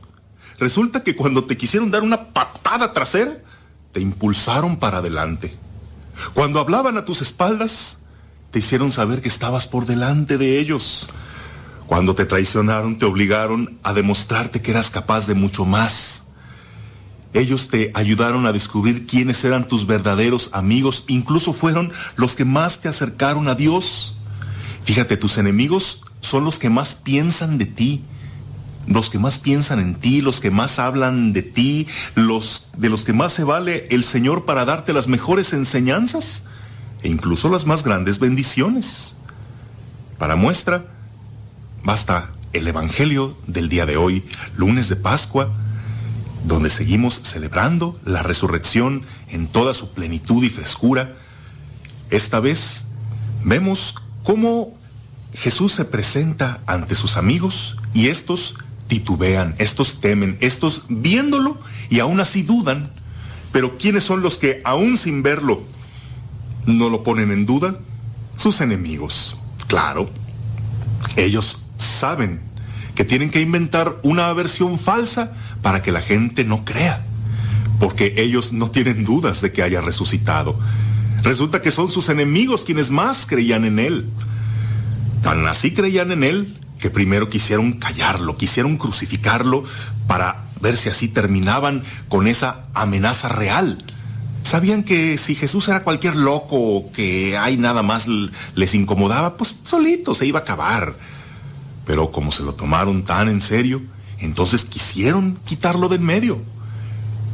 Resulta 0.59 1.03
que 1.03 1.17
cuando 1.17 1.45
te 1.45 1.57
quisieron 1.57 1.91
dar 1.91 2.03
una 2.03 2.29
patada 2.29 2.93
trasera, 2.93 3.39
te 3.93 4.01
impulsaron 4.01 4.79
para 4.79 4.99
adelante. 4.99 5.57
Cuando 6.35 6.61
hablaban 6.61 6.97
a 6.97 7.05
tus 7.05 7.23
espaldas, 7.23 7.99
te 8.51 8.59
hicieron 8.59 8.93
saber 8.93 9.21
que 9.23 9.29
estabas 9.29 9.67
por 9.67 9.87
delante 9.87 10.39
de 10.39 10.59
ellos. 10.59 11.09
Cuando 11.87 12.15
te 12.15 12.25
traicionaron, 12.25 12.99
te 12.99 13.07
obligaron 13.07 13.79
a 13.83 13.93
demostrarte 13.93 14.63
que 14.63 14.71
eras 14.71 14.91
capaz 14.91 15.27
de 15.27 15.35
mucho 15.35 15.65
más. 15.65 16.10
Ellos 17.33 17.69
te 17.69 17.93
ayudaron 17.95 18.47
a 18.47 18.53
descubrir 18.53 19.07
quiénes 19.07 19.45
eran 19.45 19.67
tus 19.67 19.87
verdaderos 19.87 20.51
amigos, 20.53 21.05
incluso 21.07 21.53
fueron 21.53 21.93
los 22.17 22.35
que 22.35 22.45
más 22.45 22.81
te 22.81 22.89
acercaron 22.89 23.49
a 23.49 23.55
Dios. 23.55 24.17
Fíjate, 24.85 25.17
tus 25.17 25.39
enemigos 25.39 26.03
son 26.21 26.45
los 26.45 26.59
que 26.59 26.71
más 26.71 26.95
piensan 26.95 27.57
de 27.57 27.67
ti, 27.67 28.03
los 28.89 29.11
que 29.11 29.21
más 29.21 29.39
piensan 29.39 29.79
en 29.79 29.95
ti, 29.95 30.23
los 30.23 30.41
que 30.41 30.51
más 30.51 30.79
hablan 30.81 31.33
de 31.33 31.43
ti, 31.43 31.87
los 32.17 32.67
de 32.77 32.89
los 32.89 33.05
que 33.05 33.13
más 33.13 33.33
se 33.33 33.45
vale 33.45 33.87
el 33.91 34.03
Señor 34.03 34.45
para 34.45 34.65
darte 34.65 34.93
las 34.93 35.07
mejores 35.07 35.53
enseñanzas 35.53 36.45
e 37.03 37.09
incluso 37.09 37.49
las 37.49 37.67
más 37.67 37.85
grandes 37.85 38.19
bendiciones. 38.19 39.17
Para 40.19 40.35
muestra, 40.35 40.87
basta 41.85 42.33
el 42.53 42.67
Evangelio 42.67 43.37
del 43.47 43.69
día 43.69 43.87
de 43.87 43.97
hoy, 43.97 44.25
lunes 44.57 44.89
de 44.89 44.97
Pascua, 44.97 45.51
donde 46.45 46.71
seguimos 46.71 47.21
celebrando 47.23 47.99
la 48.05 48.23
resurrección 48.23 49.03
en 49.29 49.47
toda 49.47 49.75
su 49.75 49.93
plenitud 49.93 50.43
y 50.43 50.51
frescura. 50.51 51.17
Esta 52.11 52.41
vez 52.41 52.87
vemos 53.45 53.95
cómo 54.23 54.75
Jesús 55.35 55.73
se 55.73 55.85
presenta 55.85 56.61
ante 56.67 56.95
sus 56.95 57.17
amigos 57.17 57.77
y 57.95 58.09
estos 58.09 58.57
titubean, 58.89 59.55
estos 59.59 60.01
temen, 60.01 60.37
estos 60.41 60.85
viéndolo 60.89 61.59
y 61.89 62.01
aún 62.01 62.21
así 62.21 62.43
dudan. 62.43 62.91
Pero 63.53 63.79
¿quiénes 63.79 64.05
son 64.05 64.23
los 64.23 64.39
que 64.39 64.61
aún 64.65 64.99
sin 64.99 65.23
verlo 65.23 65.63
no 66.67 66.89
lo 66.89 67.03
ponen 67.03 67.31
en 67.31 67.47
duda? 67.47 67.79
Sus 68.37 68.61
enemigos. 68.61 69.37
Claro, 69.67 70.11
ellos 71.17 71.63
saben 71.79 72.41
que 72.95 73.05
tienen 73.05 73.31
que 73.31 73.41
inventar 73.41 73.97
una 74.03 74.33
versión 74.33 74.79
falsa 74.79 75.33
para 75.63 75.83
que 75.83 75.93
la 75.93 76.01
gente 76.01 76.45
no 76.45 76.65
crea, 76.65 77.05
porque 77.79 78.15
ellos 78.17 78.53
no 78.53 78.71
tienen 78.71 79.05
dudas 79.05 79.41
de 79.41 79.53
que 79.53 79.63
haya 79.63 79.81
resucitado. 79.81 80.59
Resulta 81.23 81.61
que 81.61 81.71
son 81.71 81.91
sus 81.91 82.09
enemigos 82.09 82.65
quienes 82.65 82.91
más 82.91 83.27
creían 83.27 83.65
en 83.65 83.79
él. 83.79 84.09
Tan 85.23 85.47
así 85.47 85.73
creían 85.73 86.13
en 86.13 86.25
él 86.25 86.57
que 86.79 86.91
primero 86.91 87.29
quisieron 87.29 87.75
callarlo, 87.75 88.39
quisieron 88.39 88.79
crucificarlo 88.79 89.65
para 90.07 90.45
ver 90.61 90.77
si 90.77 90.89
así 90.89 91.09
terminaban 91.09 91.85
con 92.09 92.27
esa 92.27 92.65
amenaza 92.75 93.29
real. 93.29 93.85
Sabían 94.43 94.83
que 94.83 95.19
si 95.19 95.35
Jesús 95.35 95.69
era 95.69 95.85
cualquier 95.85 96.17
loco 96.17 96.57
o 96.57 96.93
que 96.93 97.37
hay 97.37 97.59
nada 97.59 97.83
más 97.83 98.07
les 98.55 98.75
incomodaba, 98.75 99.37
pues 99.37 99.57
solito 99.65 100.15
se 100.15 100.27
iba 100.27 100.41
a 100.41 100.43
acabar. 100.43 100.95
Pero 101.85 102.11
como 102.11 102.33
se 102.33 102.43
lo 102.43 102.55
tomaron 102.55 103.05
tan 103.05 103.29
en 103.29 103.43
serio, 103.43 103.83
entonces 104.21 104.65
quisieron 104.65 105.39
quitarlo 105.45 105.89
del 105.89 106.01
medio. 106.01 106.41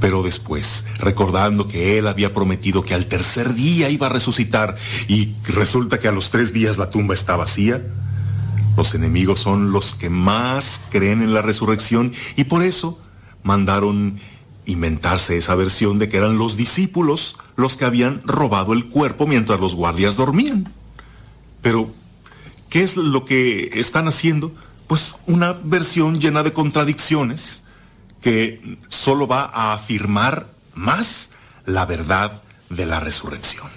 Pero 0.01 0.23
después, 0.23 0.85
recordando 0.99 1.69
que 1.69 1.99
él 1.99 2.07
había 2.07 2.35
prometido 2.35 2.83
que 2.83 2.95
al 2.95 3.07
tercer 3.07 3.55
día 3.55 3.89
iba 3.89 4.07
a 4.07 4.11
resucitar 4.11 4.77
y 5.09 5.35
resulta 5.45 5.99
que 5.99 6.09
a 6.09 6.13
los 6.13 6.31
tres 6.31 6.53
días 6.53 6.77
la 6.77 6.91
tumba 6.91 7.15
está 7.15 7.37
vacía, 7.37 7.83
los 8.77 8.95
enemigos 8.95 9.41
son 9.41 9.73
los 9.73 9.95
que 9.95 10.11
más 10.11 10.81
creen 10.91 11.23
en 11.23 11.33
la 11.33 11.41
resurrección 11.41 12.13
y 12.37 12.45
por 12.45 12.63
eso 12.63 12.99
mandaron 13.43 14.21
inventarse 14.67 15.39
esa 15.39 15.55
versión 15.55 15.99
de 15.99 16.09
que 16.09 16.19
eran 16.19 16.37
los 16.37 16.57
discípulos 16.57 17.37
los 17.57 17.77
que 17.77 17.87
habían 17.87 18.21
robado 18.25 18.75
el 18.75 18.87
cuerpo 18.87 19.27
mientras 19.27 19.61
los 19.61 19.75
guardias 19.75 20.17
dormían. 20.17 20.71
Pero, 21.63 21.89
¿qué 22.69 22.83
es 22.83 22.97
lo 22.97 23.25
que 23.25 23.71
están 23.75 24.09
haciendo? 24.09 24.53
Pues 24.87 25.15
una 25.27 25.53
versión 25.53 26.21
llena 26.21 26.43
de 26.43 26.53
contradicciones 26.53 27.65
que 28.21 28.79
solo 28.89 29.27
va 29.27 29.51
a 29.53 29.73
afirmar 29.73 30.47
más 30.75 31.31
la 31.65 31.87
verdad 31.87 32.43
de 32.71 32.87
la 32.87 33.01
resurrección. 33.01 33.69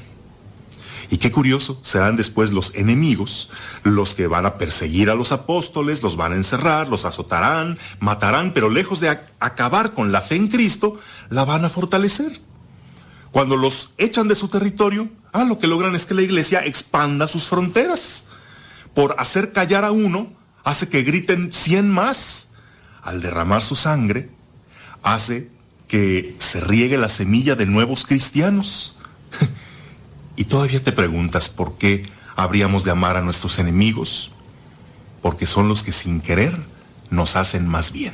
Y 1.11 1.18
qué 1.18 1.31
curioso, 1.31 1.80
serán 1.81 2.15
después 2.15 2.52
los 2.52 2.76
enemigos 2.76 3.49
los 3.84 4.14
que 4.14 4.27
van 4.27 4.45
a 4.45 4.57
perseguir 4.60 5.10
a 5.10 5.15
los 5.15 5.31
apóstoles, 5.31 6.03
los 6.03 6.15
van 6.18 6.34
a 6.34 6.36
encerrar, 6.36 6.88
los 6.88 7.06
azotarán, 7.06 7.80
matarán, 7.99 8.53
pero 8.53 8.69
lejos 8.69 8.99
de 8.99 9.10
acabar 9.40 9.94
con 9.94 10.11
la 10.11 10.22
fe 10.22 10.36
en 10.36 10.49
Cristo, 10.49 10.99
la 11.30 11.45
van 11.45 11.65
a 11.65 11.69
fortalecer. 11.69 12.41
Cuando 13.31 13.57
los 13.57 13.91
echan 13.98 14.27
de 14.27 14.36
su 14.36 14.49
territorio, 14.49 15.10
ah, 15.34 15.44
lo 15.44 15.57
que 15.57 15.68
logran 15.68 15.95
es 15.95 16.06
que 16.06 16.14
la 16.14 16.22
iglesia 16.22 16.65
expanda 16.65 17.27
sus 17.27 17.48
fronteras. 17.48 18.26
Por 18.94 19.15
hacer 19.18 19.52
callar 19.52 19.86
a 19.86 19.91
uno, 19.91 20.34
hace 20.70 20.88
que 20.88 21.04
griten 21.04 21.52
cien 21.52 21.90
más. 21.90 22.48
Al 23.02 23.22
derramar 23.22 23.64
su 23.64 23.76
sangre, 23.76 24.30
hace 25.04 25.50
que 25.88 26.36
se 26.38 26.60
riegue 26.60 26.98
la 26.98 27.10
semilla 27.10 27.56
de 27.56 27.66
nuevos 27.66 28.06
cristianos. 28.06 28.96
Y 30.36 30.46
todavía 30.46 30.82
te 30.82 30.94
preguntas 30.94 31.50
por 31.50 31.78
qué 31.78 32.04
habríamos 32.38 32.86
de 32.86 32.91
amar 32.91 33.18
a 33.18 33.22
nuestros 33.22 33.60
enemigos. 33.60 34.32
Porque 35.22 35.46
son 35.46 35.68
los 35.68 35.84
que 35.84 35.91
sin 35.91 36.22
querer 36.22 36.58
nos 37.10 37.36
hacen 37.36 37.68
más 37.68 37.91
bien. 37.91 38.14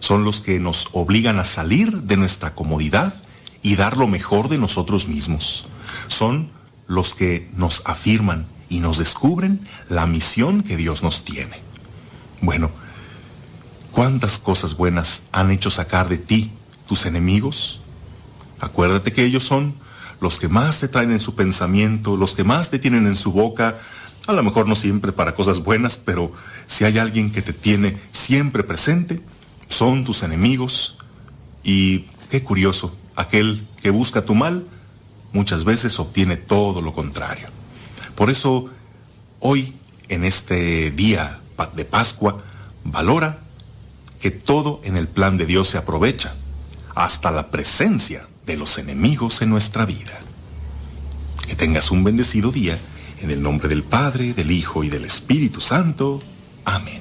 Son 0.00 0.22
los 0.22 0.42
que 0.42 0.60
nos 0.60 0.90
obligan 0.92 1.38
a 1.38 1.46
salir 1.46 2.02
de 2.02 2.18
nuestra 2.18 2.54
comodidad 2.54 3.14
y 3.62 3.76
dar 3.76 3.96
lo 3.96 4.06
mejor 4.06 4.50
de 4.50 4.58
nosotros 4.58 5.08
mismos. 5.08 5.64
Son 6.08 6.50
los 6.86 7.14
que 7.14 7.48
nos 7.54 7.80
afirman 7.86 8.44
y 8.70 8.80
nos 8.80 8.96
descubren 8.96 9.60
la 9.90 10.06
misión 10.06 10.62
que 10.62 10.78
Dios 10.78 11.02
nos 11.02 11.24
tiene. 11.24 11.60
Bueno, 12.40 12.70
¿cuántas 13.90 14.38
cosas 14.38 14.76
buenas 14.76 15.24
han 15.32 15.50
hecho 15.50 15.68
sacar 15.68 16.08
de 16.08 16.16
ti 16.16 16.50
tus 16.88 17.04
enemigos? 17.04 17.80
Acuérdate 18.60 19.12
que 19.12 19.24
ellos 19.24 19.44
son 19.44 19.74
los 20.20 20.38
que 20.38 20.48
más 20.48 20.80
te 20.80 20.88
traen 20.88 21.10
en 21.10 21.20
su 21.20 21.34
pensamiento, 21.34 22.16
los 22.16 22.34
que 22.34 22.44
más 22.44 22.70
te 22.70 22.78
tienen 22.78 23.06
en 23.06 23.16
su 23.16 23.32
boca, 23.32 23.78
a 24.26 24.32
lo 24.32 24.42
mejor 24.42 24.68
no 24.68 24.76
siempre 24.76 25.12
para 25.12 25.34
cosas 25.34 25.64
buenas, 25.64 25.96
pero 25.96 26.32
si 26.66 26.84
hay 26.84 26.98
alguien 26.98 27.32
que 27.32 27.42
te 27.42 27.52
tiene 27.52 27.98
siempre 28.12 28.62
presente, 28.62 29.20
son 29.68 30.04
tus 30.04 30.22
enemigos. 30.22 30.98
Y 31.64 32.06
qué 32.30 32.42
curioso, 32.42 32.94
aquel 33.16 33.66
que 33.82 33.90
busca 33.90 34.24
tu 34.24 34.34
mal 34.34 34.64
muchas 35.32 35.64
veces 35.64 35.98
obtiene 35.98 36.36
todo 36.36 36.82
lo 36.82 36.92
contrario. 36.92 37.48
Por 38.20 38.28
eso, 38.28 38.66
hoy, 39.38 39.72
en 40.10 40.24
este 40.24 40.90
día 40.90 41.40
de 41.74 41.86
Pascua, 41.86 42.36
valora 42.84 43.38
que 44.20 44.30
todo 44.30 44.82
en 44.84 44.98
el 44.98 45.08
plan 45.08 45.38
de 45.38 45.46
Dios 45.46 45.68
se 45.68 45.78
aprovecha, 45.78 46.34
hasta 46.94 47.30
la 47.30 47.50
presencia 47.50 48.28
de 48.44 48.58
los 48.58 48.76
enemigos 48.76 49.40
en 49.40 49.48
nuestra 49.48 49.86
vida. 49.86 50.20
Que 51.46 51.54
tengas 51.54 51.90
un 51.90 52.04
bendecido 52.04 52.50
día 52.50 52.78
en 53.22 53.30
el 53.30 53.42
nombre 53.42 53.70
del 53.70 53.84
Padre, 53.84 54.34
del 54.34 54.50
Hijo 54.50 54.84
y 54.84 54.90
del 54.90 55.06
Espíritu 55.06 55.62
Santo. 55.62 56.20
Amén. 56.66 57.00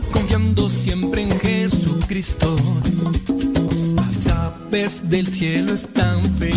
Confiando 0.00 0.68
siempre 0.68 1.22
en 1.22 1.40
Jesucristo. 1.40 2.56
Las 3.96 4.26
aves 4.26 5.08
del 5.08 5.26
cielo 5.26 5.74
están 5.74 6.24
felices, 6.24 6.53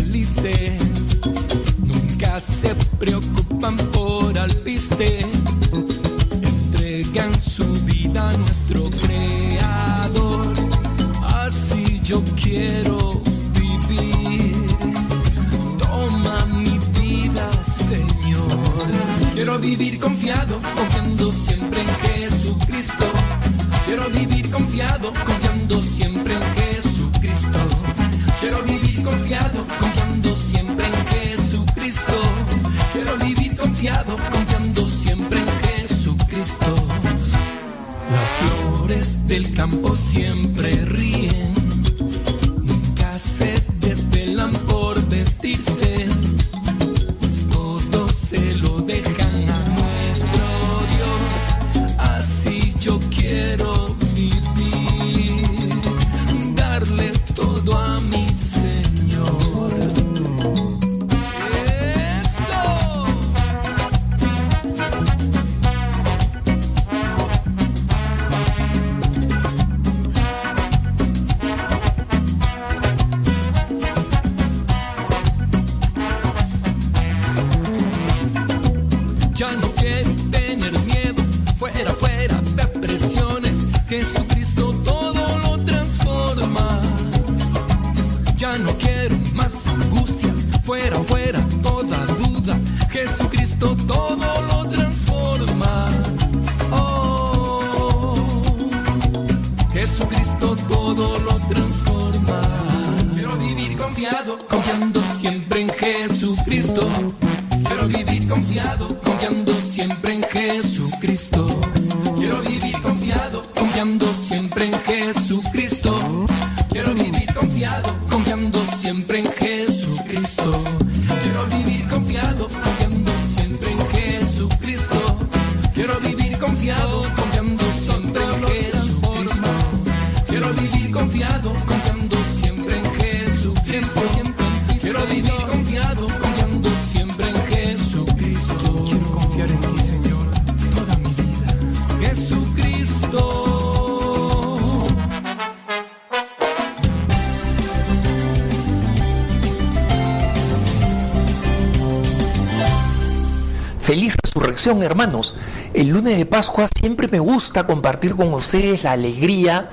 hermanos. 154.68 155.36
El 155.74 155.90
lunes 155.90 156.18
de 156.18 156.26
Pascua 156.26 156.68
siempre 156.80 157.08
me 157.08 157.20
gusta 157.20 157.66
compartir 157.66 158.16
con 158.16 158.34
ustedes 158.34 158.84
la 158.84 158.92
alegría 158.92 159.70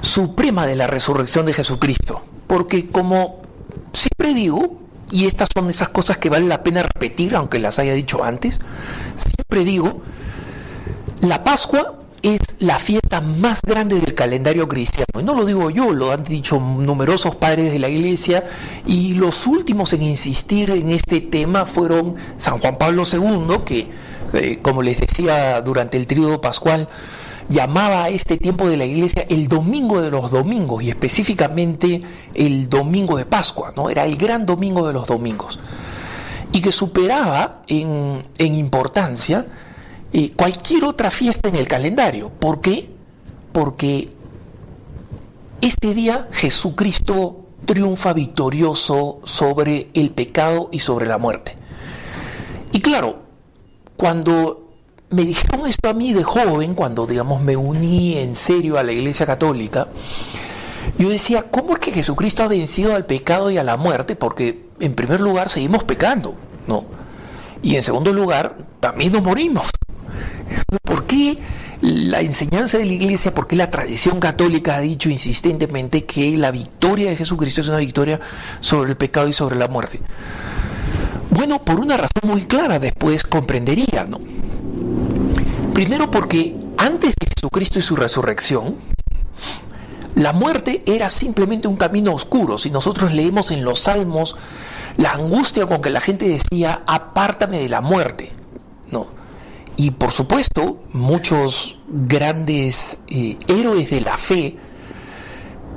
suprema 0.00 0.66
de 0.66 0.74
la 0.74 0.86
resurrección 0.86 1.46
de 1.46 1.54
Jesucristo. 1.54 2.22
Porque 2.48 2.88
como 2.88 3.42
siempre 3.92 4.34
digo, 4.34 4.80
y 5.10 5.26
estas 5.26 5.48
son 5.54 5.70
esas 5.70 5.88
cosas 5.88 6.18
que 6.18 6.30
vale 6.30 6.46
la 6.46 6.62
pena 6.64 6.82
repetir, 6.82 7.36
aunque 7.36 7.60
las 7.60 7.78
haya 7.78 7.94
dicho 7.94 8.24
antes, 8.24 8.58
siempre 9.16 9.64
digo, 9.64 10.02
la 11.20 11.44
Pascua 11.44 12.00
es 12.24 12.40
la 12.58 12.78
fiesta 12.78 13.20
más 13.20 13.60
grande 13.60 14.00
del 14.00 14.14
calendario 14.14 14.66
cristiano. 14.66 15.20
Y 15.20 15.22
no 15.22 15.34
lo 15.34 15.44
digo 15.44 15.68
yo, 15.68 15.92
lo 15.92 16.10
han 16.10 16.24
dicho 16.24 16.58
numerosos 16.58 17.36
padres 17.36 17.70
de 17.70 17.78
la 17.78 17.90
iglesia 17.90 18.44
y 18.86 19.12
los 19.12 19.46
últimos 19.46 19.92
en 19.92 20.02
insistir 20.02 20.70
en 20.70 20.90
este 20.90 21.20
tema 21.20 21.66
fueron 21.66 22.16
San 22.38 22.58
Juan 22.60 22.78
Pablo 22.78 23.02
II, 23.10 23.58
que, 23.66 23.90
eh, 24.34 24.58
como 24.60 24.82
les 24.82 25.00
decía 25.00 25.60
durante 25.62 25.96
el 25.96 26.06
tríodo 26.06 26.40
pascual, 26.40 26.88
llamaba 27.48 28.04
a 28.04 28.08
este 28.08 28.36
tiempo 28.36 28.68
de 28.68 28.76
la 28.76 28.84
iglesia 28.84 29.26
el 29.28 29.48
domingo 29.48 30.00
de 30.00 30.10
los 30.10 30.30
domingos 30.30 30.82
y 30.82 30.90
específicamente 30.90 32.02
el 32.32 32.68
domingo 32.68 33.16
de 33.16 33.26
Pascua, 33.26 33.72
¿no? 33.76 33.90
Era 33.90 34.04
el 34.04 34.16
gran 34.16 34.46
domingo 34.46 34.86
de 34.86 34.92
los 34.92 35.06
domingos. 35.06 35.58
Y 36.52 36.60
que 36.60 36.72
superaba 36.72 37.62
en, 37.66 38.24
en 38.38 38.54
importancia 38.54 39.46
eh, 40.12 40.32
cualquier 40.36 40.84
otra 40.84 41.10
fiesta 41.10 41.48
en 41.48 41.56
el 41.56 41.66
calendario. 41.66 42.30
¿Por 42.30 42.60
qué? 42.60 42.88
Porque 43.52 44.10
este 45.60 45.94
día 45.94 46.28
Jesucristo 46.30 47.46
triunfa 47.64 48.12
victorioso 48.12 49.20
sobre 49.24 49.88
el 49.94 50.10
pecado 50.10 50.68
y 50.70 50.78
sobre 50.78 51.06
la 51.06 51.18
muerte. 51.18 51.56
Y 52.70 52.80
claro, 52.80 53.23
cuando 53.96 54.64
me 55.10 55.24
dijeron 55.24 55.66
esto 55.66 55.88
a 55.88 55.94
mí 55.94 56.12
de 56.12 56.24
joven, 56.24 56.74
cuando 56.74 57.06
digamos 57.06 57.42
me 57.42 57.56
uní 57.56 58.18
en 58.18 58.34
serio 58.34 58.78
a 58.78 58.82
la 58.82 58.92
Iglesia 58.92 59.26
Católica, 59.26 59.88
yo 60.98 61.08
decía, 61.08 61.44
¿cómo 61.50 61.74
es 61.74 61.78
que 61.78 61.92
Jesucristo 61.92 62.42
ha 62.42 62.48
vencido 62.48 62.94
al 62.94 63.06
pecado 63.06 63.50
y 63.50 63.58
a 63.58 63.64
la 63.64 63.76
muerte? 63.76 64.16
Porque 64.16 64.66
en 64.80 64.94
primer 64.94 65.20
lugar 65.20 65.48
seguimos 65.48 65.84
pecando, 65.84 66.34
¿no? 66.66 66.84
Y 67.62 67.76
en 67.76 67.82
segundo 67.82 68.12
lugar, 68.12 68.56
también 68.80 69.12
nos 69.12 69.22
morimos. 69.22 69.64
¿Por 70.82 71.06
qué 71.06 71.38
la 71.80 72.20
enseñanza 72.20 72.78
de 72.78 72.84
la 72.84 72.92
iglesia, 72.92 73.34
por 73.34 73.46
qué 73.46 73.56
la 73.56 73.70
tradición 73.70 74.20
católica 74.20 74.76
ha 74.76 74.80
dicho 74.80 75.08
insistentemente 75.08 76.04
que 76.04 76.36
la 76.36 76.50
victoria 76.50 77.10
de 77.10 77.16
Jesucristo 77.16 77.60
es 77.60 77.68
una 77.68 77.78
victoria 77.78 78.20
sobre 78.60 78.90
el 78.90 78.96
pecado 78.96 79.28
y 79.28 79.32
sobre 79.32 79.56
la 79.56 79.68
muerte? 79.68 80.00
Bueno, 81.34 81.58
por 81.58 81.80
una 81.80 81.96
razón 81.96 82.22
muy 82.22 82.42
clara, 82.42 82.78
después 82.78 83.24
comprendería, 83.24 84.06
¿no? 84.08 84.20
Primero 85.74 86.08
porque 86.08 86.54
antes 86.78 87.10
de 87.10 87.26
Jesucristo 87.34 87.80
y 87.80 87.82
su 87.82 87.96
resurrección, 87.96 88.76
la 90.14 90.32
muerte 90.32 90.84
era 90.86 91.10
simplemente 91.10 91.66
un 91.66 91.74
camino 91.74 92.14
oscuro. 92.14 92.56
Si 92.56 92.70
nosotros 92.70 93.12
leemos 93.12 93.50
en 93.50 93.64
los 93.64 93.80
salmos 93.80 94.36
la 94.96 95.10
angustia 95.10 95.66
con 95.66 95.82
que 95.82 95.90
la 95.90 96.00
gente 96.00 96.28
decía, 96.28 96.84
apártame 96.86 97.58
de 97.58 97.68
la 97.68 97.80
muerte, 97.80 98.30
¿no? 98.92 99.08
Y 99.74 99.90
por 99.90 100.12
supuesto, 100.12 100.84
muchos 100.92 101.80
grandes 101.88 102.98
eh, 103.08 103.38
héroes 103.48 103.90
de 103.90 104.00
la 104.02 104.18
fe, 104.18 104.56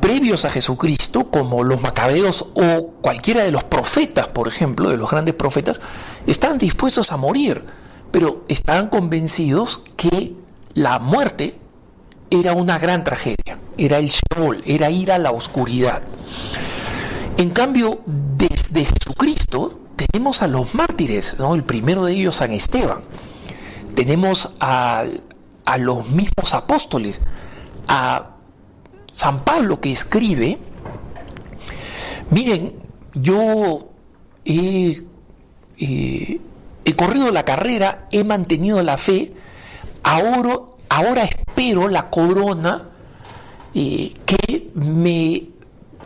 previos 0.07 0.45
a 0.45 0.49
Jesucristo, 0.49 1.29
como 1.29 1.65
los 1.65 1.81
macabeos 1.81 2.45
o 2.53 2.93
cualquiera 3.01 3.43
de 3.43 3.51
los 3.51 3.65
profetas, 3.65 4.29
por 4.29 4.47
ejemplo, 4.47 4.89
de 4.89 4.95
los 4.95 5.11
grandes 5.11 5.35
profetas, 5.35 5.81
estaban 6.25 6.57
dispuestos 6.57 7.11
a 7.11 7.17
morir, 7.17 7.65
pero 8.09 8.45
estaban 8.47 8.87
convencidos 8.87 9.83
que 9.97 10.33
la 10.75 10.99
muerte 10.99 11.59
era 12.29 12.53
una 12.53 12.79
gran 12.79 13.03
tragedia, 13.03 13.59
era 13.77 13.97
el 13.97 14.07
Sheol, 14.07 14.63
era 14.65 14.89
ir 14.89 15.11
a 15.11 15.17
la 15.17 15.31
oscuridad. 15.31 16.01
En 17.35 17.49
cambio, 17.49 17.99
desde 18.05 18.85
Jesucristo 18.85 19.77
tenemos 19.97 20.41
a 20.41 20.47
los 20.47 20.73
mártires, 20.73 21.35
¿no? 21.37 21.53
el 21.53 21.65
primero 21.65 22.05
de 22.05 22.13
ellos, 22.13 22.37
San 22.37 22.53
Esteban 22.53 23.03
tenemos 23.93 24.51
a, 24.61 25.03
a 25.65 25.77
los 25.77 26.07
mismos 26.07 26.53
apóstoles, 26.53 27.19
a 27.89 28.36
San 29.11 29.43
Pablo 29.43 29.79
que 29.79 29.91
escribe, 29.91 30.57
miren, 32.29 32.73
yo 33.13 33.89
he, 34.45 35.03
eh, 35.77 36.41
he 36.85 36.95
corrido 36.95 37.31
la 37.31 37.43
carrera, 37.43 38.07
he 38.11 38.23
mantenido 38.23 38.81
la 38.83 38.97
fe, 38.97 39.33
ahora, 40.03 40.59
ahora 40.89 41.23
espero 41.23 41.87
la 41.87 42.09
corona 42.09 42.89
eh, 43.73 44.13
que 44.25 44.71
me 44.75 45.49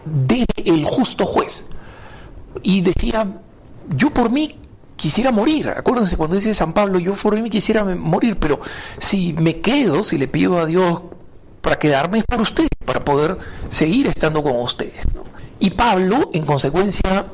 dé 0.05 0.45
el 0.65 0.85
justo 0.85 1.25
juez. 1.25 1.65
Y 2.63 2.81
decía, 2.81 3.41
yo 3.95 4.09
por 4.11 4.29
mí 4.29 4.59
quisiera 4.95 5.31
morir. 5.31 5.69
Acuérdense 5.69 6.17
cuando 6.17 6.35
dice 6.35 6.53
San 6.53 6.73
Pablo, 6.73 6.99
yo 6.99 7.13
por 7.13 7.39
mí 7.39 7.49
quisiera 7.49 7.83
morir, 7.83 8.37
pero 8.37 8.59
si 8.97 9.33
me 9.33 9.61
quedo, 9.61 10.03
si 10.03 10.17
le 10.17 10.27
pido 10.27 10.59
a 10.59 10.65
Dios 10.65 11.03
para 11.61 11.79
quedarme 11.79 12.19
es 12.19 12.25
por 12.25 12.41
ustedes, 12.41 12.70
para 12.85 13.03
poder 13.03 13.37
seguir 13.69 14.07
estando 14.07 14.43
con 14.43 14.59
ustedes. 14.59 15.01
Y 15.59 15.71
Pablo, 15.71 16.29
en 16.33 16.45
consecuencia, 16.45 17.27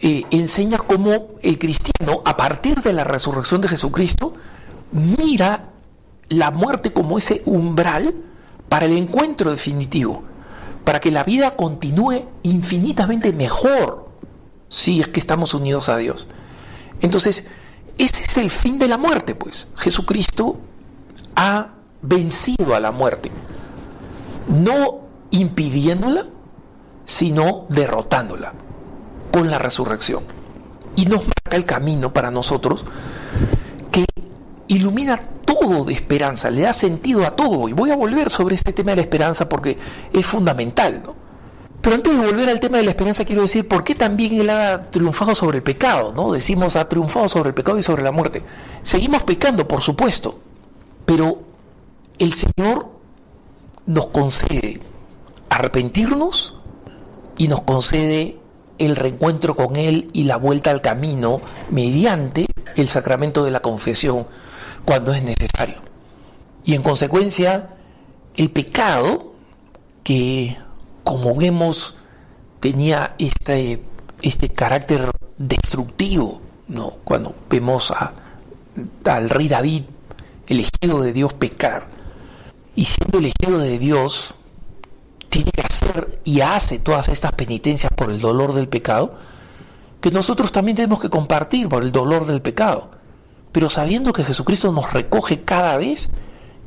eh, 0.00 0.24
enseña 0.30 0.78
cómo 0.78 1.28
el 1.42 1.58
cristiano, 1.58 2.22
a 2.24 2.36
partir 2.36 2.82
de 2.82 2.92
la 2.92 3.04
resurrección 3.04 3.60
de 3.60 3.68
Jesucristo, 3.68 4.34
mira 4.92 5.72
la 6.28 6.50
muerte 6.50 6.92
como 6.92 7.18
ese 7.18 7.42
umbral 7.44 8.14
para 8.68 8.86
el 8.86 8.96
encuentro 8.96 9.50
definitivo, 9.50 10.22
para 10.84 11.00
que 11.00 11.10
la 11.10 11.24
vida 11.24 11.56
continúe 11.56 12.26
infinitamente 12.42 13.32
mejor 13.32 14.08
si 14.68 15.00
es 15.00 15.08
que 15.08 15.20
estamos 15.20 15.54
unidos 15.54 15.88
a 15.88 15.96
Dios. 15.96 16.26
Entonces, 17.00 17.46
ese 17.96 18.22
es 18.22 18.36
el 18.36 18.50
fin 18.50 18.78
de 18.78 18.88
la 18.88 18.98
muerte, 18.98 19.34
pues. 19.34 19.66
Jesucristo 19.76 20.58
ha 21.34 21.68
vencido 22.02 22.74
a 22.74 22.80
la 22.80 22.92
muerte, 22.92 23.30
no 24.48 25.00
impidiéndola, 25.30 26.24
sino 27.04 27.66
derrotándola 27.68 28.52
con 29.32 29.50
la 29.50 29.58
resurrección. 29.58 30.24
Y 30.96 31.06
nos 31.06 31.26
marca 31.26 31.56
el 31.56 31.64
camino 31.64 32.12
para 32.12 32.30
nosotros 32.30 32.84
que 33.90 34.04
ilumina 34.68 35.16
todo 35.16 35.84
de 35.84 35.94
esperanza, 35.94 36.50
le 36.50 36.62
da 36.62 36.72
sentido 36.72 37.26
a 37.26 37.30
todo. 37.30 37.68
Y 37.68 37.72
voy 37.72 37.90
a 37.90 37.96
volver 37.96 38.30
sobre 38.30 38.54
este 38.54 38.72
tema 38.72 38.90
de 38.90 38.96
la 38.96 39.02
esperanza 39.02 39.48
porque 39.48 39.78
es 40.12 40.26
fundamental, 40.26 41.02
¿no? 41.04 41.14
Pero 41.80 41.94
antes 41.94 42.18
de 42.18 42.26
volver 42.26 42.48
al 42.48 42.58
tema 42.58 42.78
de 42.78 42.82
la 42.82 42.90
esperanza, 42.90 43.24
quiero 43.24 43.42
decir 43.42 43.68
por 43.68 43.84
qué 43.84 43.94
también 43.94 44.34
Él 44.40 44.50
ha 44.50 44.90
triunfado 44.90 45.34
sobre 45.34 45.58
el 45.58 45.62
pecado, 45.62 46.12
¿no? 46.12 46.32
Decimos, 46.32 46.74
ha 46.74 46.88
triunfado 46.88 47.28
sobre 47.28 47.50
el 47.50 47.54
pecado 47.54 47.78
y 47.78 47.82
sobre 47.82 48.02
la 48.02 48.10
muerte. 48.10 48.42
Seguimos 48.82 49.22
pecando, 49.22 49.68
por 49.68 49.80
supuesto, 49.80 50.40
pero 51.06 51.38
el 52.18 52.32
Señor 52.32 52.97
nos 53.88 54.08
concede 54.08 54.80
arrepentirnos 55.48 56.54
y 57.38 57.48
nos 57.48 57.62
concede 57.62 58.38
el 58.76 58.94
reencuentro 58.94 59.56
con 59.56 59.76
Él 59.76 60.10
y 60.12 60.24
la 60.24 60.36
vuelta 60.36 60.70
al 60.70 60.82
camino 60.82 61.40
mediante 61.70 62.46
el 62.76 62.88
sacramento 62.88 63.44
de 63.44 63.50
la 63.50 63.60
confesión 63.60 64.26
cuando 64.84 65.12
es 65.12 65.22
necesario. 65.22 65.76
Y 66.64 66.74
en 66.74 66.82
consecuencia, 66.82 67.70
el 68.36 68.50
pecado, 68.50 69.32
que 70.04 70.56
como 71.02 71.34
vemos 71.34 71.96
tenía 72.60 73.14
este, 73.18 73.82
este 74.20 74.50
carácter 74.50 75.10
destructivo, 75.38 76.42
¿no? 76.68 76.90
cuando 77.04 77.34
vemos 77.48 77.90
a, 77.90 78.12
al 79.06 79.30
rey 79.30 79.48
David, 79.48 79.84
elegido 80.46 81.02
de 81.02 81.14
Dios, 81.14 81.32
pecar, 81.32 81.97
y 82.78 82.84
siendo 82.84 83.18
elegido 83.18 83.58
de 83.58 83.76
Dios, 83.80 84.36
tiene 85.28 85.50
que 85.50 85.62
hacer 85.62 86.20
y 86.22 86.42
hace 86.42 86.78
todas 86.78 87.08
estas 87.08 87.32
penitencias 87.32 87.92
por 87.92 88.08
el 88.08 88.20
dolor 88.20 88.54
del 88.54 88.68
pecado, 88.68 89.16
que 90.00 90.12
nosotros 90.12 90.52
también 90.52 90.76
tenemos 90.76 91.00
que 91.00 91.10
compartir 91.10 91.68
por 91.68 91.82
el 91.82 91.90
dolor 91.90 92.24
del 92.24 92.40
pecado, 92.40 92.92
pero 93.50 93.68
sabiendo 93.68 94.12
que 94.12 94.22
Jesucristo 94.22 94.70
nos 94.70 94.92
recoge 94.92 95.40
cada 95.40 95.76
vez 95.76 96.10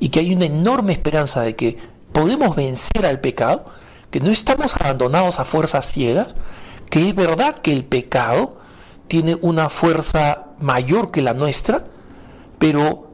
y 0.01 0.09
que 0.09 0.19
hay 0.19 0.33
una 0.33 0.43
enorme 0.43 0.91
esperanza 0.91 1.43
de 1.43 1.55
que 1.55 1.77
podemos 2.11 2.57
vencer 2.57 3.05
al 3.05 3.21
pecado, 3.21 3.67
que 4.09 4.19
no 4.19 4.31
estamos 4.31 4.75
abandonados 4.75 5.39
a 5.39 5.45
fuerzas 5.45 5.93
ciegas, 5.93 6.35
que 6.89 7.07
es 7.07 7.15
verdad 7.15 7.59
que 7.59 7.71
el 7.71 7.85
pecado 7.85 8.57
tiene 9.07 9.37
una 9.39 9.69
fuerza 9.69 10.47
mayor 10.59 11.09
que 11.09 11.21
la 11.21 11.33
nuestra, 11.33 11.85
pero 12.59 13.13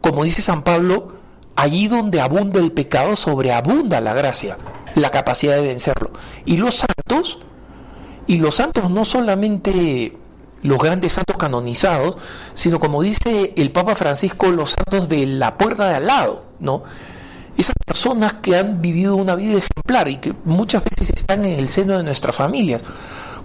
como 0.00 0.22
dice 0.22 0.42
San 0.42 0.62
Pablo, 0.62 1.23
allí 1.56 1.88
donde 1.88 2.20
abunda 2.20 2.60
el 2.60 2.72
pecado 2.72 3.16
sobreabunda 3.16 4.00
la 4.00 4.14
gracia, 4.14 4.58
la 4.94 5.10
capacidad 5.10 5.56
de 5.56 5.68
vencerlo. 5.68 6.10
Y 6.44 6.56
los 6.56 6.76
santos, 6.76 7.38
y 8.26 8.38
los 8.38 8.56
santos 8.56 8.90
no 8.90 9.04
solamente 9.04 10.16
los 10.62 10.78
grandes 10.78 11.12
santos 11.12 11.36
canonizados, 11.36 12.16
sino 12.54 12.80
como 12.80 13.02
dice 13.02 13.52
el 13.56 13.70
Papa 13.70 13.94
Francisco, 13.94 14.50
los 14.50 14.72
santos 14.72 15.08
de 15.08 15.26
la 15.26 15.58
puerta 15.58 15.88
de 15.88 15.96
al 15.96 16.06
lado, 16.06 16.44
¿no? 16.58 16.84
Esas 17.56 17.74
personas 17.86 18.34
que 18.34 18.56
han 18.56 18.80
vivido 18.80 19.14
una 19.14 19.36
vida 19.36 19.58
ejemplar 19.58 20.08
y 20.08 20.16
que 20.16 20.34
muchas 20.44 20.82
veces 20.82 21.10
están 21.10 21.44
en 21.44 21.58
el 21.58 21.68
seno 21.68 21.98
de 21.98 22.02
nuestras 22.02 22.34
familias. 22.34 22.82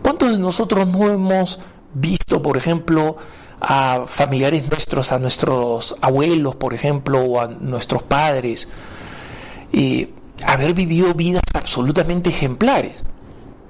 ¿Cuántos 0.02 0.32
de 0.32 0.40
nosotros 0.40 0.88
no 0.88 1.10
hemos 1.10 1.60
visto, 1.94 2.42
por 2.42 2.56
ejemplo, 2.56 3.18
a 3.62 4.04
familiares 4.06 4.70
nuestros, 4.70 5.12
a 5.12 5.20
nuestros 5.20 5.96
abuelos, 6.02 6.56
por 6.56 6.74
ejemplo, 6.74 7.24
o 7.24 7.40
a 7.40 7.48
nuestros 7.48 8.04
padres, 8.04 8.68
eh, 9.74 10.14
haber 10.46 10.74
vivido 10.74 11.14
vidas 11.14 11.44
absolutamente 11.54 12.30
ejemplares? 12.30 13.06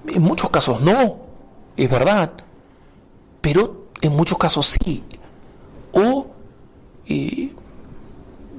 En 0.08 0.22
muchos 0.22 0.50
casos 0.50 0.82
no, 0.82 1.18
es 1.78 1.90
verdad 1.90 2.32
pero 3.42 3.88
en 4.02 4.16
muchos 4.16 4.38
casos 4.38 4.78
sí. 4.82 5.04
O 5.92 6.28
eh, 7.06 7.54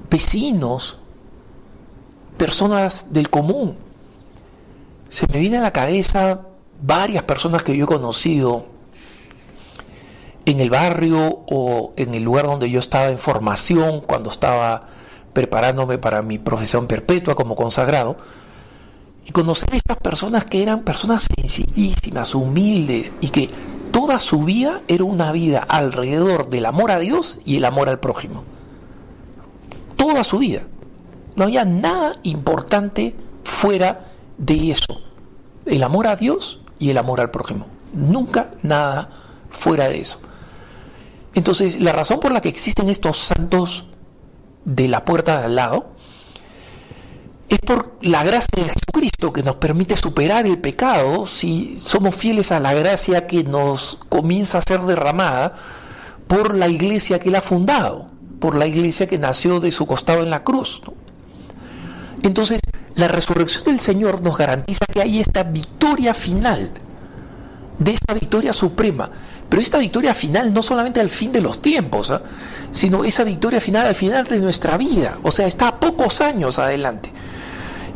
vecinos, 0.09 0.97
personas 2.37 3.13
del 3.13 3.29
común. 3.29 3.77
Se 5.09 5.27
me 5.31 5.39
viene 5.39 5.57
a 5.57 5.61
la 5.61 5.71
cabeza 5.71 6.47
varias 6.81 7.23
personas 7.23 7.63
que 7.63 7.75
yo 7.75 7.83
he 7.85 7.87
conocido 7.87 8.65
en 10.45 10.59
el 10.59 10.69
barrio 10.69 11.43
o 11.49 11.93
en 11.97 12.15
el 12.15 12.23
lugar 12.23 12.45
donde 12.45 12.69
yo 12.69 12.79
estaba 12.79 13.09
en 13.09 13.17
formación, 13.17 14.01
cuando 14.01 14.29
estaba 14.29 14.85
preparándome 15.33 15.97
para 15.97 16.21
mi 16.21 16.39
profesión 16.39 16.87
perpetua 16.87 17.35
como 17.35 17.55
consagrado, 17.55 18.17
y 19.25 19.31
conocer 19.31 19.73
a 19.73 19.77
estas 19.77 19.97
personas 19.97 20.45
que 20.45 20.63
eran 20.63 20.81
personas 20.81 21.27
sencillísimas, 21.35 22.33
humildes, 22.33 23.13
y 23.21 23.29
que 23.29 23.49
toda 23.91 24.19
su 24.19 24.43
vida 24.43 24.81
era 24.87 25.03
una 25.03 25.31
vida 25.31 25.65
alrededor 25.67 26.49
del 26.49 26.65
amor 26.65 26.91
a 26.91 26.99
Dios 26.99 27.39
y 27.45 27.57
el 27.57 27.65
amor 27.65 27.89
al 27.89 27.99
prójimo. 27.99 28.43
Toda 29.95 30.23
su 30.23 30.39
vida. 30.39 30.63
No 31.35 31.43
había 31.45 31.65
nada 31.65 32.15
importante 32.23 33.15
fuera 33.43 34.11
de 34.37 34.71
eso. 34.71 35.01
El 35.65 35.83
amor 35.83 36.07
a 36.07 36.15
Dios 36.15 36.59
y 36.79 36.89
el 36.89 36.97
amor 36.97 37.21
al 37.21 37.31
prójimo. 37.31 37.67
Nunca 37.93 38.51
nada 38.63 39.09
fuera 39.49 39.87
de 39.87 39.99
eso. 39.99 40.19
Entonces, 41.33 41.79
la 41.79 41.91
razón 41.91 42.19
por 42.19 42.31
la 42.31 42.41
que 42.41 42.49
existen 42.49 42.89
estos 42.89 43.17
santos 43.17 43.85
de 44.65 44.87
la 44.87 45.05
puerta 45.05 45.39
de 45.39 45.45
al 45.45 45.55
lado 45.55 45.91
es 47.51 47.59
por 47.59 47.97
la 48.01 48.23
gracia 48.23 48.47
de 48.55 48.69
Jesucristo 48.69 49.33
que 49.33 49.43
nos 49.43 49.55
permite 49.55 49.95
superar 49.95 50.45
el 50.45 50.59
pecado 50.59 51.27
si 51.27 51.77
somos 51.77 52.15
fieles 52.15 52.51
a 52.51 52.59
la 52.59 52.73
gracia 52.73 53.27
que 53.27 53.43
nos 53.43 53.99
comienza 54.07 54.57
a 54.57 54.61
ser 54.61 54.81
derramada 54.81 55.55
por 56.27 56.55
la 56.55 56.69
iglesia 56.69 57.19
que 57.19 57.27
él 57.27 57.35
ha 57.35 57.41
fundado, 57.41 58.07
por 58.39 58.55
la 58.55 58.67
iglesia 58.67 59.07
que 59.07 59.17
nació 59.17 59.59
de 59.59 59.71
su 59.71 59.85
costado 59.85 60.23
en 60.23 60.29
la 60.29 60.45
cruz. 60.45 60.81
Entonces, 62.23 62.61
la 62.95 63.09
resurrección 63.09 63.65
del 63.65 63.81
Señor 63.81 64.21
nos 64.21 64.37
garantiza 64.37 64.85
que 64.85 65.01
hay 65.01 65.19
esta 65.19 65.43
victoria 65.43 66.13
final, 66.13 66.71
de 67.79 67.91
esta 67.91 68.13
victoria 68.13 68.53
suprema. 68.53 69.11
Pero 69.51 69.61
esta 69.61 69.79
victoria 69.79 70.13
final 70.13 70.53
no 70.53 70.63
solamente 70.63 71.01
al 71.01 71.09
fin 71.09 71.33
de 71.33 71.41
los 71.41 71.61
tiempos, 71.61 72.09
¿ah? 72.09 72.21
sino 72.71 73.03
esa 73.03 73.25
victoria 73.25 73.59
final 73.59 73.85
al 73.85 73.95
final 73.95 74.25
de 74.25 74.39
nuestra 74.39 74.77
vida. 74.77 75.17
O 75.23 75.29
sea, 75.29 75.45
está 75.45 75.67
a 75.67 75.77
pocos 75.77 76.21
años 76.21 76.57
adelante. 76.57 77.11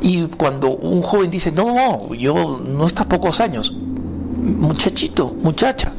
Y 0.01 0.25
cuando 0.25 0.72
un 0.72 1.01
joven 1.01 1.32
dice, 1.32 1.53
no, 1.53 1.74
no, 1.74 2.14
yo 2.14 2.61
no 2.61 2.85
está 2.85 3.08
pocos 3.08 3.40
años, 3.40 3.72
muchachito, 3.72 5.34
muchacha, 5.42 5.93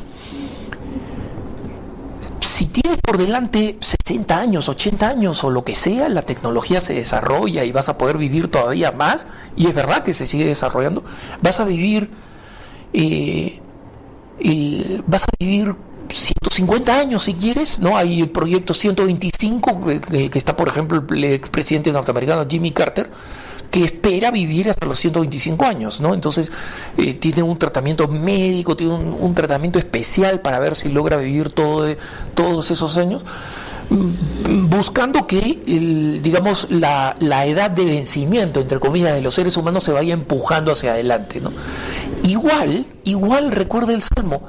si 2.40 2.66
tienes 2.66 2.98
por 2.98 3.16
delante 3.16 3.78
60 3.80 4.38
años, 4.38 4.68
80 4.68 5.08
años 5.08 5.42
o 5.42 5.48
lo 5.48 5.64
que 5.64 5.74
sea, 5.74 6.10
la 6.10 6.20
tecnología 6.20 6.82
se 6.82 6.92
desarrolla 6.92 7.64
y 7.64 7.72
vas 7.72 7.88
a 7.88 7.96
poder 7.96 8.18
vivir 8.18 8.50
todavía 8.50 8.92
más, 8.92 9.26
y 9.56 9.68
es 9.68 9.74
verdad 9.74 10.02
que 10.02 10.12
se 10.12 10.26
sigue 10.26 10.44
desarrollando, 10.44 11.02
vas 11.40 11.60
a 11.60 11.64
vivir, 11.64 12.10
eh, 12.92 13.62
vas 15.06 15.24
a 15.24 15.26
vivir 15.38 15.74
150 16.08 16.98
años 16.98 17.24
si 17.24 17.34
quieres, 17.34 17.80
¿no? 17.80 17.96
Hay 17.96 18.20
el 18.20 18.30
proyecto 18.30 18.74
125, 18.74 19.84
el 20.12 20.30
que 20.30 20.38
está, 20.38 20.56
por 20.56 20.68
ejemplo, 20.68 21.04
el 21.10 21.24
expresidente 21.24 21.92
norteamericano 21.92 22.46
Jimmy 22.48 22.72
Carter, 22.72 23.10
que 23.70 23.84
espera 23.84 24.30
vivir 24.30 24.70
hasta 24.70 24.86
los 24.86 24.98
125 24.98 25.64
años, 25.64 26.00
¿no? 26.00 26.14
Entonces 26.14 26.50
eh, 26.96 27.14
tiene 27.14 27.42
un 27.42 27.58
tratamiento 27.58 28.08
médico, 28.08 28.76
tiene 28.76 28.94
un, 28.94 29.34
tratamiento 29.34 29.78
especial 29.78 30.40
para 30.40 30.58
ver 30.58 30.76
si 30.76 30.88
logra 30.88 31.16
vivir 31.16 31.50
todo 31.50 31.86
todos 32.34 32.70
esos 32.70 32.96
años, 32.96 33.24
mm, 33.90 34.68
buscando 34.68 35.26
que, 35.26 35.58
digamos, 36.22 36.68
la, 36.70 37.16
la, 37.18 37.44
edad 37.46 37.70
de 37.70 37.84
vencimiento, 37.84 38.60
entre 38.60 38.78
comillas, 38.78 39.14
de 39.14 39.20
los 39.20 39.34
seres 39.34 39.56
humanos 39.56 39.82
se 39.82 39.92
vaya 39.92 40.14
empujando 40.14 40.72
hacia 40.72 40.92
adelante, 40.92 41.40
¿no? 41.40 41.52
Igual, 42.26 42.86
igual 43.04 43.52
recuerda 43.52 43.92
el 43.92 44.02
Salmo, 44.02 44.42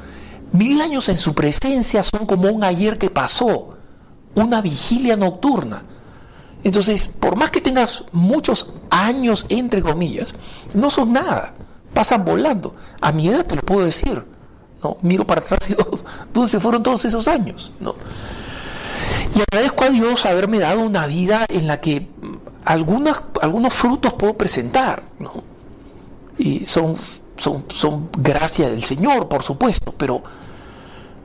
mil 0.52 0.82
años 0.82 1.10
en 1.10 1.18
su 1.18 1.36
presencia 1.36 2.02
son 2.02 2.26
como 2.26 2.50
un 2.50 2.64
ayer 2.64 2.98
que 2.98 3.10
pasó, 3.10 3.78
una 4.34 4.62
vigilia 4.62 5.16
nocturna. 5.16 5.84
Entonces, 6.64 7.08
por 7.08 7.36
más 7.36 7.52
que 7.52 7.62
tengas 7.62 8.06
muchos 8.12 8.74
años, 8.90 9.46
entre 9.50 9.84
comillas, 9.84 10.34
no 10.74 10.90
son 10.90 11.14
nada, 11.14 11.54
pasan 11.94 12.26
volando. 12.26 12.76
A 13.00 13.12
mi 13.12 13.28
edad 13.28 13.46
te 13.46 13.56
lo 13.56 13.62
puedo 13.62 13.86
decir, 13.86 14.26
¿no? 14.84 14.98
Miro 15.02 15.26
para 15.28 15.42
atrás 15.42 15.70
y 15.70 15.74
digo, 15.76 16.00
¿dónde 16.34 16.50
se 16.50 16.60
fueron 16.60 16.82
todos 16.82 17.06
esos 17.06 17.28
años? 17.28 17.74
¿no? 17.80 17.96
Y 19.36 19.42
agradezco 19.42 19.84
a 19.84 19.90
Dios 19.90 20.26
haberme 20.26 20.58
dado 20.58 20.82
una 20.82 21.06
vida 21.06 21.46
en 21.48 21.68
la 21.68 21.80
que 21.80 22.08
algunas, 22.66 23.22
algunos 23.40 23.74
frutos 23.74 24.14
puedo 24.14 24.36
presentar, 24.36 25.04
¿no? 25.20 25.44
Y 26.40 26.66
son, 26.66 26.96
son, 27.38 27.66
son 27.70 28.10
gracia 28.18 28.70
del 28.70 28.84
Señor, 28.84 29.28
por 29.28 29.44
supuesto, 29.44 29.94
pero 29.98 30.24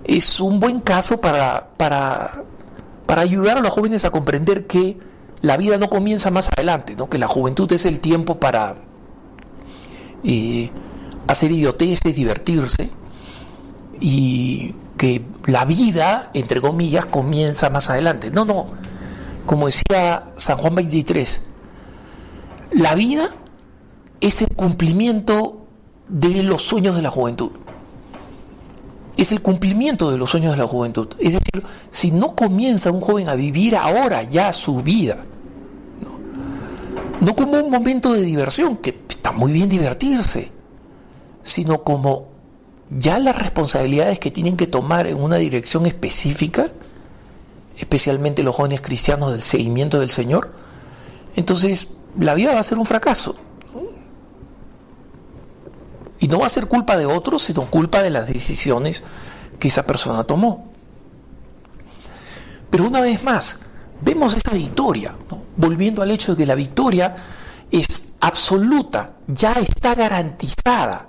es 0.05 0.41
un 0.41 0.61
buen 0.61 0.81
caso 0.81 1.21
para, 1.21 1.71
para, 1.77 2.45
para 3.07 3.23
ayudar 3.23 3.59
a 3.59 3.61
los 3.61 3.71
jóvenes 3.71 4.05
a 4.05 4.11
comprender 4.11 4.67
que 4.67 4.99
la 5.41 5.57
vida 5.57 5.77
no 5.79 5.91
comienza 5.91 6.31
más 6.31 6.49
adelante, 6.49 6.95
¿no? 6.97 7.09
que 7.09 7.19
la 7.19 7.29
juventud 7.29 7.71
es 7.73 7.85
el 7.85 8.01
tiempo 8.01 8.39
para 8.39 8.77
eh, 10.25 10.71
hacer 11.27 11.51
idioteces, 11.51 12.15
divertirse, 12.15 12.91
y 14.01 14.75
que 14.97 15.25
la 15.47 15.65
vida, 15.65 16.31
entre 16.35 16.61
comillas, 16.61 17.07
comienza 17.07 17.71
más 17.71 17.89
adelante. 17.89 18.31
No, 18.31 18.45
no, 18.45 18.67
como 19.47 19.67
decía 19.67 20.33
San 20.37 20.59
Juan 20.59 20.75
23, 20.75 21.43
la 22.73 22.95
vida 22.95 23.31
es 24.21 24.43
el 24.43 24.49
cumplimiento 24.49 25.62
de 26.13 26.43
los 26.43 26.63
sueños 26.63 26.95
de 26.95 27.03
la 27.03 27.11
juventud. 27.11 27.51
Es 29.17 29.33
el 29.33 29.41
cumplimiento 29.41 30.11
de 30.11 30.19
los 30.19 30.31
sueños 30.31 30.53
de 30.53 30.59
la 30.59 30.69
juventud. 30.69 31.09
Es 31.19 31.33
decir, 31.33 31.65
si 31.91 32.11
no 32.11 32.37
comienza 32.37 32.91
un 32.91 33.01
joven 33.01 33.29
a 33.29 33.35
vivir 33.35 33.77
ahora 33.77 34.23
ya 34.23 34.53
su 34.53 34.83
vida, 34.83 35.25
no 37.21 37.35
como 37.35 37.53
un 37.61 37.71
momento 37.71 38.13
de 38.13 38.23
diversión, 38.23 38.77
que 38.77 39.01
está 39.09 39.33
muy 39.33 39.53
bien 39.53 39.69
divertirse, 39.69 40.53
sino 41.43 41.83
como 41.83 42.29
ya 42.91 43.19
las 43.19 43.39
responsabilidades 43.39 44.19
que 44.19 44.31
tienen 44.31 44.57
que 44.57 44.67
tomar 44.67 45.07
en 45.07 45.21
una 45.21 45.37
dirección 45.37 45.87
específica, 45.87 46.67
especialmente 47.79 48.43
los 48.43 48.55
jóvenes 48.55 48.83
cristianos 48.83 49.33
del 49.33 49.41
seguimiento 49.41 49.99
del 49.99 50.11
Señor, 50.11 50.53
entonces 51.37 51.89
la 52.19 52.35
vida 52.35 52.53
va 52.53 52.61
a 52.61 52.65
ser 52.65 52.79
un 52.79 52.85
fracaso. 52.85 53.35
Y 56.23 56.28
no 56.28 56.39
va 56.39 56.47
a 56.47 56.51
ser 56.51 56.68
culpa 56.68 56.97
de 56.97 57.05
otros, 57.05 57.42
sino 57.42 57.68
culpa 57.68 58.01
de 58.01 58.10
las 58.10 58.28
decisiones 58.28 59.02
que 59.59 59.67
esa 59.67 59.84
persona 59.84 60.23
tomó. 60.23 60.70
Pero 62.70 62.86
una 62.86 63.01
vez 63.01 63.25
más, 63.25 63.59
vemos 64.01 64.36
esa 64.36 64.52
victoria, 64.52 65.17
volviendo 65.57 66.01
al 66.01 66.12
hecho 66.12 66.33
de 66.33 66.39
que 66.39 66.47
la 66.47 66.55
victoria 66.55 67.17
es 67.73 68.12
absoluta, 68.20 69.15
ya 69.26 69.55
está 69.55 69.97
garantizada. 69.97 71.09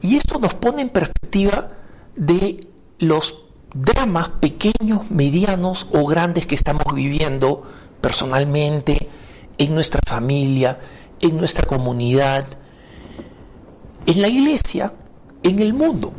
Y 0.00 0.14
esto 0.14 0.38
nos 0.38 0.54
pone 0.54 0.82
en 0.82 0.90
perspectiva 0.90 1.68
de 2.14 2.56
los 3.00 3.42
dramas 3.74 4.28
pequeños, 4.40 5.10
medianos 5.10 5.88
o 5.92 6.06
grandes 6.06 6.46
que 6.46 6.54
estamos 6.54 6.94
viviendo 6.94 7.64
personalmente, 8.00 9.08
en 9.58 9.74
nuestra 9.74 10.00
familia, 10.06 10.78
en 11.20 11.36
nuestra 11.36 11.66
comunidad, 11.66 12.46
en 14.08 14.22
la 14.22 14.28
iglesia, 14.28 14.94
en 15.42 15.58
el 15.58 15.74
mundo. 15.74 16.14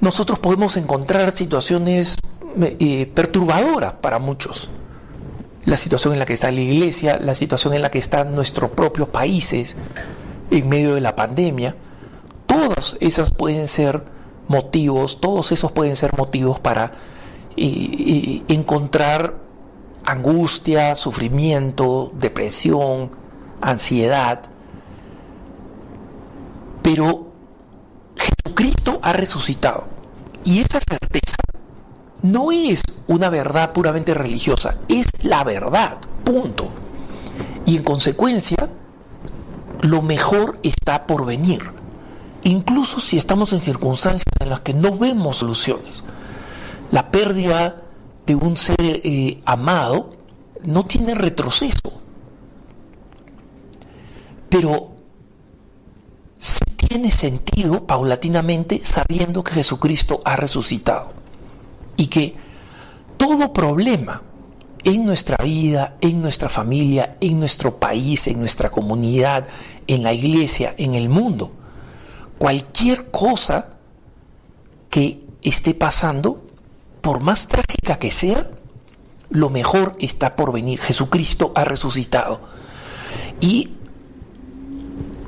Nosotros 0.00 0.40
podemos 0.40 0.76
encontrar 0.76 1.30
situaciones 1.30 2.18
eh, 2.60 3.06
perturbadoras 3.14 3.94
para 3.94 4.18
muchos. 4.18 4.70
La 5.66 5.76
situación 5.76 6.14
en 6.14 6.18
la 6.18 6.24
que 6.24 6.32
está 6.32 6.50
la 6.50 6.60
iglesia, 6.60 7.18
la 7.20 7.36
situación 7.36 7.74
en 7.74 7.82
la 7.82 7.92
que 7.92 7.98
están 7.98 8.34
nuestros 8.34 8.72
propios 8.72 9.08
países 9.08 9.76
en 10.50 10.68
medio 10.68 10.96
de 10.96 11.00
la 11.00 11.14
pandemia. 11.14 11.76
Todas 12.46 12.96
esas 12.98 13.30
pueden 13.30 13.68
ser 13.68 14.02
motivos, 14.48 15.20
todos 15.20 15.52
esos 15.52 15.70
pueden 15.70 15.94
ser 15.94 16.18
motivos 16.18 16.58
para 16.58 16.90
eh, 17.56 17.62
eh, 17.66 18.42
encontrar 18.48 19.36
angustia, 20.04 20.96
sufrimiento, 20.96 22.10
depresión, 22.14 23.12
ansiedad. 23.60 24.50
Pero 26.84 27.32
Jesucristo 28.14 29.00
ha 29.02 29.14
resucitado. 29.14 29.84
Y 30.44 30.58
esa 30.58 30.78
certeza 30.86 31.36
no 32.20 32.52
es 32.52 32.82
una 33.08 33.30
verdad 33.30 33.72
puramente 33.72 34.12
religiosa, 34.12 34.76
es 34.88 35.06
la 35.22 35.44
verdad, 35.44 35.96
punto. 36.24 36.68
Y 37.64 37.78
en 37.78 37.82
consecuencia, 37.84 38.68
lo 39.80 40.02
mejor 40.02 40.58
está 40.62 41.06
por 41.06 41.24
venir. 41.24 41.62
Incluso 42.42 43.00
si 43.00 43.16
estamos 43.16 43.54
en 43.54 43.62
circunstancias 43.62 44.26
en 44.38 44.50
las 44.50 44.60
que 44.60 44.74
no 44.74 44.94
vemos 44.98 45.38
soluciones. 45.38 46.04
La 46.90 47.10
pérdida 47.10 47.82
de 48.26 48.34
un 48.34 48.58
ser 48.58 48.76
eh, 48.80 49.40
amado 49.46 50.12
no 50.62 50.84
tiene 50.84 51.14
retroceso. 51.14 51.98
Pero 54.50 54.93
tiene 56.88 57.10
sentido 57.10 57.86
paulatinamente 57.86 58.80
sabiendo 58.84 59.42
que 59.42 59.52
Jesucristo 59.52 60.20
ha 60.24 60.36
resucitado 60.36 61.12
y 61.96 62.06
que 62.06 62.34
todo 63.16 63.52
problema 63.52 64.22
en 64.84 65.06
nuestra 65.06 65.42
vida, 65.42 65.96
en 66.00 66.20
nuestra 66.20 66.48
familia, 66.48 67.16
en 67.20 67.38
nuestro 67.38 67.78
país, 67.78 68.26
en 68.26 68.38
nuestra 68.38 68.70
comunidad, 68.70 69.48
en 69.86 70.02
la 70.02 70.12
iglesia, 70.12 70.74
en 70.76 70.94
el 70.94 71.08
mundo, 71.08 71.52
cualquier 72.38 73.10
cosa 73.10 73.70
que 74.90 75.24
esté 75.42 75.74
pasando, 75.74 76.44
por 77.00 77.20
más 77.20 77.48
trágica 77.48 77.98
que 77.98 78.10
sea, 78.10 78.50
lo 79.30 79.50
mejor 79.50 79.96
está 80.00 80.36
por 80.36 80.52
venir. 80.52 80.80
Jesucristo 80.80 81.52
ha 81.54 81.64
resucitado. 81.64 82.40
Y 83.40 83.72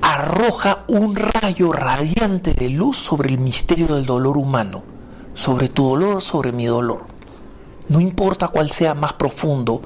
arroja 0.06 0.84
un 0.86 1.16
rayo 1.16 1.72
radiante 1.72 2.54
de 2.54 2.68
luz 2.68 2.96
sobre 2.96 3.28
el 3.28 3.38
misterio 3.38 3.88
del 3.88 4.06
dolor 4.06 4.36
humano, 4.36 4.84
sobre 5.34 5.68
tu 5.68 5.88
dolor, 5.88 6.22
sobre 6.22 6.52
mi 6.52 6.66
dolor. 6.66 7.06
No 7.88 7.98
importa 7.98 8.46
cuál 8.46 8.70
sea 8.70 8.94
más 8.94 9.14
profundo, 9.14 9.82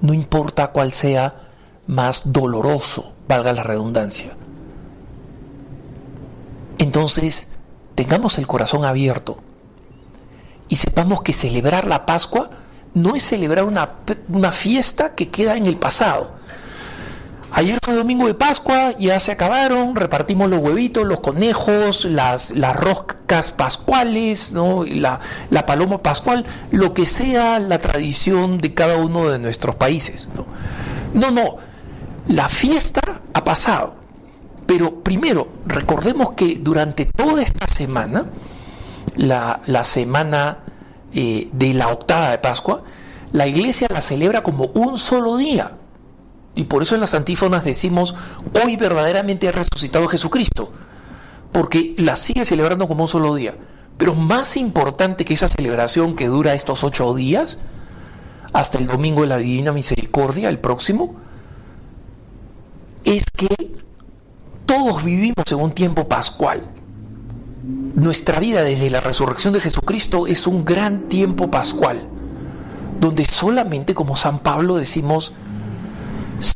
no 0.00 0.14
importa 0.14 0.68
cuál 0.68 0.92
sea 0.92 1.48
más 1.88 2.22
doloroso, 2.26 3.14
valga 3.26 3.52
la 3.52 3.64
redundancia. 3.64 4.36
Entonces, 6.78 7.48
tengamos 7.96 8.38
el 8.38 8.46
corazón 8.46 8.84
abierto 8.84 9.38
y 10.68 10.76
sepamos 10.76 11.22
que 11.22 11.32
celebrar 11.32 11.84
la 11.88 12.06
Pascua 12.06 12.50
no 12.94 13.16
es 13.16 13.24
celebrar 13.24 13.64
una, 13.64 13.90
una 14.28 14.52
fiesta 14.52 15.16
que 15.16 15.30
queda 15.30 15.56
en 15.56 15.66
el 15.66 15.78
pasado. 15.78 16.38
Ayer 17.50 17.78
fue 17.82 17.94
domingo 17.94 18.26
de 18.26 18.34
Pascua, 18.34 18.94
ya 18.98 19.18
se 19.20 19.32
acabaron, 19.32 19.96
repartimos 19.96 20.50
los 20.50 20.60
huevitos, 20.60 21.06
los 21.06 21.20
conejos, 21.20 22.04
las, 22.04 22.50
las 22.50 22.76
roscas 22.76 23.52
pascuales, 23.52 24.52
¿no? 24.52 24.84
la, 24.84 25.20
la, 25.48 25.64
paloma 25.64 26.02
pascual, 26.02 26.44
lo 26.70 26.92
que 26.92 27.06
sea 27.06 27.58
la 27.58 27.78
tradición 27.78 28.58
de 28.58 28.74
cada 28.74 28.98
uno 28.98 29.28
de 29.30 29.38
nuestros 29.38 29.76
países. 29.76 30.28
No, 31.14 31.30
no, 31.30 31.56
la 32.28 32.48
fiesta 32.50 33.00
ha 33.32 33.44
pasado. 33.44 33.94
Pero 34.66 35.02
primero, 35.02 35.48
recordemos 35.64 36.32
que 36.32 36.58
durante 36.60 37.06
toda 37.06 37.42
esta 37.42 37.66
semana, 37.66 38.26
la, 39.16 39.60
la 39.64 39.84
semana 39.84 40.58
eh, 41.14 41.48
de 41.52 41.72
la 41.72 41.88
octava 41.88 42.30
de 42.32 42.38
Pascua, 42.38 42.82
la 43.32 43.46
iglesia 43.46 43.88
la 43.90 44.02
celebra 44.02 44.42
como 44.42 44.66
un 44.74 44.98
solo 44.98 45.38
día. 45.38 45.72
Y 46.58 46.64
por 46.64 46.82
eso 46.82 46.96
en 46.96 47.00
las 47.00 47.14
antífonas 47.14 47.62
decimos, 47.62 48.16
hoy 48.64 48.74
verdaderamente 48.74 49.46
ha 49.46 49.52
resucitado 49.52 50.08
Jesucristo, 50.08 50.72
porque 51.52 51.94
la 51.98 52.16
sigue 52.16 52.44
celebrando 52.44 52.88
como 52.88 53.04
un 53.04 53.08
solo 53.08 53.36
día. 53.36 53.54
Pero 53.96 54.16
más 54.16 54.56
importante 54.56 55.24
que 55.24 55.34
esa 55.34 55.46
celebración 55.46 56.16
que 56.16 56.26
dura 56.26 56.54
estos 56.54 56.82
ocho 56.82 57.14
días, 57.14 57.58
hasta 58.52 58.76
el 58.76 58.88
domingo 58.88 59.20
de 59.20 59.28
la 59.28 59.36
Divina 59.36 59.70
Misericordia, 59.70 60.48
el 60.48 60.58
próximo, 60.58 61.14
es 63.04 63.22
que 63.36 63.76
todos 64.66 65.04
vivimos 65.04 65.52
en 65.52 65.60
un 65.60 65.70
tiempo 65.70 66.08
pascual. 66.08 66.64
Nuestra 67.94 68.40
vida 68.40 68.64
desde 68.64 68.90
la 68.90 69.00
resurrección 69.00 69.52
de 69.52 69.60
Jesucristo 69.60 70.26
es 70.26 70.48
un 70.48 70.64
gran 70.64 71.02
tiempo 71.02 71.52
pascual, 71.52 72.08
donde 72.98 73.26
solamente 73.26 73.94
como 73.94 74.16
San 74.16 74.40
Pablo 74.40 74.74
decimos, 74.74 75.34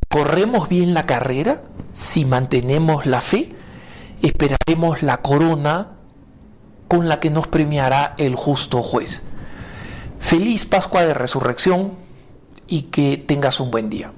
corremos 0.08 0.68
bien 0.68 0.94
la 0.94 1.06
carrera, 1.06 1.62
si 1.92 2.24
mantenemos 2.24 3.06
la 3.06 3.20
fe, 3.20 3.54
esperaremos 4.22 5.02
la 5.02 5.22
corona 5.22 5.92
con 6.88 7.08
la 7.08 7.20
que 7.20 7.30
nos 7.30 7.48
premiará 7.48 8.14
el 8.18 8.36
justo 8.36 8.82
juez. 8.82 9.22
Feliz 10.20 10.66
Pascua 10.66 11.04
de 11.04 11.14
Resurrección 11.14 11.92
y 12.68 12.82
que 12.82 13.16
tengas 13.16 13.60
un 13.60 13.70
buen 13.70 13.90
día. 13.90 14.12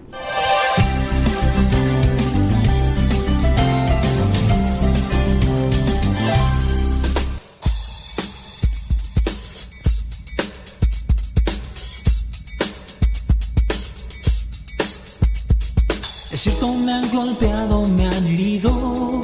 Cierto, 16.44 16.74
me 16.74 16.92
han 16.92 17.10
golpeado, 17.10 17.88
me 17.88 18.06
han 18.06 18.26
herido. 18.26 19.22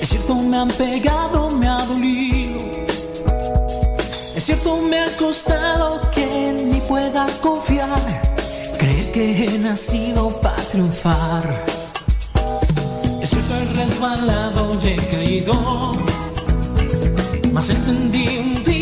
Es 0.00 0.08
cierto, 0.08 0.34
me 0.36 0.56
han 0.56 0.68
pegado, 0.68 1.50
me 1.50 1.68
ha 1.68 1.84
dolido. 1.84 2.58
Es 4.34 4.44
cierto, 4.44 4.78
me 4.78 4.98
ha 5.00 5.16
costado 5.18 6.00
que 6.10 6.54
ni 6.64 6.80
pueda 6.80 7.26
confiar. 7.42 8.00
Creer 8.78 9.12
que 9.12 9.44
he 9.44 9.58
nacido 9.58 10.40
para 10.40 10.56
triunfar. 10.56 11.66
Es 13.20 13.28
cierto, 13.28 13.54
he 13.54 13.64
resbalado 13.76 14.78
y 14.82 14.86
he 14.86 14.96
caído. 14.96 15.52
Mas 17.52 17.68
entendí 17.68 18.26
un 18.38 18.64
día, 18.64 18.77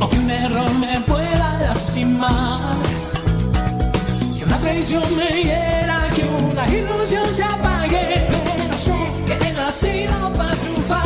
o 0.00 0.08
que 0.08 0.18
un 0.18 0.30
error 0.30 0.70
me 0.76 0.98
pueda 1.02 1.58
lastimar, 1.60 2.78
que 4.38 4.44
una 4.46 4.56
traición 4.58 5.02
me 5.14 5.42
hiera, 5.42 6.08
que 6.16 6.22
una 6.24 6.68
ilusión 6.68 7.28
se 7.28 7.42
apague, 7.44 8.28
pero 8.30 8.78
sé 8.78 8.96
que 9.26 9.34
he 9.34 9.52
nacido 9.52 10.32
para 10.32 10.54
triunfar. 10.54 11.01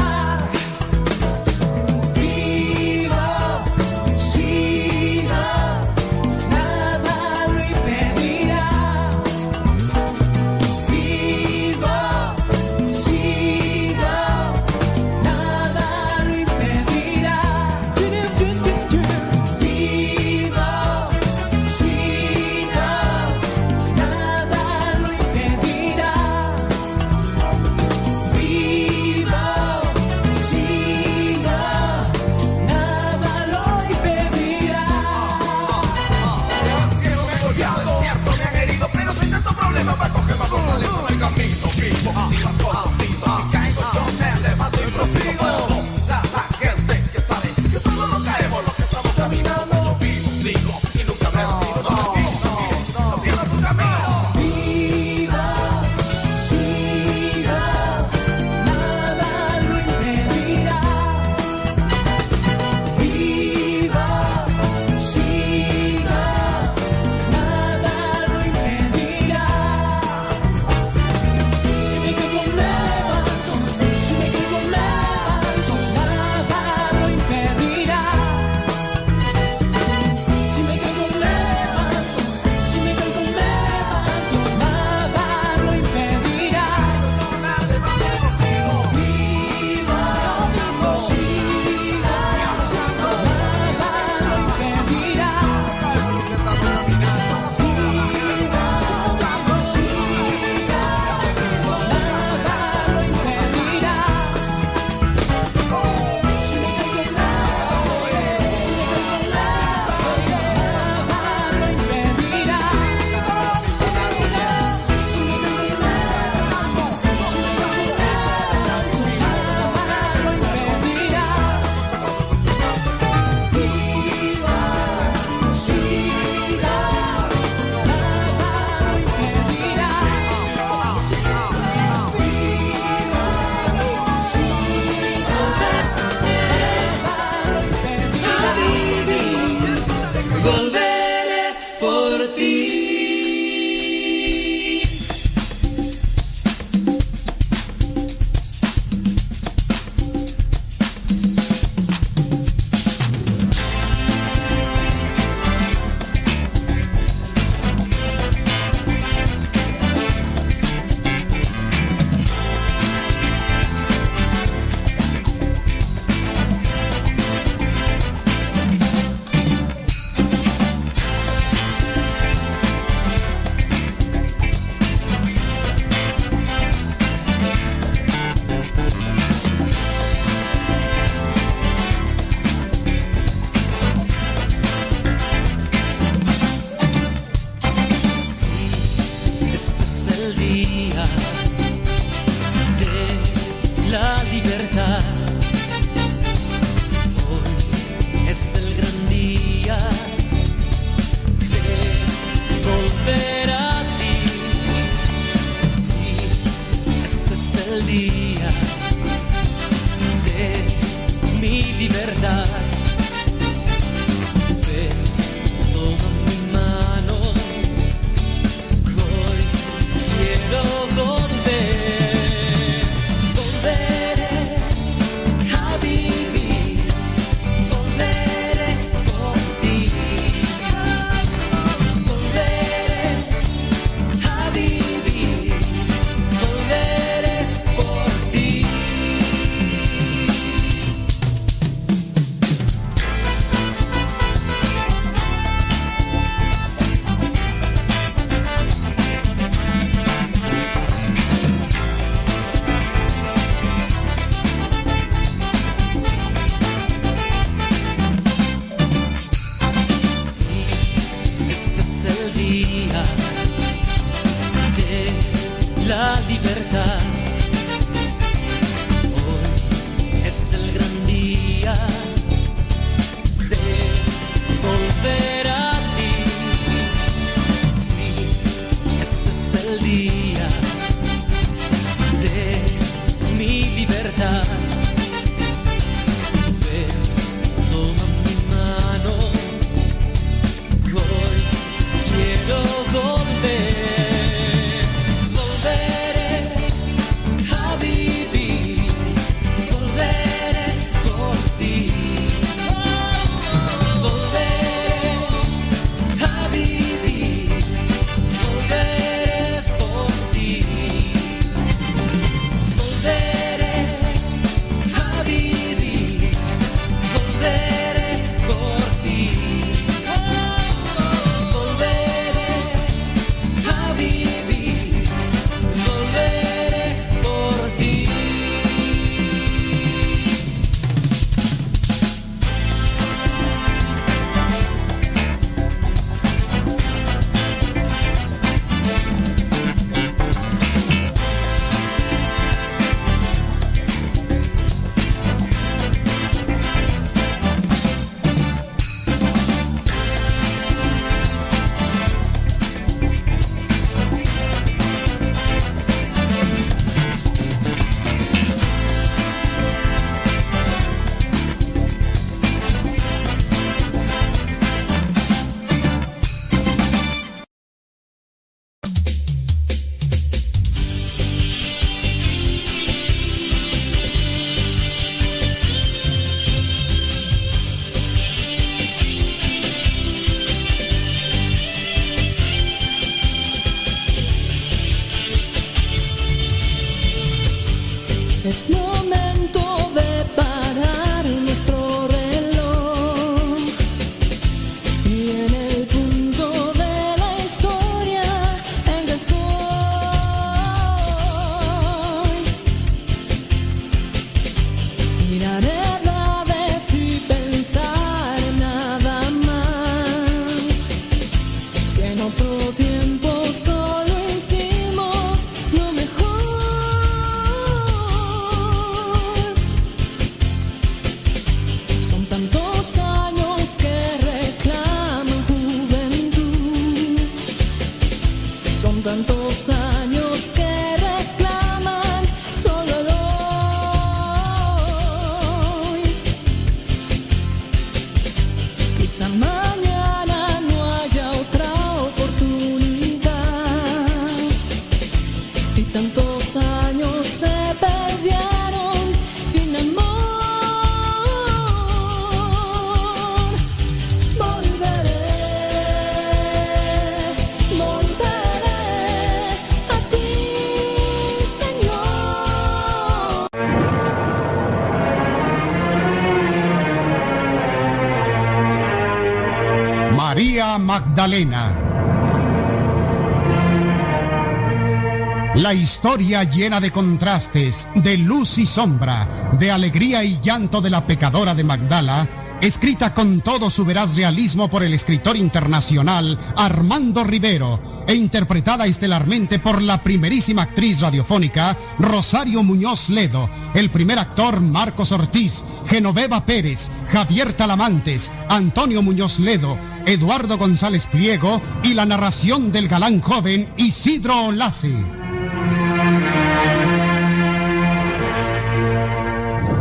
La 475.56 475.74
historia 475.74 476.44
llena 476.44 476.80
de 476.80 476.92
contrastes, 476.92 477.88
de 477.96 478.16
luz 478.16 478.58
y 478.58 478.66
sombra, 478.66 479.26
de 479.58 479.72
alegría 479.72 480.22
y 480.22 480.38
llanto 480.40 480.80
de 480.80 480.90
la 480.90 481.05
pecadora 481.05 481.52
de 481.56 481.64
Magdala, 481.64 482.28
escrita 482.60 483.15
con 483.15 483.41
todo 483.41 483.70
su 483.70 483.85
veraz 483.85 484.17
realismo 484.17 484.68
por 484.68 484.83
el 484.83 484.94
escritor 484.94 485.36
internacional 485.36 486.39
Armando 486.57 487.25
Rivero 487.25 487.81
e 488.07 488.15
interpretada 488.15 488.86
estelarmente 488.86 489.59
por 489.59 489.83
la 489.83 490.02
primerísima 490.02 490.62
actriz 490.62 491.01
radiofónica 491.01 491.76
Rosario 491.99 492.62
Muñoz 492.62 493.09
Ledo, 493.10 493.49
el 493.75 493.91
primer 493.91 494.18
actor 494.18 494.60
Marcos 494.60 495.12
Ortiz, 495.12 495.65
Genoveva 495.86 496.44
Pérez, 496.47 496.91
Javier 497.10 497.52
Talamantes, 497.52 498.33
Antonio 498.49 499.02
Muñoz 499.02 499.39
Ledo, 499.39 499.76
Eduardo 500.07 500.59
González 500.59 501.07
Pliego 501.07 501.60
y 501.83 501.94
la 501.94 502.07
narración 502.07 502.73
del 502.73 502.89
galán 502.89 503.20
joven 503.20 503.68
Isidro 503.76 504.47
Olace. 504.47 504.94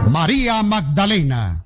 María 0.09 0.63
Magdalena. 0.63 1.64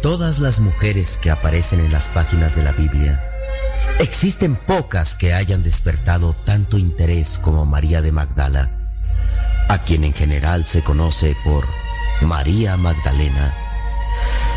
Todas 0.00 0.38
las 0.38 0.60
mujeres 0.60 1.18
que 1.20 1.30
aparecen 1.30 1.80
en 1.80 1.92
las 1.92 2.08
páginas 2.08 2.54
de 2.54 2.62
la 2.62 2.72
Biblia, 2.72 3.22
existen 3.98 4.56
pocas 4.56 5.16
que 5.16 5.34
hayan 5.34 5.62
despertado 5.62 6.34
tanto 6.44 6.78
interés 6.78 7.38
como 7.42 7.66
María 7.66 8.00
de 8.02 8.12
Magdala, 8.12 8.70
a 9.68 9.78
quien 9.78 10.04
en 10.04 10.12
general 10.12 10.66
se 10.66 10.82
conoce 10.82 11.36
por 11.44 11.66
María 12.20 12.76
Magdalena, 12.76 13.54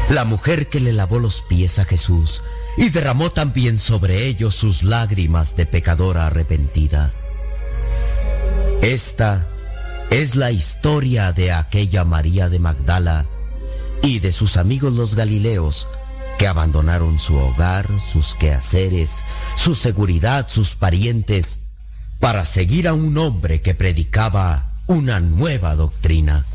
la 0.09 0.25
mujer 0.25 0.67
que 0.67 0.79
le 0.79 0.93
lavó 0.93 1.19
los 1.19 1.41
pies 1.41 1.79
a 1.79 1.85
Jesús 1.85 2.41
y 2.77 2.89
derramó 2.89 3.31
también 3.31 3.77
sobre 3.77 4.25
ellos 4.25 4.55
sus 4.55 4.83
lágrimas 4.83 5.55
de 5.55 5.65
pecadora 5.65 6.27
arrepentida. 6.27 7.13
Esta 8.81 9.47
es 10.09 10.35
la 10.35 10.51
historia 10.51 11.31
de 11.33 11.51
aquella 11.51 12.03
María 12.03 12.49
de 12.49 12.59
Magdala 12.59 13.25
y 14.01 14.19
de 14.19 14.31
sus 14.31 14.57
amigos 14.57 14.93
los 14.93 15.15
Galileos 15.15 15.87
que 16.37 16.47
abandonaron 16.47 17.19
su 17.19 17.35
hogar, 17.35 17.87
sus 17.99 18.33
quehaceres, 18.33 19.23
su 19.55 19.75
seguridad, 19.75 20.47
sus 20.49 20.75
parientes, 20.75 21.59
para 22.19 22.45
seguir 22.45 22.87
a 22.87 22.93
un 22.93 23.17
hombre 23.17 23.61
que 23.61 23.75
predicaba 23.75 24.71
una 24.87 25.19
nueva 25.19 25.75
doctrina. 25.75 26.45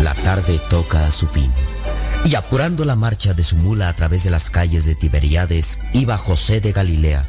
La 0.00 0.14
tarde 0.22 0.60
toca 0.70 1.06
a 1.06 1.10
su 1.10 1.26
fin. 1.26 1.50
Y 2.24 2.34
apurando 2.34 2.84
la 2.84 2.96
marcha 2.96 3.34
de 3.34 3.42
su 3.42 3.56
mula 3.56 3.88
a 3.88 3.94
través 3.94 4.24
de 4.24 4.30
las 4.30 4.50
calles 4.50 4.84
de 4.84 4.94
Tiberíades, 4.94 5.80
iba 5.92 6.16
José 6.18 6.60
de 6.60 6.72
Galilea, 6.72 7.24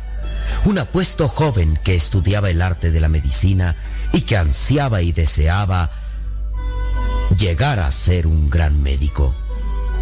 un 0.66 0.80
apuesto 0.80 1.28
joven 1.28 1.80
que 1.84 1.96
estudiaba 1.96 2.50
el 2.50 2.62
arte 2.62 2.92
de 2.92 3.00
la 3.00 3.10
medicina 3.10 3.76
y 4.14 4.22
que 4.22 4.38
ansiaba 4.38 5.02
y 5.02 5.12
deseaba 5.12 5.92
llegar 7.38 7.80
a 7.80 7.92
ser 7.92 8.28
un 8.28 8.50
gran 8.50 8.82
médico. 8.82 9.36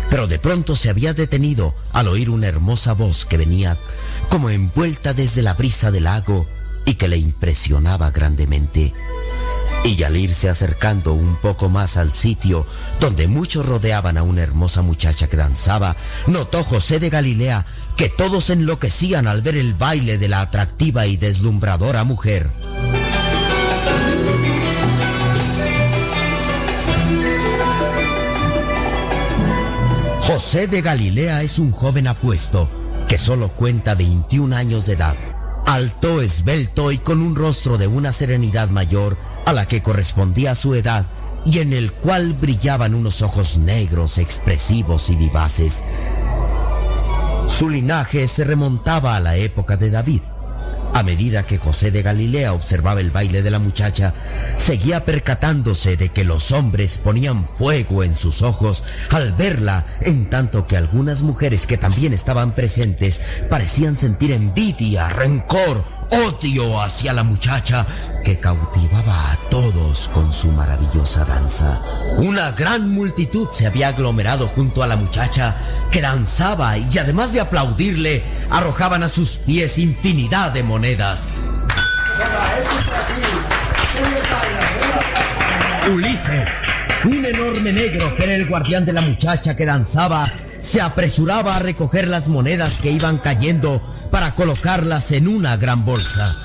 Pero 0.10 0.28
de 0.28 0.40
pronto 0.40 0.76
se 0.76 0.90
había 0.90 1.14
detenido 1.14 1.76
al 1.92 2.08
oír 2.08 2.30
una 2.30 2.48
hermosa 2.48 2.94
voz 2.94 3.26
que 3.26 3.38
venía 3.38 3.78
como 4.30 4.50
envuelta 4.50 5.14
desde 5.14 5.42
la 5.42 5.54
brisa 5.54 5.92
del 5.92 6.06
lago 6.06 6.48
y 6.86 6.96
que 6.96 7.08
le 7.08 7.18
impresionaba 7.18 8.12
grandemente. 8.12 8.94
Y 9.84 10.02
al 10.04 10.18
irse 10.18 10.50
acercando 10.50 11.14
un 11.14 11.36
poco 11.36 11.70
más 11.70 11.98
al 11.98 12.12
sitio 12.12 12.66
donde 13.00 13.28
muchos 13.28 13.66
rodeaban 13.66 14.18
a 14.18 14.24
una 14.24 14.42
hermosa 14.42 14.82
muchacha 14.82 15.28
que 15.28 15.38
danzaba, 15.38 15.96
notó 16.26 16.64
José 16.64 17.00
de 17.00 17.10
Galilea 17.10 17.66
que 17.96 18.10
todos 18.10 18.50
enloquecían 18.50 19.28
al 19.28 19.42
ver 19.42 19.56
el 19.56 19.74
baile 19.74 20.18
de 20.18 20.28
la 20.28 20.42
atractiva 20.42 21.06
y 21.06 21.18
deslumbradora 21.18 22.04
mujer. 22.04 22.50
José 30.26 30.66
de 30.66 30.82
Galilea 30.82 31.44
es 31.44 31.60
un 31.60 31.72
joven 31.72 32.08
apuesto 32.08 32.68
que 33.08 33.16
solo 33.16 33.50
cuenta 33.50 33.94
21 33.94 34.56
años 34.56 34.88
de 34.88 34.94
edad, 34.94 35.16
alto, 35.68 36.20
esbelto 36.20 36.92
y 36.92 36.98
con 36.98 37.22
un 37.22 37.36
rostro 37.36 37.78
de 37.78 37.86
una 37.86 38.12
serenidad 38.12 38.70
mayor 38.70 39.18
a 39.46 39.54
la 39.54 39.68
que 39.68 39.84
correspondía 39.84 40.52
a 40.52 40.56
su 40.56 40.74
edad 40.74 41.06
y 41.46 41.60
en 41.60 41.74
el 41.74 41.92
cual 41.92 42.34
brillaban 42.34 42.96
unos 42.96 43.22
ojos 43.22 43.60
negros, 43.60 44.18
expresivos 44.18 45.12
y 45.12 45.16
vivaces. 45.16 45.84
Su 47.48 47.70
linaje 47.70 48.28
se 48.28 48.46
remontaba 48.46 49.16
a 49.16 49.20
la 49.20 49.38
época 49.38 49.78
de 49.78 49.92
David. 49.92 50.22
A 50.96 51.04
medida 51.04 51.44
que 51.44 51.58
José 51.58 51.92
de 51.92 52.04
Galilea 52.04 52.54
observaba 52.54 53.02
el 53.02 53.12
baile 53.12 53.42
de 53.42 53.52
la 53.52 53.60
muchacha, 53.60 54.14
seguía 54.56 55.04
percatándose 55.04 55.98
de 55.98 56.08
que 56.08 56.24
los 56.24 56.54
hombres 56.54 57.00
ponían 57.00 57.46
fuego 57.54 58.02
en 58.02 58.16
sus 58.16 58.42
ojos 58.42 58.86
al 59.10 59.34
verla, 59.34 59.86
en 60.00 60.30
tanto 60.30 60.68
que 60.68 60.78
algunas 60.78 61.22
mujeres 61.22 61.68
que 61.68 61.76
también 61.76 62.14
estaban 62.14 62.56
presentes 62.56 63.22
parecían 63.50 63.98
sentir 63.98 64.32
envidia, 64.32 65.10
rencor, 65.10 65.84
odio 66.12 66.82
hacia 66.82 67.14
la 67.14 67.24
muchacha 67.24 67.86
que 68.24 68.40
cautivaba 68.40 69.32
a 69.32 69.38
todos 69.50 70.10
con 70.14 70.34
su 70.34 70.48
maravillosa 70.50 71.26
danza. 71.26 71.82
Una 72.18 72.52
gran 72.52 72.90
multitud 72.90 73.48
se 73.52 73.68
había 73.68 73.90
aglomerado 73.90 74.48
junto 74.48 74.84
a 74.84 74.88
la 74.88 74.96
muchacha 74.96 75.56
que 75.92 76.02
danzaba 76.02 76.78
y 76.78 76.98
además 76.98 77.34
de 77.34 77.42
aplaudirle, 77.42 78.24
arrojaban 78.50 79.04
a 79.04 79.10
sus 79.10 79.38
pies 79.38 79.78
infinidad 79.78 80.52
de 80.52 80.64
monedas. 80.64 81.28
Ulises, 85.94 86.50
Un 87.06 87.24
enorme 87.24 87.72
negro 87.72 88.16
que 88.16 88.24
era 88.24 88.36
el 88.36 88.48
guardián 88.48 88.86
de 88.86 88.94
la 88.94 89.02
muchacha 89.02 89.56
que 89.56 89.66
danzaba 89.66 90.26
se 90.62 90.82
apresuraba 90.82 91.56
a 91.56 91.60
recoger 91.60 92.08
las 92.08 92.28
monedas 92.28 92.80
que 92.82 92.90
iban 92.90 93.20
cayendo 93.20 93.82
para 94.16 94.34
colocarlas 94.34 95.12
en 95.12 95.28
una 95.28 95.58
gran 95.58 95.84
bolsa. 95.84 96.38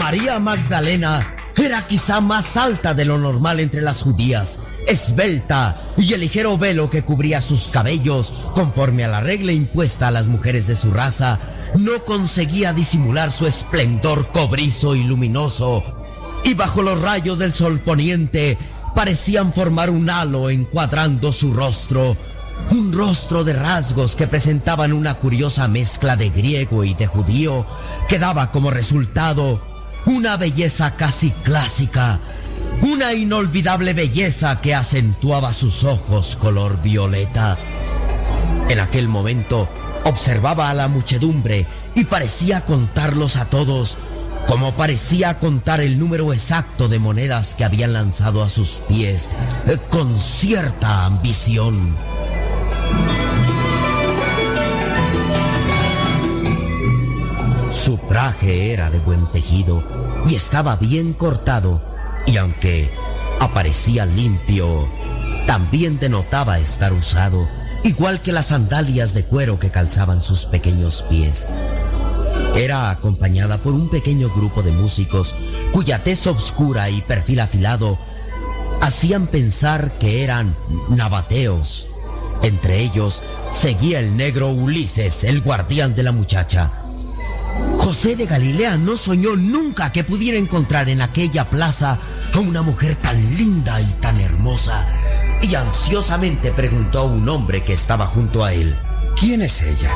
María 0.00 0.40
Magdalena 0.40 1.36
era 1.56 1.86
quizá 1.86 2.20
más 2.20 2.56
alta 2.56 2.94
de 2.94 3.04
lo 3.04 3.16
normal 3.18 3.60
entre 3.60 3.80
las 3.80 4.02
judías, 4.02 4.58
esbelta 4.88 5.76
y 5.96 6.12
el 6.14 6.22
ligero 6.22 6.58
velo 6.58 6.90
que 6.90 7.04
cubría 7.04 7.40
sus 7.40 7.68
cabellos, 7.68 8.34
conforme 8.54 9.04
a 9.04 9.08
la 9.08 9.20
regla 9.20 9.52
impuesta 9.52 10.08
a 10.08 10.10
las 10.10 10.26
mujeres 10.26 10.66
de 10.66 10.74
su 10.74 10.90
raza, 10.90 11.38
no 11.78 12.04
conseguía 12.04 12.72
disimular 12.72 13.30
su 13.30 13.46
esplendor 13.46 14.26
cobrizo 14.32 14.96
y 14.96 15.04
luminoso, 15.04 15.84
y 16.42 16.54
bajo 16.54 16.82
los 16.82 17.00
rayos 17.00 17.38
del 17.38 17.54
sol 17.54 17.78
poniente 17.78 18.58
parecían 18.94 19.52
formar 19.52 19.90
un 19.90 20.08
halo 20.08 20.50
encuadrando 20.50 21.32
su 21.32 21.52
rostro, 21.52 22.16
un 22.70 22.92
rostro 22.92 23.44
de 23.44 23.52
rasgos 23.52 24.14
que 24.16 24.26
presentaban 24.26 24.92
una 24.92 25.14
curiosa 25.14 25.68
mezcla 25.68 26.16
de 26.16 26.30
griego 26.30 26.84
y 26.84 26.94
de 26.94 27.06
judío, 27.06 27.66
que 28.08 28.18
daba 28.18 28.50
como 28.50 28.70
resultado 28.70 29.60
una 30.06 30.36
belleza 30.36 30.96
casi 30.96 31.30
clásica, 31.30 32.20
una 32.82 33.12
inolvidable 33.14 33.94
belleza 33.94 34.60
que 34.60 34.74
acentuaba 34.74 35.52
sus 35.52 35.84
ojos 35.84 36.36
color 36.36 36.80
violeta. 36.82 37.56
En 38.68 38.80
aquel 38.80 39.08
momento 39.08 39.68
observaba 40.04 40.70
a 40.70 40.74
la 40.74 40.88
muchedumbre 40.88 41.66
y 41.94 42.04
parecía 42.04 42.64
contarlos 42.64 43.36
a 43.36 43.46
todos, 43.46 43.98
como 44.46 44.72
parecía 44.72 45.38
contar 45.38 45.80
el 45.80 45.98
número 45.98 46.32
exacto 46.32 46.88
de 46.88 46.98
monedas 46.98 47.54
que 47.54 47.64
habían 47.64 47.92
lanzado 47.92 48.42
a 48.42 48.48
sus 48.48 48.80
pies, 48.88 49.32
eh, 49.66 49.78
con 49.90 50.18
cierta 50.18 51.06
ambición. 51.06 51.96
Su 57.72 57.98
traje 57.98 58.72
era 58.72 58.90
de 58.90 58.98
buen 58.98 59.26
tejido 59.32 59.82
y 60.28 60.34
estaba 60.34 60.76
bien 60.76 61.12
cortado, 61.12 61.82
y 62.26 62.36
aunque 62.36 62.90
aparecía 63.40 64.06
limpio, 64.06 64.88
también 65.46 65.98
denotaba 65.98 66.58
estar 66.58 66.92
usado, 66.92 67.46
igual 67.82 68.22
que 68.22 68.32
las 68.32 68.46
sandalias 68.46 69.12
de 69.12 69.24
cuero 69.24 69.58
que 69.58 69.70
calzaban 69.70 70.22
sus 70.22 70.46
pequeños 70.46 71.04
pies. 71.08 71.48
Era 72.56 72.90
acompañada 72.90 73.58
por 73.58 73.74
un 73.74 73.88
pequeño 73.88 74.30
grupo 74.30 74.62
de 74.62 74.70
músicos 74.70 75.34
cuya 75.72 76.04
tez 76.04 76.26
obscura 76.28 76.88
y 76.88 77.00
perfil 77.00 77.40
afilado 77.40 77.98
hacían 78.80 79.26
pensar 79.26 79.92
que 79.98 80.22
eran 80.22 80.54
nabateos. 80.88 81.88
Entre 82.42 82.80
ellos 82.80 83.22
seguía 83.50 83.98
el 83.98 84.16
negro 84.16 84.50
Ulises, 84.50 85.24
el 85.24 85.40
guardián 85.40 85.94
de 85.94 86.02
la 86.04 86.12
muchacha. 86.12 86.70
José 87.78 88.14
de 88.14 88.26
Galilea 88.26 88.76
no 88.76 88.96
soñó 88.96 89.36
nunca 89.36 89.90
que 89.90 90.04
pudiera 90.04 90.38
encontrar 90.38 90.88
en 90.88 91.02
aquella 91.02 91.48
plaza 91.48 91.98
a 92.32 92.38
una 92.38 92.62
mujer 92.62 92.96
tan 92.96 93.36
linda 93.36 93.80
y 93.80 93.90
tan 94.00 94.20
hermosa, 94.20 94.86
y 95.42 95.54
ansiosamente 95.54 96.52
preguntó 96.52 97.00
a 97.00 97.04
un 97.04 97.28
hombre 97.28 97.62
que 97.62 97.72
estaba 97.72 98.06
junto 98.06 98.44
a 98.44 98.52
él. 98.52 98.76
¿Quién 99.18 99.42
es 99.42 99.60
ella? 99.60 99.90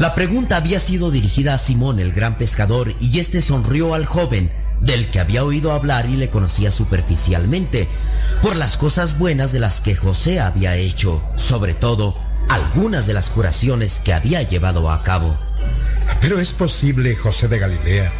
La 0.00 0.14
pregunta 0.14 0.56
había 0.56 0.80
sido 0.80 1.10
dirigida 1.10 1.52
a 1.52 1.58
Simón, 1.58 2.00
el 2.00 2.12
gran 2.12 2.38
pescador, 2.38 2.94
y 3.00 3.18
este 3.18 3.42
sonrió 3.42 3.92
al 3.92 4.06
joven, 4.06 4.50
del 4.80 5.10
que 5.10 5.20
había 5.20 5.44
oído 5.44 5.72
hablar 5.72 6.08
y 6.08 6.16
le 6.16 6.30
conocía 6.30 6.70
superficialmente, 6.70 7.86
por 8.40 8.56
las 8.56 8.78
cosas 8.78 9.18
buenas 9.18 9.52
de 9.52 9.60
las 9.60 9.82
que 9.82 9.94
José 9.94 10.40
había 10.40 10.74
hecho, 10.74 11.22
sobre 11.36 11.74
todo 11.74 12.16
algunas 12.48 13.06
de 13.06 13.12
las 13.12 13.28
curaciones 13.28 14.00
que 14.02 14.14
había 14.14 14.40
llevado 14.42 14.90
a 14.90 15.02
cabo. 15.02 15.36
Pero 16.22 16.40
es 16.40 16.54
posible, 16.54 17.14
José 17.14 17.48
de 17.48 17.58
Galilea, 17.58 18.10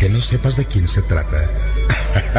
que 0.00 0.08
no 0.08 0.20
sepas 0.20 0.56
de 0.56 0.64
quién 0.64 0.88
se 0.88 1.02
trata. 1.02 1.44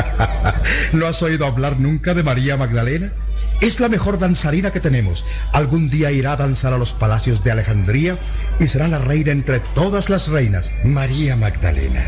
¿No 0.92 1.08
has 1.08 1.24
oído 1.24 1.46
hablar 1.46 1.80
nunca 1.80 2.14
de 2.14 2.24
María 2.24 2.58
Magdalena? 2.58 3.14
Es 3.62 3.80
la 3.80 3.90
mejor 3.90 4.20
danzarina 4.20 4.72
que 4.72 4.80
tenemos. 4.80 5.26
Algún 5.52 5.90
día 5.90 6.12
irá 6.12 6.34
a 6.34 6.38
danzar 6.38 6.74
a 6.74 6.78
los 6.78 6.94
palacios 6.94 7.44
de 7.44 7.52
Alejandría 7.52 8.18
y 8.60 8.68
será 8.68 8.88
la 8.88 9.00
reina 9.00 9.32
entre 9.32 9.60
todas 9.60 10.10
las 10.10 10.28
reinas. 10.28 10.72
María 10.84 11.36
Magdalena. 11.36 12.04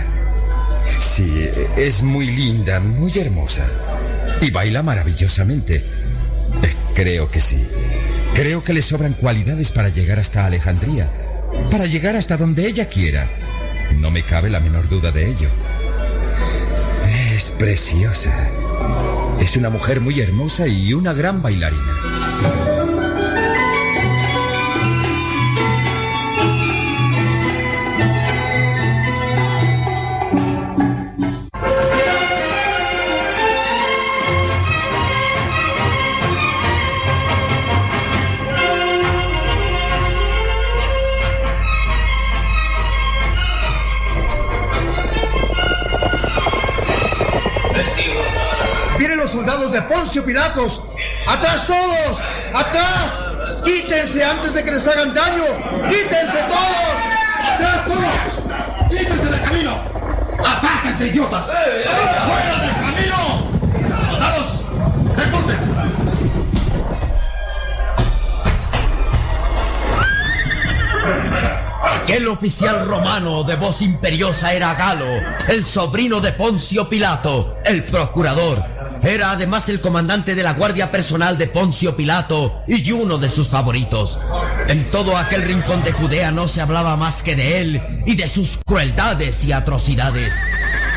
Sí, 0.99 1.49
es 1.75 2.03
muy 2.03 2.27
linda, 2.27 2.79
muy 2.79 3.11
hermosa. 3.17 3.65
Y 4.41 4.51
baila 4.51 4.83
maravillosamente. 4.83 5.77
Eh, 6.63 6.75
Creo 6.97 7.29
que 7.29 7.39
sí. 7.39 7.63
Creo 8.33 8.63
que 8.63 8.73
le 8.73 8.81
sobran 8.81 9.13
cualidades 9.13 9.71
para 9.71 9.89
llegar 9.89 10.19
hasta 10.19 10.47
Alejandría. 10.47 11.07
Para 11.69 11.85
llegar 11.85 12.15
hasta 12.15 12.37
donde 12.37 12.67
ella 12.67 12.89
quiera. 12.89 13.27
No 13.99 14.09
me 14.09 14.23
cabe 14.23 14.49
la 14.49 14.59
menor 14.59 14.89
duda 14.89 15.11
de 15.11 15.27
ello. 15.27 15.49
Es 17.35 17.51
preciosa. 17.51 18.33
Es 19.39 19.55
una 19.55 19.69
mujer 19.69 20.01
muy 20.01 20.19
hermosa 20.19 20.67
y 20.67 20.93
una 20.93 21.13
gran 21.13 21.41
bailarina. 21.41 22.76
Poncio 49.81 50.23
Pilatos! 50.23 50.81
¡Atrás 51.27 51.65
todos! 51.65 52.21
¡Atrás! 52.53 53.13
¡Quítense 53.63 54.23
antes 54.23 54.53
de 54.53 54.63
que 54.63 54.71
les 54.71 54.87
hagan 54.87 55.13
daño! 55.13 55.43
¡Quítense 55.89 56.37
todos! 56.47 56.87
¡Atrás 57.53 57.85
todos! 57.85 58.89
¡Quítense 58.89 59.25
del 59.25 59.41
camino! 59.41 59.77
¡Apártense, 60.39 61.07
idiotas! 61.07 61.45
¡Fuera 61.45 62.57
del 62.61 62.75
camino! 62.75 63.17
¡Soldados! 64.09 64.63
¡Desmonten! 65.15 65.57
Aquel 72.03 72.27
oficial 72.29 72.87
romano 72.87 73.43
de 73.43 73.55
voz 73.57 73.81
imperiosa 73.81 74.53
era 74.53 74.73
Galo, 74.75 75.19
el 75.49 75.65
sobrino 75.65 76.21
de 76.21 76.31
Poncio 76.31 76.87
Pilato, 76.87 77.57
el 77.65 77.83
procurador. 77.83 78.76
Era 79.03 79.31
además 79.31 79.69
el 79.69 79.79
comandante 79.79 80.35
de 80.35 80.43
la 80.43 80.53
guardia 80.53 80.91
personal 80.91 81.37
de 81.37 81.47
Poncio 81.47 81.95
Pilato 81.95 82.61
y 82.67 82.91
uno 82.91 83.17
de 83.17 83.29
sus 83.29 83.47
favoritos. 83.47 84.19
En 84.67 84.83
todo 84.91 85.17
aquel 85.17 85.43
rincón 85.43 85.83
de 85.83 85.91
Judea 85.91 86.31
no 86.31 86.47
se 86.47 86.61
hablaba 86.61 86.97
más 86.97 87.23
que 87.23 87.35
de 87.35 87.61
él 87.61 87.81
y 88.05 88.15
de 88.15 88.27
sus 88.27 88.59
crueldades 88.65 89.43
y 89.45 89.51
atrocidades. 89.51 90.33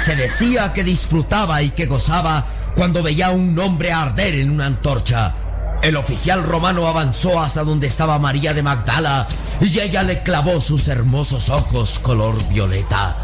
Se 0.04 0.16
decía 0.16 0.72
que 0.72 0.82
disfrutaba 0.82 1.62
y 1.62 1.70
que 1.70 1.86
gozaba 1.86 2.46
cuando 2.74 3.02
veía 3.02 3.28
a 3.28 3.32
un 3.32 3.58
hombre 3.58 3.92
arder 3.92 4.34
en 4.34 4.50
una 4.50 4.66
antorcha. 4.66 5.34
El 5.82 5.96
oficial 5.96 6.42
romano 6.42 6.86
avanzó 6.86 7.40
hasta 7.40 7.64
donde 7.64 7.86
estaba 7.86 8.18
María 8.18 8.52
de 8.52 8.62
Magdala 8.62 9.26
y 9.60 9.78
ella 9.78 10.02
le 10.02 10.22
clavó 10.22 10.60
sus 10.60 10.88
hermosos 10.88 11.48
ojos 11.48 11.98
color 11.98 12.36
violeta. 12.48 13.16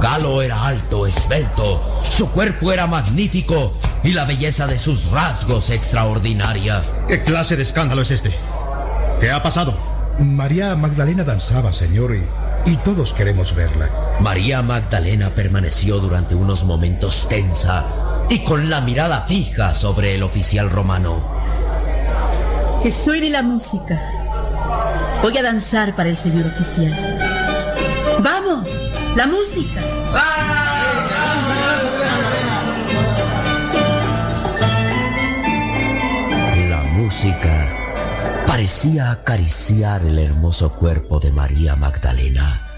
Galo 0.00 0.40
era 0.40 0.64
alto, 0.64 1.06
esbelto, 1.06 2.00
su 2.02 2.30
cuerpo 2.30 2.72
era 2.72 2.86
magnífico 2.86 3.72
y 4.02 4.12
la 4.12 4.24
belleza 4.24 4.66
de 4.66 4.78
sus 4.78 5.10
rasgos 5.10 5.68
extraordinaria. 5.70 6.82
¿Qué 7.06 7.20
clase 7.20 7.56
de 7.56 7.62
escándalo 7.62 8.00
es 8.00 8.10
este? 8.10 8.34
¿Qué 9.20 9.30
ha 9.30 9.42
pasado? 9.42 9.74
María 10.18 10.74
Magdalena 10.74 11.24
danzaba, 11.24 11.72
señor, 11.72 12.14
y, 12.14 12.70
y 12.70 12.76
todos 12.76 13.12
queremos 13.12 13.54
verla. 13.54 13.90
María 14.20 14.62
Magdalena 14.62 15.30
permaneció 15.30 15.98
durante 15.98 16.34
unos 16.34 16.64
momentos 16.64 17.28
tensa 17.28 17.84
y 18.30 18.38
con 18.40 18.70
la 18.70 18.80
mirada 18.80 19.22
fija 19.22 19.74
sobre 19.74 20.14
el 20.14 20.22
oficial 20.22 20.70
romano. 20.70 21.22
Que 22.82 22.90
suene 22.90 23.28
la 23.28 23.42
música. 23.42 24.00
Voy 25.22 25.36
a 25.36 25.42
danzar 25.42 25.94
para 25.94 26.08
el 26.08 26.16
señor 26.16 26.46
oficial. 26.46 27.18
¡Vamos! 28.22 28.86
¡La 29.16 29.26
música! 29.26 29.89
La 36.68 36.82
música 36.92 37.68
parecía 38.46 39.10
acariciar 39.10 40.02
el 40.02 40.18
hermoso 40.18 40.72
cuerpo 40.72 41.20
de 41.20 41.32
María 41.32 41.76
Magdalena. 41.76 42.70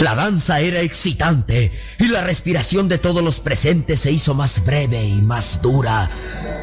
La 0.00 0.14
danza 0.14 0.60
era 0.60 0.80
excitante 0.80 1.70
y 1.98 2.08
la 2.08 2.22
respiración 2.22 2.88
de 2.88 2.98
todos 2.98 3.22
los 3.22 3.38
presentes 3.40 4.00
se 4.00 4.10
hizo 4.10 4.34
más 4.34 4.64
breve 4.64 5.04
y 5.04 5.22
más 5.22 5.62
dura. 5.62 6.10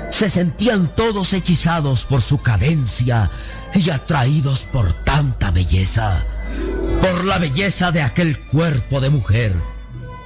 Se 0.10 0.30
sentían 0.30 0.94
todos 0.94 1.34
hechizados 1.34 2.04
por 2.04 2.22
su 2.22 2.40
cadencia 2.40 3.32
y 3.74 3.90
atraídos 3.90 4.66
por 4.66 4.92
tanta 4.92 5.52
belleza, 5.52 6.24
por 7.00 7.24
la 7.24 7.38
belleza 7.38 7.92
de 7.92 8.02
aquel 8.02 8.40
cuerpo 8.46 9.00
de 9.00 9.10
mujer. 9.10 9.54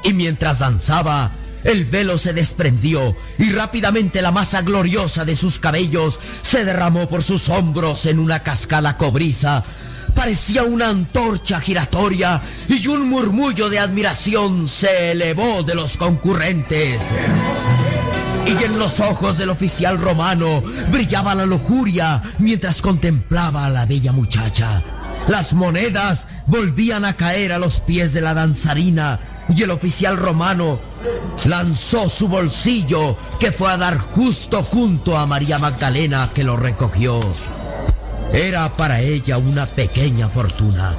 Y 0.05 0.13
mientras 0.13 0.59
danzaba, 0.59 1.31
el 1.63 1.85
velo 1.85 2.19
se 2.19 2.31
desprendió 2.31 3.15
y 3.39 3.51
rápidamente 3.51 4.21
la 4.21 4.31
masa 4.31 4.61
gloriosa 4.61 5.25
de 5.25 5.35
sus 5.35 5.59
cabellos 5.59 6.19
se 6.43 6.63
derramó 6.63 7.09
por 7.09 7.23
sus 7.23 7.49
hombros 7.49 8.05
en 8.05 8.19
una 8.19 8.43
cascada 8.43 8.97
cobriza. 8.97 9.63
Parecía 10.13 10.61
una 10.61 10.89
antorcha 10.89 11.59
giratoria 11.59 12.39
y 12.69 12.85
un 12.85 13.09
murmullo 13.09 13.67
de 13.67 13.79
admiración 13.79 14.67
se 14.67 15.11
elevó 15.13 15.63
de 15.63 15.73
los 15.73 15.97
concurrentes. 15.97 17.01
Y 18.45 18.63
en 18.63 18.77
los 18.77 18.99
ojos 18.99 19.39
del 19.39 19.49
oficial 19.49 19.99
romano 19.99 20.61
brillaba 20.91 21.33
la 21.33 21.47
lujuria 21.47 22.21
mientras 22.37 22.79
contemplaba 22.83 23.65
a 23.65 23.71
la 23.71 23.87
bella 23.87 24.11
muchacha. 24.11 24.83
Las 25.27 25.53
monedas 25.53 26.27
volvían 26.45 27.05
a 27.05 27.13
caer 27.13 27.51
a 27.51 27.57
los 27.57 27.79
pies 27.79 28.13
de 28.13 28.21
la 28.21 28.35
danzarina 28.35 29.19
y 29.49 29.63
el 29.63 29.71
oficial 29.71 30.17
romano 30.17 30.79
lanzó 31.45 32.09
su 32.09 32.27
bolsillo 32.27 33.15
que 33.39 33.51
fue 33.51 33.71
a 33.71 33.77
dar 33.77 33.97
justo 33.97 34.63
junto 34.63 35.17
a 35.17 35.25
María 35.25 35.59
Magdalena 35.59 36.31
que 36.33 36.43
lo 36.43 36.57
recogió. 36.57 37.19
Era 38.33 38.73
para 38.73 39.01
ella 39.01 39.37
una 39.37 39.65
pequeña 39.65 40.29
fortuna. 40.29 40.95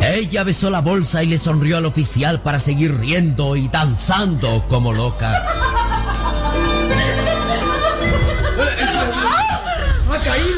Ella 0.00 0.44
besó 0.44 0.70
la 0.70 0.80
bolsa 0.80 1.22
y 1.22 1.26
le 1.26 1.38
sonrió 1.38 1.76
al 1.78 1.86
oficial 1.86 2.40
para 2.40 2.60
seguir 2.60 2.98
riendo 2.98 3.56
y 3.56 3.68
danzando 3.68 4.64
como 4.68 4.92
loca. 4.92 5.32
¡Ha 10.10 10.18
caído! 10.18 10.57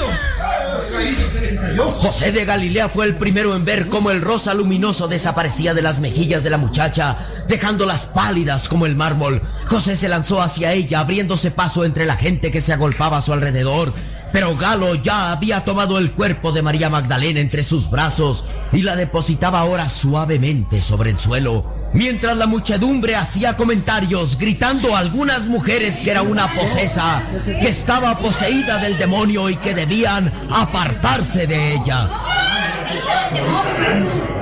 José 1.79 2.33
de 2.33 2.45
Galilea 2.45 2.89
fue 2.89 3.07
el 3.07 3.15
primero 3.17 3.55
en 3.55 3.65
ver 3.65 3.89
cómo 3.89 4.11
el 4.11 4.21
rosa 4.21 4.55
luminoso 4.55 5.07
desaparecía 5.07 5.75
de 5.75 5.83
las 5.83 6.01
mejillas 6.01 6.43
de 6.43 6.51
la 6.51 6.59
muchacha, 6.59 7.19
dejándolas 7.49 8.07
pálidas 8.07 8.69
como 8.69 8.87
el 8.87 8.97
mármol. 8.97 9.41
José 9.67 9.97
se 9.97 10.09
lanzó 10.09 10.43
hacia 10.43 10.73
ella, 10.73 11.01
abriéndose 11.01 11.51
paso 11.51 11.85
entre 11.85 12.07
la 12.07 12.17
gente 12.17 12.51
que 12.51 12.61
se 12.61 12.73
agolpaba 12.73 13.19
a 13.19 13.23
su 13.23 13.33
alrededor. 13.33 13.93
Pero 14.33 14.57
Galo 14.57 14.95
ya 14.95 15.33
había 15.33 15.65
tomado 15.65 15.99
el 15.99 16.13
cuerpo 16.13 16.53
de 16.53 16.63
María 16.63 16.89
Magdalena 16.89 17.41
entre 17.41 17.65
sus 17.65 17.91
brazos 17.91 18.45
y 18.73 18.83
la 18.83 18.95
depositaba 18.95 19.61
ahora 19.61 19.89
suavemente 19.89 20.81
sobre 20.81 21.11
el 21.11 21.19
suelo, 21.19 21.65
mientras 21.93 22.37
la 22.37 22.47
muchedumbre 22.47 23.17
hacía 23.17 23.57
comentarios 23.57 24.39
gritando 24.39 24.95
a 24.95 25.01
algunas 25.01 25.47
mujeres 25.47 25.97
que 25.97 26.13
era 26.13 26.23
una 26.23 26.49
posesa, 26.55 27.23
que 27.45 27.69
estaba 27.69 28.19
poseída 28.19 28.79
del 28.79 28.99
demonio 28.99 29.51
y 29.51 29.57
que 29.57 29.75
debían 29.75 30.33
apartarse 30.51 31.47
de 31.49 31.75
ella. 31.75 32.09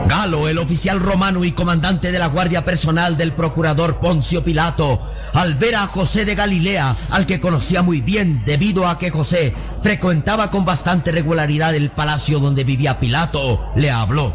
Galo, 0.06 0.48
el 0.48 0.58
oficial 0.58 1.00
romano 1.00 1.44
y 1.44 1.52
comandante 1.52 2.10
de 2.12 2.18
la 2.18 2.28
guardia 2.28 2.64
personal 2.64 3.16
del 3.16 3.32
procurador 3.32 4.00
Poncio 4.00 4.42
Pilato, 4.42 5.00
al 5.38 5.54
ver 5.54 5.76
a 5.76 5.86
José 5.86 6.24
de 6.24 6.34
Galilea, 6.34 6.96
al 7.10 7.24
que 7.24 7.38
conocía 7.38 7.80
muy 7.80 8.00
bien 8.00 8.42
debido 8.44 8.88
a 8.88 8.98
que 8.98 9.10
José 9.10 9.54
frecuentaba 9.80 10.50
con 10.50 10.64
bastante 10.64 11.12
regularidad 11.12 11.76
el 11.76 11.90
palacio 11.90 12.40
donde 12.40 12.64
vivía 12.64 12.98
Pilato, 12.98 13.70
le 13.76 13.88
habló. 13.88 14.32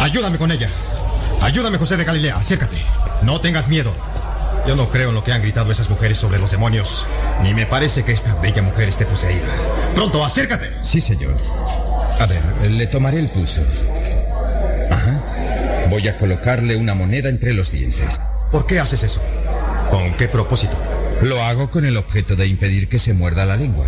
Ayúdame 0.00 0.36
con 0.36 0.50
ella. 0.50 0.68
Ayúdame, 1.40 1.78
José 1.78 1.96
de 1.96 2.02
Galilea. 2.02 2.36
Acércate. 2.36 2.78
No 3.22 3.40
tengas 3.40 3.68
miedo. 3.68 3.92
Yo 4.66 4.74
no 4.74 4.88
creo 4.88 5.10
en 5.10 5.14
lo 5.14 5.22
que 5.22 5.32
han 5.32 5.40
gritado 5.40 5.70
esas 5.70 5.88
mujeres 5.88 6.18
sobre 6.18 6.40
los 6.40 6.50
demonios. 6.50 7.06
Ni 7.44 7.54
me 7.54 7.66
parece 7.66 8.02
que 8.02 8.10
esta 8.10 8.34
bella 8.34 8.60
mujer 8.60 8.88
esté 8.88 9.06
poseída. 9.06 9.46
Pronto, 9.94 10.24
acércate. 10.24 10.68
Sí, 10.82 11.00
señor. 11.00 11.36
A 12.18 12.26
ver, 12.26 12.42
le 12.68 12.88
tomaré 12.88 13.20
el 13.20 13.28
pulso. 13.28 13.60
Ajá. 14.90 15.86
Voy 15.88 16.08
a 16.08 16.16
colocarle 16.16 16.74
una 16.74 16.94
moneda 16.94 17.28
entre 17.28 17.54
los 17.54 17.70
dientes. 17.70 18.20
¿Por 18.50 18.66
qué 18.66 18.80
haces 18.80 19.04
eso? 19.04 19.20
¿Con 19.90 20.14
qué 20.14 20.28
propósito? 20.28 20.76
Lo 21.22 21.42
hago 21.42 21.70
con 21.70 21.84
el 21.84 21.96
objeto 21.96 22.36
de 22.36 22.46
impedir 22.46 22.88
que 22.88 22.98
se 22.98 23.12
muerda 23.12 23.46
la 23.46 23.56
lengua. 23.56 23.86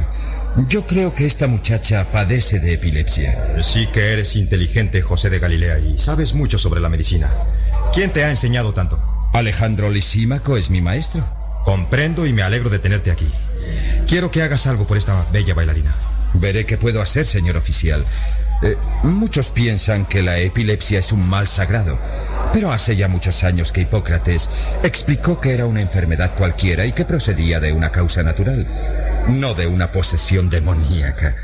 Yo 0.68 0.86
creo 0.86 1.14
que 1.14 1.26
esta 1.26 1.46
muchacha 1.46 2.10
padece 2.10 2.58
de 2.58 2.74
epilepsia. 2.74 3.62
Sí 3.62 3.86
que 3.86 4.12
eres 4.12 4.34
inteligente, 4.34 5.00
José 5.00 5.30
de 5.30 5.38
Galilea, 5.38 5.78
y 5.78 5.96
sabes 5.98 6.34
mucho 6.34 6.58
sobre 6.58 6.80
la 6.80 6.88
medicina. 6.88 7.30
¿Quién 7.94 8.10
te 8.10 8.24
ha 8.24 8.30
enseñado 8.30 8.72
tanto? 8.72 9.00
Alejandro 9.32 9.90
Lisímaco 9.90 10.56
es 10.56 10.70
mi 10.70 10.80
maestro. 10.80 11.24
Comprendo 11.64 12.26
y 12.26 12.32
me 12.32 12.42
alegro 12.42 12.68
de 12.70 12.78
tenerte 12.80 13.10
aquí. 13.10 13.28
Quiero 14.08 14.30
que 14.30 14.42
hagas 14.42 14.66
algo 14.66 14.86
por 14.86 14.96
esta 14.96 15.24
bella 15.32 15.54
bailarina. 15.54 15.94
Veré 16.34 16.66
qué 16.66 16.76
puedo 16.76 17.00
hacer, 17.00 17.26
señor 17.26 17.56
oficial. 17.56 18.04
Eh, 18.62 18.76
muchos 19.04 19.50
piensan 19.50 20.04
que 20.04 20.22
la 20.22 20.38
epilepsia 20.38 20.98
es 20.98 21.12
un 21.12 21.26
mal 21.26 21.48
sagrado, 21.48 21.98
pero 22.52 22.70
hace 22.70 22.94
ya 22.94 23.08
muchos 23.08 23.42
años 23.42 23.72
que 23.72 23.82
Hipócrates 23.82 24.50
explicó 24.82 25.40
que 25.40 25.54
era 25.54 25.64
una 25.64 25.80
enfermedad 25.80 26.34
cualquiera 26.36 26.84
y 26.84 26.92
que 26.92 27.06
procedía 27.06 27.58
de 27.58 27.72
una 27.72 27.90
causa 27.90 28.22
natural, 28.22 28.66
no 29.28 29.54
de 29.54 29.66
una 29.66 29.90
posesión 29.92 30.50
demoníaca. 30.50 31.34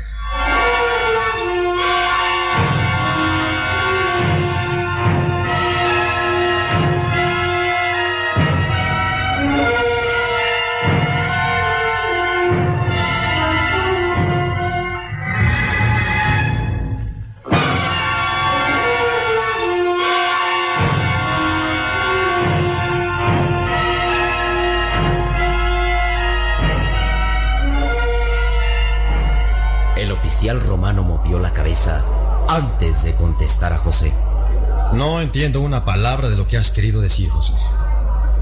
No 34.97 35.21
entiendo 35.21 35.61
una 35.61 35.85
palabra 35.85 36.27
de 36.27 36.35
lo 36.35 36.47
que 36.47 36.57
has 36.57 36.71
querido 36.71 37.01
decir, 37.01 37.29
José. 37.29 37.53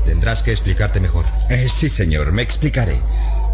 Tendrás 0.05 0.41
que 0.41 0.51
explicarte 0.51 1.01
mejor. 1.01 1.25
Eh, 1.49 1.67
sí, 1.67 1.89
señor, 1.89 2.31
me 2.31 2.43
explicaré. 2.43 2.97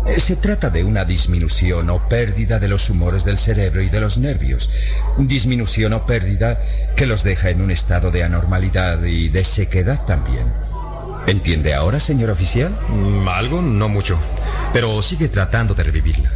Eh, 0.06 0.20
Se 0.20 0.36
trata 0.36 0.70
de 0.70 0.84
una 0.84 1.04
disminución 1.04 1.90
o 1.90 2.08
pérdida 2.08 2.60
de 2.60 2.68
los 2.68 2.92
humores 2.92 3.26
del 3.26 3.40
cerebro 3.40 3.82
y 3.82 3.90
de 3.90 4.02
los 4.02 4.20
nervios. 4.20 4.70
Disminución 5.18 5.94
o 5.94 6.06
pérdida 6.06 6.60
que 6.96 7.08
los 7.08 7.24
deja 7.24 7.50
en 7.50 7.62
un 7.62 7.72
estado 7.72 8.12
de 8.12 8.24
anormalidad 8.24 9.04
y 9.04 9.30
de 9.30 9.44
sequedad 9.46 10.06
también. 10.06 10.46
¿Entiende 11.26 11.74
ahora, 11.74 12.00
señor 12.00 12.30
oficial? 12.30 12.72
Mm, 12.90 13.28
algo, 13.28 13.64
no 13.64 13.90
mucho. 13.90 14.20
Pero 14.74 15.02
sigue 15.02 15.28
tratando 15.28 15.74
de 15.74 15.84
revivirla. 15.84 16.30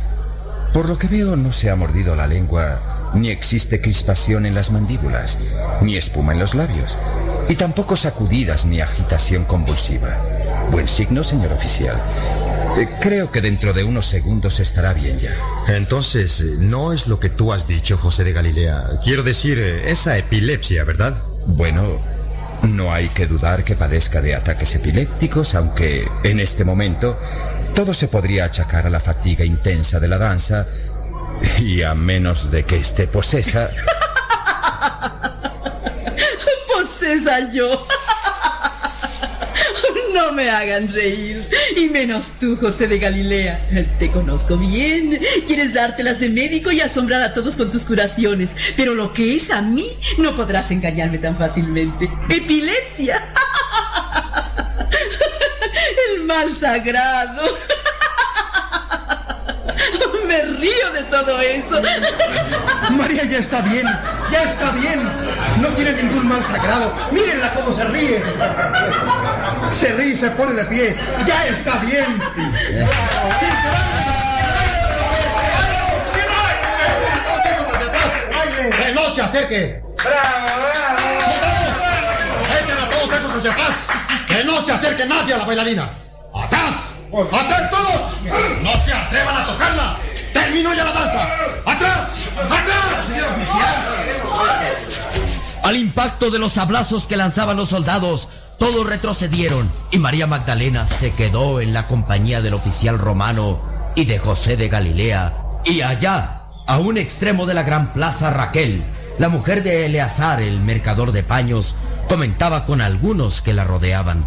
Por 0.74 0.90
lo 0.90 0.98
que 0.98 1.08
veo, 1.08 1.36
no 1.36 1.52
se 1.52 1.70
ha 1.70 1.76
mordido 1.76 2.16
la 2.16 2.26
lengua, 2.28 2.82
ni 3.14 3.30
existe 3.30 3.82
crispación 3.82 4.46
en 4.46 4.56
las 4.56 4.72
mandíbulas, 4.72 5.40
ni 5.82 5.96
espuma 5.96 6.34
en 6.34 6.40
los 6.40 6.56
labios, 6.56 6.98
y 7.48 7.56
tampoco 7.56 7.96
sacudidas 7.96 8.66
ni 8.66 8.82
agitación 8.82 9.46
convulsiva. 9.46 10.18
Buen 10.72 10.88
signo, 10.88 11.24
señor 11.24 11.54
oficial. 11.54 12.02
Eh, 12.78 12.90
creo 13.00 13.32
que 13.32 13.40
dentro 13.40 13.72
de 13.72 13.84
unos 13.84 14.06
segundos 14.06 14.60
estará 14.60 14.94
bien 14.94 15.18
ya. 15.20 15.32
Entonces, 15.68 16.42
eh, 16.42 16.56
no 16.60 16.92
es 16.92 17.08
lo 17.08 17.20
que 17.20 17.30
tú 17.30 17.54
has 17.54 17.68
dicho, 17.68 17.98
José 17.98 18.26
de 18.26 18.34
Galilea. 18.34 18.84
Quiero 19.04 19.24
decir, 19.24 19.58
eh, 19.60 19.92
esa 19.92 20.18
epilepsia, 20.18 20.84
¿verdad? 20.84 21.16
Bueno, 21.48 22.02
no 22.64 22.94
hay 22.94 23.10
que 23.10 23.28
dudar 23.28 23.64
que 23.64 23.76
padezca 23.76 24.22
de 24.22 24.36
ataques 24.36 24.76
epilépticos, 24.76 25.56
aunque 25.56 26.08
en 26.24 26.40
este 26.40 26.66
momento 26.66 27.18
todo 27.76 27.94
se 27.94 28.08
podría 28.08 28.46
achacar 28.46 28.88
a 28.88 28.90
la 28.90 29.00
fatiga 29.00 29.46
intensa 29.46 30.00
de 30.00 30.08
la 30.08 30.18
danza 30.18 30.66
y 31.60 31.84
a 31.84 31.94
menos 31.94 32.50
de 32.52 32.64
que 32.64 32.78
esté 32.78 33.08
posesa. 33.08 33.70
Posesa 36.68 37.52
yo. 37.52 37.86
No 40.14 40.32
me 40.32 40.50
hagan 40.50 40.88
reír. 40.94 41.50
Y 41.76 41.90
menos 41.90 42.32
tú, 42.40 42.56
José 42.56 42.88
de 42.88 43.00
Galilea. 43.00 43.60
Te 44.00 44.10
conozco 44.10 44.58
bien. 44.58 45.20
Quieres 45.46 45.74
dártelas 45.74 46.22
de 46.22 46.30
médico 46.30 46.72
y 46.72 46.80
asombrar 46.80 47.22
a 47.22 47.34
todos 47.34 47.58
con 47.58 47.70
tus 47.70 47.84
curaciones. 47.84 48.56
Pero 48.78 48.96
lo 48.96 49.12
que 49.12 49.36
es 49.36 49.52
a 49.52 49.62
mí, 49.62 49.86
no 50.18 50.34
podrás 50.34 50.72
engañarme 50.72 51.18
tan 51.18 51.38
fácilmente. 51.38 52.10
Epilepsia. 52.30 53.28
El 56.16 56.24
mal 56.24 56.56
sagrado. 56.58 57.42
Me 60.36 60.42
río 60.42 60.92
de 60.92 61.04
todo 61.04 61.40
eso. 61.40 61.82
María 62.92 63.24
ya 63.24 63.38
está 63.38 63.62
bien. 63.62 63.88
ya 64.30 64.44
está 64.44 64.72
bien. 64.72 65.02
No 65.62 65.70
tiene 65.70 65.94
ningún 65.94 66.28
mal 66.28 66.44
sagrado. 66.44 66.94
Mírenla 67.12 67.54
cómo 67.54 67.72
se 67.72 67.86
ríe. 67.86 68.22
Se 69.72 69.94
ríe 69.94 70.08
y 70.08 70.16
se 70.16 70.30
pone 70.32 70.54
de 70.54 70.66
pie. 70.66 70.96
Ya 71.26 71.46
está 71.46 71.78
bien. 71.78 72.22
¡Que 78.84 78.92
no 78.94 79.16
se 79.16 79.22
acerque! 79.22 79.82
¡Soldados! 79.98 81.02
¡Echen 82.62 82.78
a 82.78 82.90
todos 82.90 83.14
esos 83.14 83.36
hacia 83.36 83.52
atrás! 83.52 83.76
¡Que 84.28 84.44
no 84.44 84.62
se 84.64 84.72
acerque 84.74 85.06
nadie 85.06 85.34
a 85.34 85.38
la 85.38 85.46
bailarina! 85.46 85.90
¡Atrás! 86.34 86.74
¡Atrás 87.32 87.70
todos! 87.70 88.22
¡No 88.62 88.72
se 88.84 88.92
atrevan 88.92 89.38
a 89.38 89.46
tocarla! 89.46 89.98
¡Termino 90.36 90.74
ya 90.74 90.84
la 90.84 90.92
danza! 90.92 91.24
¡Atrás! 91.66 92.10
¡Atrás! 92.38 93.06
¡Señor 93.08 93.28
oficial! 93.32 93.86
Al 95.64 95.78
impacto 95.78 96.30
de 96.30 96.40
los 96.40 96.52
sablazos 96.52 97.08
que 97.08 97.16
lanzaban 97.16 97.56
los 97.56 97.70
soldados, 97.70 98.28
todos 98.60 98.86
retrocedieron 98.86 99.72
y 99.92 99.98
María 99.98 100.28
Magdalena 100.28 100.86
se 100.86 101.14
quedó 101.14 101.62
en 101.62 101.74
la 101.74 101.88
compañía 101.88 102.42
del 102.42 102.54
oficial 102.54 103.00
romano 103.00 103.62
y 103.96 104.04
de 104.04 104.20
José 104.20 104.58
de 104.58 104.68
Galilea. 104.68 105.34
Y 105.64 105.82
allá, 105.82 106.42
a 106.68 106.80
un 106.80 106.98
extremo 106.98 107.46
de 107.46 107.54
la 107.54 107.64
gran 107.64 107.94
plaza, 107.94 108.30
Raquel, 108.30 108.84
la 109.18 109.30
mujer 109.30 109.64
de 109.64 109.86
Eleazar, 109.86 110.42
el 110.42 110.60
mercador 110.60 111.14
de 111.14 111.24
paños, 111.24 111.76
comentaba 112.10 112.66
con 112.66 112.82
algunos 112.82 113.42
que 113.42 113.54
la 113.54 113.64
rodeaban. 113.64 114.26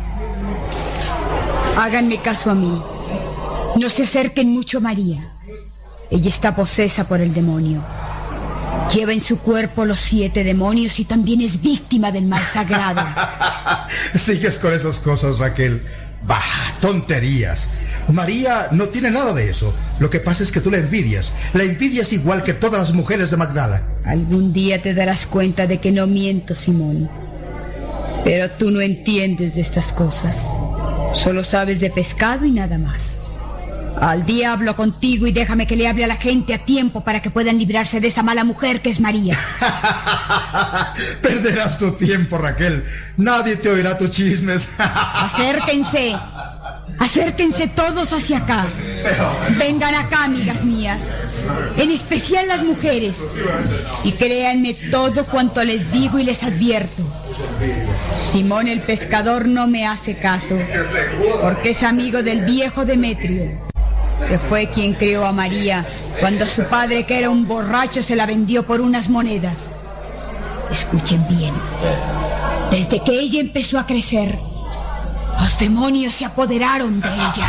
Háganme 1.76 2.16
caso 2.22 2.50
a 2.50 2.54
mí. 2.54 2.80
No 3.76 3.88
se 3.90 4.04
acerquen 4.04 4.50
mucho 4.54 4.78
a 4.78 4.80
María. 4.80 5.38
Ella 6.10 6.28
está 6.28 6.56
posesa 6.56 7.04
por 7.06 7.20
el 7.20 7.34
demonio. 7.34 7.82
Lleva 8.94 9.12
en 9.12 9.20
su 9.20 9.38
cuerpo 9.38 9.84
los 9.84 9.98
siete 9.98 10.44
demonios 10.44 10.98
y 10.98 11.04
también 11.04 11.42
es 11.42 11.60
víctima 11.60 12.10
del 12.10 12.24
mal 12.24 12.42
sagrado. 12.42 13.02
Sigues 14.14 14.58
con 14.58 14.72
esas 14.72 14.98
cosas, 14.98 15.38
Raquel. 15.38 15.82
Bah, 16.26 16.40
tonterías. 16.80 17.68
María 18.08 18.68
no 18.70 18.88
tiene 18.88 19.10
nada 19.10 19.34
de 19.34 19.50
eso. 19.50 19.74
Lo 19.98 20.08
que 20.08 20.20
pasa 20.20 20.42
es 20.42 20.50
que 20.50 20.60
tú 20.60 20.70
la 20.70 20.78
envidias. 20.78 21.32
La 21.52 21.64
envidias 21.64 22.12
igual 22.12 22.42
que 22.42 22.54
todas 22.54 22.80
las 22.80 22.92
mujeres 22.94 23.30
de 23.30 23.36
Magdala. 23.36 23.82
Algún 24.04 24.52
día 24.52 24.80
te 24.80 24.94
darás 24.94 25.26
cuenta 25.26 25.66
de 25.66 25.78
que 25.78 25.92
no 25.92 26.06
miento, 26.06 26.54
Simón. 26.54 27.10
Pero 28.24 28.50
tú 28.50 28.70
no 28.70 28.80
entiendes 28.80 29.54
de 29.54 29.60
estas 29.60 29.92
cosas. 29.92 30.46
Solo 31.14 31.42
sabes 31.42 31.80
de 31.80 31.90
pescado 31.90 32.46
y 32.46 32.52
nada 32.52 32.78
más. 32.78 33.18
Al 34.00 34.24
diablo 34.24 34.76
contigo 34.76 35.26
y 35.26 35.32
déjame 35.32 35.66
que 35.66 35.76
le 35.76 35.88
hable 35.88 36.04
a 36.04 36.08
la 36.08 36.16
gente 36.16 36.54
a 36.54 36.64
tiempo 36.64 37.02
para 37.02 37.20
que 37.20 37.30
puedan 37.30 37.58
librarse 37.58 38.00
de 38.00 38.08
esa 38.08 38.22
mala 38.22 38.44
mujer 38.44 38.80
que 38.80 38.90
es 38.90 39.00
María. 39.00 39.36
Perderás 41.22 41.78
tu 41.78 41.92
tiempo, 41.92 42.38
Raquel. 42.38 42.84
Nadie 43.16 43.56
te 43.56 43.68
oirá 43.70 43.98
tus 43.98 44.10
chismes. 44.10 44.68
Acérquense. 44.78 46.16
Acérquense 46.98 47.68
todos 47.68 48.12
hacia 48.12 48.38
acá. 48.38 48.66
Vengan 49.58 49.94
acá, 49.94 50.24
amigas 50.24 50.64
mías. 50.64 51.14
En 51.76 51.90
especial 51.90 52.48
las 52.48 52.64
mujeres. 52.64 53.18
Y 54.04 54.12
créanme 54.12 54.74
todo 54.74 55.24
cuanto 55.26 55.62
les 55.64 55.90
digo 55.92 56.18
y 56.18 56.24
les 56.24 56.42
advierto. 56.42 57.04
Simón 58.32 58.68
el 58.68 58.80
pescador 58.80 59.48
no 59.48 59.66
me 59.66 59.86
hace 59.86 60.16
caso, 60.16 60.56
porque 61.42 61.70
es 61.70 61.82
amigo 61.82 62.22
del 62.22 62.44
viejo 62.44 62.84
Demetrio, 62.84 63.67
que 64.26 64.38
fue 64.38 64.68
quien 64.68 64.94
creó 64.94 65.24
a 65.24 65.32
María 65.32 65.86
cuando 66.20 66.47
su 66.47 66.64
padre, 66.64 67.05
que 67.06 67.18
era 67.18 67.30
un 67.30 67.47
borracho, 67.47 68.02
se 68.02 68.16
la 68.16 68.26
vendió 68.26 68.66
por 68.66 68.80
unas 68.80 69.08
monedas. 69.08 69.68
Escuchen 70.70 71.26
bien. 71.28 71.55
Desde 72.70 73.00
que 73.00 73.12
ella 73.12 73.40
empezó 73.40 73.78
a 73.78 73.86
crecer, 73.86 74.36
los 75.40 75.58
demonios 75.58 76.14
se 76.14 76.24
apoderaron 76.24 77.00
de 77.00 77.08
ella. 77.08 77.47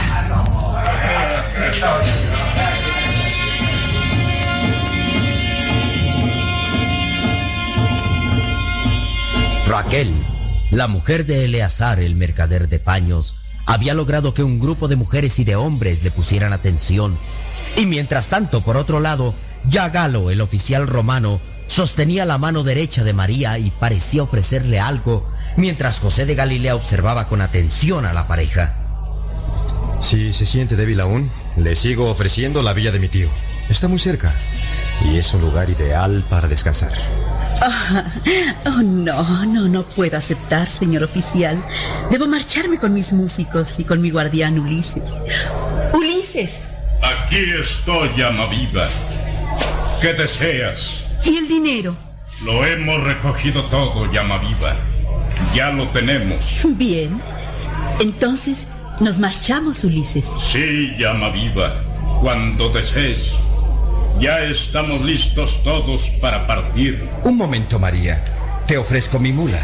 Raquel, 9.68 10.14
la 10.72 10.88
mujer 10.88 11.26
de 11.26 11.46
Eleazar, 11.46 12.00
el 12.00 12.16
mercader 12.16 12.70
de 12.70 12.80
paños, 12.80 13.36
había 13.70 13.94
logrado 13.94 14.34
que 14.34 14.42
un 14.42 14.60
grupo 14.60 14.88
de 14.88 14.96
mujeres 14.96 15.38
y 15.38 15.44
de 15.44 15.56
hombres 15.56 16.04
le 16.04 16.10
pusieran 16.10 16.54
atención. 16.54 17.20
Y 17.78 17.86
mientras 17.86 18.30
tanto, 18.30 18.62
por 18.62 18.78
otro 18.78 19.00
lado, 19.00 19.36
ya 19.64 19.90
Galo, 19.90 20.32
el 20.32 20.42
oficial 20.42 20.88
romano, 20.88 21.40
sostenía 21.68 22.26
la 22.26 22.40
mano 22.40 22.64
derecha 22.64 23.04
de 23.04 23.14
María 23.14 23.60
y 23.60 23.70
parecía 23.70 24.24
ofrecerle 24.24 24.80
algo, 24.80 25.30
mientras 25.56 26.00
José 26.00 26.26
de 26.26 26.34
Galilea 26.34 26.76
observaba 26.76 27.28
con 27.28 27.42
atención 27.42 28.08
a 28.08 28.14
la 28.14 28.28
pareja. 28.28 28.74
Si 30.02 30.34
se 30.34 30.48
siente 30.48 30.76
débil 30.76 31.00
aún, 31.00 31.30
le 31.56 31.76
sigo 31.76 32.10
ofreciendo 32.10 32.64
la 32.64 32.74
villa 32.74 32.92
de 32.92 33.00
mi 33.00 33.08
tío. 33.08 33.30
Está 33.70 33.88
muy 33.88 34.00
cerca 34.00 34.34
y 35.06 35.18
es 35.18 35.32
un 35.36 35.42
lugar 35.42 35.70
ideal 35.70 36.24
para 36.28 36.48
descansar. 36.48 36.94
Ah, 37.62 38.06
oh, 38.66 38.82
no, 38.82 39.46
no, 39.46 39.68
no 39.68 39.84
puedo 39.84 40.18
aceptar, 40.18 40.68
señor 40.68 41.04
oficial. 41.04 41.62
Debo 42.10 42.28
marcharme 42.28 42.78
con 42.78 42.94
mis 42.94 43.12
músicos 43.12 43.80
y 43.80 43.84
con 43.84 44.02
mi 44.02 44.12
guardián 44.12 44.60
Ulises. 44.60 45.22
Ulises. 45.94 46.60
Aquí 47.02 47.38
estoy, 47.62 48.10
llama 48.18 48.48
viva. 48.48 48.88
¿Qué 50.02 50.14
deseas? 50.14 51.04
¿Y 51.26 51.38
el 51.38 51.48
dinero? 51.48 51.96
Lo 52.46 52.66
hemos 52.66 53.04
recogido 53.04 53.64
todo, 53.66 54.10
llama 54.12 54.38
viva. 54.38 54.76
Ya 55.54 55.72
lo 55.72 55.90
tenemos. 55.90 56.60
Bien. 56.64 57.22
Entonces, 58.00 58.68
nos 59.00 59.20
marchamos, 59.20 59.84
Ulises. 59.84 60.30
Sí, 60.42 60.94
llama 60.98 61.30
viva. 61.30 61.84
Cuando 62.22 62.70
desees. 62.70 63.34
Ya 64.20 64.40
estamos 64.44 65.02
listos 65.02 65.64
todos 65.64 66.10
para 66.22 66.46
partir. 66.46 67.08
Un 67.24 67.38
momento, 67.38 67.80
María. 67.80 68.22
Te 68.68 68.78
ofrezco 68.78 69.18
mi 69.18 69.32
mula. 69.32 69.62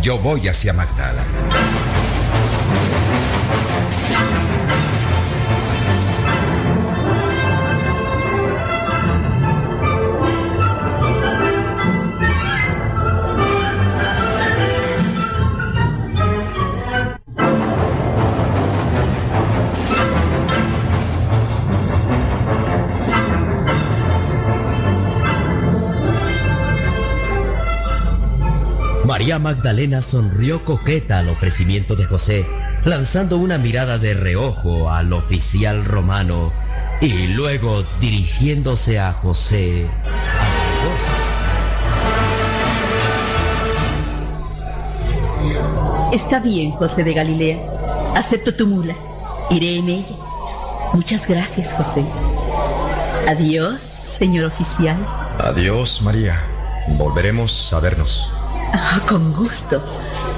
Yo 0.00 0.16
voy 0.16 0.46
hacia 0.46 0.72
Magdala. 0.72 1.24
María 29.20 29.38
Magdalena 29.38 30.00
sonrió 30.00 30.64
coqueta 30.64 31.18
al 31.18 31.28
ofrecimiento 31.28 31.94
de 31.94 32.06
José, 32.06 32.46
lanzando 32.86 33.36
una 33.36 33.58
mirada 33.58 33.98
de 33.98 34.14
reojo 34.14 34.90
al 34.90 35.12
oficial 35.12 35.84
romano 35.84 36.54
y 37.02 37.26
luego 37.26 37.84
dirigiéndose 38.00 38.98
a 38.98 39.12
José. 39.12 39.86
Está 46.14 46.40
bien, 46.40 46.70
José 46.70 47.04
de 47.04 47.12
Galilea. 47.12 47.58
Acepto 48.16 48.54
tu 48.54 48.66
mula. 48.66 48.94
Iré 49.50 49.76
en 49.76 49.90
ella. 49.90 50.16
Muchas 50.94 51.28
gracias, 51.28 51.74
José. 51.74 52.06
Adiós, 53.28 53.82
señor 53.82 54.46
oficial. 54.46 54.96
Adiós, 55.40 56.00
María. 56.00 56.40
Volveremos 56.96 57.70
a 57.74 57.80
vernos. 57.80 58.39
Ah, 58.72 59.00
con 59.08 59.32
gusto. 59.32 59.82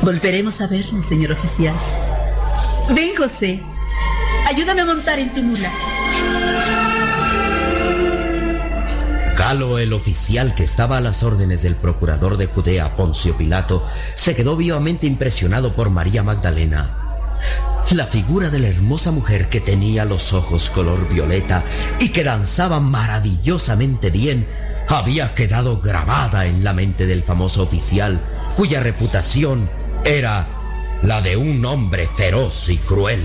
Volveremos 0.03 0.61
a 0.61 0.67
vernos, 0.67 1.07
señor 1.07 1.33
oficial. 1.33 1.75
Ven, 2.95 3.17
José. 3.17 3.61
Ayúdame 4.47 4.83
a 4.83 4.87
montar 4.87 5.19
en 5.19 5.33
tu 5.33 5.43
mula. 5.43 5.71
Galo, 9.37 9.79
el 9.79 9.93
oficial 9.93 10.55
que 10.55 10.63
estaba 10.63 10.99
a 10.99 11.01
las 11.01 11.23
órdenes 11.23 11.63
del 11.63 11.75
procurador 11.75 12.37
de 12.37 12.47
Judea, 12.47 12.97
Poncio 12.97 13.37
Pilato, 13.37 13.87
se 14.15 14.35
quedó 14.35 14.57
vivamente 14.57 15.07
impresionado 15.07 15.75
por 15.75 15.91
María 15.91 16.23
Magdalena. 16.23 16.91
La 17.91 18.07
figura 18.07 18.51
de 18.51 18.59
la 18.59 18.69
hermosa 18.69 19.11
mujer 19.11 19.49
que 19.49 19.61
tenía 19.61 20.05
los 20.05 20.33
ojos 20.33 20.71
color 20.71 21.09
violeta 21.09 21.63
y 21.99 22.11
que 22.11 22.25
danzaba 22.25 22.81
maravillosamente 22.81 24.11
bien 24.11 24.47
había 24.89 25.35
quedado 25.35 25.81
grabada 25.81 26.47
en 26.47 26.65
la 26.65 26.73
mente 26.73 27.07
del 27.07 27.23
famoso 27.23 27.63
oficial, 27.63 28.21
cuya 28.57 28.81
reputación 28.81 29.69
era 30.05 30.47
la 31.03 31.21
de 31.21 31.37
un 31.37 31.65
hombre 31.65 32.09
feroz 32.17 32.69
y 32.69 32.77
cruel. 32.79 33.23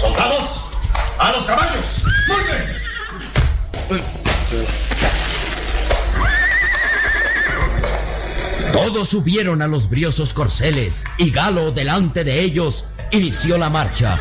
¡Soldados! 0.00 0.64
¡A 1.18 1.32
los 1.32 1.44
caballos! 1.44 2.02
¡Monten! 2.28 2.84
Todos 8.72 9.08
subieron 9.08 9.62
a 9.62 9.68
los 9.68 9.88
briosos 9.88 10.32
corceles 10.32 11.04
y 11.16 11.30
Galo 11.30 11.70
delante 11.70 12.24
de 12.24 12.40
ellos 12.40 12.84
inició 13.12 13.56
la 13.56 13.70
marcha. 13.70 14.18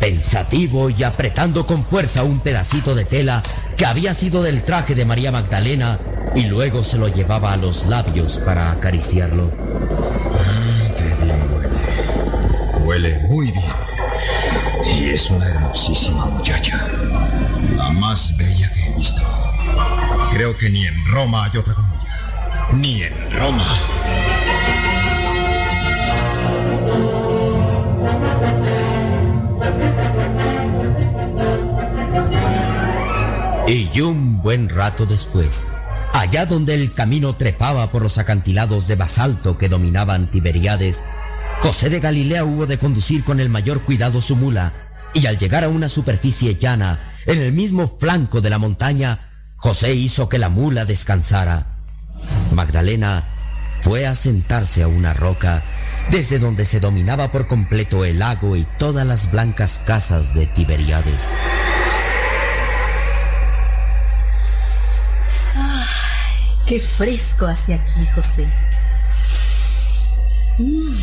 Pensativo 0.00 0.90
y 0.90 1.02
apretando 1.02 1.66
con 1.66 1.84
fuerza 1.84 2.22
un 2.22 2.40
pedacito 2.40 2.94
de 2.94 3.04
tela 3.04 3.42
que 3.76 3.86
había 3.86 4.14
sido 4.14 4.42
del 4.42 4.62
traje 4.62 4.94
de 4.94 5.04
María 5.04 5.32
Magdalena 5.32 5.98
y 6.34 6.42
luego 6.42 6.84
se 6.84 6.98
lo 6.98 7.08
llevaba 7.08 7.52
a 7.52 7.56
los 7.56 7.86
labios 7.86 8.38
para 8.38 8.70
acariciarlo. 8.72 9.50
Huele 12.84 13.18
muy 13.28 13.50
bien. 13.50 13.64
Y 14.86 15.10
es 15.10 15.28
una 15.30 15.48
hermosísima 15.48 16.26
muchacha. 16.26 16.86
La 17.76 17.90
más 17.90 18.36
bella 18.36 18.70
que 18.70 18.86
he 18.86 18.92
visto. 18.94 19.22
Creo 20.32 20.56
que 20.56 20.70
ni 20.70 20.86
en 20.86 21.06
Roma 21.06 21.44
hay 21.44 21.58
otra 21.58 21.74
como 21.74 21.94
ella. 21.94 22.68
Ni 22.72 23.02
en 23.02 23.30
Roma. 23.32 23.95
Y 33.68 34.00
un 34.00 34.42
buen 34.42 34.68
rato 34.68 35.06
después, 35.06 35.66
allá 36.12 36.46
donde 36.46 36.74
el 36.74 36.92
camino 36.92 37.34
trepaba 37.34 37.90
por 37.90 38.00
los 38.00 38.16
acantilados 38.16 38.86
de 38.86 38.94
basalto 38.94 39.58
que 39.58 39.68
dominaban 39.68 40.30
Tiberíades, 40.30 41.04
José 41.58 41.90
de 41.90 41.98
Galilea 41.98 42.44
hubo 42.44 42.66
de 42.66 42.78
conducir 42.78 43.24
con 43.24 43.40
el 43.40 43.48
mayor 43.48 43.80
cuidado 43.82 44.20
su 44.20 44.36
mula, 44.36 44.72
y 45.14 45.26
al 45.26 45.36
llegar 45.36 45.64
a 45.64 45.68
una 45.68 45.88
superficie 45.88 46.54
llana, 46.54 47.00
en 47.26 47.42
el 47.42 47.52
mismo 47.52 47.88
flanco 47.88 48.40
de 48.40 48.50
la 48.50 48.58
montaña, 48.58 49.30
José 49.56 49.94
hizo 49.94 50.28
que 50.28 50.38
la 50.38 50.48
mula 50.48 50.84
descansara. 50.84 51.66
Magdalena 52.52 53.24
fue 53.80 54.06
a 54.06 54.14
sentarse 54.14 54.84
a 54.84 54.88
una 54.88 55.12
roca, 55.12 55.64
desde 56.12 56.38
donde 56.38 56.66
se 56.66 56.78
dominaba 56.78 57.32
por 57.32 57.48
completo 57.48 58.04
el 58.04 58.20
lago 58.20 58.54
y 58.54 58.64
todas 58.78 59.04
las 59.04 59.32
blancas 59.32 59.80
casas 59.84 60.34
de 60.34 60.46
Tiberíades. 60.46 61.28
Qué 66.66 66.80
fresco 66.80 67.46
hace 67.46 67.74
aquí, 67.74 68.06
José. 68.14 68.46
Mm. 70.58 70.96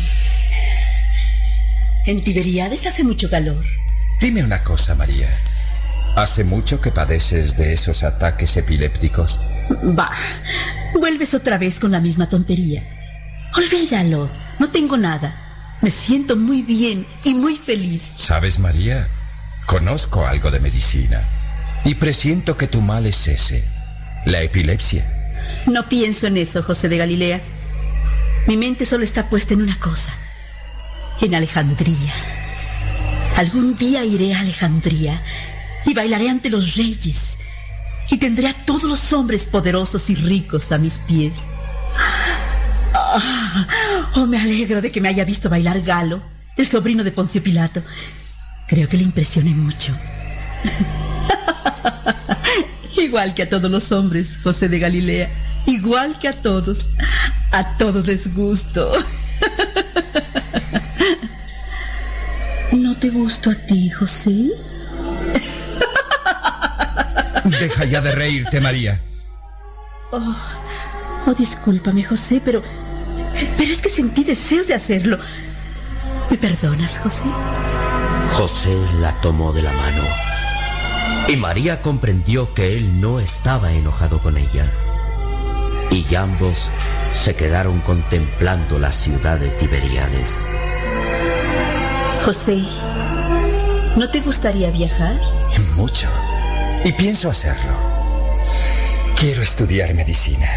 En 2.06 2.22
Tiberíades 2.22 2.86
hace 2.86 3.02
mucho 3.02 3.30
calor. 3.30 3.64
Dime 4.20 4.44
una 4.44 4.62
cosa, 4.62 4.94
María. 4.94 5.28
¿Hace 6.16 6.44
mucho 6.44 6.80
que 6.80 6.92
padeces 6.92 7.56
de 7.56 7.72
esos 7.72 8.02
ataques 8.04 8.56
epilépticos? 8.56 9.40
Va, 9.98 10.10
vuelves 10.94 11.34
otra 11.34 11.58
vez 11.58 11.80
con 11.80 11.90
la 11.92 12.00
misma 12.00 12.28
tontería. 12.28 12.82
Olvídalo, 13.56 14.28
no 14.58 14.70
tengo 14.70 14.96
nada. 14.96 15.34
Me 15.80 15.90
siento 15.90 16.36
muy 16.36 16.62
bien 16.62 17.06
y 17.24 17.34
muy 17.34 17.56
feliz. 17.56 18.12
¿Sabes, 18.16 18.58
María? 18.58 19.08
Conozco 19.66 20.26
algo 20.26 20.50
de 20.50 20.60
medicina 20.60 21.22
y 21.84 21.94
presiento 21.94 22.56
que 22.56 22.66
tu 22.68 22.80
mal 22.80 23.06
es 23.06 23.26
ese, 23.28 23.64
la 24.26 24.42
epilepsia. 24.42 25.23
No 25.66 25.88
pienso 25.88 26.26
en 26.26 26.36
eso, 26.36 26.62
José 26.62 26.88
de 26.88 26.98
Galilea. 26.98 27.40
Mi 28.46 28.56
mente 28.56 28.84
solo 28.84 29.04
está 29.04 29.28
puesta 29.28 29.54
en 29.54 29.62
una 29.62 29.78
cosa, 29.78 30.12
en 31.20 31.34
Alejandría. 31.34 32.12
Algún 33.36 33.76
día 33.76 34.04
iré 34.04 34.34
a 34.34 34.40
Alejandría 34.40 35.20
y 35.86 35.94
bailaré 35.94 36.28
ante 36.28 36.50
los 36.50 36.76
reyes 36.76 37.38
y 38.10 38.18
tendré 38.18 38.48
a 38.48 38.54
todos 38.54 38.84
los 38.84 39.12
hombres 39.12 39.46
poderosos 39.46 40.10
y 40.10 40.14
ricos 40.14 40.70
a 40.72 40.78
mis 40.78 40.98
pies. 41.00 41.46
Ah, 42.94 43.66
oh, 44.16 44.26
me 44.26 44.38
alegro 44.38 44.82
de 44.82 44.92
que 44.92 45.00
me 45.00 45.08
haya 45.08 45.24
visto 45.24 45.48
bailar 45.48 45.80
Galo, 45.82 46.22
el 46.56 46.66
sobrino 46.66 47.02
de 47.02 47.12
Poncio 47.12 47.42
Pilato. 47.42 47.82
Creo 48.68 48.88
que 48.88 48.96
le 48.96 49.04
impresioné 49.04 49.50
mucho. 49.50 49.94
Igual 53.04 53.34
que 53.34 53.42
a 53.42 53.48
todos 53.50 53.70
los 53.70 53.92
hombres, 53.92 54.40
José 54.42 54.68
de 54.70 54.78
Galilea. 54.78 55.28
Igual 55.66 56.18
que 56.18 56.28
a 56.28 56.32
todos. 56.32 56.88
A 57.52 57.76
todos 57.76 58.06
les 58.06 58.34
gusto. 58.34 58.92
¿No 62.72 62.96
te 62.96 63.10
gusto 63.10 63.50
a 63.50 63.54
ti, 63.54 63.90
José? 63.90 64.50
Deja 67.60 67.84
ya 67.84 68.00
de 68.00 68.12
reírte, 68.12 68.58
María. 68.60 69.02
Oh, 70.10 70.34
oh, 71.26 71.34
discúlpame, 71.34 72.02
José, 72.02 72.40
pero. 72.42 72.62
Pero 73.58 73.70
es 73.70 73.82
que 73.82 73.90
sentí 73.90 74.24
deseos 74.24 74.66
de 74.66 74.74
hacerlo. 74.74 75.18
¿Me 76.30 76.38
perdonas, 76.38 76.98
José? 77.00 77.24
José 78.32 78.74
la 79.00 79.12
tomó 79.20 79.52
de 79.52 79.60
la 79.62 79.72
mano. 79.72 80.33
Y 81.26 81.36
María 81.36 81.80
comprendió 81.80 82.52
que 82.52 82.76
él 82.76 83.00
no 83.00 83.18
estaba 83.18 83.72
enojado 83.72 84.20
con 84.20 84.36
ella. 84.36 84.70
Y 85.90 86.14
ambos 86.14 86.70
se 87.14 87.34
quedaron 87.34 87.80
contemplando 87.80 88.78
la 88.78 88.92
ciudad 88.92 89.38
de 89.38 89.48
Tiberíades. 89.48 90.44
José, 92.24 92.62
¿no 93.96 94.10
te 94.10 94.20
gustaría 94.20 94.70
viajar? 94.70 95.18
Mucho. 95.76 96.08
Y 96.84 96.92
pienso 96.92 97.30
hacerlo. 97.30 97.72
Quiero 99.18 99.42
estudiar 99.42 99.94
medicina. 99.94 100.50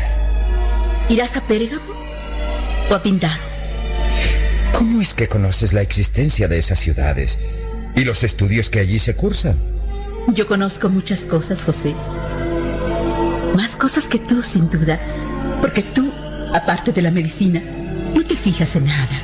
¿Irás 1.07 1.37
a 1.37 1.41
Pérgamo 1.41 1.93
o 2.89 2.93
a 2.95 3.01
Pindaro? 3.01 3.41
¿Cómo 4.73 5.01
es 5.01 5.13
que 5.13 5.29
conoces 5.29 5.71
la 5.71 5.81
existencia 5.81 6.49
de 6.49 6.59
esas 6.59 6.79
ciudades 6.79 7.39
y 7.95 8.03
los 8.03 8.23
estudios 8.23 8.69
que 8.69 8.79
allí 8.79 8.99
se 8.99 9.15
cursan? 9.15 9.76
Yo 10.33 10.45
conozco 10.45 10.89
muchas 10.89 11.25
cosas, 11.25 11.63
José. 11.63 11.95
Más 13.55 13.75
cosas 13.75 14.07
que 14.07 14.19
tú, 14.19 14.43
sin 14.43 14.69
duda. 14.69 14.99
Porque 15.61 15.81
tú, 15.81 16.11
aparte 16.53 16.91
de 16.91 17.01
la 17.01 17.11
medicina, 17.11 17.61
no 18.13 18.23
te 18.23 18.35
fijas 18.35 18.75
en 18.75 18.85
nada. 18.85 19.21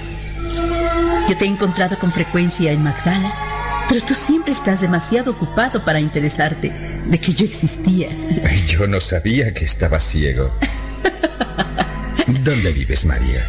Yo 1.27 1.37
te 1.37 1.45
he 1.45 1.47
encontrado 1.47 1.99
con 1.99 2.11
frecuencia 2.11 2.71
en 2.71 2.83
Magdala, 2.83 3.33
pero 3.89 4.01
tú 4.05 4.15
siempre 4.15 4.53
estás 4.53 4.81
demasiado 4.81 5.31
ocupado 5.31 5.83
para 5.83 5.99
interesarte 5.99 6.71
de 7.05 7.19
que 7.19 7.33
yo 7.33 7.45
existía. 7.45 8.07
Yo 8.67 8.87
no 8.87 8.99
sabía 9.01 9.53
que 9.53 9.65
estaba 9.65 9.99
ciego. 9.99 10.51
¿Dónde 12.27 12.71
vives, 12.71 13.05
María? 13.05 13.45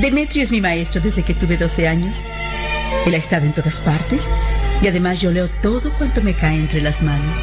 Demetrio 0.00 0.42
es 0.42 0.50
mi 0.50 0.60
maestro 0.60 1.00
desde 1.00 1.22
que 1.22 1.34
tuve 1.34 1.56
12 1.56 1.88
años. 1.88 2.18
Él 3.06 3.14
ha 3.14 3.18
estado 3.18 3.46
en 3.46 3.52
todas 3.52 3.80
partes 3.80 4.28
y 4.82 4.88
además 4.88 5.20
yo 5.20 5.30
leo 5.30 5.48
todo 5.62 5.92
cuanto 5.94 6.22
me 6.22 6.34
cae 6.34 6.56
entre 6.56 6.80
las 6.80 7.02
manos. 7.02 7.40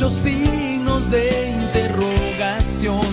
Muchos 0.00 0.18
signos 0.20 1.10
de 1.10 1.50
interrogación, 1.50 3.06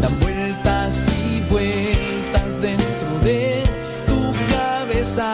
dan 0.00 0.18
vueltas 0.18 1.06
y 1.28 1.52
vueltas 1.52 2.60
dentro 2.60 3.18
de 3.22 3.62
tu 4.08 4.34
cabeza. 4.52 5.32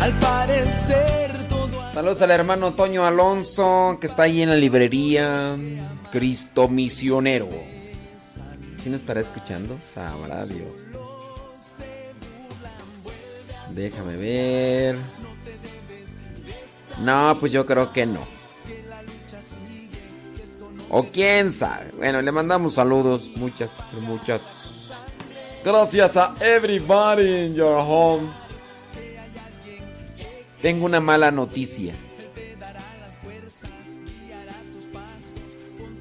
Al 0.00 0.12
parecer 0.18 1.30
todo 1.48 1.80
Saludos 1.92 2.22
al 2.22 2.32
hermano 2.32 2.74
Toño 2.74 3.06
Alonso, 3.06 3.98
que 4.00 4.08
está 4.08 4.24
ahí 4.24 4.42
en 4.42 4.48
la 4.48 4.56
librería 4.56 5.56
Cristo 6.10 6.66
Misionero. 6.66 7.48
¿Sí 8.78 8.90
nos 8.90 9.02
estará 9.02 9.20
escuchando? 9.20 9.76
Sabrá 9.80 10.44
Dios. 10.46 10.84
Déjame 13.70 14.16
ver. 14.16 14.98
No, 16.98 17.36
pues 17.38 17.52
yo 17.52 17.64
creo 17.64 17.92
que 17.92 18.04
no. 18.04 18.43
O 20.96 21.02
quién 21.02 21.50
sabe. 21.50 21.90
Bueno, 21.96 22.22
le 22.22 22.30
mandamos 22.30 22.74
saludos. 22.74 23.28
Muchas, 23.34 23.82
muchas. 24.00 24.92
Gracias 25.64 26.16
a 26.16 26.34
everybody 26.38 27.46
in 27.46 27.56
your 27.56 27.80
home. 27.80 28.28
Tengo 30.62 30.86
una 30.86 31.00
mala 31.00 31.32
noticia. 31.32 31.94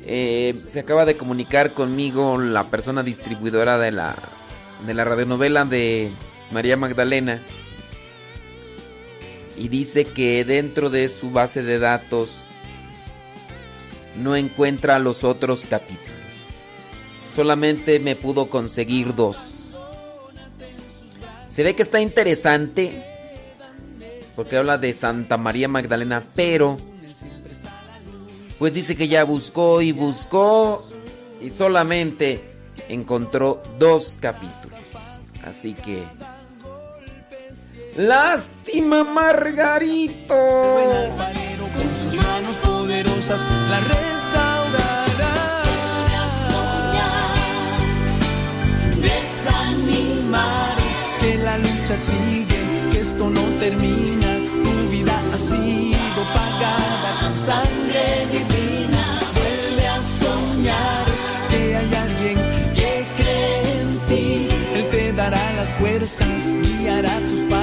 Eh, 0.06 0.54
se 0.72 0.82
acaba 0.82 1.06
de 1.06 1.18
comunicar 1.18 1.74
conmigo 1.74 2.38
la 2.38 2.66
persona 2.66 3.02
distribuidora 3.02 3.80
de 3.80 3.94
la, 3.94 4.16
de 4.86 4.94
la 4.94 5.06
radionovela 5.06 5.66
de 5.66 6.12
María 6.52 6.78
Magdalena 6.78 7.42
y 9.58 9.70
dice 9.70 10.06
que 10.06 10.46
dentro 10.46 10.92
de 10.92 11.08
su 11.08 11.32
base 11.32 11.64
de 11.64 11.80
datos 11.80 12.43
no 14.18 14.36
encuentra 14.36 15.00
los 15.00 15.24
otros 15.24 15.66
capítulos. 15.68 16.12
Solamente 17.36 18.00
me 18.00 18.16
pudo 18.16 18.48
conseguir 18.50 19.16
dos. 19.16 19.38
Se 21.48 21.64
ve 21.64 21.76
que 21.76 21.84
está 21.84 22.02
interesante 22.02 23.04
porque 24.36 24.58
habla 24.58 24.78
de 24.78 24.94
Santa 24.94 25.38
María 25.38 25.68
Magdalena, 25.68 26.24
pero 26.36 26.78
pues 28.58 28.74
dice 28.74 28.96
que 28.96 29.08
ya 29.08 29.24
buscó 29.24 29.82
y 29.82 29.92
buscó 29.92 30.84
y 31.42 31.50
solamente 31.50 32.44
encontró 32.90 33.62
dos 33.78 34.18
capítulos. 34.20 34.80
Así 35.44 35.74
que 35.74 36.04
Lástima, 37.98 39.04
Margarito. 39.04 40.34
La 43.30 43.80
restaurará. 43.80 45.36
Desanimar 49.02 50.76
que 51.22 51.38
la 51.38 51.58
lucha 51.58 51.98
sigue, 51.98 52.60
que 52.92 53.00
esto 53.00 53.30
no 53.30 53.42
termina. 53.60 54.28
Tu 54.64 54.90
vida 54.90 55.16
ha 55.34 55.38
sido 55.38 56.22
pagada 56.34 57.20
con 57.22 57.34
sangre 57.48 58.28
divina. 58.36 59.20
Vuelve 59.38 59.88
a 59.88 60.00
soñar 60.22 61.06
que 61.50 61.78
hay 61.78 61.94
alguien 62.06 62.38
que 62.76 63.06
cree 63.18 63.82
en 63.82 63.90
ti. 64.10 64.48
Él 64.76 64.86
te 64.92 65.14
dará 65.14 65.54
las 65.54 65.70
fuerzas, 65.80 66.44
guiará 66.62 67.18
tus 67.30 67.40
pasos 67.50 67.63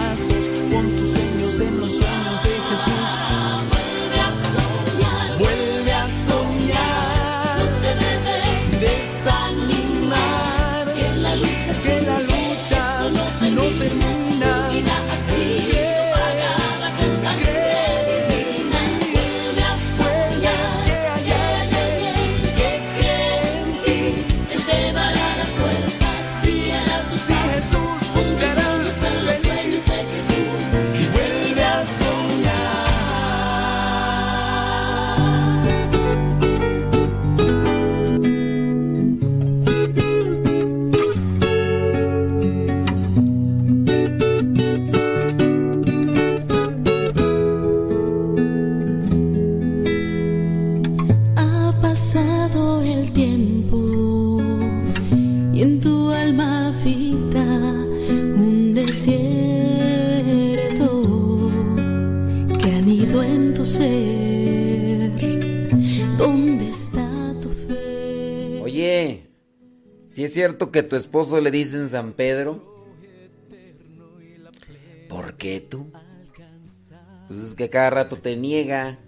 es 70.30 70.34
cierto 70.34 70.70
que 70.70 70.84
tu 70.84 70.94
esposo 70.94 71.40
le 71.40 71.50
dicen 71.50 71.88
San 71.88 72.12
Pedro, 72.12 72.62
¿por 75.08 75.34
qué 75.34 75.60
tú? 75.60 75.90
Pues 77.26 77.40
es 77.40 77.54
que 77.54 77.68
cada 77.68 77.90
rato 77.90 78.16
te 78.16 78.36
niega. 78.36 79.00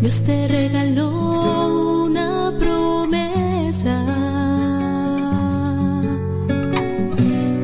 Dios 0.00 0.24
te 0.24 0.48
regaló 0.48 2.06
una 2.06 2.54
promesa 2.58 3.98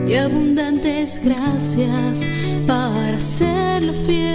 y 0.06 0.14
abundantes 0.16 1.18
gracias 1.24 2.26
para 2.66 3.16
hacerla 3.16 3.94
fiel. 4.06 4.27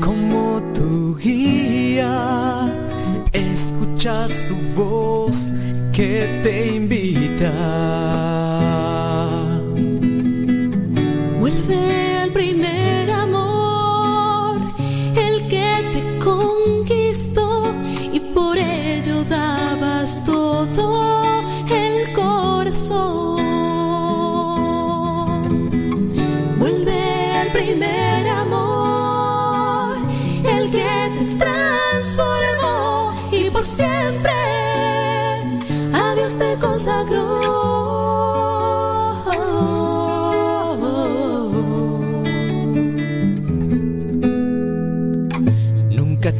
Como 0.00 0.60
tu 0.74 1.16
guía. 1.16 2.70
Escucha 3.32 4.28
su 4.28 4.54
voz 4.76 5.54
que 5.94 6.40
te 6.42 6.74
invita. 6.76 8.17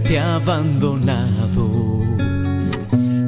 Te 0.09 0.19
abandonado. 0.19 2.01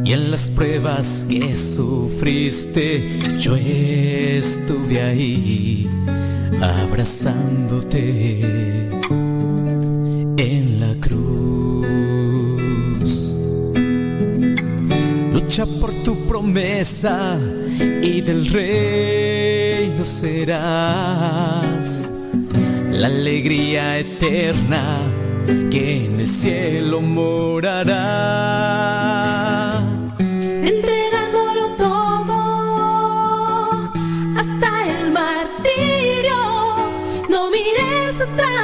Y 0.02 0.14
en 0.14 0.30
las 0.30 0.50
pruebas 0.50 1.26
que 1.28 1.54
sufriste, 1.54 3.02
yo 3.38 3.54
estuve 3.54 5.02
ahí 5.02 5.86
abrazándote 6.60 8.40
en 10.38 10.80
la 10.80 10.94
cruz. 11.00 11.84
Lucha 15.34 15.66
por 15.80 15.92
tu 16.02 16.16
promesa 16.26 17.38
y 18.02 18.22
del 18.22 18.48
reino 18.48 20.02
serás 20.02 22.10
la 22.90 23.06
alegría 23.06 23.98
eterna 23.98 25.19
que 25.70 26.04
en 26.06 26.20
el 26.20 26.28
cielo 26.28 27.00
morará. 27.00 27.96
entregándolo 30.18 31.64
todo 31.76 32.38
hasta 34.36 34.70
el 34.92 35.12
martirio. 35.12 36.38
No 37.28 37.40
mires 37.50 38.20
atrás 38.20 38.60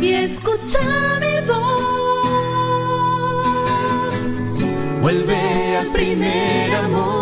y 0.00 0.08
escucha 0.12 0.84
mi 1.22 1.36
voz. 1.46 1.56
Vuelve 5.02 5.76
al 5.76 5.88
primer 5.92 6.74
amor, 6.74 7.15